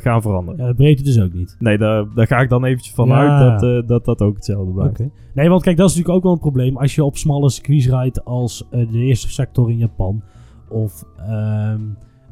gaan 0.00 0.22
veranderen. 0.22 0.60
ja, 0.60 0.66
de 0.66 0.74
breedte 0.74 1.02
dus 1.02 1.20
ook 1.20 1.32
niet. 1.32 1.56
Nee, 1.58 1.78
daar, 1.78 2.04
daar 2.14 2.26
ga 2.26 2.40
ik 2.40 2.48
dan 2.48 2.64
eventjes 2.64 2.94
vanuit 2.94 3.28
Ja. 3.30 3.56
dat, 3.58 3.88
dat 3.88 4.04
dat 4.04 4.22
ook 4.22 4.34
hetzelfde 4.34 4.72
blijft. 4.72 5.00
Oké. 5.00 5.10
Nee, 5.34 5.48
want 5.48 5.62
kijk, 5.62 5.76
dat 5.76 5.88
is 5.90 5.96
natuurlijk 5.96 6.18
ook 6.18 6.24
wel 6.24 6.32
een 6.32 6.50
probleem. 6.50 6.76
Als 6.76 6.94
je 6.94 7.04
op 7.04 7.16
smalle 7.16 7.50
circuits 7.50 7.88
rijdt 7.88 8.24
als 8.24 8.68
de 8.90 8.98
eerste 8.98 9.32
sector 9.32 9.70
in 9.70 9.78
Japan. 9.78 10.22
Of 10.68 11.04
ehm, 11.18 11.80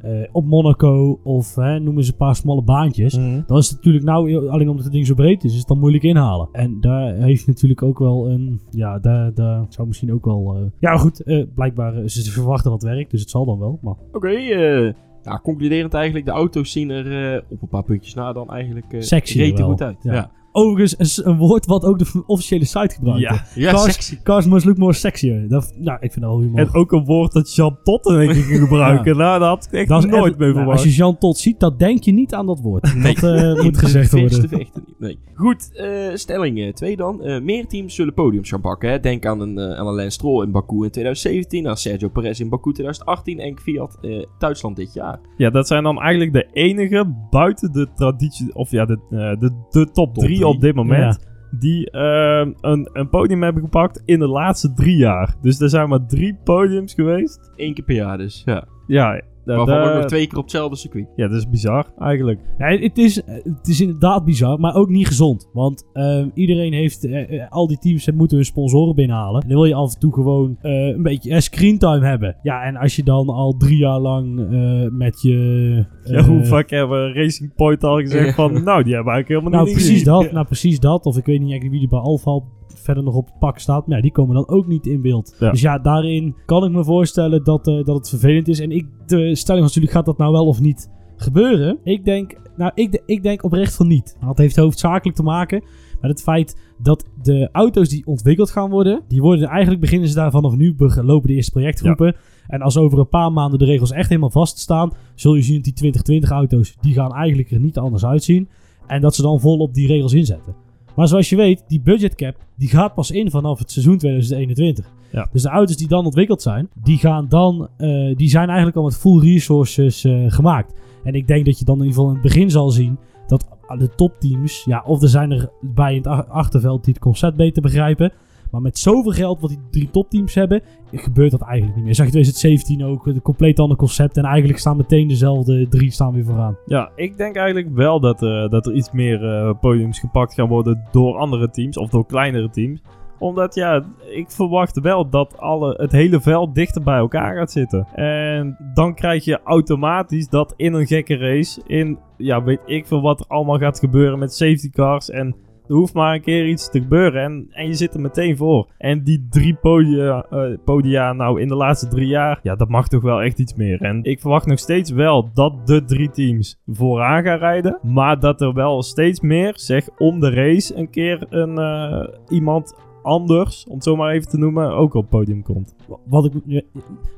eh, 0.03 0.29
op 0.33 0.45
Monaco. 0.45 1.21
Of 1.23 1.55
hè, 1.55 1.81
noem 1.81 1.97
eens 1.97 2.09
een 2.09 2.17
paar 2.17 2.37
smalle 2.37 2.63
baantjes. 2.63 3.17
Mhm. 3.19 3.41
Dan 3.47 3.59
is 3.59 3.69
het 3.69 3.77
natuurlijk 3.77 4.05
nou, 4.05 4.49
alleen 4.49 4.69
omdat 4.69 4.85
het 4.85 4.93
ding 4.93 5.07
zo 5.07 5.15
breed 5.15 5.45
is, 5.45 5.53
is 5.53 5.59
het 5.59 5.69
dan 5.69 5.79
moeilijk 5.79 6.05
inhalen. 6.05 6.49
En 6.53 6.81
daar 6.81 7.15
heeft 7.15 7.47
natuurlijk 7.47 7.83
ook 7.83 7.99
wel 7.99 8.31
een, 8.31 8.61
ja, 8.71 8.99
daar, 8.99 9.35
daar 9.35 9.67
zou 9.69 9.87
misschien 9.87 10.13
ook 10.13 10.25
wel, 10.25 10.55
eh, 10.57 10.63
ja 10.79 10.97
goed, 10.97 11.23
eh, 11.23 11.45
blijkbaar, 11.55 11.97
eh, 11.97 12.07
ze 12.07 12.31
verwachten 12.31 12.71
dat 12.71 12.83
werkt, 12.83 13.11
dus 13.11 13.21
het 13.21 13.31
zal 13.31 13.45
dan 13.45 13.59
wel. 13.59 13.79
Maar 13.83 13.95
Oké, 14.13 14.29
eh, 14.29 14.93
ja, 15.25 15.41
concluderend 15.43 15.95
eigenlijk, 15.95 16.25
de 16.25 16.31
auto's 16.33 16.73
zien 16.73 16.91
er 16.91 17.35
eh, 17.35 17.43
op 17.49 17.63
een 17.63 17.69
paar 17.69 17.83
puntjes 17.83 18.15
na 18.15 18.33
dan 18.33 18.51
eigenlijk 18.51 18.93
uh, 18.93 19.65
goed 19.67 19.83
uit. 19.83 20.03
Ja. 20.03 20.13
Ja, 20.13 20.31
overigens 20.57 21.25
een, 21.25 21.37
woord 21.37 21.67
wat 21.67 21.85
ook 21.85 21.99
de 21.99 22.23
officiële 22.27 22.65
site 22.65 22.95
gebruikt. 22.95 23.21
Ja, 23.21 23.45
ja 23.55 23.73
cars, 23.73 23.93
sexy. 23.93 24.23
Cars 24.23 24.47
must 24.47 24.65
look 24.67 24.77
more 24.77 24.93
sexier. 24.93 25.49
Dat, 25.49 25.75
nou, 25.77 25.99
ik 26.01 26.13
vind 26.13 26.25
dat 26.25 26.35
wel 26.35 26.41
humor. 26.41 26.59
En 26.59 26.75
ook 26.75 26.93
een 26.93 27.05
woord 27.05 27.33
dat 27.33 27.55
Jean 27.55 27.79
Tot 27.83 28.07
in 28.07 28.35
gebruiken. 28.65 29.17
Nou, 29.17 29.39
Dat 29.39 29.49
had 29.49 29.69
echt 29.71 29.89
nooit 30.07 30.39
als 30.57 30.83
je 30.83 30.91
Jean 30.91 31.19
Tot 31.19 31.39
ziet, 31.39 31.61
dan 31.61 31.75
denk 31.77 32.03
je 32.03 32.13
niet 32.13 32.35
aan 32.35 32.47
dat 32.47 32.61
woord. 32.61 33.03
Dat 33.03 33.23
eh, 33.23 33.63
moet 33.65 33.79
gezegd 33.79 34.11
worden. 34.11 34.69
Nee. 34.99 35.19
Goed, 35.35 35.71
uh, 35.75 36.15
stelling 36.15 36.61
eh, 36.61 36.73
2 36.73 36.97
dan. 36.97 37.21
Uh, 37.23 37.41
meer 37.41 37.67
teams 37.67 37.95
zullen 37.95 38.15
podiums 38.15 38.49
gaan 38.49 38.61
pakken. 38.61 39.03
Denk 39.03 39.27
aan 39.27 39.41
een, 39.41 39.61
aan 39.61 39.87
een 39.87 40.11
in 40.43 40.53
Baku 40.53 40.85
in 40.85 40.91
2017, 40.91 41.69
aan 41.69 41.77
Sergio 41.77 42.09
Perez 42.09 42.41
in 42.41 42.49
Baku 42.49 42.73
2018 42.73 43.39
en 43.39 43.59
Fiat 43.59 43.99
Duitsland 44.39 44.77
dit 44.77 44.95
jaar. 44.95 45.21
Ja, 45.37 45.51
dat 45.51 45.67
zijn 45.67 45.83
dan 45.83 46.01
eigenlijk 46.01 46.33
de 46.33 46.47
enige 46.53 47.27
buiten 47.31 47.73
de 47.73 47.89
traditie, 47.95 48.55
of 48.55 48.71
ja, 48.71 48.85
de, 48.85 48.99
de, 49.39 49.51
de 49.71 49.91
top 49.91 50.15
3 50.15 50.44
op 50.45 50.61
dit 50.61 50.75
moment. 50.75 51.33
Die 51.59 51.91
ehm, 51.91 52.53
een, 52.61 52.89
een, 52.93 53.09
podium 53.09 53.43
hebben 53.43 53.63
gepakt 53.63 54.03
in 54.05 54.19
de 54.19 54.29
laatste 54.29 54.73
drie 54.73 54.97
jaar. 54.97 55.35
Dus 55.43 55.61
er 55.61 55.69
zijn 55.69 55.89
maar 55.89 56.07
drie 56.07 56.39
podiums 56.45 56.95
geweest. 56.95 57.53
Eén 57.57 57.75
keer 57.75 57.85
per 57.85 57.95
jaar 57.95 58.19
dus, 58.19 58.43
ja. 58.45 58.65
Ja, 58.87 59.23
da- 59.45 59.57
Waarvan 59.57 59.75
da- 59.77 59.89
ook 59.91 59.95
nog 59.97 60.05
twee 60.05 60.27
keer 60.27 60.37
op 60.39 60.43
hetzelfde 60.43 60.77
circuit. 60.77 61.07
ja, 61.17 61.29
dat 61.29 61.37
is 61.39 61.49
bizar 61.49 61.87
eigenlijk. 61.99 62.41
Ja, 62.59 62.67
het, 62.67 62.99
is, 62.99 63.17
het 63.27 63.69
is 63.69 63.81
inderdaad 63.81 64.25
bizar, 64.25 64.61
maar 64.61 64.75
ook 64.75 64.89
niet 64.89 65.07
gezond. 65.07 65.51
Want 65.53 65.89
ehm, 65.93 66.29
iedereen 66.35 66.73
heeft, 66.73 67.05
eh, 67.05 67.41
eh, 67.43 67.51
al 67.51 67.67
die 67.67 67.79
teams 67.79 68.11
moeten 68.11 68.37
hun 68.37 68.47
sponsoren 68.47 68.95
binnenhalen. 68.95 69.43
En 69.43 69.49
dan 69.49 69.57
wil 69.57 69.67
je 69.67 69.75
af 69.75 69.95
en 69.95 70.01
toe 70.01 70.13
gewoon 70.13 70.57
eh, 70.61 70.73
een 70.87 71.03
beetje 71.03 71.41
screentime 71.41 72.07
hebben. 72.07 72.37
Ja, 72.43 72.63
en 72.63 72.77
als 72.77 72.97
je 72.97 73.03
dan 73.03 73.29
al 73.29 73.57
drie 73.57 73.77
jaar 73.79 73.99
lang 74.01 74.39
eh, 74.53 74.91
met 74.91 75.23
je... 75.23 75.33
Ja, 76.05 76.23
hoe 76.25 76.45
vaak 76.45 76.71
hebben 76.71 77.15
Racing 77.15 77.55
Point 77.55 77.85
al 77.85 77.99
gezegd 78.01 78.35
van, 78.35 78.53
nou, 78.53 78.83
die 78.83 78.95
hebben 78.95 79.13
eigenlijk 79.13 79.29
helemaal 79.29 79.51
Nou, 79.51 79.65
niet 79.65 79.73
precies 79.75 80.05
dat. 80.05 80.33
Nou, 80.33 80.47
precies 80.47 80.81
dat. 80.81 81.05
Of 81.05 81.17
ik 81.17 81.25
weet 81.27 81.41
niet 81.41 81.51
eigenlijk 81.51 81.73
wie 81.81 81.83
er 81.83 81.89
bij 81.89 81.99
Alfa 81.99 82.31
al 82.31 82.45
verder 82.67 83.03
nog 83.03 83.15
op 83.15 83.27
het 83.27 83.39
pak 83.39 83.59
staat. 83.59 83.87
Maar 83.87 83.97
ja, 83.97 84.03
die 84.03 84.13
komen 84.13 84.35
dan 84.35 84.49
ook 84.49 84.67
niet 84.67 84.87
in 84.87 85.03
beeld. 85.03 85.37
Ja. 85.39 85.51
Dus 85.51 85.61
ja, 85.61 85.79
daarin 85.79 86.35
kan 86.47 86.65
ik 86.65 86.71
me 86.71 86.85
voorstellen 86.85 87.45
dat, 87.45 87.69
eh, 87.69 87.85
dat 87.85 87.97
het 87.97 88.09
vervelend 88.09 88.49
is. 88.49 88.61
En 88.61 88.71
ik, 88.71 88.87
de 89.07 89.35
stelling 89.35 89.63
was 89.65 89.75
natuurlijk, 89.75 89.93
gaat 89.93 90.07
dat 90.07 90.19
nou 90.19 90.33
wel 90.33 90.47
of 90.47 90.61
niet 90.61 90.91
gebeuren? 91.17 91.79
Ik 91.85 92.05
denk, 92.05 92.41
nou, 92.57 92.73
ik, 92.75 92.93
de- 92.93 93.03
ik 93.07 93.23
denk 93.23 93.43
oprecht 93.45 93.75
van 93.77 93.87
niet. 93.89 94.17
Dat 94.21 94.39
heeft 94.39 94.57
hoofdzakelijk 94.57 95.17
te 95.17 95.23
maken 95.23 95.63
met 96.01 96.11
het 96.11 96.23
feit 96.23 96.73
dat 96.83 97.05
de 97.23 97.49
auto's 97.53 97.89
die 97.89 98.07
ontwikkeld 98.07 98.51
gaan 98.51 98.71
worden, 98.71 99.03
die 99.09 99.21
worden 99.21 99.49
eigenlijk 99.49 99.81
beginnen 99.81 100.09
ze 100.09 100.15
daar 100.15 100.31
vanaf 100.31 100.57
nu 100.57 100.75
lopen 101.03 101.29
de 101.29 101.35
eerste 101.35 101.51
projectgroepen. 101.53 102.17
En 102.47 102.61
als 102.63 102.77
over 102.77 102.99
een 102.99 103.09
paar 103.09 103.33
maanden 103.33 103.59
de 103.59 103.65
regels 103.65 103.91
echt 103.91 104.09
helemaal 104.09 104.31
vaststaan, 104.31 104.93
zul 105.15 105.35
je 105.35 105.43
zien 105.43 105.55
dat 105.55 105.65
die 105.65 105.73
2020 105.73 106.31
auto's, 106.31 106.77
die 106.81 106.95
gaan 106.95 107.13
eigenlijk 107.13 107.51
er 107.51 107.61
niet 107.61 107.79
anders 107.79 108.05
uitzien. 108.05 108.49
En 108.87 109.01
dat 109.01 109.15
ze 109.15 109.23
dan 109.23 109.41
volop 109.41 109.75
die 109.75 109.87
regels 109.87 110.13
inzetten. 110.13 110.55
Maar 110.97 111.09
zoals 111.09 111.29
je 111.29 111.37
weet, 111.37 111.65
die 111.69 111.81
budgetcap 111.81 112.37
die 112.57 112.69
gaat 112.69 112.95
pas 112.95 113.11
in 113.11 113.31
vanaf 113.31 113.59
het 113.59 113.71
seizoen 113.71 113.99
2021. 113.99 114.93
Ja. 115.13 115.29
Dus 115.33 115.43
de 115.43 115.49
auto's 115.49 115.77
die 115.77 115.89
dan 115.89 116.05
ontwikkeld 116.05 116.43
zijn, 116.43 116.69
die, 116.83 116.99
gaan 116.99 117.29
dan, 117.29 117.69
eh, 117.77 118.17
die 118.17 118.29
zijn 118.29 118.47
eigenlijk 118.47 118.77
al 118.77 118.85
met 118.85 118.97
full 118.97 119.21
resources 119.21 120.05
eh, 120.05 120.25
gemaakt. 120.27 120.75
En 121.05 121.15
ik 121.15 121.27
denk 121.27 121.45
dat 121.45 121.59
je 121.59 121.65
dan 121.65 121.79
in 121.79 121.85
ieder 121.85 121.97
geval 121.97 122.15
in 122.15 122.23
het 122.23 122.33
begin 122.33 122.51
zal 122.51 122.71
zien 122.71 122.99
dat 123.27 123.47
de 123.79 123.89
topteams, 123.95 124.65
ja, 124.65 124.83
of 124.87 125.03
er 125.03 125.09
zijn 125.09 125.31
er 125.31 125.49
bij 125.61 125.91
in 125.91 125.97
het 125.97 126.07
ach- 126.07 126.29
achterveld 126.29 126.85
die 126.85 126.95
het 126.95 127.03
concept 127.03 127.37
beter 127.37 127.63
begrijpen. 127.63 128.13
Maar 128.55 128.63
met 128.63 128.79
zoveel 128.79 129.13
geld 129.13 129.41
wat 129.41 129.51
die 129.51 129.59
drie 129.71 129.91
topteams 129.91 130.35
hebben, 130.35 130.63
gebeurt 130.93 131.31
dat 131.31 131.41
eigenlijk 131.41 131.77
niet 131.77 131.85
meer. 131.85 131.95
Zag 131.95 132.07
je 132.07 132.13
2017 132.13 132.85
ook, 132.85 133.07
een 133.07 133.23
compleet 133.23 133.59
ander 133.59 133.77
concept. 133.77 134.17
En 134.17 134.25
eigenlijk 134.25 134.59
staan 134.59 134.77
meteen 134.77 135.09
dezelfde 135.09 135.69
drie 135.69 135.91
staan 135.91 136.13
weer 136.13 136.25
vooraan. 136.25 136.57
Ja, 136.67 136.91
ik 136.97 137.17
denk 137.17 137.37
eigenlijk 137.37 137.75
wel 137.75 138.01
dat, 138.01 138.23
eh, 138.23 138.49
dat 138.49 138.67
er 138.67 138.75
iets 138.75 138.93
meer 138.93 139.25
eh, 139.25 139.55
podiums 139.61 139.99
gepakt 139.99 140.35
gaan 140.35 140.49
worden 140.49 140.85
door 140.91 141.17
andere 141.17 141.51
teams 141.51 141.77
of 141.77 141.91
door 141.91 142.07
kleinere 142.07 142.51
teams. 142.51 142.81
Omdat 143.19 143.55
ja, 143.55 143.85
ik 144.11 144.31
verwacht 144.31 144.81
wel 144.81 145.09
dat 145.09 145.39
alle, 145.39 145.75
het 145.77 145.93
hele 145.93 146.21
veld 146.21 146.55
dichter 146.55 146.83
bij 146.83 146.99
elkaar 146.99 147.37
gaat 147.37 147.53
zitten. 147.53 147.87
En 147.95 148.57
dan 148.75 148.95
krijg 148.95 149.25
je 149.25 149.41
automatisch 149.45 150.29
dat 150.29 150.55
in 150.57 150.73
een 150.73 150.87
gekke 150.87 151.17
race, 151.17 151.63
in 151.67 151.99
ja, 152.17 152.43
weet 152.43 152.61
ik 152.67 152.87
veel 152.87 153.01
wat 153.01 153.21
er 153.21 153.27
allemaal 153.29 153.59
gaat 153.59 153.79
gebeuren 153.79 154.19
met 154.19 154.35
safety 154.35 154.71
cars 154.71 155.11
en 155.11 155.37
er 155.69 155.75
hoeft 155.75 155.95
maar 155.95 156.15
een 156.15 156.23
keer 156.23 156.49
iets 156.49 156.71
te 156.71 156.81
gebeuren 156.81 157.23
en, 157.23 157.49
en 157.51 157.67
je 157.67 157.75
zit 157.75 157.95
er 157.95 158.01
meteen 158.01 158.37
voor. 158.37 158.69
En 158.79 159.03
die 159.03 159.27
drie 159.31 159.55
podia, 159.55 160.27
eh, 160.31 160.59
podia 160.65 161.13
nou 161.13 161.41
in 161.41 161.49
de 161.49 161.55
laatste 161.55 161.89
drie 161.89 162.09
jaar, 162.09 162.39
ja, 162.43 162.55
dat 162.55 162.69
mag 162.69 162.89
toch 162.89 163.03
wel 163.03 163.23
echt 163.23 163.39
iets 163.39 163.55
meer. 163.55 163.83
En 163.83 164.03
ik 164.03 164.21
verwacht 164.21 164.47
nog 164.47 164.59
steeds 164.59 164.91
wel 164.91 165.31
dat 165.35 165.67
de 165.67 165.85
drie 165.85 166.11
teams 166.11 166.61
vooraan 166.67 167.23
gaan 167.23 167.39
rijden. 167.39 167.79
Maar 167.83 168.21
dat 168.21 168.41
er 168.41 168.53
wel 168.53 168.83
steeds 168.83 169.21
meer, 169.21 169.53
zeg, 169.57 169.89
om 169.99 170.21
de 170.21 170.31
race 170.31 170.77
een 170.77 170.91
keer 170.91 171.27
een, 171.31 171.59
eh, 171.59 172.09
iemand 172.29 172.75
anders, 173.05 173.65
om 173.69 173.75
het 173.75 173.85
zo 173.85 173.97
maar 173.97 174.13
even 174.13 174.29
te 174.29 174.39
noemen, 174.39 174.75
ook 174.75 174.95
op 174.95 175.01
het 175.01 175.11
podium 175.11 175.43
komt. 175.43 175.75
Wat 176.05 176.25
ik, 176.25 176.63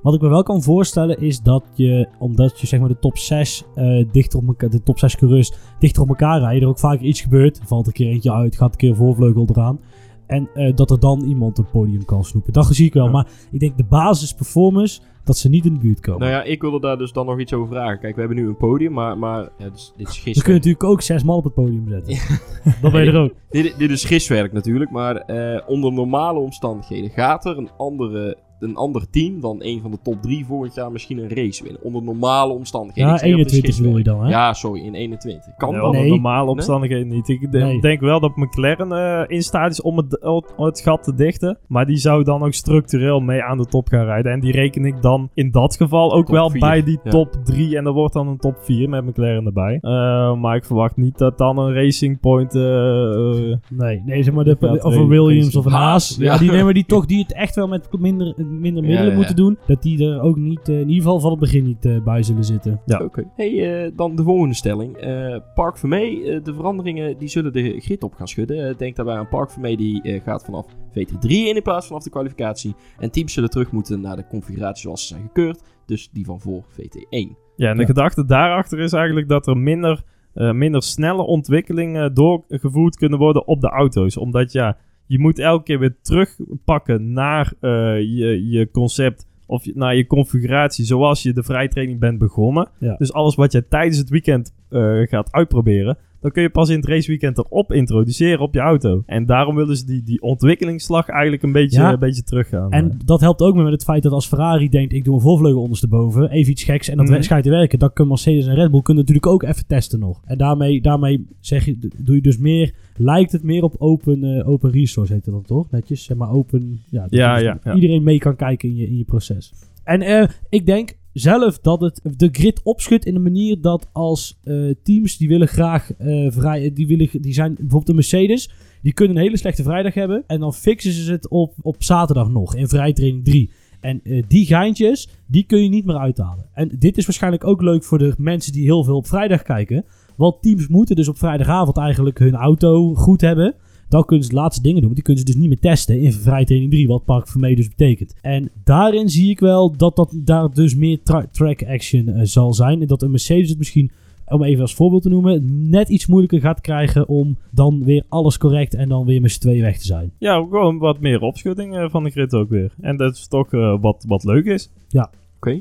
wat 0.03 0.15
ik 0.15 0.21
me 0.21 0.29
wel 0.29 0.43
kan 0.43 0.63
voorstellen 0.63 1.21
is 1.21 1.41
dat 1.41 1.65
je, 1.75 2.09
omdat 2.19 2.61
je 2.61 2.67
zeg 2.67 2.81
maar 2.81 2.89
de 2.89 2.99
top 2.99 3.19
6 3.19 3.65
eh, 3.75 4.05
dichter 4.13 4.39
op 4.39 4.47
elkaar, 4.47 4.71
de 4.71 4.83
top 4.83 4.99
6 4.99 5.17
coureurs 5.17 5.53
dichter 5.79 6.03
op 6.03 6.09
elkaar 6.09 6.41
rijden, 6.41 6.63
er 6.63 6.69
ook 6.69 6.79
vaker 6.79 7.07
iets 7.07 7.21
gebeurt. 7.21 7.61
Valt 7.65 7.87
een 7.87 7.93
keer 7.93 8.09
eentje 8.09 8.33
uit, 8.33 8.57
gaat 8.57 8.73
een 8.73 8.79
keer 8.79 8.97
voorvleugel 8.97 9.47
eraan. 9.51 9.81
En 10.27 10.49
eh, 10.55 10.75
dat 10.77 10.91
er 10.91 11.01
dan 11.01 11.21
iemand 11.23 11.57
het 11.57 11.71
podium 11.71 12.05
kan 12.05 12.25
snoepen. 12.25 12.53
Dat 12.53 12.67
zie 12.67 12.87
ik 12.87 12.93
wel. 12.93 13.05
Ja. 13.05 13.11
Maar 13.11 13.27
ik 13.51 13.61
denk 13.61 13.77
de 13.77 13.85
basisperformance, 13.85 15.01
dat 15.25 15.37
ze 15.37 15.49
niet 15.49 15.65
in 15.65 15.73
de 15.73 15.81
buurt 15.81 16.01
komen. 16.01 16.21
Nou 16.21 16.33
ja, 16.33 16.43
ik 16.43 16.61
wilde 16.61 16.81
daar 16.81 16.99
dus 16.99 17.13
dan 17.13 17.27
nog 17.27 17.41
iets 17.41 17.53
over 17.53 17.69
vragen. 17.69 17.99
Kijk, 17.99 18.15
we 18.15 18.21
hebben 18.21 18.39
nu 18.39 18.49
een 18.49 18.57
podium, 18.57 18.93
maar, 18.93 19.19
maar 19.19 19.49
ja, 19.59 19.69
dus, 19.69 19.93
dit 19.97 20.09
is 20.09 20.15
We 20.15 20.23
gisteren. 20.23 20.33
kunnen 20.35 20.55
natuurlijk 20.55 20.85
ook 20.85 21.03
zes 21.03 21.23
man 21.23 21.37
op 21.37 21.45
het 21.45 21.55
podium 21.55 21.89
zetten. 21.89 22.19
dat 22.83 22.93
ben 22.93 23.05
je 23.05 23.11
er 23.11 23.21
ook. 23.21 23.33
Dit, 23.51 23.79
dit 23.79 23.91
is 23.91 24.05
giswerk 24.05 24.53
natuurlijk, 24.53 24.91
maar 24.91 25.17
eh, 25.17 25.63
onder 25.67 25.93
normale 25.93 26.39
omstandigheden 26.39 27.11
gaat 27.11 27.45
er 27.45 27.59
een, 27.59 27.71
andere, 27.77 28.37
een 28.61 28.77
ander 28.77 29.11
team 29.11 29.41
dan 29.41 29.57
een 29.59 29.81
van 29.83 29.91
de 29.91 29.99
top 30.03 30.23
drie 30.23 30.47
volgend 30.47 30.75
jaar 30.75 30.93
misschien 30.93 31.19
een 31.19 31.29
race 31.29 31.63
winnen. 31.63 31.83
Onder 31.83 32.03
normale 32.03 32.53
omstandigheden. 32.53 33.09
Ja, 33.11 33.15
Ik 33.17 33.21
zeg 33.21 33.31
dat 33.31 33.39
het 33.39 33.53
21 33.53 33.85
wil 33.87 33.97
je 33.99 34.05
dan, 34.05 34.23
hè? 34.25 34.29
Ja, 34.31 34.53
sorry, 34.53 34.81
in 34.85 34.95
21. 34.95 35.55
Kan 35.57 35.73
dat? 35.75 35.83
onder 35.83 36.01
Nee. 36.01 36.09
normale 36.11 36.51
omstandigheden 36.51 37.09
niet. 37.09 37.29
Ik 37.29 37.53
de- 37.53 37.59
Nee. 37.59 37.81
denk 37.81 38.01
wel 38.01 38.21
dat 38.21 38.37
McLaren 38.37 38.93
eh, 38.93 39.37
in 39.37 39.43
staat 39.43 39.71
is 39.71 39.83
om 39.83 39.97
het, 39.97 40.23
om 40.57 40.65
het 40.65 40.81
gat 40.81 41.03
te 41.03 41.15
dichten. 41.15 41.59
Maar 41.69 41.87
die 41.87 41.97
zou 41.97 42.25
dan 42.25 42.43
ook 42.43 42.55
structureel 42.55 43.21
mee 43.21 43.43
aan 43.43 43.57
de 43.59 43.67
top 43.67 43.89
gaan 43.89 44.05
rijden. 44.05 44.33
En 44.33 44.41
die 44.41 44.53
reken 44.53 44.85
ik 44.85 45.03
dan 45.03 45.31
in 45.35 45.51
dat 45.51 45.77
geval 45.77 46.13
ook 46.13 46.27
Top 46.27 46.35
wel 46.35 46.51
vier, 46.51 46.61
bij 46.61 46.83
die 46.83 46.99
ja. 47.05 47.11
top 47.11 47.37
3. 47.45 47.77
En 47.77 47.85
dat 47.85 47.95
wordt 47.95 48.15
dan 48.15 48.29
een 48.29 48.39
top 48.39 48.57
4 48.61 48.89
met 48.89 49.05
McLaren 49.05 49.47
erbij. 49.47 49.79
Eh, 49.81 50.35
maar 50.35 50.57
ik 50.57 50.65
verwacht 50.65 50.97
niet 50.97 51.19
dat 51.19 51.39
dan 51.39 51.59
een 51.59 51.75
Racing 51.75 52.21
Point... 52.21 52.55
eh, 52.55 53.55
Nee, 53.71 54.03
nee 54.07 54.23
zeg 54.23 54.35
maar 54.35 54.45
de, 54.45 54.57
Ja, 54.61 54.73
of 54.73 54.95
een 54.97 55.09
Williams 55.09 55.57
of 55.57 55.65
een 55.65 55.73
Haas. 55.73 55.85
Haas, 55.87 56.17
Ja, 56.19 56.33
ja. 56.33 56.39
die, 56.39 56.65
maar 56.65 56.75
die 56.75 56.85
toch 56.87 57.07
die 57.07 57.19
het 57.23 57.33
echt 57.33 57.55
wel 57.55 57.69
met 57.69 57.89
minder, 57.99 58.35
minder 58.47 58.83
middelen 58.83 59.11
ja. 59.11 59.17
moeten 59.17 59.37
doen. 59.37 59.59
Dat 59.67 59.83
die 59.83 60.05
er 60.09 60.21
ook 60.21 60.37
niet, 60.37 60.69
eh, 60.69 60.75
in 60.81 60.89
ieder 60.89 61.03
geval 61.03 61.21
van 61.21 61.31
het 61.31 61.41
begin 61.41 61.65
niet 61.65 61.85
eh, 61.85 62.03
bij 62.03 62.23
zullen 62.23 62.45
zitten. 62.45 62.81
Ja. 62.87 62.99
Oké. 62.99 63.25
Hey, 63.35 63.85
eh, 63.85 63.93
dan 63.97 64.17
de 64.17 64.23
volgende 64.23 64.55
stelling. 64.55 64.97
Eh, 64.97 65.37
Park 65.55 65.79
Vermee, 65.79 66.41
de 66.41 66.55
veranderingen 66.55 67.19
die 67.19 67.29
zullen 67.29 67.53
de 67.53 67.81
grid 67.81 68.03
op 68.03 68.15
gaan 68.15 68.29
schudden. 68.29 68.77
Denk 68.77 68.97
daarbij 68.97 69.17
aan 69.17 69.29
Park 69.29 69.51
Vermee 69.51 69.77
die 69.77 70.03
eh, 70.03 70.23
gaat 70.23 70.45
vanaf 70.45 70.67
VT3 70.91 71.29
in 71.29 71.55
in 71.57 71.63
plaats 71.63 71.87
vanaf 71.87 72.03
de 72.03 72.11
kwalificatie. 72.11 72.75
En 72.99 73.11
teams 73.11 73.33
zullen 73.33 73.51
terug 73.51 73.71
moeten 73.73 74.01
naar 74.01 74.17
de 74.17 74.27
configuratie 74.27 74.83
zoals 74.83 75.01
ze 75.01 75.07
zijn 75.07 75.23
gekeurd. 75.27 75.63
Dus 75.87 76.11
die 76.13 76.25
van 76.25 76.41
voor 76.41 76.65
VT1. 76.71 77.37
Ja, 77.57 77.71
en 77.71 77.75
de 77.77 77.81
Ja. 77.81 77.87
gedachte 77.87 78.25
daarachter 78.25 78.79
is 78.79 78.93
eigenlijk 78.93 79.29
dat 79.29 79.47
er 79.47 79.57
minder, 79.57 80.03
eh, 80.35 80.53
minder 80.53 80.83
snelle 80.83 81.23
ontwikkelingen 81.23 82.15
doorgevoerd 82.15 82.97
kunnen 82.97 83.19
worden 83.19 83.47
op 83.47 83.61
de 83.61 83.69
auto's. 83.69 84.17
Omdat 84.17 84.53
ja, 84.53 84.77
je 85.07 85.19
moet 85.19 85.39
elke 85.39 85.65
keer 85.65 85.79
weer 85.79 85.97
terugpakken 86.03 87.13
naar 87.13 87.53
eh, 87.61 87.71
je, 88.01 88.49
je 88.49 88.71
concept 88.71 89.27
of 89.47 89.75
naar 89.75 89.97
je 89.97 90.07
configuratie 90.07 90.85
zoals 90.85 91.23
je 91.23 91.33
de 91.33 91.43
vrijtraining 91.43 92.01
bent 92.01 92.19
begonnen. 92.19 92.69
Ja. 92.79 92.95
Dus 92.97 93.13
alles 93.13 93.35
wat 93.35 93.53
je 93.53 93.69
tijdens 93.69 93.99
het 93.99 94.09
weekend 94.09 94.55
eh, 94.69 95.01
gaat 95.03 95.33
uitproberen, 95.33 95.99
dan 96.21 96.31
kun 96.31 96.43
je 96.43 96.51
pas 96.51 96.69
in 96.69 96.77
het 96.77 96.87
raceweekend 96.87 97.39
erop 97.39 97.73
introduceren 97.73 98.41
op 98.41 98.55
je 98.55 98.61
auto. 98.61 99.03
En 99.07 99.27
daarom 99.27 99.55
willen 99.57 99.77
ze 99.77 99.87
die, 99.87 100.03
die 100.03 100.23
ontwikkelingsslag 100.23 101.09
eigenlijk 101.09 101.43
een 101.43 101.53
beetje, 101.53 101.81
Ja. 101.81 101.93
een 101.93 101.99
beetje 101.99 102.23
teruggaan. 102.23 102.71
En 102.71 102.99
dat 103.05 103.21
helpt 103.21 103.41
ook 103.41 103.55
met 103.55 103.73
het 103.73 103.85
feit 103.85 104.03
dat 104.03 104.13
als 104.13 104.27
Ferrari 104.27 104.69
denkt, 104.69 104.93
ik 104.93 105.05
doe 105.05 105.15
een 105.15 105.21
voorvleugel 105.21 105.61
ondersteboven, 105.63 106.31
even 106.31 106.53
iets 106.53 106.65
geks 106.65 106.89
en 106.89 106.97
dat 106.97 107.09
Mhm. 107.09 107.23
schijnt 107.23 107.45
te 107.45 107.51
werken. 107.51 107.79
Dat 107.79 107.93
kunnen 107.93 108.13
Mercedes 108.13 108.47
en 108.47 108.55
Red 108.55 108.71
Bull 108.71 108.83
kunnen 108.83 109.05
natuurlijk 109.05 109.33
ook 109.33 109.43
even 109.43 109.67
testen 109.67 109.99
nog. 109.99 110.21
En 110.25 110.39
daarmee, 110.39 110.81
daarmee 110.81 111.27
zeg 111.41 111.65
je, 111.65 111.79
doe 111.97 112.15
je 112.17 112.23
dus 112.23 112.39
meer, 112.39 112.75
lijkt 112.97 113.33
het 113.33 113.43
meer 113.43 113.63
op 113.63 113.75
open, 113.79 114.25
eh, 114.25 114.49
open 114.49 114.71
resource 114.71 115.13
heet 115.13 115.25
dat 115.25 115.35
dan 115.35 115.43
toch? 115.43 115.71
Netjes, 115.71 116.05
zeg 116.05 116.17
maar 116.17 116.31
open, 116.31 116.81
ja. 116.91 117.07
Ja, 117.11 117.35
dus 117.35 117.43
ja, 117.43 117.59
ja. 117.65 117.75
Iedereen 117.75 118.03
mee 118.03 118.19
kan 118.19 118.37
kijken 118.37 118.69
in 118.69 118.77
je, 118.77 118.87
in 118.87 118.97
je 118.97 119.05
proces. 119.05 119.53
En 119.85 120.01
eh, 120.03 120.29
ik 120.49 120.67
denk 120.67 120.97
zelf 121.19 121.59
dat 121.59 121.81
het 121.81 122.01
de 122.17 122.29
grid 122.33 122.61
opschudt 122.63 123.07
in 123.07 123.15
de 123.15 123.21
manier 123.21 123.61
dat 123.61 123.89
als 123.93 124.39
eh, 124.45 124.55
teams 124.83 125.17
die 125.17 125.29
willen 125.29 125.49
graag 125.49 125.93
eh, 125.93 126.27
vrij, 126.31 126.73
die, 126.73 126.87
willen, 126.87 127.09
die 127.13 127.33
zijn 127.33 127.55
bijvoorbeeld 127.55 127.87
de 127.87 127.95
Mercedes, 127.95 128.51
die 128.83 128.93
kunnen 128.93 129.17
een 129.17 129.23
hele 129.23 129.37
slechte 129.37 129.63
vrijdag 129.63 129.95
hebben 129.95 130.25
en 130.27 130.41
dan 130.41 130.55
fixen 130.55 130.93
ze 130.93 131.13
het 131.13 131.29
op, 131.29 131.55
op 131.63 131.83
zaterdag 131.83 132.29
nog 132.29 132.55
in 132.55 132.69
vrijtraining 132.69 133.25
3. 133.25 133.51
En 133.81 134.01
eh, 134.05 134.23
die 134.29 134.47
geintjes, 134.47 135.09
die 135.27 135.45
kun 135.45 135.63
je 135.63 135.69
niet 135.69 135.85
meer 135.85 135.99
uithalen. 135.99 136.47
En 136.55 136.71
dit 136.79 136.97
is 136.97 137.07
waarschijnlijk 137.07 137.45
ook 137.45 137.63
leuk 137.63 137.85
voor 137.85 137.99
de 137.99 138.15
mensen 138.19 138.53
die 138.53 138.65
heel 138.65 138.85
veel 138.85 138.97
op 138.97 139.07
vrijdag 139.07 139.43
kijken. 139.43 139.85
Want 140.17 140.43
teams 140.43 140.69
moeten 140.69 140.97
dus 140.97 141.09
op 141.09 141.19
vrijdagavond 141.19 141.77
eigenlijk 141.77 142.19
hun 142.19 142.35
auto 142.35 142.95
goed 142.95 143.21
hebben. 143.21 143.55
Dan 143.89 144.05
kunnen 144.05 144.25
ze 144.25 144.31
de 144.31 144.37
laatste 144.41 144.63
dingen 144.63 144.81
doen. 144.81 144.91
Want 144.91 144.95
die 144.95 145.05
kunnen 145.05 145.25
ze 145.25 145.33
dus 145.33 145.41
niet 145.41 145.49
meer 145.49 145.73
testen 145.73 146.01
in 146.01 146.13
vrijtraining 146.13 146.73
3. 146.73 146.89
Wat 146.89 147.05
Park 147.05 147.29
Vermee 147.29 147.57
dus 147.57 147.69
betekent. 147.69 148.15
En 148.23 148.51
daarin 148.65 149.09
zie 149.09 149.31
ik 149.31 149.41
wel 149.41 149.77
dat, 149.77 149.97
dat 149.97 150.13
daar 150.17 150.51
dus 150.55 150.75
meer 150.75 151.03
tra- 151.03 151.27
track 151.33 151.63
action 151.63 152.09
eh, 152.09 152.21
zal 152.23 152.55
zijn. 152.55 152.81
En 152.81 152.87
dat 152.87 153.03
een 153.03 153.11
Mercedes 153.11 153.49
het 153.49 153.59
misschien, 153.59 153.91
om 154.27 154.43
even 154.43 154.61
als 154.61 154.75
voorbeeld 154.75 155.03
te 155.03 155.09
noemen, 155.09 155.69
net 155.71 155.89
iets 155.89 156.07
moeilijker 156.07 156.41
gaat 156.41 156.61
krijgen 156.61 157.09
om 157.09 157.37
dan 157.51 157.85
weer 157.85 158.05
alles 158.09 158.39
correct 158.39 158.75
en 158.75 158.89
dan 158.89 159.05
weer 159.05 159.21
met 159.21 159.31
z'n 159.33 159.41
tweeën 159.41 159.63
weg 159.63 159.79
te 159.79 159.85
zijn. 159.87 160.13
Ja, 160.19 160.35
gewoon 160.35 160.79
wat 160.79 161.01
meer 161.01 161.21
opschudding 161.21 161.77
eh, 161.77 161.89
van 161.91 162.05
de 162.05 162.11
grid 162.11 162.35
ook 162.35 162.49
weer. 162.49 162.73
En 162.81 162.97
dat 162.97 163.15
is 163.15 163.29
toch 163.29 163.53
eh, 163.53 163.81
wat, 163.81 164.05
wat 164.09 164.25
leuk 164.25 164.45
is. 164.45 164.71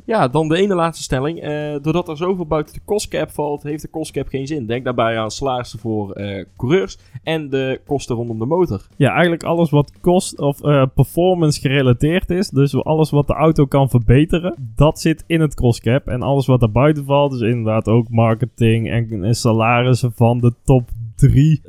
Ja, 0.05 0.27
dan 0.27 0.47
de 0.47 0.57
ene 0.57 0.75
laatste 0.75 1.03
stelling. 1.03 1.39
Eh, 1.39 1.75
doordat 1.81 2.09
er 2.09 2.17
zoveel 2.17 2.45
buiten 2.45 2.73
de 2.73 2.79
costcap 2.85 3.31
valt, 3.31 3.63
heeft 3.63 3.81
de 3.81 3.89
costcap 3.89 4.27
geen 4.27 4.47
zin. 4.47 4.65
Denk 4.65 4.83
daarbij 4.83 5.19
aan 5.19 5.31
salarissen 5.31 5.79
voor 5.79 6.11
eh, 6.11 6.45
coureurs 6.57 6.97
en 7.23 7.49
de 7.49 7.81
kosten 7.85 8.15
rondom 8.15 8.39
de 8.39 8.45
motor. 8.45 8.81
Ja, 8.95 9.11
eigenlijk 9.11 9.43
alles 9.43 9.69
wat 9.69 9.91
kost 10.01 10.39
of 10.39 10.61
eh, 10.61 10.85
performance 10.95 11.59
gerelateerd 11.59 12.29
is. 12.29 12.49
Dus 12.49 12.83
alles 12.83 13.09
wat 13.09 13.27
de 13.27 13.33
auto 13.33 13.65
kan 13.65 13.89
verbeteren, 13.89 14.55
dat 14.75 14.99
zit 14.99 15.23
in 15.27 15.41
het 15.41 15.55
crosscap. 15.55 16.07
En 16.07 16.21
alles 16.21 16.45
wat 16.45 16.59
daarbuiten 16.59 17.05
valt, 17.05 17.31
dus 17.31 17.41
inderdaad 17.41 17.87
ook 17.87 18.09
marketing 18.09 18.89
en, 18.89 19.23
en 19.23 19.35
salarissen 19.35 20.11
van 20.15 20.39
de 20.39 20.53
top 20.63 20.89
drie 21.15 21.61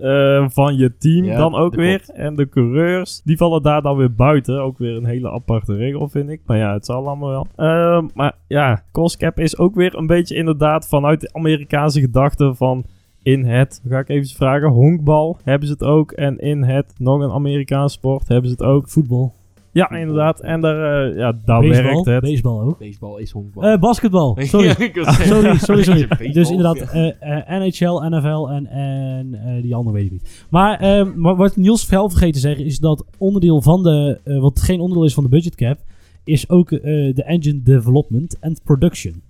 van 0.48 0.76
je 0.76 0.96
team 0.98 1.24
Ja, 1.24 1.36
dan 1.36 1.54
ook 1.54 1.74
weer. 1.74 2.02
En 2.14 2.34
de 2.34 2.48
coureurs, 2.48 3.22
die 3.24 3.36
vallen 3.36 3.62
daar 3.62 3.82
dan 3.82 3.96
weer 3.96 4.14
buiten. 4.14 4.62
Ook 4.62 4.78
weer 4.78 4.96
een 4.96 5.04
hele 5.04 5.30
aparte 5.30 5.74
regel, 5.74 6.08
vind 6.08 6.30
ik. 6.30 6.40
Maar 6.46 6.56
ja, 6.56 6.72
het 6.72 6.84
zal 6.84 7.06
allemaal 7.06 7.46
wel. 7.56 8.05
Maar 8.14 8.32
ja, 8.48 8.82
crosscap 8.92 9.38
is 9.38 9.58
ook 9.58 9.74
weer 9.74 9.94
een 9.96 10.06
beetje 10.06 10.34
inderdaad 10.36 10.88
vanuit 10.88 11.20
de 11.20 11.30
Amerikaanse 11.32 12.00
gedachte 12.00 12.54
van 12.54 12.84
in 13.22 13.44
het, 13.44 13.82
ga 13.88 13.98
ik 13.98 14.08
even 14.08 14.28
vragen, 14.36 14.68
honkbal 14.68 15.38
hebben 15.44 15.66
ze 15.68 15.72
het 15.72 15.82
ook. 15.84 16.12
En 16.12 16.38
in 16.38 16.62
het, 16.62 16.92
nog 16.98 17.20
een 17.20 17.30
Amerikaans 17.30 17.92
sport, 17.92 18.28
hebben 18.28 18.50
ze 18.50 18.56
het 18.58 18.66
ook. 18.66 18.88
Voetbal, 18.88 19.34
Ja, 19.72 19.90
inderdaad. 19.90 20.40
En 20.40 20.60
daar, 20.60 21.06
eh, 21.10 21.16
ja, 21.16 21.32
daar 21.44 21.60
baseball, 21.60 21.92
werkt 21.92 22.06
het. 22.06 22.20
baseball 22.20 22.60
ook. 22.60 22.78
Baseball 22.78 23.20
is 23.20 23.30
honkbal. 23.30 23.62
Eh, 23.64 23.78
basketbal, 23.78 24.36
sorry. 24.40 24.66
Ja, 24.66 24.74
zeggen- 24.74 25.04
sorry, 25.26 25.56
sorry, 25.58 25.82
sorry. 25.82 26.06
Baseball, 26.08 26.32
Dus 26.32 26.50
inderdaad, 26.50 26.78
ja. 26.78 27.12
eh, 27.20 27.54
eh, 27.56 27.62
NHL, 27.62 28.08
NFL 28.08 28.48
en, 28.50 28.66
en 28.66 29.34
eh, 29.34 29.62
die 29.62 29.74
andere 29.74 29.96
weet 29.96 30.04
ik 30.06 30.10
niet. 30.12 30.46
Maar, 30.50 31.06
maar 31.16 31.36
wat 31.36 31.56
Niels 31.56 31.88
wel 31.88 32.08
vergeten 32.08 32.34
te 32.34 32.40
zeggen 32.40 32.64
is 32.64 32.78
dat 32.78 33.04
onderdeel 33.18 33.62
van 33.62 33.82
de, 33.82 34.20
eh, 34.24 34.40
wat 34.40 34.60
geen 34.60 34.80
onderdeel 34.80 35.04
is 35.04 35.14
van 35.14 35.22
de 35.24 35.30
budget 35.30 35.54
cap, 35.54 35.78
is 36.26 36.48
ook 36.48 36.72
eh, 36.72 36.82
de 37.14 37.22
engine 37.22 37.62
development 37.62 38.36
and 38.40 38.60
production. 38.64 39.22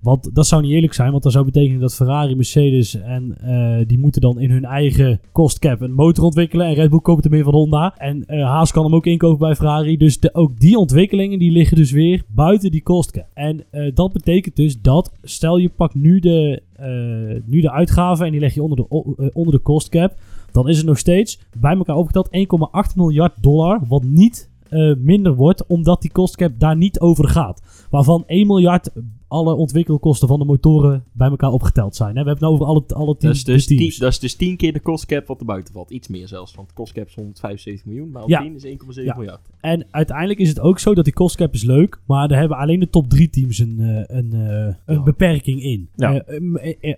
Want 0.00 0.34
dat 0.34 0.46
zou 0.46 0.62
niet 0.62 0.72
eerlijk 0.72 0.92
zijn, 0.92 1.10
want 1.10 1.22
dat 1.22 1.32
zou 1.32 1.44
betekenen 1.44 1.80
dat 1.80 1.94
Ferrari, 1.94 2.34
Mercedes 2.34 2.94
en 2.94 3.36
eh, 3.40 3.86
die 3.86 3.98
moeten 3.98 4.20
dan 4.20 4.40
in 4.40 4.50
hun 4.50 4.64
eigen 4.64 5.20
cost 5.32 5.58
cap 5.58 5.80
een 5.80 5.92
motor 5.92 6.24
ontwikkelen. 6.24 6.66
En 6.66 6.74
Red 6.74 6.90
Bull 6.90 7.00
koopt 7.00 7.24
hem 7.24 7.34
in 7.34 7.44
van 7.44 7.54
Honda. 7.54 7.94
En 7.96 8.26
eh, 8.26 8.44
Haas 8.44 8.72
kan 8.72 8.84
hem 8.84 8.94
ook 8.94 9.06
inkopen 9.06 9.38
bij 9.38 9.54
Ferrari. 9.54 9.96
Dus 9.96 10.20
de, 10.20 10.34
ook 10.34 10.60
die 10.60 10.78
ontwikkelingen 10.78 11.38
die 11.38 11.50
liggen 11.50 11.76
dus 11.76 11.90
weer 11.90 12.22
buiten 12.28 12.70
die 12.70 12.82
cost 12.82 13.10
cap. 13.10 13.26
En 13.34 13.64
dat 13.94 14.12
betekent 14.12 14.56
dus 14.56 14.80
dat, 14.80 15.12
stel 15.22 15.56
je 15.56 15.68
pakt 15.68 15.94
nu 15.94 16.20
de, 16.20 16.62
nu 17.44 17.60
de 17.60 17.70
uitgaven 17.70 18.26
en 18.26 18.32
die 18.32 18.40
leg 18.40 18.54
je 18.54 18.62
onder 18.62 18.76
de, 18.76 19.30
onder 19.32 19.54
de 19.54 19.62
cost 19.62 19.88
cap. 19.88 20.14
Dan 20.52 20.68
is 20.68 20.76
het 20.76 20.86
nog 20.86 20.98
steeds 20.98 21.40
bij 21.60 21.76
elkaar 21.76 21.96
opgeteld 21.96 22.28
1,8 22.90 22.96
miljard 22.96 23.32
dollar. 23.40 23.80
Wat 23.88 24.02
niet 24.02 24.50
minder 24.98 25.34
wordt, 25.34 25.66
omdat 25.66 26.02
die 26.02 26.12
cost 26.12 26.36
cap 26.36 26.52
daar 26.58 26.76
niet 26.76 27.00
over 27.00 27.28
gaat. 27.28 27.86
Waarvan 27.90 28.24
1 28.26 28.46
miljard 28.46 28.90
alle 29.28 29.54
ontwikkelkosten 29.54 30.28
van 30.28 30.38
de 30.38 30.44
motoren 30.44 31.04
bij 31.12 31.28
elkaar 31.28 31.50
opgeteld 31.52 31.96
zijn. 31.96 32.16
Hè? 32.16 32.22
We 32.22 32.28
hebben 32.28 32.44
het 32.48 32.54
over 32.54 32.66
alle, 32.66 32.82
alle 32.88 33.06
Dat 33.06 33.20
teams. 33.20 33.36
is, 33.36 33.44
dus 33.44 33.66
teams. 33.66 33.80
tien, 33.94 34.00
dat 34.00 34.12
is 34.12 34.18
dus 34.18 34.34
10 34.34 34.56
keer 34.56 34.72
de 34.72 34.82
costcap 34.82 35.26
wat 35.26 35.40
er 35.40 35.46
buiten 35.46 35.74
valt. 35.74 35.90
Iets 35.90 36.08
meer 36.08 36.28
zelfs, 36.28 36.54
want 36.54 36.68
de 36.68 36.74
costcap 36.74 37.06
is 37.06 37.14
175 37.14 37.86
miljoen, 37.86 38.10
maar 38.10 38.22
op 38.22 38.28
Ja. 38.28 38.40
10 38.40 38.54
is 38.54 38.64
1,7 38.64 39.04
Ja. 39.04 39.14
miljard. 39.16 39.40
En 39.60 39.86
uiteindelijk 39.90 40.38
is 40.38 40.48
het 40.48 40.60
ook 40.60 40.78
zo 40.78 40.94
dat 40.94 41.04
die 41.04 41.14
cost 41.14 41.36
cap 41.36 41.54
is 41.54 41.62
leuk, 41.64 42.00
maar 42.06 42.28
daar 42.28 42.38
hebben 42.38 42.58
alleen 42.58 42.80
de 42.80 42.90
top 42.90 43.08
3 43.10 43.30
teams 43.30 43.58
een, 43.58 43.76
eh, 43.80 44.16
een, 44.16 44.32
eh, 44.32 44.74
een 44.86 44.94
Ja. 44.96 45.02
beperking 45.02 45.62
in. 45.62 45.88
Ja. 45.96 46.22
Eh, 46.22 46.94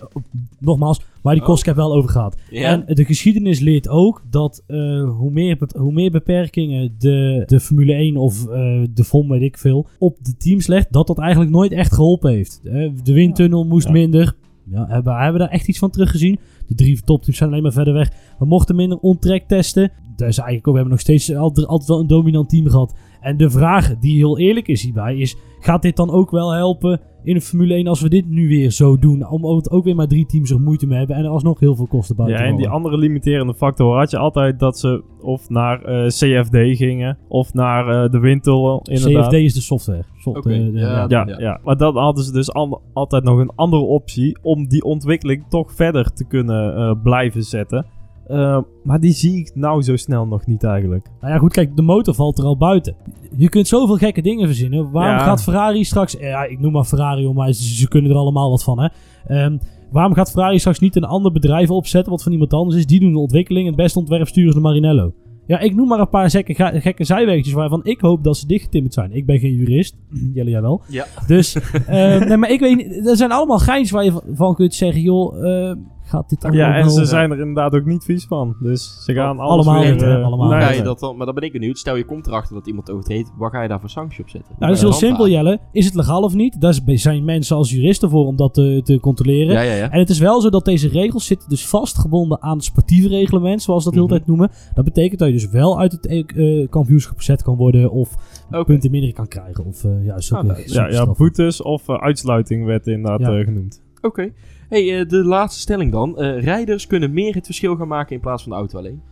nogmaals, 0.58 1.00
waar 1.22 1.32
die 1.34 1.42
Oh. 1.42 1.48
cost 1.48 1.62
cap 1.64 1.76
wel 1.76 1.94
over 1.94 2.10
gaat. 2.10 2.36
En 2.50 2.84
de 2.86 3.04
geschiedenis 3.04 3.58
leert 3.60 3.88
ook 3.88 4.22
dat 4.30 4.62
eh, 4.66 4.76
hoe, 5.10 5.30
meer, 5.30 5.58
hoe 5.78 5.92
meer 5.92 6.10
beperkingen 6.10 6.94
de, 6.98 7.42
de 7.46 7.60
Formule 7.60 7.92
1 7.94 8.16
of 8.16 8.46
eh, 8.48 8.82
de 8.94 9.04
FOM, 9.04 9.28
weet 9.28 9.42
ik 9.42 9.58
veel, 9.58 9.86
op 9.98 10.16
de 10.22 10.36
teams 10.36 10.66
legt, 10.66 10.92
dat 10.92 11.06
dat 11.06 11.18
eigenlijk 11.18 11.50
nooit 11.50 11.72
echt 11.72 11.92
geholpen 11.92 12.19
heeft. 12.22 12.60
Eh, 12.64 12.90
de 13.04 13.12
windtunnel 13.12 13.64
moest 13.64 13.86
Ja. 13.86 13.92
minder. 13.92 14.34
Ja, 14.70 14.86
hebben, 14.88 15.12
hebben 15.14 15.32
we 15.32 15.38
daar 15.38 15.48
echt 15.48 15.68
iets 15.68 15.78
van 15.78 15.90
teruggezien? 15.90 16.38
De 16.66 16.74
drie 16.74 17.00
topteams 17.04 17.36
zijn 17.38 17.50
alleen 17.50 17.62
maar 17.62 17.72
verder 17.72 17.94
weg. 17.94 18.10
We 18.38 18.46
mochten 18.46 18.76
minder 18.76 18.98
on-track 18.98 19.42
testen. 19.42 19.82
Is 20.16 20.24
eigenlijk 20.38 20.56
ook, 20.56 20.74
we 20.74 20.80
hebben 20.80 20.90
nog 20.90 21.00
steeds 21.00 21.34
altijd, 21.34 21.66
altijd 21.66 21.88
wel 21.88 22.00
een 22.00 22.06
dominant 22.06 22.48
team 22.48 22.68
gehad. 22.68 22.94
En 23.20 23.36
de 23.36 23.50
vraag 23.50 23.98
die 23.98 24.16
heel 24.16 24.38
eerlijk 24.38 24.68
is 24.68 24.82
hierbij 24.82 25.16
is, 25.16 25.36
gaat 25.60 25.82
dit 25.82 25.96
dan 25.96 26.10
ook 26.10 26.30
wel 26.30 26.52
helpen 26.52 27.00
in 27.22 27.34
de 27.34 27.40
Formule 27.40 27.74
1 27.74 27.86
als 27.86 28.00
we 28.00 28.08
dit 28.08 28.28
nu 28.28 28.48
weer 28.48 28.70
zo 28.70 28.98
doen? 28.98 29.28
Om 29.28 29.44
het 29.56 29.70
ook 29.70 29.84
weer 29.84 29.94
maar 29.94 30.06
drie 30.08 30.26
teams 30.26 30.50
er 30.50 30.60
moeite 30.60 30.86
mee 30.86 30.98
hebben 30.98 31.16
en 31.16 31.24
er 31.24 31.30
alsnog 31.30 31.60
heel 31.60 31.76
veel 31.76 31.86
kosten 31.86 32.16
Ja, 32.18 32.24
buiten 32.24 32.46
en 32.46 32.56
die 32.56 32.68
andere 32.68 32.96
limiterende 32.98 33.54
factor 33.54 33.96
had 33.98 34.10
je 34.10 34.18
altijd 34.18 34.58
dat 34.58 34.78
ze 34.78 35.02
of 35.20 35.48
naar 35.48 35.82
eh, 35.84 36.06
CFD 36.06 36.56
gingen 36.76 37.18
of 37.28 37.54
naar 37.54 38.04
eh, 38.04 38.10
de 38.10 38.18
windtunnel. 38.18 38.82
Inderdaad. 38.90 39.24
CFD 39.26 39.32
is 39.34 39.54
de 39.54 39.60
software. 39.60 40.04
Soft- 40.18 40.36
Oké, 40.36 40.50
eh, 40.52 40.58
de- 40.72 40.78
ja. 40.78 41.04
Ja, 41.08 41.24
ja. 41.38 41.60
maar 41.64 41.76
dan 41.76 41.96
hadden 41.96 42.24
ze 42.24 42.32
dus 42.32 42.52
altijd 42.92 43.24
nog 43.24 43.38
een 43.38 43.52
andere 43.54 43.82
optie 43.82 44.38
om 44.42 44.68
die 44.68 44.84
ontwikkeling 44.84 45.44
toch 45.48 45.72
verder 45.74 46.12
te 46.12 46.26
kunnen 46.26 46.76
eh, 46.76 46.92
blijven 47.02 47.42
zetten. 47.42 47.86
Eh, 48.30 48.58
maar 48.84 49.00
die 49.00 49.12
zie 49.12 49.38
ik 49.38 49.50
nou 49.54 49.82
zo 49.82 49.96
snel 49.96 50.26
nog 50.26 50.46
niet 50.46 50.64
eigenlijk. 50.64 51.06
Nou 51.20 51.32
ja, 51.32 51.38
goed, 51.38 51.52
kijk, 51.52 51.76
de 51.76 51.82
motor 51.82 52.14
valt 52.14 52.38
er 52.38 52.44
al 52.44 52.56
buiten. 52.56 52.94
Je 53.36 53.48
kunt 53.48 53.68
zoveel 53.68 53.96
gekke 53.96 54.22
dingen 54.22 54.46
verzinnen. 54.46 54.90
Waarom 54.90 55.16
Ja. 55.16 55.24
gaat 55.24 55.42
Ferrari 55.42 55.84
straks... 55.84 56.16
Ja, 56.20 56.44
ik 56.44 56.60
noem 56.60 56.72
maar 56.72 56.84
Ferrari, 56.84 57.24
hoor, 57.24 57.34
maar 57.34 57.52
ze, 57.52 57.74
ze 57.74 57.88
kunnen 57.88 58.10
er 58.10 58.16
allemaal 58.16 58.50
wat 58.50 58.62
van, 58.64 58.80
hè. 58.80 58.88
Ehm, 59.26 59.56
waarom 59.90 60.14
gaat 60.14 60.30
Ferrari 60.30 60.58
straks 60.58 60.78
niet 60.78 60.96
een 60.96 61.04
ander 61.04 61.32
bedrijf 61.32 61.70
opzetten, 61.70 62.10
wat 62.12 62.22
van 62.22 62.32
iemand 62.32 62.52
anders 62.52 62.76
is? 62.76 62.86
Die 62.86 63.00
doen 63.00 63.12
de 63.12 63.18
ontwikkeling 63.18 63.64
en 63.66 63.72
het 63.72 63.82
beste 63.82 63.98
ontwerp 63.98 64.26
sturen 64.28 64.52
ze 64.52 64.60
naar 64.60 64.66
Marinello. 64.72 65.12
Ja, 65.46 65.58
ik 65.58 65.74
noem 65.74 65.88
maar 65.88 66.00
een 66.00 66.08
paar 66.08 66.30
gekke, 66.30 66.54
gekke 66.80 67.04
zijwegjes 67.04 67.52
waarvan 67.52 67.80
ik 67.84 68.00
hoop 68.00 68.24
dat 68.24 68.36
ze 68.36 68.46
dichtgetimmerd 68.46 68.94
zijn. 68.94 69.12
Ik 69.12 69.26
ben 69.26 69.38
geen 69.38 69.54
jurist. 69.54 69.96
Jelle, 70.34 70.50
jij 70.50 70.60
wel. 70.62 70.82
Ja. 70.88 71.06
Dus, 71.26 71.54
ehm, 71.86 72.28
nee, 72.28 72.36
maar 72.36 72.50
ik 72.50 72.60
weet 72.60 72.76
niet... 72.76 73.08
Er 73.08 73.16
zijn 73.16 73.32
allemaal 73.32 73.58
geins 73.58 73.90
waar 73.90 74.04
je 74.04 74.20
van- 74.34 74.54
kunt 74.54 74.74
zeggen, 74.74 75.02
joh... 75.02 75.44
ehm, 75.46 75.76
gaat 76.10 76.28
dit 76.28 76.44
allemaal 76.44 76.60
Ja, 76.60 76.74
en 76.76 76.90
ze 76.90 77.04
zijn 77.04 77.30
er 77.30 77.38
inderdaad 77.38 77.74
ook 77.74 77.84
niet 77.84 78.04
vies 78.04 78.24
van. 78.24 78.56
Dus 78.60 79.04
ze 79.04 79.12
gaan 79.12 79.38
alles 79.38 79.66
Allemaal 79.66 79.82
weer, 79.82 80.02
eh, 80.18 80.24
Allemaal 80.24 80.82
dat 80.84 80.98
dan? 81.00 81.16
Maar 81.16 81.26
dan 81.26 81.34
ben 81.34 81.44
ik 81.44 81.52
benieuwd. 81.52 81.78
Stel 81.78 81.96
je 81.96 82.04
komt 82.04 82.26
erachter 82.26 82.54
dat 82.54 82.66
iemand 82.66 82.90
overtreedt. 82.90 83.32
Waar 83.38 83.50
ga 83.50 83.62
je 83.62 83.68
daar 83.68 83.80
voor 83.80 83.90
sanctie 83.90 84.22
op 84.22 84.28
zetten? 84.28 84.54
Nou, 84.58 84.66
dat 84.66 84.76
is 84.76 84.82
heel 84.88 84.92
simpel, 85.08 85.28
Jelle. 85.28 85.58
Is 85.72 85.84
het 85.84 85.94
legaal 85.94 86.22
of 86.22 86.34
niet? 86.34 86.60
Daar 86.60 86.78
zijn 86.86 87.24
mensen 87.24 87.56
als 87.56 87.70
juristen 87.70 88.10
voor 88.10 88.26
om 88.26 88.36
dat 88.36 88.54
te, 88.54 88.80
te 88.84 89.00
controleren. 89.00 89.52
Ja, 89.54 89.60
ja, 89.60 89.74
ja. 89.74 89.90
En 89.90 89.98
het 89.98 90.10
is 90.10 90.18
wel 90.18 90.40
zo 90.40 90.48
dat 90.50 90.64
deze 90.64 90.88
regels 90.88 91.26
zitten 91.26 91.48
dus 91.48 91.66
vastgebonden 91.68 92.42
aan 92.42 92.56
het 92.56 92.64
sportieve 92.64 93.08
reglement, 93.08 93.62
zoals 93.62 93.84
we 93.84 93.90
dat 93.90 93.98
Mhm. 93.98 94.08
heel 94.08 94.16
tijd 94.18 94.28
noemen. 94.28 94.50
Dat 94.74 94.84
betekent 94.84 95.18
dat 95.18 95.28
je 95.28 95.34
dus 95.34 95.48
wel 95.48 95.78
uit 95.78 95.92
het 95.92 96.06
eh, 96.06 96.68
kampioenschap 96.68 97.16
gezet 97.16 97.42
kan 97.42 97.56
worden 97.56 97.90
of 97.90 98.14
Oké. 98.50 98.64
punten 98.64 98.90
minder 98.90 99.12
kan 99.12 99.28
krijgen. 99.28 99.64
Of 99.64 99.84
eh, 99.84 100.04
ja, 100.04 100.20
zulke, 100.20 100.48
Ah, 100.52 100.56
zulke 100.66 100.92
Ja, 100.92 101.06
boetes 101.06 101.62
of 101.62 101.88
eh, 101.88 101.94
uitsluiting 101.96 102.64
werd 102.64 102.86
inderdaad 102.86 103.20
Ja. 103.20 103.38
eh, 103.38 103.44
genoemd. 103.44 103.82
Oké. 104.00 104.32
Hey, 104.70 105.00
eh, 105.00 105.08
de 105.08 105.24
laatste 105.24 105.60
stelling 105.60 105.92
dan. 105.92 106.18
Eh, 106.18 106.42
rijders 106.42 106.86
kunnen 106.86 107.12
meer 107.12 107.34
het 107.34 107.46
verschil 107.46 107.76
gaan 107.76 107.88
maken 107.88 108.14
in 108.14 108.20
plaats 108.20 108.42
van 108.42 108.52
de 108.52 108.58
auto 108.58 108.78
alleen. 108.78 109.02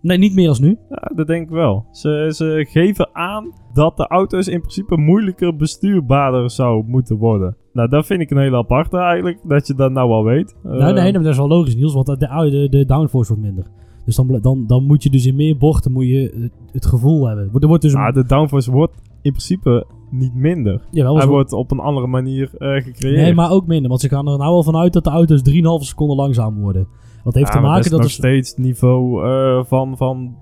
Nee, 0.00 0.18
niet 0.18 0.34
meer 0.34 0.48
als 0.48 0.60
nu. 0.60 0.76
Ja, 0.90 1.10
dat 1.14 1.26
denk 1.26 1.42
ik 1.42 1.50
wel. 1.50 1.86
Ze, 1.90 2.30
ze 2.34 2.66
geven 2.70 3.08
aan 3.12 3.52
dat 3.72 3.96
de 3.96 4.06
auto's 4.06 4.48
in 4.48 4.60
principe 4.60 4.96
moeilijker 4.96 5.56
bestuurbaarder 5.56 6.50
zou 6.50 6.84
moeten 6.86 7.16
worden. 7.16 7.56
Nou, 7.72 7.88
dat 7.88 8.06
vind 8.06 8.20
ik 8.20 8.30
een 8.30 8.38
hele 8.38 8.56
aparte 8.56 8.98
eigenlijk, 8.98 9.38
dat 9.42 9.66
je 9.66 9.74
dat 9.74 9.92
nou 9.92 10.10
al 10.10 10.24
weet. 10.24 10.56
nee, 10.62 10.72
nee, 10.72 10.92
nee, 10.92 11.12
maar 11.12 11.22
dat 11.22 11.32
is 11.32 11.38
wel 11.38 11.48
logisch, 11.48 11.76
Niels, 11.76 11.94
want 11.94 12.06
de, 12.06 12.16
de, 12.50 12.66
de 12.70 12.84
downforce 12.84 13.32
wordt 13.34 13.46
minder. 13.46 13.66
Dus 14.04 14.16
dan, 14.16 14.38
dan, 14.40 14.66
dan 14.66 14.84
moet 14.84 15.02
je 15.02 15.10
dus 15.10 15.26
in 15.26 15.36
meer 15.36 15.56
bochten 15.56 15.92
moet 15.92 16.06
je 16.06 16.34
het, 16.40 16.52
het 16.72 16.86
gevoel 16.86 17.26
hebben. 17.26 17.50
Er 17.60 17.68
wordt 17.68 17.82
dus 17.82 17.92
een, 17.92 18.00
Ah, 18.00 18.14
de 18.14 18.24
downforce 18.24 18.70
wordt 18.70 18.94
in 19.22 19.30
principe 19.30 19.86
niet 20.10 20.34
minder. 20.34 20.82
jawel, 20.90 21.14
Hij 21.14 21.22
zo- 21.24 21.28
wordt 21.30 21.52
op 21.52 21.70
een 21.70 21.78
andere 21.80 22.06
manier 22.06 22.50
eh, 22.58 22.82
gecreëerd. 22.82 23.16
Nee, 23.22 23.34
maar 23.34 23.50
ook 23.50 23.66
minder. 23.66 23.88
Want 23.88 24.00
ze 24.00 24.08
gaan 24.08 24.28
er 24.28 24.38
nou 24.38 24.50
wel 24.52 24.62
vanuit 24.62 24.92
dat 24.92 25.04
de 25.04 25.10
auto's 25.10 25.42
3,5 25.42 25.86
seconden 25.86 26.16
langzaam 26.16 26.60
worden. 26.60 26.88
Dat 27.24 27.34
heeft 27.34 27.46
Ja, 27.48 27.52
te 27.54 27.60
maken 27.60 27.76
dat 27.76 27.84
is 27.86 27.92
er 27.92 27.98
nog 28.00 28.10
steeds 28.10 28.54
niveau 28.54 29.24
eh, 29.26 29.64
van, 29.64 29.96
van 29.96 30.36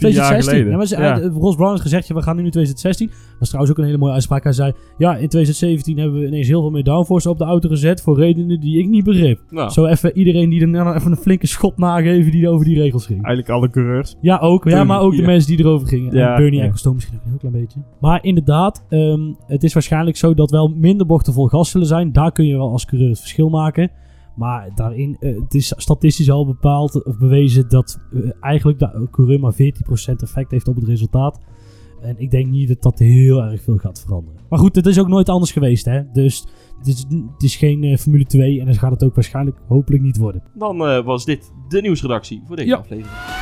vier 0.00 0.10
jaar 0.10 0.26
2016. 0.40 0.52
geleden. 0.52 0.70
Ja, 0.70 0.76
maar 0.76 0.86
ze, 0.86 0.96
Ja. 0.96 1.20
eh, 1.20 1.40
Ross 1.42 1.56
Brown 1.56 1.70
heeft 1.70 1.82
gezegd, 1.82 2.06
ja, 2.06 2.14
we 2.14 2.22
gaan 2.22 2.36
nu 2.36 2.44
in 2.44 2.50
2016. 2.50 3.06
Dat 3.06 3.16
is 3.40 3.46
trouwens 3.48 3.72
ook 3.72 3.78
een 3.78 3.84
hele 3.88 3.98
mooie 3.98 4.12
uitspraak. 4.12 4.42
Hij 4.44 4.52
zei, 4.52 4.72
ja, 4.98 5.10
in 5.16 5.28
2017 5.28 5.98
hebben 5.98 6.20
we 6.20 6.26
ineens 6.26 6.48
heel 6.48 6.60
veel 6.60 6.70
meer 6.70 6.84
downforce 6.84 7.30
op 7.30 7.38
de 7.38 7.44
auto 7.44 7.68
gezet. 7.68 8.02
Voor 8.02 8.18
redenen 8.18 8.60
die 8.60 8.78
ik 8.78 8.88
niet 8.88 9.04
begreep. 9.04 9.40
Nou, 9.50 9.70
Zo 9.70 9.84
even 9.86 10.18
iedereen 10.18 10.48
die 10.50 10.60
er 10.60 10.68
nou 10.68 10.94
even 10.94 11.10
een 11.10 11.16
flinke 11.16 11.46
schop 11.46 11.78
nageven 11.78 12.30
die 12.32 12.48
over 12.48 12.64
die 12.66 12.78
regels 12.78 13.06
ging. 13.06 13.24
Eigenlijk 13.24 13.56
alle 13.56 13.70
coureurs. 13.70 14.16
Ja, 14.20 14.38
ook. 14.38 14.64
Ja, 14.68 14.84
maar 14.84 15.00
ook 15.00 15.16
de 15.16 15.22
mensen 15.22 15.56
die 15.56 15.64
erover 15.66 15.88
gingen. 15.88 16.14
Ja, 16.14 16.30
en 16.30 16.36
Bernie 16.42 16.58
ja. 16.58 16.64
Ecclestone 16.64 16.94
misschien 16.94 17.16
ook 17.18 17.24
een 17.24 17.30
heel 17.30 17.38
klein 17.38 17.54
beetje. 17.64 17.80
Maar 18.00 18.24
inderdaad, 18.24 18.84
ehm, 18.88 19.20
het 19.46 19.62
is 19.62 19.72
waarschijnlijk 19.72 20.16
zo 20.16 20.34
dat 20.34 20.50
wel 20.50 20.68
minder 20.68 21.06
bochten 21.06 21.32
vol 21.32 21.46
gas 21.46 21.70
zullen 21.70 21.86
zijn. 21.86 22.12
Daar 22.12 22.32
kun 22.32 22.46
je 22.46 22.56
wel 22.56 22.70
als 22.70 22.84
coureur 22.84 23.08
het 23.10 23.18
verschil 23.20 23.48
maken. 23.48 23.90
Maar 24.40 24.70
daarin, 24.74 25.16
eh, 25.18 25.40
het 25.40 25.54
is 25.54 25.72
statistisch 25.76 26.30
al 26.30 26.46
bepaald 26.46 27.04
of 27.04 27.18
bewezen 27.18 27.68
dat 27.68 28.00
eh, 28.12 28.20
eigenlijk 28.40 28.78
de 28.78 29.08
coureur 29.10 29.40
maar 29.40 29.52
14% 29.54 30.22
effect 30.22 30.50
heeft 30.50 30.68
op 30.68 30.74
het 30.74 30.84
resultaat. 30.84 31.38
En 32.00 32.14
ik 32.18 32.30
denk 32.30 32.46
niet 32.46 32.68
dat 32.68 32.82
dat 32.82 32.98
heel 32.98 33.42
erg 33.42 33.62
veel 33.62 33.76
gaat 33.76 34.00
veranderen. 34.00 34.40
Maar 34.48 34.58
goed, 34.58 34.76
het 34.76 34.86
is 34.86 34.98
ook 35.00 35.08
nooit 35.08 35.28
anders 35.28 35.52
geweest, 35.52 35.84
hè. 35.84 36.02
Dus 36.12 36.46
het 36.78 36.86
is, 36.86 36.98
het 37.32 37.42
is 37.42 37.56
geen 37.56 37.84
eh, 37.84 37.96
Formule 37.96 38.24
2 38.24 38.60
en 38.60 38.64
dan 38.66 38.74
gaat 38.74 38.90
het 38.90 39.04
ook 39.04 39.14
waarschijnlijk 39.14 39.56
hopelijk 39.68 40.02
niet 40.02 40.16
worden. 40.16 40.42
dan 40.54 40.76
was 41.04 41.24
dit 41.24 41.52
de 41.68 41.80
nieuwsredactie 41.80 42.42
voor 42.46 42.56
deze 42.56 42.68
Ja. 42.68 42.76
aflevering. 42.76 43.39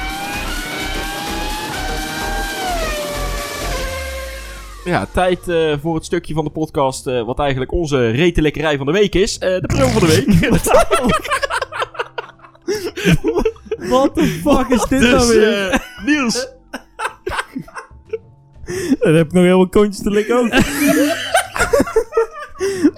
Ja, 4.89 5.07
tijd 5.12 5.49
eh, 5.49 5.74
voor 5.80 5.95
het 5.95 6.05
stukje 6.05 6.34
van 6.34 6.45
de 6.45 6.51
podcast 6.51 7.07
eh, 7.07 7.24
wat 7.24 7.39
eigenlijk 7.39 7.72
onze 7.72 8.11
retenlekkerij 8.11 8.76
van 8.76 8.86
de 8.86 8.93
week 8.93 9.14
is. 9.14 9.39
Eh, 9.39 9.61
de 9.61 9.66
persoon 9.66 9.91
van 9.91 10.01
de 10.01 10.07
week. 10.07 10.51
What 13.91 14.14
the 14.14 14.24
fuck 14.24 14.68
is 14.68 14.84
dit 14.84 15.01
dus 15.01 15.34
eh, 15.34 15.78
Niels, 16.05 16.49
Dan 18.99 19.14
heb 19.14 19.26
ik 19.26 19.32
nog 19.32 19.43
helemaal 19.43 19.68
kontjes 19.68 20.03
te 20.03 20.11
likken 20.11 20.36
ook. 20.36 20.53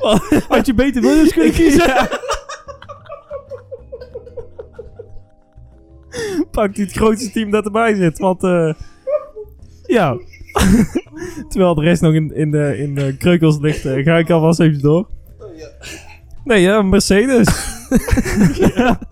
Had 0.49 0.67
je 0.67 0.75
beter 0.75 1.03
Williams 1.03 1.33
kunnen 1.33 1.53
kiezen? 1.53 2.09
Pakt 6.51 6.77
hij 6.77 6.85
het 6.85 6.93
grootste 6.93 7.31
team 7.31 7.51
dat 7.51 7.65
erbij 7.65 7.95
zit. 7.95 8.19
Want 8.19 8.43
eh 8.43 8.75
ja. 9.87 10.19
Terwijl 11.49 11.75
de 11.75 11.83
rest 11.83 12.03
nog 12.03 12.15
in, 12.15 12.35
in, 12.35 12.51
de, 12.51 12.79
in 12.79 12.95
de 12.95 13.17
kreukels 13.17 13.59
ligt, 13.59 13.85
eh, 13.85 14.05
ga 14.05 14.19
ik 14.19 14.31
alvast 14.31 14.61
even 14.61 14.83
door. 14.83 15.09
Nee, 16.45 16.61
ja, 16.61 16.83
Mercedes. 16.83 17.49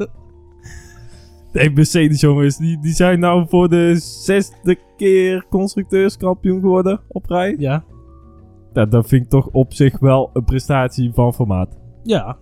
Nee, 1.53 1.70
Mercedes 1.70 2.20
jongens, 2.20 2.57
die, 2.57 2.78
die 2.80 2.95
zijn 2.95 3.20
nou 3.20 3.47
voor 3.49 3.68
de 3.68 3.97
zesde 3.97 4.78
keer 4.97 5.47
constructeurskampioen 5.51 6.61
geworden 6.61 7.01
op 7.09 7.26
rij. 7.26 7.57
Ja. 7.59 7.84
Dat, 8.72 8.91
dat 8.91 9.09
vind 9.09 9.24
ik 9.24 9.30
toch 9.30 9.49
op 9.53 9.74
zich 9.74 9.99
wel 9.99 10.30
een 10.32 10.45
prestatie 10.45 11.12
van 11.14 11.34
formaat. 11.34 11.76
Ja. 12.03 12.36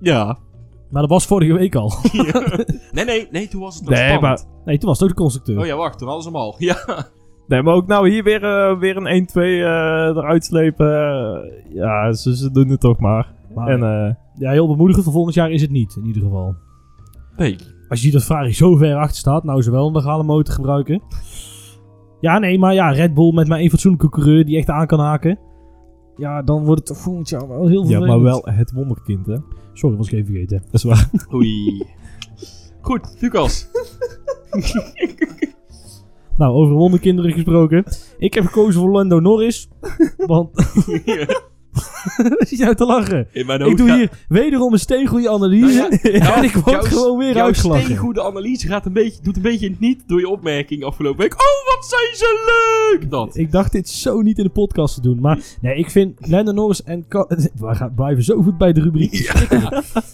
ja. 0.00 0.38
Maar 0.90 1.00
dat 1.00 1.10
was 1.10 1.26
vorige 1.26 1.52
week 1.52 1.74
al. 1.74 1.92
Nee, 2.92 3.04
nee, 3.04 3.28
nee, 3.30 3.48
toen 3.48 3.60
was 3.60 3.74
het 3.74 3.84
nog 3.84 3.94
Nee, 3.94 4.14
spannend. 4.14 4.48
Nee, 4.64 4.78
toen 4.78 4.88
was 4.88 4.98
het 4.98 5.08
ook 5.08 5.16
de 5.16 5.22
constructeur. 5.22 5.58
Oh 5.58 5.66
ja, 5.66 5.76
wacht, 5.76 5.98
toen 5.98 6.08
hadden 6.08 6.24
ze 6.24 6.30
hem 6.30 6.38
al. 6.38 6.54
Ja. 6.58 7.06
Nee, 7.46 7.62
maar 7.62 7.74
ook 7.74 7.86
nou 7.86 8.08
hier 8.10 8.22
weer, 8.24 8.44
eh, 8.44 8.78
weer 8.78 8.96
een 8.96 9.06
1-2 9.06 9.42
eh, 9.42 10.16
eruit 10.16 10.44
slepen. 10.44 10.86
eh, 10.86 11.74
ja, 11.74 12.12
ze, 12.12 12.36
ze 12.36 12.50
doen 12.50 12.68
het 12.68 12.80
toch 12.80 12.98
maar. 12.98 13.32
Maar, 13.54 13.68
En 13.68 13.82
eh, 13.82 14.14
ja, 14.34 14.50
heel 14.50 14.68
bemoedigend 14.68 15.04
voor 15.04 15.12
volgend 15.14 15.34
jaar 15.34 15.50
is 15.50 15.62
het 15.62 15.70
niet, 15.70 15.96
in 15.96 16.06
ieder 16.06 16.22
geval. 16.22 16.54
Nee. 17.36 17.56
Als 17.88 17.98
je 17.98 18.04
ziet 18.04 18.12
dat 18.12 18.24
Ferrari 18.24 18.52
zo 18.54 18.76
ver 18.76 18.96
achter 18.96 19.16
staat, 19.16 19.44
nou 19.44 19.62
ze 19.62 19.70
wel 19.70 19.86
een 19.86 19.92
legale 19.94 20.22
motor 20.22 20.54
gebruiken. 20.54 21.02
Ja, 22.20 22.38
nee, 22.38 22.58
maar 22.58 22.74
ja, 22.74 22.90
Red 22.90 23.14
Bull 23.14 23.32
met 23.32 23.48
maar 23.48 23.58
één 23.58 23.70
fatsoenlijke 23.70 24.08
coureur 24.08 24.44
die 24.44 24.56
echt 24.56 24.68
aan 24.68 24.86
kan 24.86 25.00
haken. 25.00 25.38
Ja, 26.16 26.42
dan 26.42 26.64
wordt 26.64 26.78
het 26.78 26.86
toch 26.88 26.98
volgend 26.98 27.28
jaar 27.28 27.48
wel 27.48 27.66
heel 27.66 27.82
ja, 27.82 27.86
vervelend. 27.88 28.06
maar 28.06 28.20
wel 28.22 28.42
het 28.44 28.72
wonderkind, 28.72 29.26
hè. 29.26 29.36
Sorry, 29.72 29.96
was 29.96 30.06
ik 30.06 30.12
even 30.12 30.26
vergeten. 30.26 30.62
Dat 30.64 30.74
is 30.74 30.82
waar. 30.82 31.10
Oei. 31.34 31.82
Goed, 32.80 33.16
Lucas. 33.20 33.68
Nou, 36.36 36.54
over 36.54 36.74
wonderkinderen 36.74 37.32
gesproken. 37.32 37.84
Ik 38.18 38.34
heb 38.34 38.44
gekozen 38.44 38.80
voor 38.80 38.90
Lando 38.90 39.20
Norris. 39.20 39.68
Want... 40.16 40.50
Zit 42.48 42.58
je 42.58 42.64
nou 42.64 42.74
te 42.74 42.84
lachen? 42.86 43.26
In 43.32 43.46
mijn 43.46 43.60
Ik 43.60 43.76
doe 43.76 43.88
gaat- 43.88 43.96
hier 43.96 44.10
wederom 44.28 44.72
een 44.72 44.78
steengoede 44.78 45.30
analyse. 45.30 45.88
Nou 46.02 46.16
ja, 46.16 46.36
en 46.36 46.44
ik 46.44 46.52
word 46.52 46.70
jouw- 46.70 46.80
gewoon 46.82 47.18
weer 47.18 47.34
Jouw 47.34 47.44
uitgelachen. 47.46 47.84
steengoede 47.84 48.22
analyse 48.22 48.66
gaat 48.66 48.86
een 48.86 48.92
beetje, 48.92 49.22
doet 49.22 49.36
een 49.36 49.42
beetje 49.42 49.74
niet 49.78 50.02
door 50.06 50.20
je 50.20 50.28
opmerking 50.28 50.84
afgelopen 50.84 51.20
week. 51.20 51.32
Oh, 51.32 51.74
wat 51.76 51.84
zijn 51.88 52.16
ze 52.16 52.42
leuk! 52.46 53.10
Dat. 53.10 53.36
Ik 53.36 53.52
dacht 53.52 53.72
dit 53.72 53.88
zo 53.88 54.20
niet 54.20 54.38
in 54.38 54.44
de 54.44 54.50
podcast 54.50 54.94
te 54.94 55.00
doen. 55.00 55.20
Maar 55.20 55.38
nee, 55.60 55.74
ik 55.76 55.90
vind 55.90 56.28
Lando 56.28 56.52
Norris 56.52 56.82
en... 56.82 57.04
We 57.08 57.74
gaan 57.74 57.94
blijven 57.94 58.24
zo 58.24 58.42
goed 58.42 58.58
bij 58.58 58.72
de 58.72 58.80
rubriek. 58.80 59.12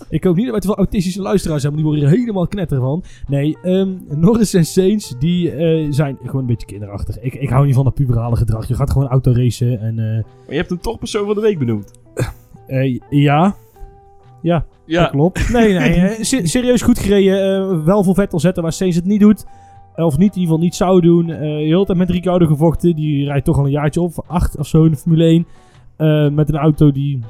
Ik 0.08 0.24
hoop 0.24 0.34
niet 0.36 0.44
dat 0.44 0.50
wij 0.52 0.60
te 0.60 0.66
veel 0.66 0.76
autistische 0.76 1.22
luisteraars 1.22 1.62
hebben. 1.62 1.80
Die 1.82 1.90
worden 1.90 2.08
hier 2.08 2.18
helemaal 2.18 2.46
knetter 2.46 2.80
van. 2.80 3.02
Nee, 3.28 3.56
ehm, 3.62 3.88
Norris 4.08 4.54
en 4.54 4.64
Sainz, 4.66 5.12
die 5.18 5.50
eh, 5.50 5.86
zijn 5.90 6.18
gewoon 6.24 6.40
een 6.40 6.46
beetje 6.46 6.66
kinderachtig. 6.66 7.20
Ik, 7.20 7.34
ik 7.34 7.48
hou 7.48 7.66
niet 7.66 7.74
van 7.74 7.84
dat 7.84 7.94
puberale 7.94 8.36
gedrag. 8.36 8.68
Je 8.68 8.74
gaat 8.74 8.90
gewoon 8.90 9.08
autoracen 9.08 9.80
en... 9.80 9.98
eh, 9.98 10.04
Maar 10.14 10.24
je 10.48 10.56
hebt 10.56 10.68
hem 10.70 10.80
toch 10.80 10.98
persoon 10.98 11.26
van 11.26 11.34
de 11.34 11.40
week 11.40 11.47
benoemd. 11.56 11.92
eh, 12.66 12.98
ja, 13.10 13.54
ja, 14.42 14.64
dat 14.84 15.10
klopt. 15.10 15.48
Nee, 15.52 15.72
nee, 15.78 15.94
eh, 16.00 16.22
se- 16.24 16.46
serieus 16.46 16.82
goed 16.82 16.98
gereden. 16.98 17.60
eh, 17.78 17.84
wel 17.84 18.04
voor 18.04 18.14
Vettel 18.14 18.40
zetten 18.40 18.62
waar 18.62 18.72
Sainz 18.72 18.96
het 18.96 19.04
niet 19.04 19.20
doet. 19.20 19.44
Of 19.96 20.18
niet, 20.18 20.34
in 20.34 20.40
ieder 20.40 20.40
geval 20.42 20.58
niet 20.58 20.74
zou 20.74 21.00
doen. 21.00 21.30
Eh 21.30 21.40
heel 21.40 21.78
de 21.80 21.86
tijd 21.86 21.98
met 21.98 22.10
Ricciardo 22.10 22.46
gevochten. 22.46 22.94
Die 22.96 23.24
rijdt 23.24 23.44
toch 23.44 23.58
al 23.58 23.64
een 23.64 23.70
jaartje 23.70 24.00
of 24.00 24.20
acht 24.26 24.56
of 24.56 24.66
zo 24.66 24.84
in 24.84 24.90
de 24.90 24.96
Formule 24.96 25.24
1. 25.24 25.46
Eh, 25.96 26.28
met 26.28 26.48
een 26.48 26.56
auto 26.56 26.92
die... 26.92 27.20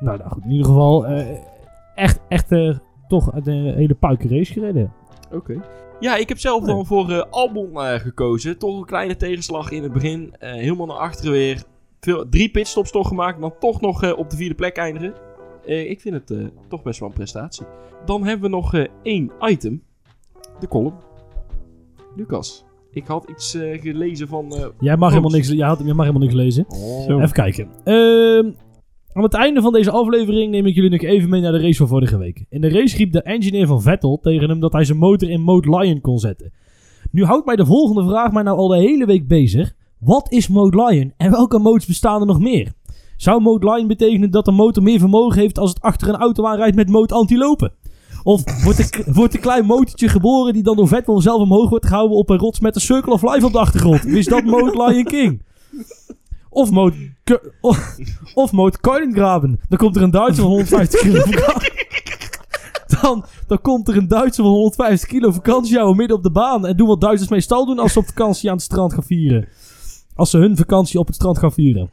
Nou, 0.00 0.18
nou 0.18 0.30
goed, 0.30 0.44
in 0.44 0.50
ieder 0.50 0.66
geval... 0.66 1.06
eh, 1.06 1.26
echt, 1.94 2.20
echt 2.28 2.54
toch 3.08 3.30
een 3.34 3.74
hele 3.74 3.94
puike 3.94 4.28
race 4.28 4.52
gereden. 4.52 4.92
Oké. 5.32 5.60
Ja, 6.00 6.16
ik 6.16 6.28
heb 6.28 6.38
zelf 6.38 6.64
dan 6.64 6.86
voor 6.86 7.10
eh, 7.10 7.22
Albon 7.30 7.72
eh, 7.74 7.94
gekozen. 7.94 8.58
Toch 8.58 8.78
een 8.78 8.86
kleine 8.86 9.16
tegenslag 9.16 9.70
in 9.70 9.82
het 9.82 9.92
begin. 9.92 10.34
Eh, 10.38 10.50
helemaal 10.52 10.86
naar 10.86 10.96
achteren 10.96 11.32
weer. 11.32 11.62
Veel, 12.00 12.28
drie 12.28 12.50
pitstops 12.50 12.90
toch 12.90 13.08
gemaakt. 13.08 13.40
Dan 13.40 13.52
toch 13.60 13.80
nog 13.80 14.02
eh, 14.02 14.18
op 14.18 14.30
de 14.30 14.36
vierde 14.36 14.54
plek 14.54 14.76
eindigen. 14.76 15.14
Eh, 15.66 15.90
ik 15.90 16.00
vind 16.00 16.14
het 16.14 16.30
eh, 16.30 16.46
toch 16.68 16.82
best 16.82 17.00
wel 17.00 17.08
een 17.08 17.14
prestatie. 17.14 17.66
Dan 18.04 18.24
hebben 18.24 18.50
we 18.50 18.56
nog 18.56 18.74
eh, 18.74 18.84
één 19.02 19.30
item. 19.40 19.82
De 20.60 20.68
column. 20.68 20.94
Lucas. 22.16 22.64
Ik 22.90 23.06
had 23.06 23.28
iets 23.30 23.54
eh, 23.54 23.80
gelezen 23.80 24.28
van... 24.28 24.54
eh, 24.56 24.66
Jij 24.80 24.96
mag, 24.96 25.08
helemaal 25.10 25.30
niks, 25.30 25.48
jij, 25.48 25.66
had, 25.68 25.78
jij 25.84 25.86
mag 25.94 26.06
helemaal 26.06 26.22
niks 26.28 26.34
lezen. 26.34 26.64
oh. 26.68 27.08
Even 27.08 27.32
kijken. 27.32 27.68
Ehm, 27.84 28.50
aan 29.12 29.22
het 29.22 29.34
einde 29.34 29.60
van 29.60 29.72
deze 29.72 29.90
aflevering 29.90 30.50
neem 30.50 30.66
ik 30.66 30.74
jullie 30.74 30.90
nog 30.90 31.00
even 31.00 31.28
mee 31.28 31.40
naar 31.40 31.52
de 31.52 31.60
race 31.60 31.76
van 31.76 31.88
vorige 31.88 32.18
week. 32.18 32.44
In 32.48 32.60
de 32.60 32.68
race 32.68 32.96
riep 32.96 33.12
de 33.12 33.22
engineer 33.22 33.66
van 33.66 33.82
Vettel 33.82 34.18
tegen 34.22 34.48
hem 34.48 34.60
dat 34.60 34.72
hij 34.72 34.84
zijn 34.84 34.98
motor 34.98 35.30
in 35.30 35.40
Mode 35.40 35.78
Lion 35.78 36.00
kon 36.00 36.18
zetten. 36.18 36.52
Nu 37.10 37.24
houdt 37.24 37.46
mij 37.46 37.56
de 37.56 37.66
volgende 37.66 38.08
vraag 38.08 38.32
mij 38.32 38.42
nou 38.42 38.58
al 38.58 38.68
de 38.68 38.76
hele 38.78 39.06
week 39.06 39.28
bezig. 39.28 39.74
Wat 39.98 40.32
is 40.32 40.48
Mode 40.48 40.84
Lion 40.84 41.12
en 41.16 41.30
welke 41.30 41.58
modes 41.58 41.86
bestaan 41.86 42.20
er 42.20 42.26
nog 42.26 42.40
meer? 42.40 42.72
Zou 43.16 43.40
Mode 43.40 43.70
Lion 43.70 43.86
betekenen 43.86 44.30
dat 44.30 44.44
de 44.44 44.50
motor 44.50 44.82
meer 44.82 44.98
vermogen 44.98 45.40
heeft 45.40 45.58
als 45.58 45.70
het 45.70 45.80
achter 45.80 46.08
een 46.08 46.16
auto 46.16 46.46
aanrijdt 46.46 46.76
met 46.76 46.88
mode 46.88 47.14
antilopen? 47.14 47.72
Of 48.22 48.62
wordt 48.64 48.78
een, 48.78 49.04
wordt 49.14 49.34
een 49.34 49.40
klein 49.40 49.64
motortje 49.64 50.08
geboren 50.08 50.52
die 50.52 50.62
dan 50.62 50.76
door 50.76 50.88
Vettel 50.88 51.20
zelf 51.20 51.40
omhoog 51.40 51.70
wordt 51.70 51.86
gehouden 51.86 52.16
op 52.16 52.30
een 52.30 52.38
rots 52.38 52.60
met 52.60 52.74
een 52.74 52.80
Circle 52.80 53.12
of 53.12 53.22
Life 53.22 53.46
op 53.46 53.52
de 53.52 53.58
achtergrond? 53.58 54.04
Is 54.04 54.26
dat 54.26 54.44
Mode 54.44 54.84
Lion 54.84 55.04
King? 55.04 55.42
Of 56.50 56.70
mode, 56.70 56.96
of, 58.34 58.52
mode. 58.52 58.78
Dan 59.68 59.78
komt 59.78 59.96
er 59.96 60.02
een 60.02 60.10
Duitser 60.10 60.42
van 60.42 60.50
150 60.50 61.00
kilo. 61.00 61.22
Dan, 63.02 63.24
dan 63.46 63.60
komt 63.60 63.88
er 63.88 63.96
een 63.96 64.08
Duitser 64.08 64.44
van 64.44 64.52
150 64.52 65.08
kilo 65.08 65.30
vakantie 65.30 65.94
midden 65.94 66.16
op 66.16 66.22
de 66.22 66.30
baan. 66.30 66.66
En 66.66 66.76
doen 66.76 66.88
wat 66.88 67.00
Duitsers 67.00 67.30
meestal 67.30 67.66
doen 67.66 67.78
als 67.78 67.92
ze 67.92 67.98
op 67.98 68.06
vakantie 68.06 68.50
aan 68.50 68.56
het 68.56 68.64
strand 68.64 68.92
gaan 68.94 69.02
vieren. 69.02 69.48
Als 70.18 70.30
ze 70.30 70.38
hun 70.38 70.56
vakantie 70.56 70.98
op 70.98 71.06
het 71.06 71.14
strand 71.14 71.38
gaan 71.38 71.52
vieren. 71.52 71.90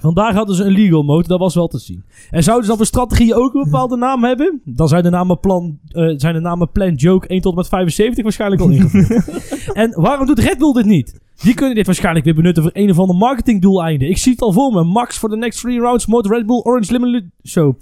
Vandaag 0.00 0.34
hadden 0.34 0.56
ze 0.56 0.64
een 0.64 0.72
legal 0.72 1.02
mode, 1.02 1.28
dat 1.28 1.38
was 1.38 1.54
wel 1.54 1.68
te 1.68 1.78
zien. 1.78 2.04
En 2.30 2.42
zouden 2.42 2.64
ze 2.64 2.68
dan 2.68 2.76
voor 2.76 2.86
strategieën 2.86 3.34
ook 3.34 3.54
een 3.54 3.62
bepaalde 3.62 3.96
naam 4.06 4.24
hebben? 4.24 4.60
Dan 4.64 4.88
zijn 4.88 5.02
de 5.02 5.10
namen 5.10 5.40
Plan, 5.40 5.78
eh, 5.88 6.14
zijn 6.16 6.34
de 6.34 6.40
namen 6.40 6.70
Plan 6.70 6.94
Joke 6.94 7.26
1 7.26 7.40
tot 7.40 7.52
en 7.52 7.58
met 7.58 7.68
75 7.68 8.22
waarschijnlijk 8.22 8.62
al 8.62 8.68
ingevoerd. 8.68 9.28
en 9.82 10.00
waarom 10.00 10.26
doet 10.26 10.38
Red 10.38 10.58
Bull 10.58 10.72
dit 10.72 10.84
niet? 10.84 11.20
Die 11.42 11.54
kunnen 11.54 11.74
dit 11.74 11.86
waarschijnlijk 11.86 12.24
weer 12.24 12.34
benutten 12.34 12.62
voor 12.62 12.72
een 12.74 12.90
of 12.90 12.98
ander 12.98 13.16
marketingdoeleinde. 13.16 14.08
Ik 14.08 14.18
zie 14.18 14.32
het 14.32 14.40
al 14.40 14.52
voor 14.52 14.72
me. 14.72 14.84
Max 14.84 15.18
for 15.18 15.28
the 15.28 15.36
next 15.36 15.60
three 15.60 15.78
rounds 15.78 16.06
mode 16.06 16.28
Red 16.28 16.46
Bull 16.46 16.60
Orange 16.62 16.92
Limited... 16.92 17.24
Zo. 17.42 17.76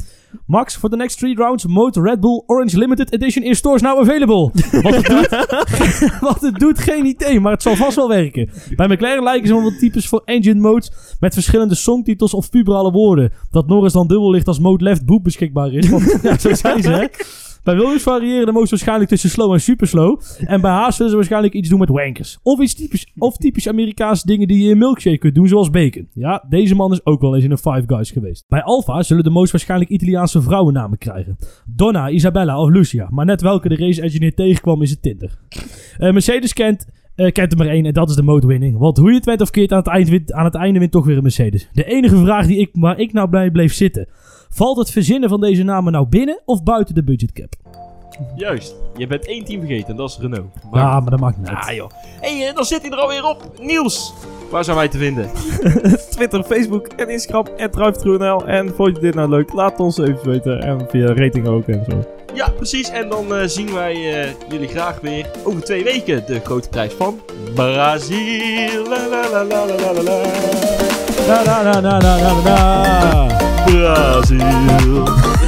Max 0.47 0.77
for 0.77 0.91
the 0.91 0.97
next 0.97 1.19
three 1.19 1.35
rounds 1.35 1.67
mode 1.67 2.01
Red 2.01 2.21
Bull 2.21 2.43
Orange 2.47 2.79
Limited 2.79 3.13
Edition 3.13 3.45
in 3.45 3.57
stores 3.57 3.83
now 3.83 3.99
available. 3.99 4.51
Wat 4.83 4.95
het 4.95 5.07
doet, 5.07 5.29
wat 6.29 6.41
het 6.41 6.55
doet 6.55 6.79
geen 6.79 7.07
idee, 7.07 7.41
maar 7.41 7.53
het 7.53 7.63
zal 7.63 7.77
vast 7.77 7.97
wel 7.97 8.09
werken. 8.09 8.51
Bij 8.77 8.89
McLaren 8.89 9.23
lijken 9.23 9.47
ze 9.47 9.55
wel 9.55 9.63
wat 9.63 9.79
types 9.79 10.09
voor 10.09 10.23
engine 10.25 10.61
modes 10.61 10.93
met 11.21 11.35
verschillende 11.35 11.75
songtitels 11.75 12.35
of 12.35 12.51
puberale 12.51 12.91
woorden. 12.91 13.33
Dat 13.51 13.67
Norris 13.67 13.93
dan 13.93 14.07
dubbel 14.07 14.31
ligt 14.31 14.49
als 14.49 14.59
mode 14.59 14.85
left 14.85 15.05
boop 15.05 15.25
beschikbaar 15.25 15.73
is. 15.73 15.89
Want, 15.89 16.19
zo 16.41 16.55
zijn 16.55 16.83
ze, 16.83 16.91
hè. 16.91 17.07
Bij 17.67 17.77
Williams 17.77 18.03
variëren 18.03 18.47
de 18.47 18.53
modes 18.53 18.71
waarschijnlijk 18.71 19.11
tussen 19.11 19.31
slow 19.31 19.53
en 19.53 19.61
super 19.61 19.87
slow. 19.87 20.21
En 20.39 20.61
bij 20.61 20.71
Haas 20.71 20.97
zullen 20.97 21.11
ze 21.11 21.17
waarschijnlijk 21.17 21.55
iets 21.55 21.69
doen 21.69 21.79
met 21.79 21.89
wankers. 21.89 22.39
Of 22.43 22.61
iets 22.61 22.75
typisch, 22.75 23.13
of 23.19 23.37
typisch 23.37 23.69
Amerikaanse 23.69 24.27
dingen 24.27 24.49
die 24.49 24.65
je 24.65 24.71
in 24.71 24.79
milkshake 24.79 25.19
kunt 25.19 25.35
doen, 25.35 25.49
zoals 25.49 25.71
bacon. 25.71 26.09
Ja, 26.13 26.45
deze 26.49 26.75
man 26.75 26.93
is 26.93 27.07
ook 27.07 27.21
wel 27.21 27.35
eens 27.35 27.45
in 27.45 27.51
een 27.51 27.59
Five 27.59 27.83
Guys 27.87 28.11
geweest. 28.11 28.45
Bij 28.49 28.63
Alfa 28.63 29.03
zullen 29.03 29.25
de 29.25 29.31
modes 29.31 29.51
waarschijnlijk 29.51 29.91
Italiaanse 29.91 30.43
vrouwennamen 30.43 30.99
krijgen. 30.99 31.37
Donna, 31.65 32.09
Isabella 32.09 32.61
of 32.61 32.71
Lucia. 32.71 33.07
Maar 33.11 33.25
net 33.25 33.41
welke 33.41 33.69
de 33.69 33.77
race 33.77 34.03
engineer 34.03 34.35
tegenkwam 34.35 34.83
is 34.83 34.91
het 34.91 35.03
Tinder. 35.03 35.39
Eh, 35.99 36.13
Mercedes 36.13 36.53
kent, 36.53 36.89
eh, 37.15 37.33
kent 37.33 37.53
er 37.53 37.59
maar 37.59 37.67
één 37.67 37.87
en 37.87 37.93
dat 37.93 38.11
is 38.11 38.17
de 38.17 38.23
mode 38.23 38.47
winning. 38.47 38.79
Want 38.79 38.97
hoe 38.97 39.09
je 39.09 39.17
het 39.17 39.25
went 39.25 39.41
of 39.41 39.51
keert, 39.51 39.73
aan 39.73 39.79
het, 39.79 39.87
eind 39.87 40.09
wint, 40.09 40.33
aan 40.33 40.45
het 40.45 40.55
einde 40.55 40.79
wint 40.79 40.93
toch 40.93 41.05
weer 41.05 41.17
een 41.17 41.23
Mercedes. 41.23 41.69
De 41.73 41.85
enige 41.85 42.17
vraag 42.17 42.47
die 42.47 42.59
ik, 42.59 42.71
waar 42.73 42.99
ik 42.99 43.13
nou 43.13 43.29
bij 43.29 43.51
bleef 43.51 43.75
zitten. 43.75 44.09
Valt 44.57 44.77
het 44.77 44.91
verzinnen 44.91 45.29
van 45.29 45.41
deze 45.41 45.63
namen 45.63 45.93
nou 45.93 46.07
binnen 46.07 46.41
of 46.45 46.63
buiten 46.63 46.95
de 46.95 47.05
budgetcap? 47.05 47.53
Juist. 48.37 48.75
Je 48.97 49.07
bent 49.07 49.27
één 49.27 49.45
team 49.45 49.61
vergeten 49.61 49.89
en 49.89 49.97
dat 49.97 50.09
is 50.11 50.19
Renault. 50.21 50.47
Maar- 50.71 50.81
Ja, 50.83 51.01
maar 51.01 51.11
dat 51.11 51.21
maakt 51.21 51.39
niet 51.39 51.47
uit. 51.49 51.59
Ah 51.59 51.73
joh. 51.75 51.91
Hé, 52.21 52.39
hey, 52.39 52.53
dan 52.55 52.65
zit 52.65 52.83
hij 52.83 52.91
er 52.91 52.97
alweer 52.99 53.25
op. 53.25 53.51
Niels. 53.61 54.15
Waar 54.51 54.65
zijn 54.65 54.77
wij 54.77 54.89
te 54.89 54.99
vinden? 54.99 55.31
Twitter, 56.15 56.43
Facebook 56.45 56.87
en 56.87 57.09
Instagram. 57.09 57.47
En. 57.57 58.47
En 58.47 58.75
vond 58.75 58.97
je 58.97 59.03
dit 59.03 59.15
nou 59.15 59.29
leuk? 59.29 59.53
Laat 59.53 59.81
ons 59.81 59.99
even 59.99 60.29
weten. 60.29 60.61
En 60.61 60.87
via 60.89 61.07
rating 61.15 61.47
ook 61.47 61.67
en 61.67 61.85
zo. 61.91 62.16
Ja, 62.37 62.49
precies. 62.49 62.89
En 62.91 63.09
dan 63.09 63.35
eh, 63.35 63.47
zien 63.47 63.75
wij 63.75 64.23
eh, 64.23 64.31
jullie 64.49 64.69
graag 64.69 65.01
weer 65.01 65.27
over 65.45 65.63
twee 65.63 65.85
weken. 65.85 66.25
De 66.27 66.41
grote 66.45 66.69
prijs 66.69 66.93
van 66.93 67.21
Brazil. 67.55 68.89
La, 68.89 69.09
la, 69.09 69.29
la, 69.31 69.45
la, 69.45 69.67
la, 69.67 69.93
la, 69.93 70.03
la. 70.03 70.47
Brazil. 73.65 75.46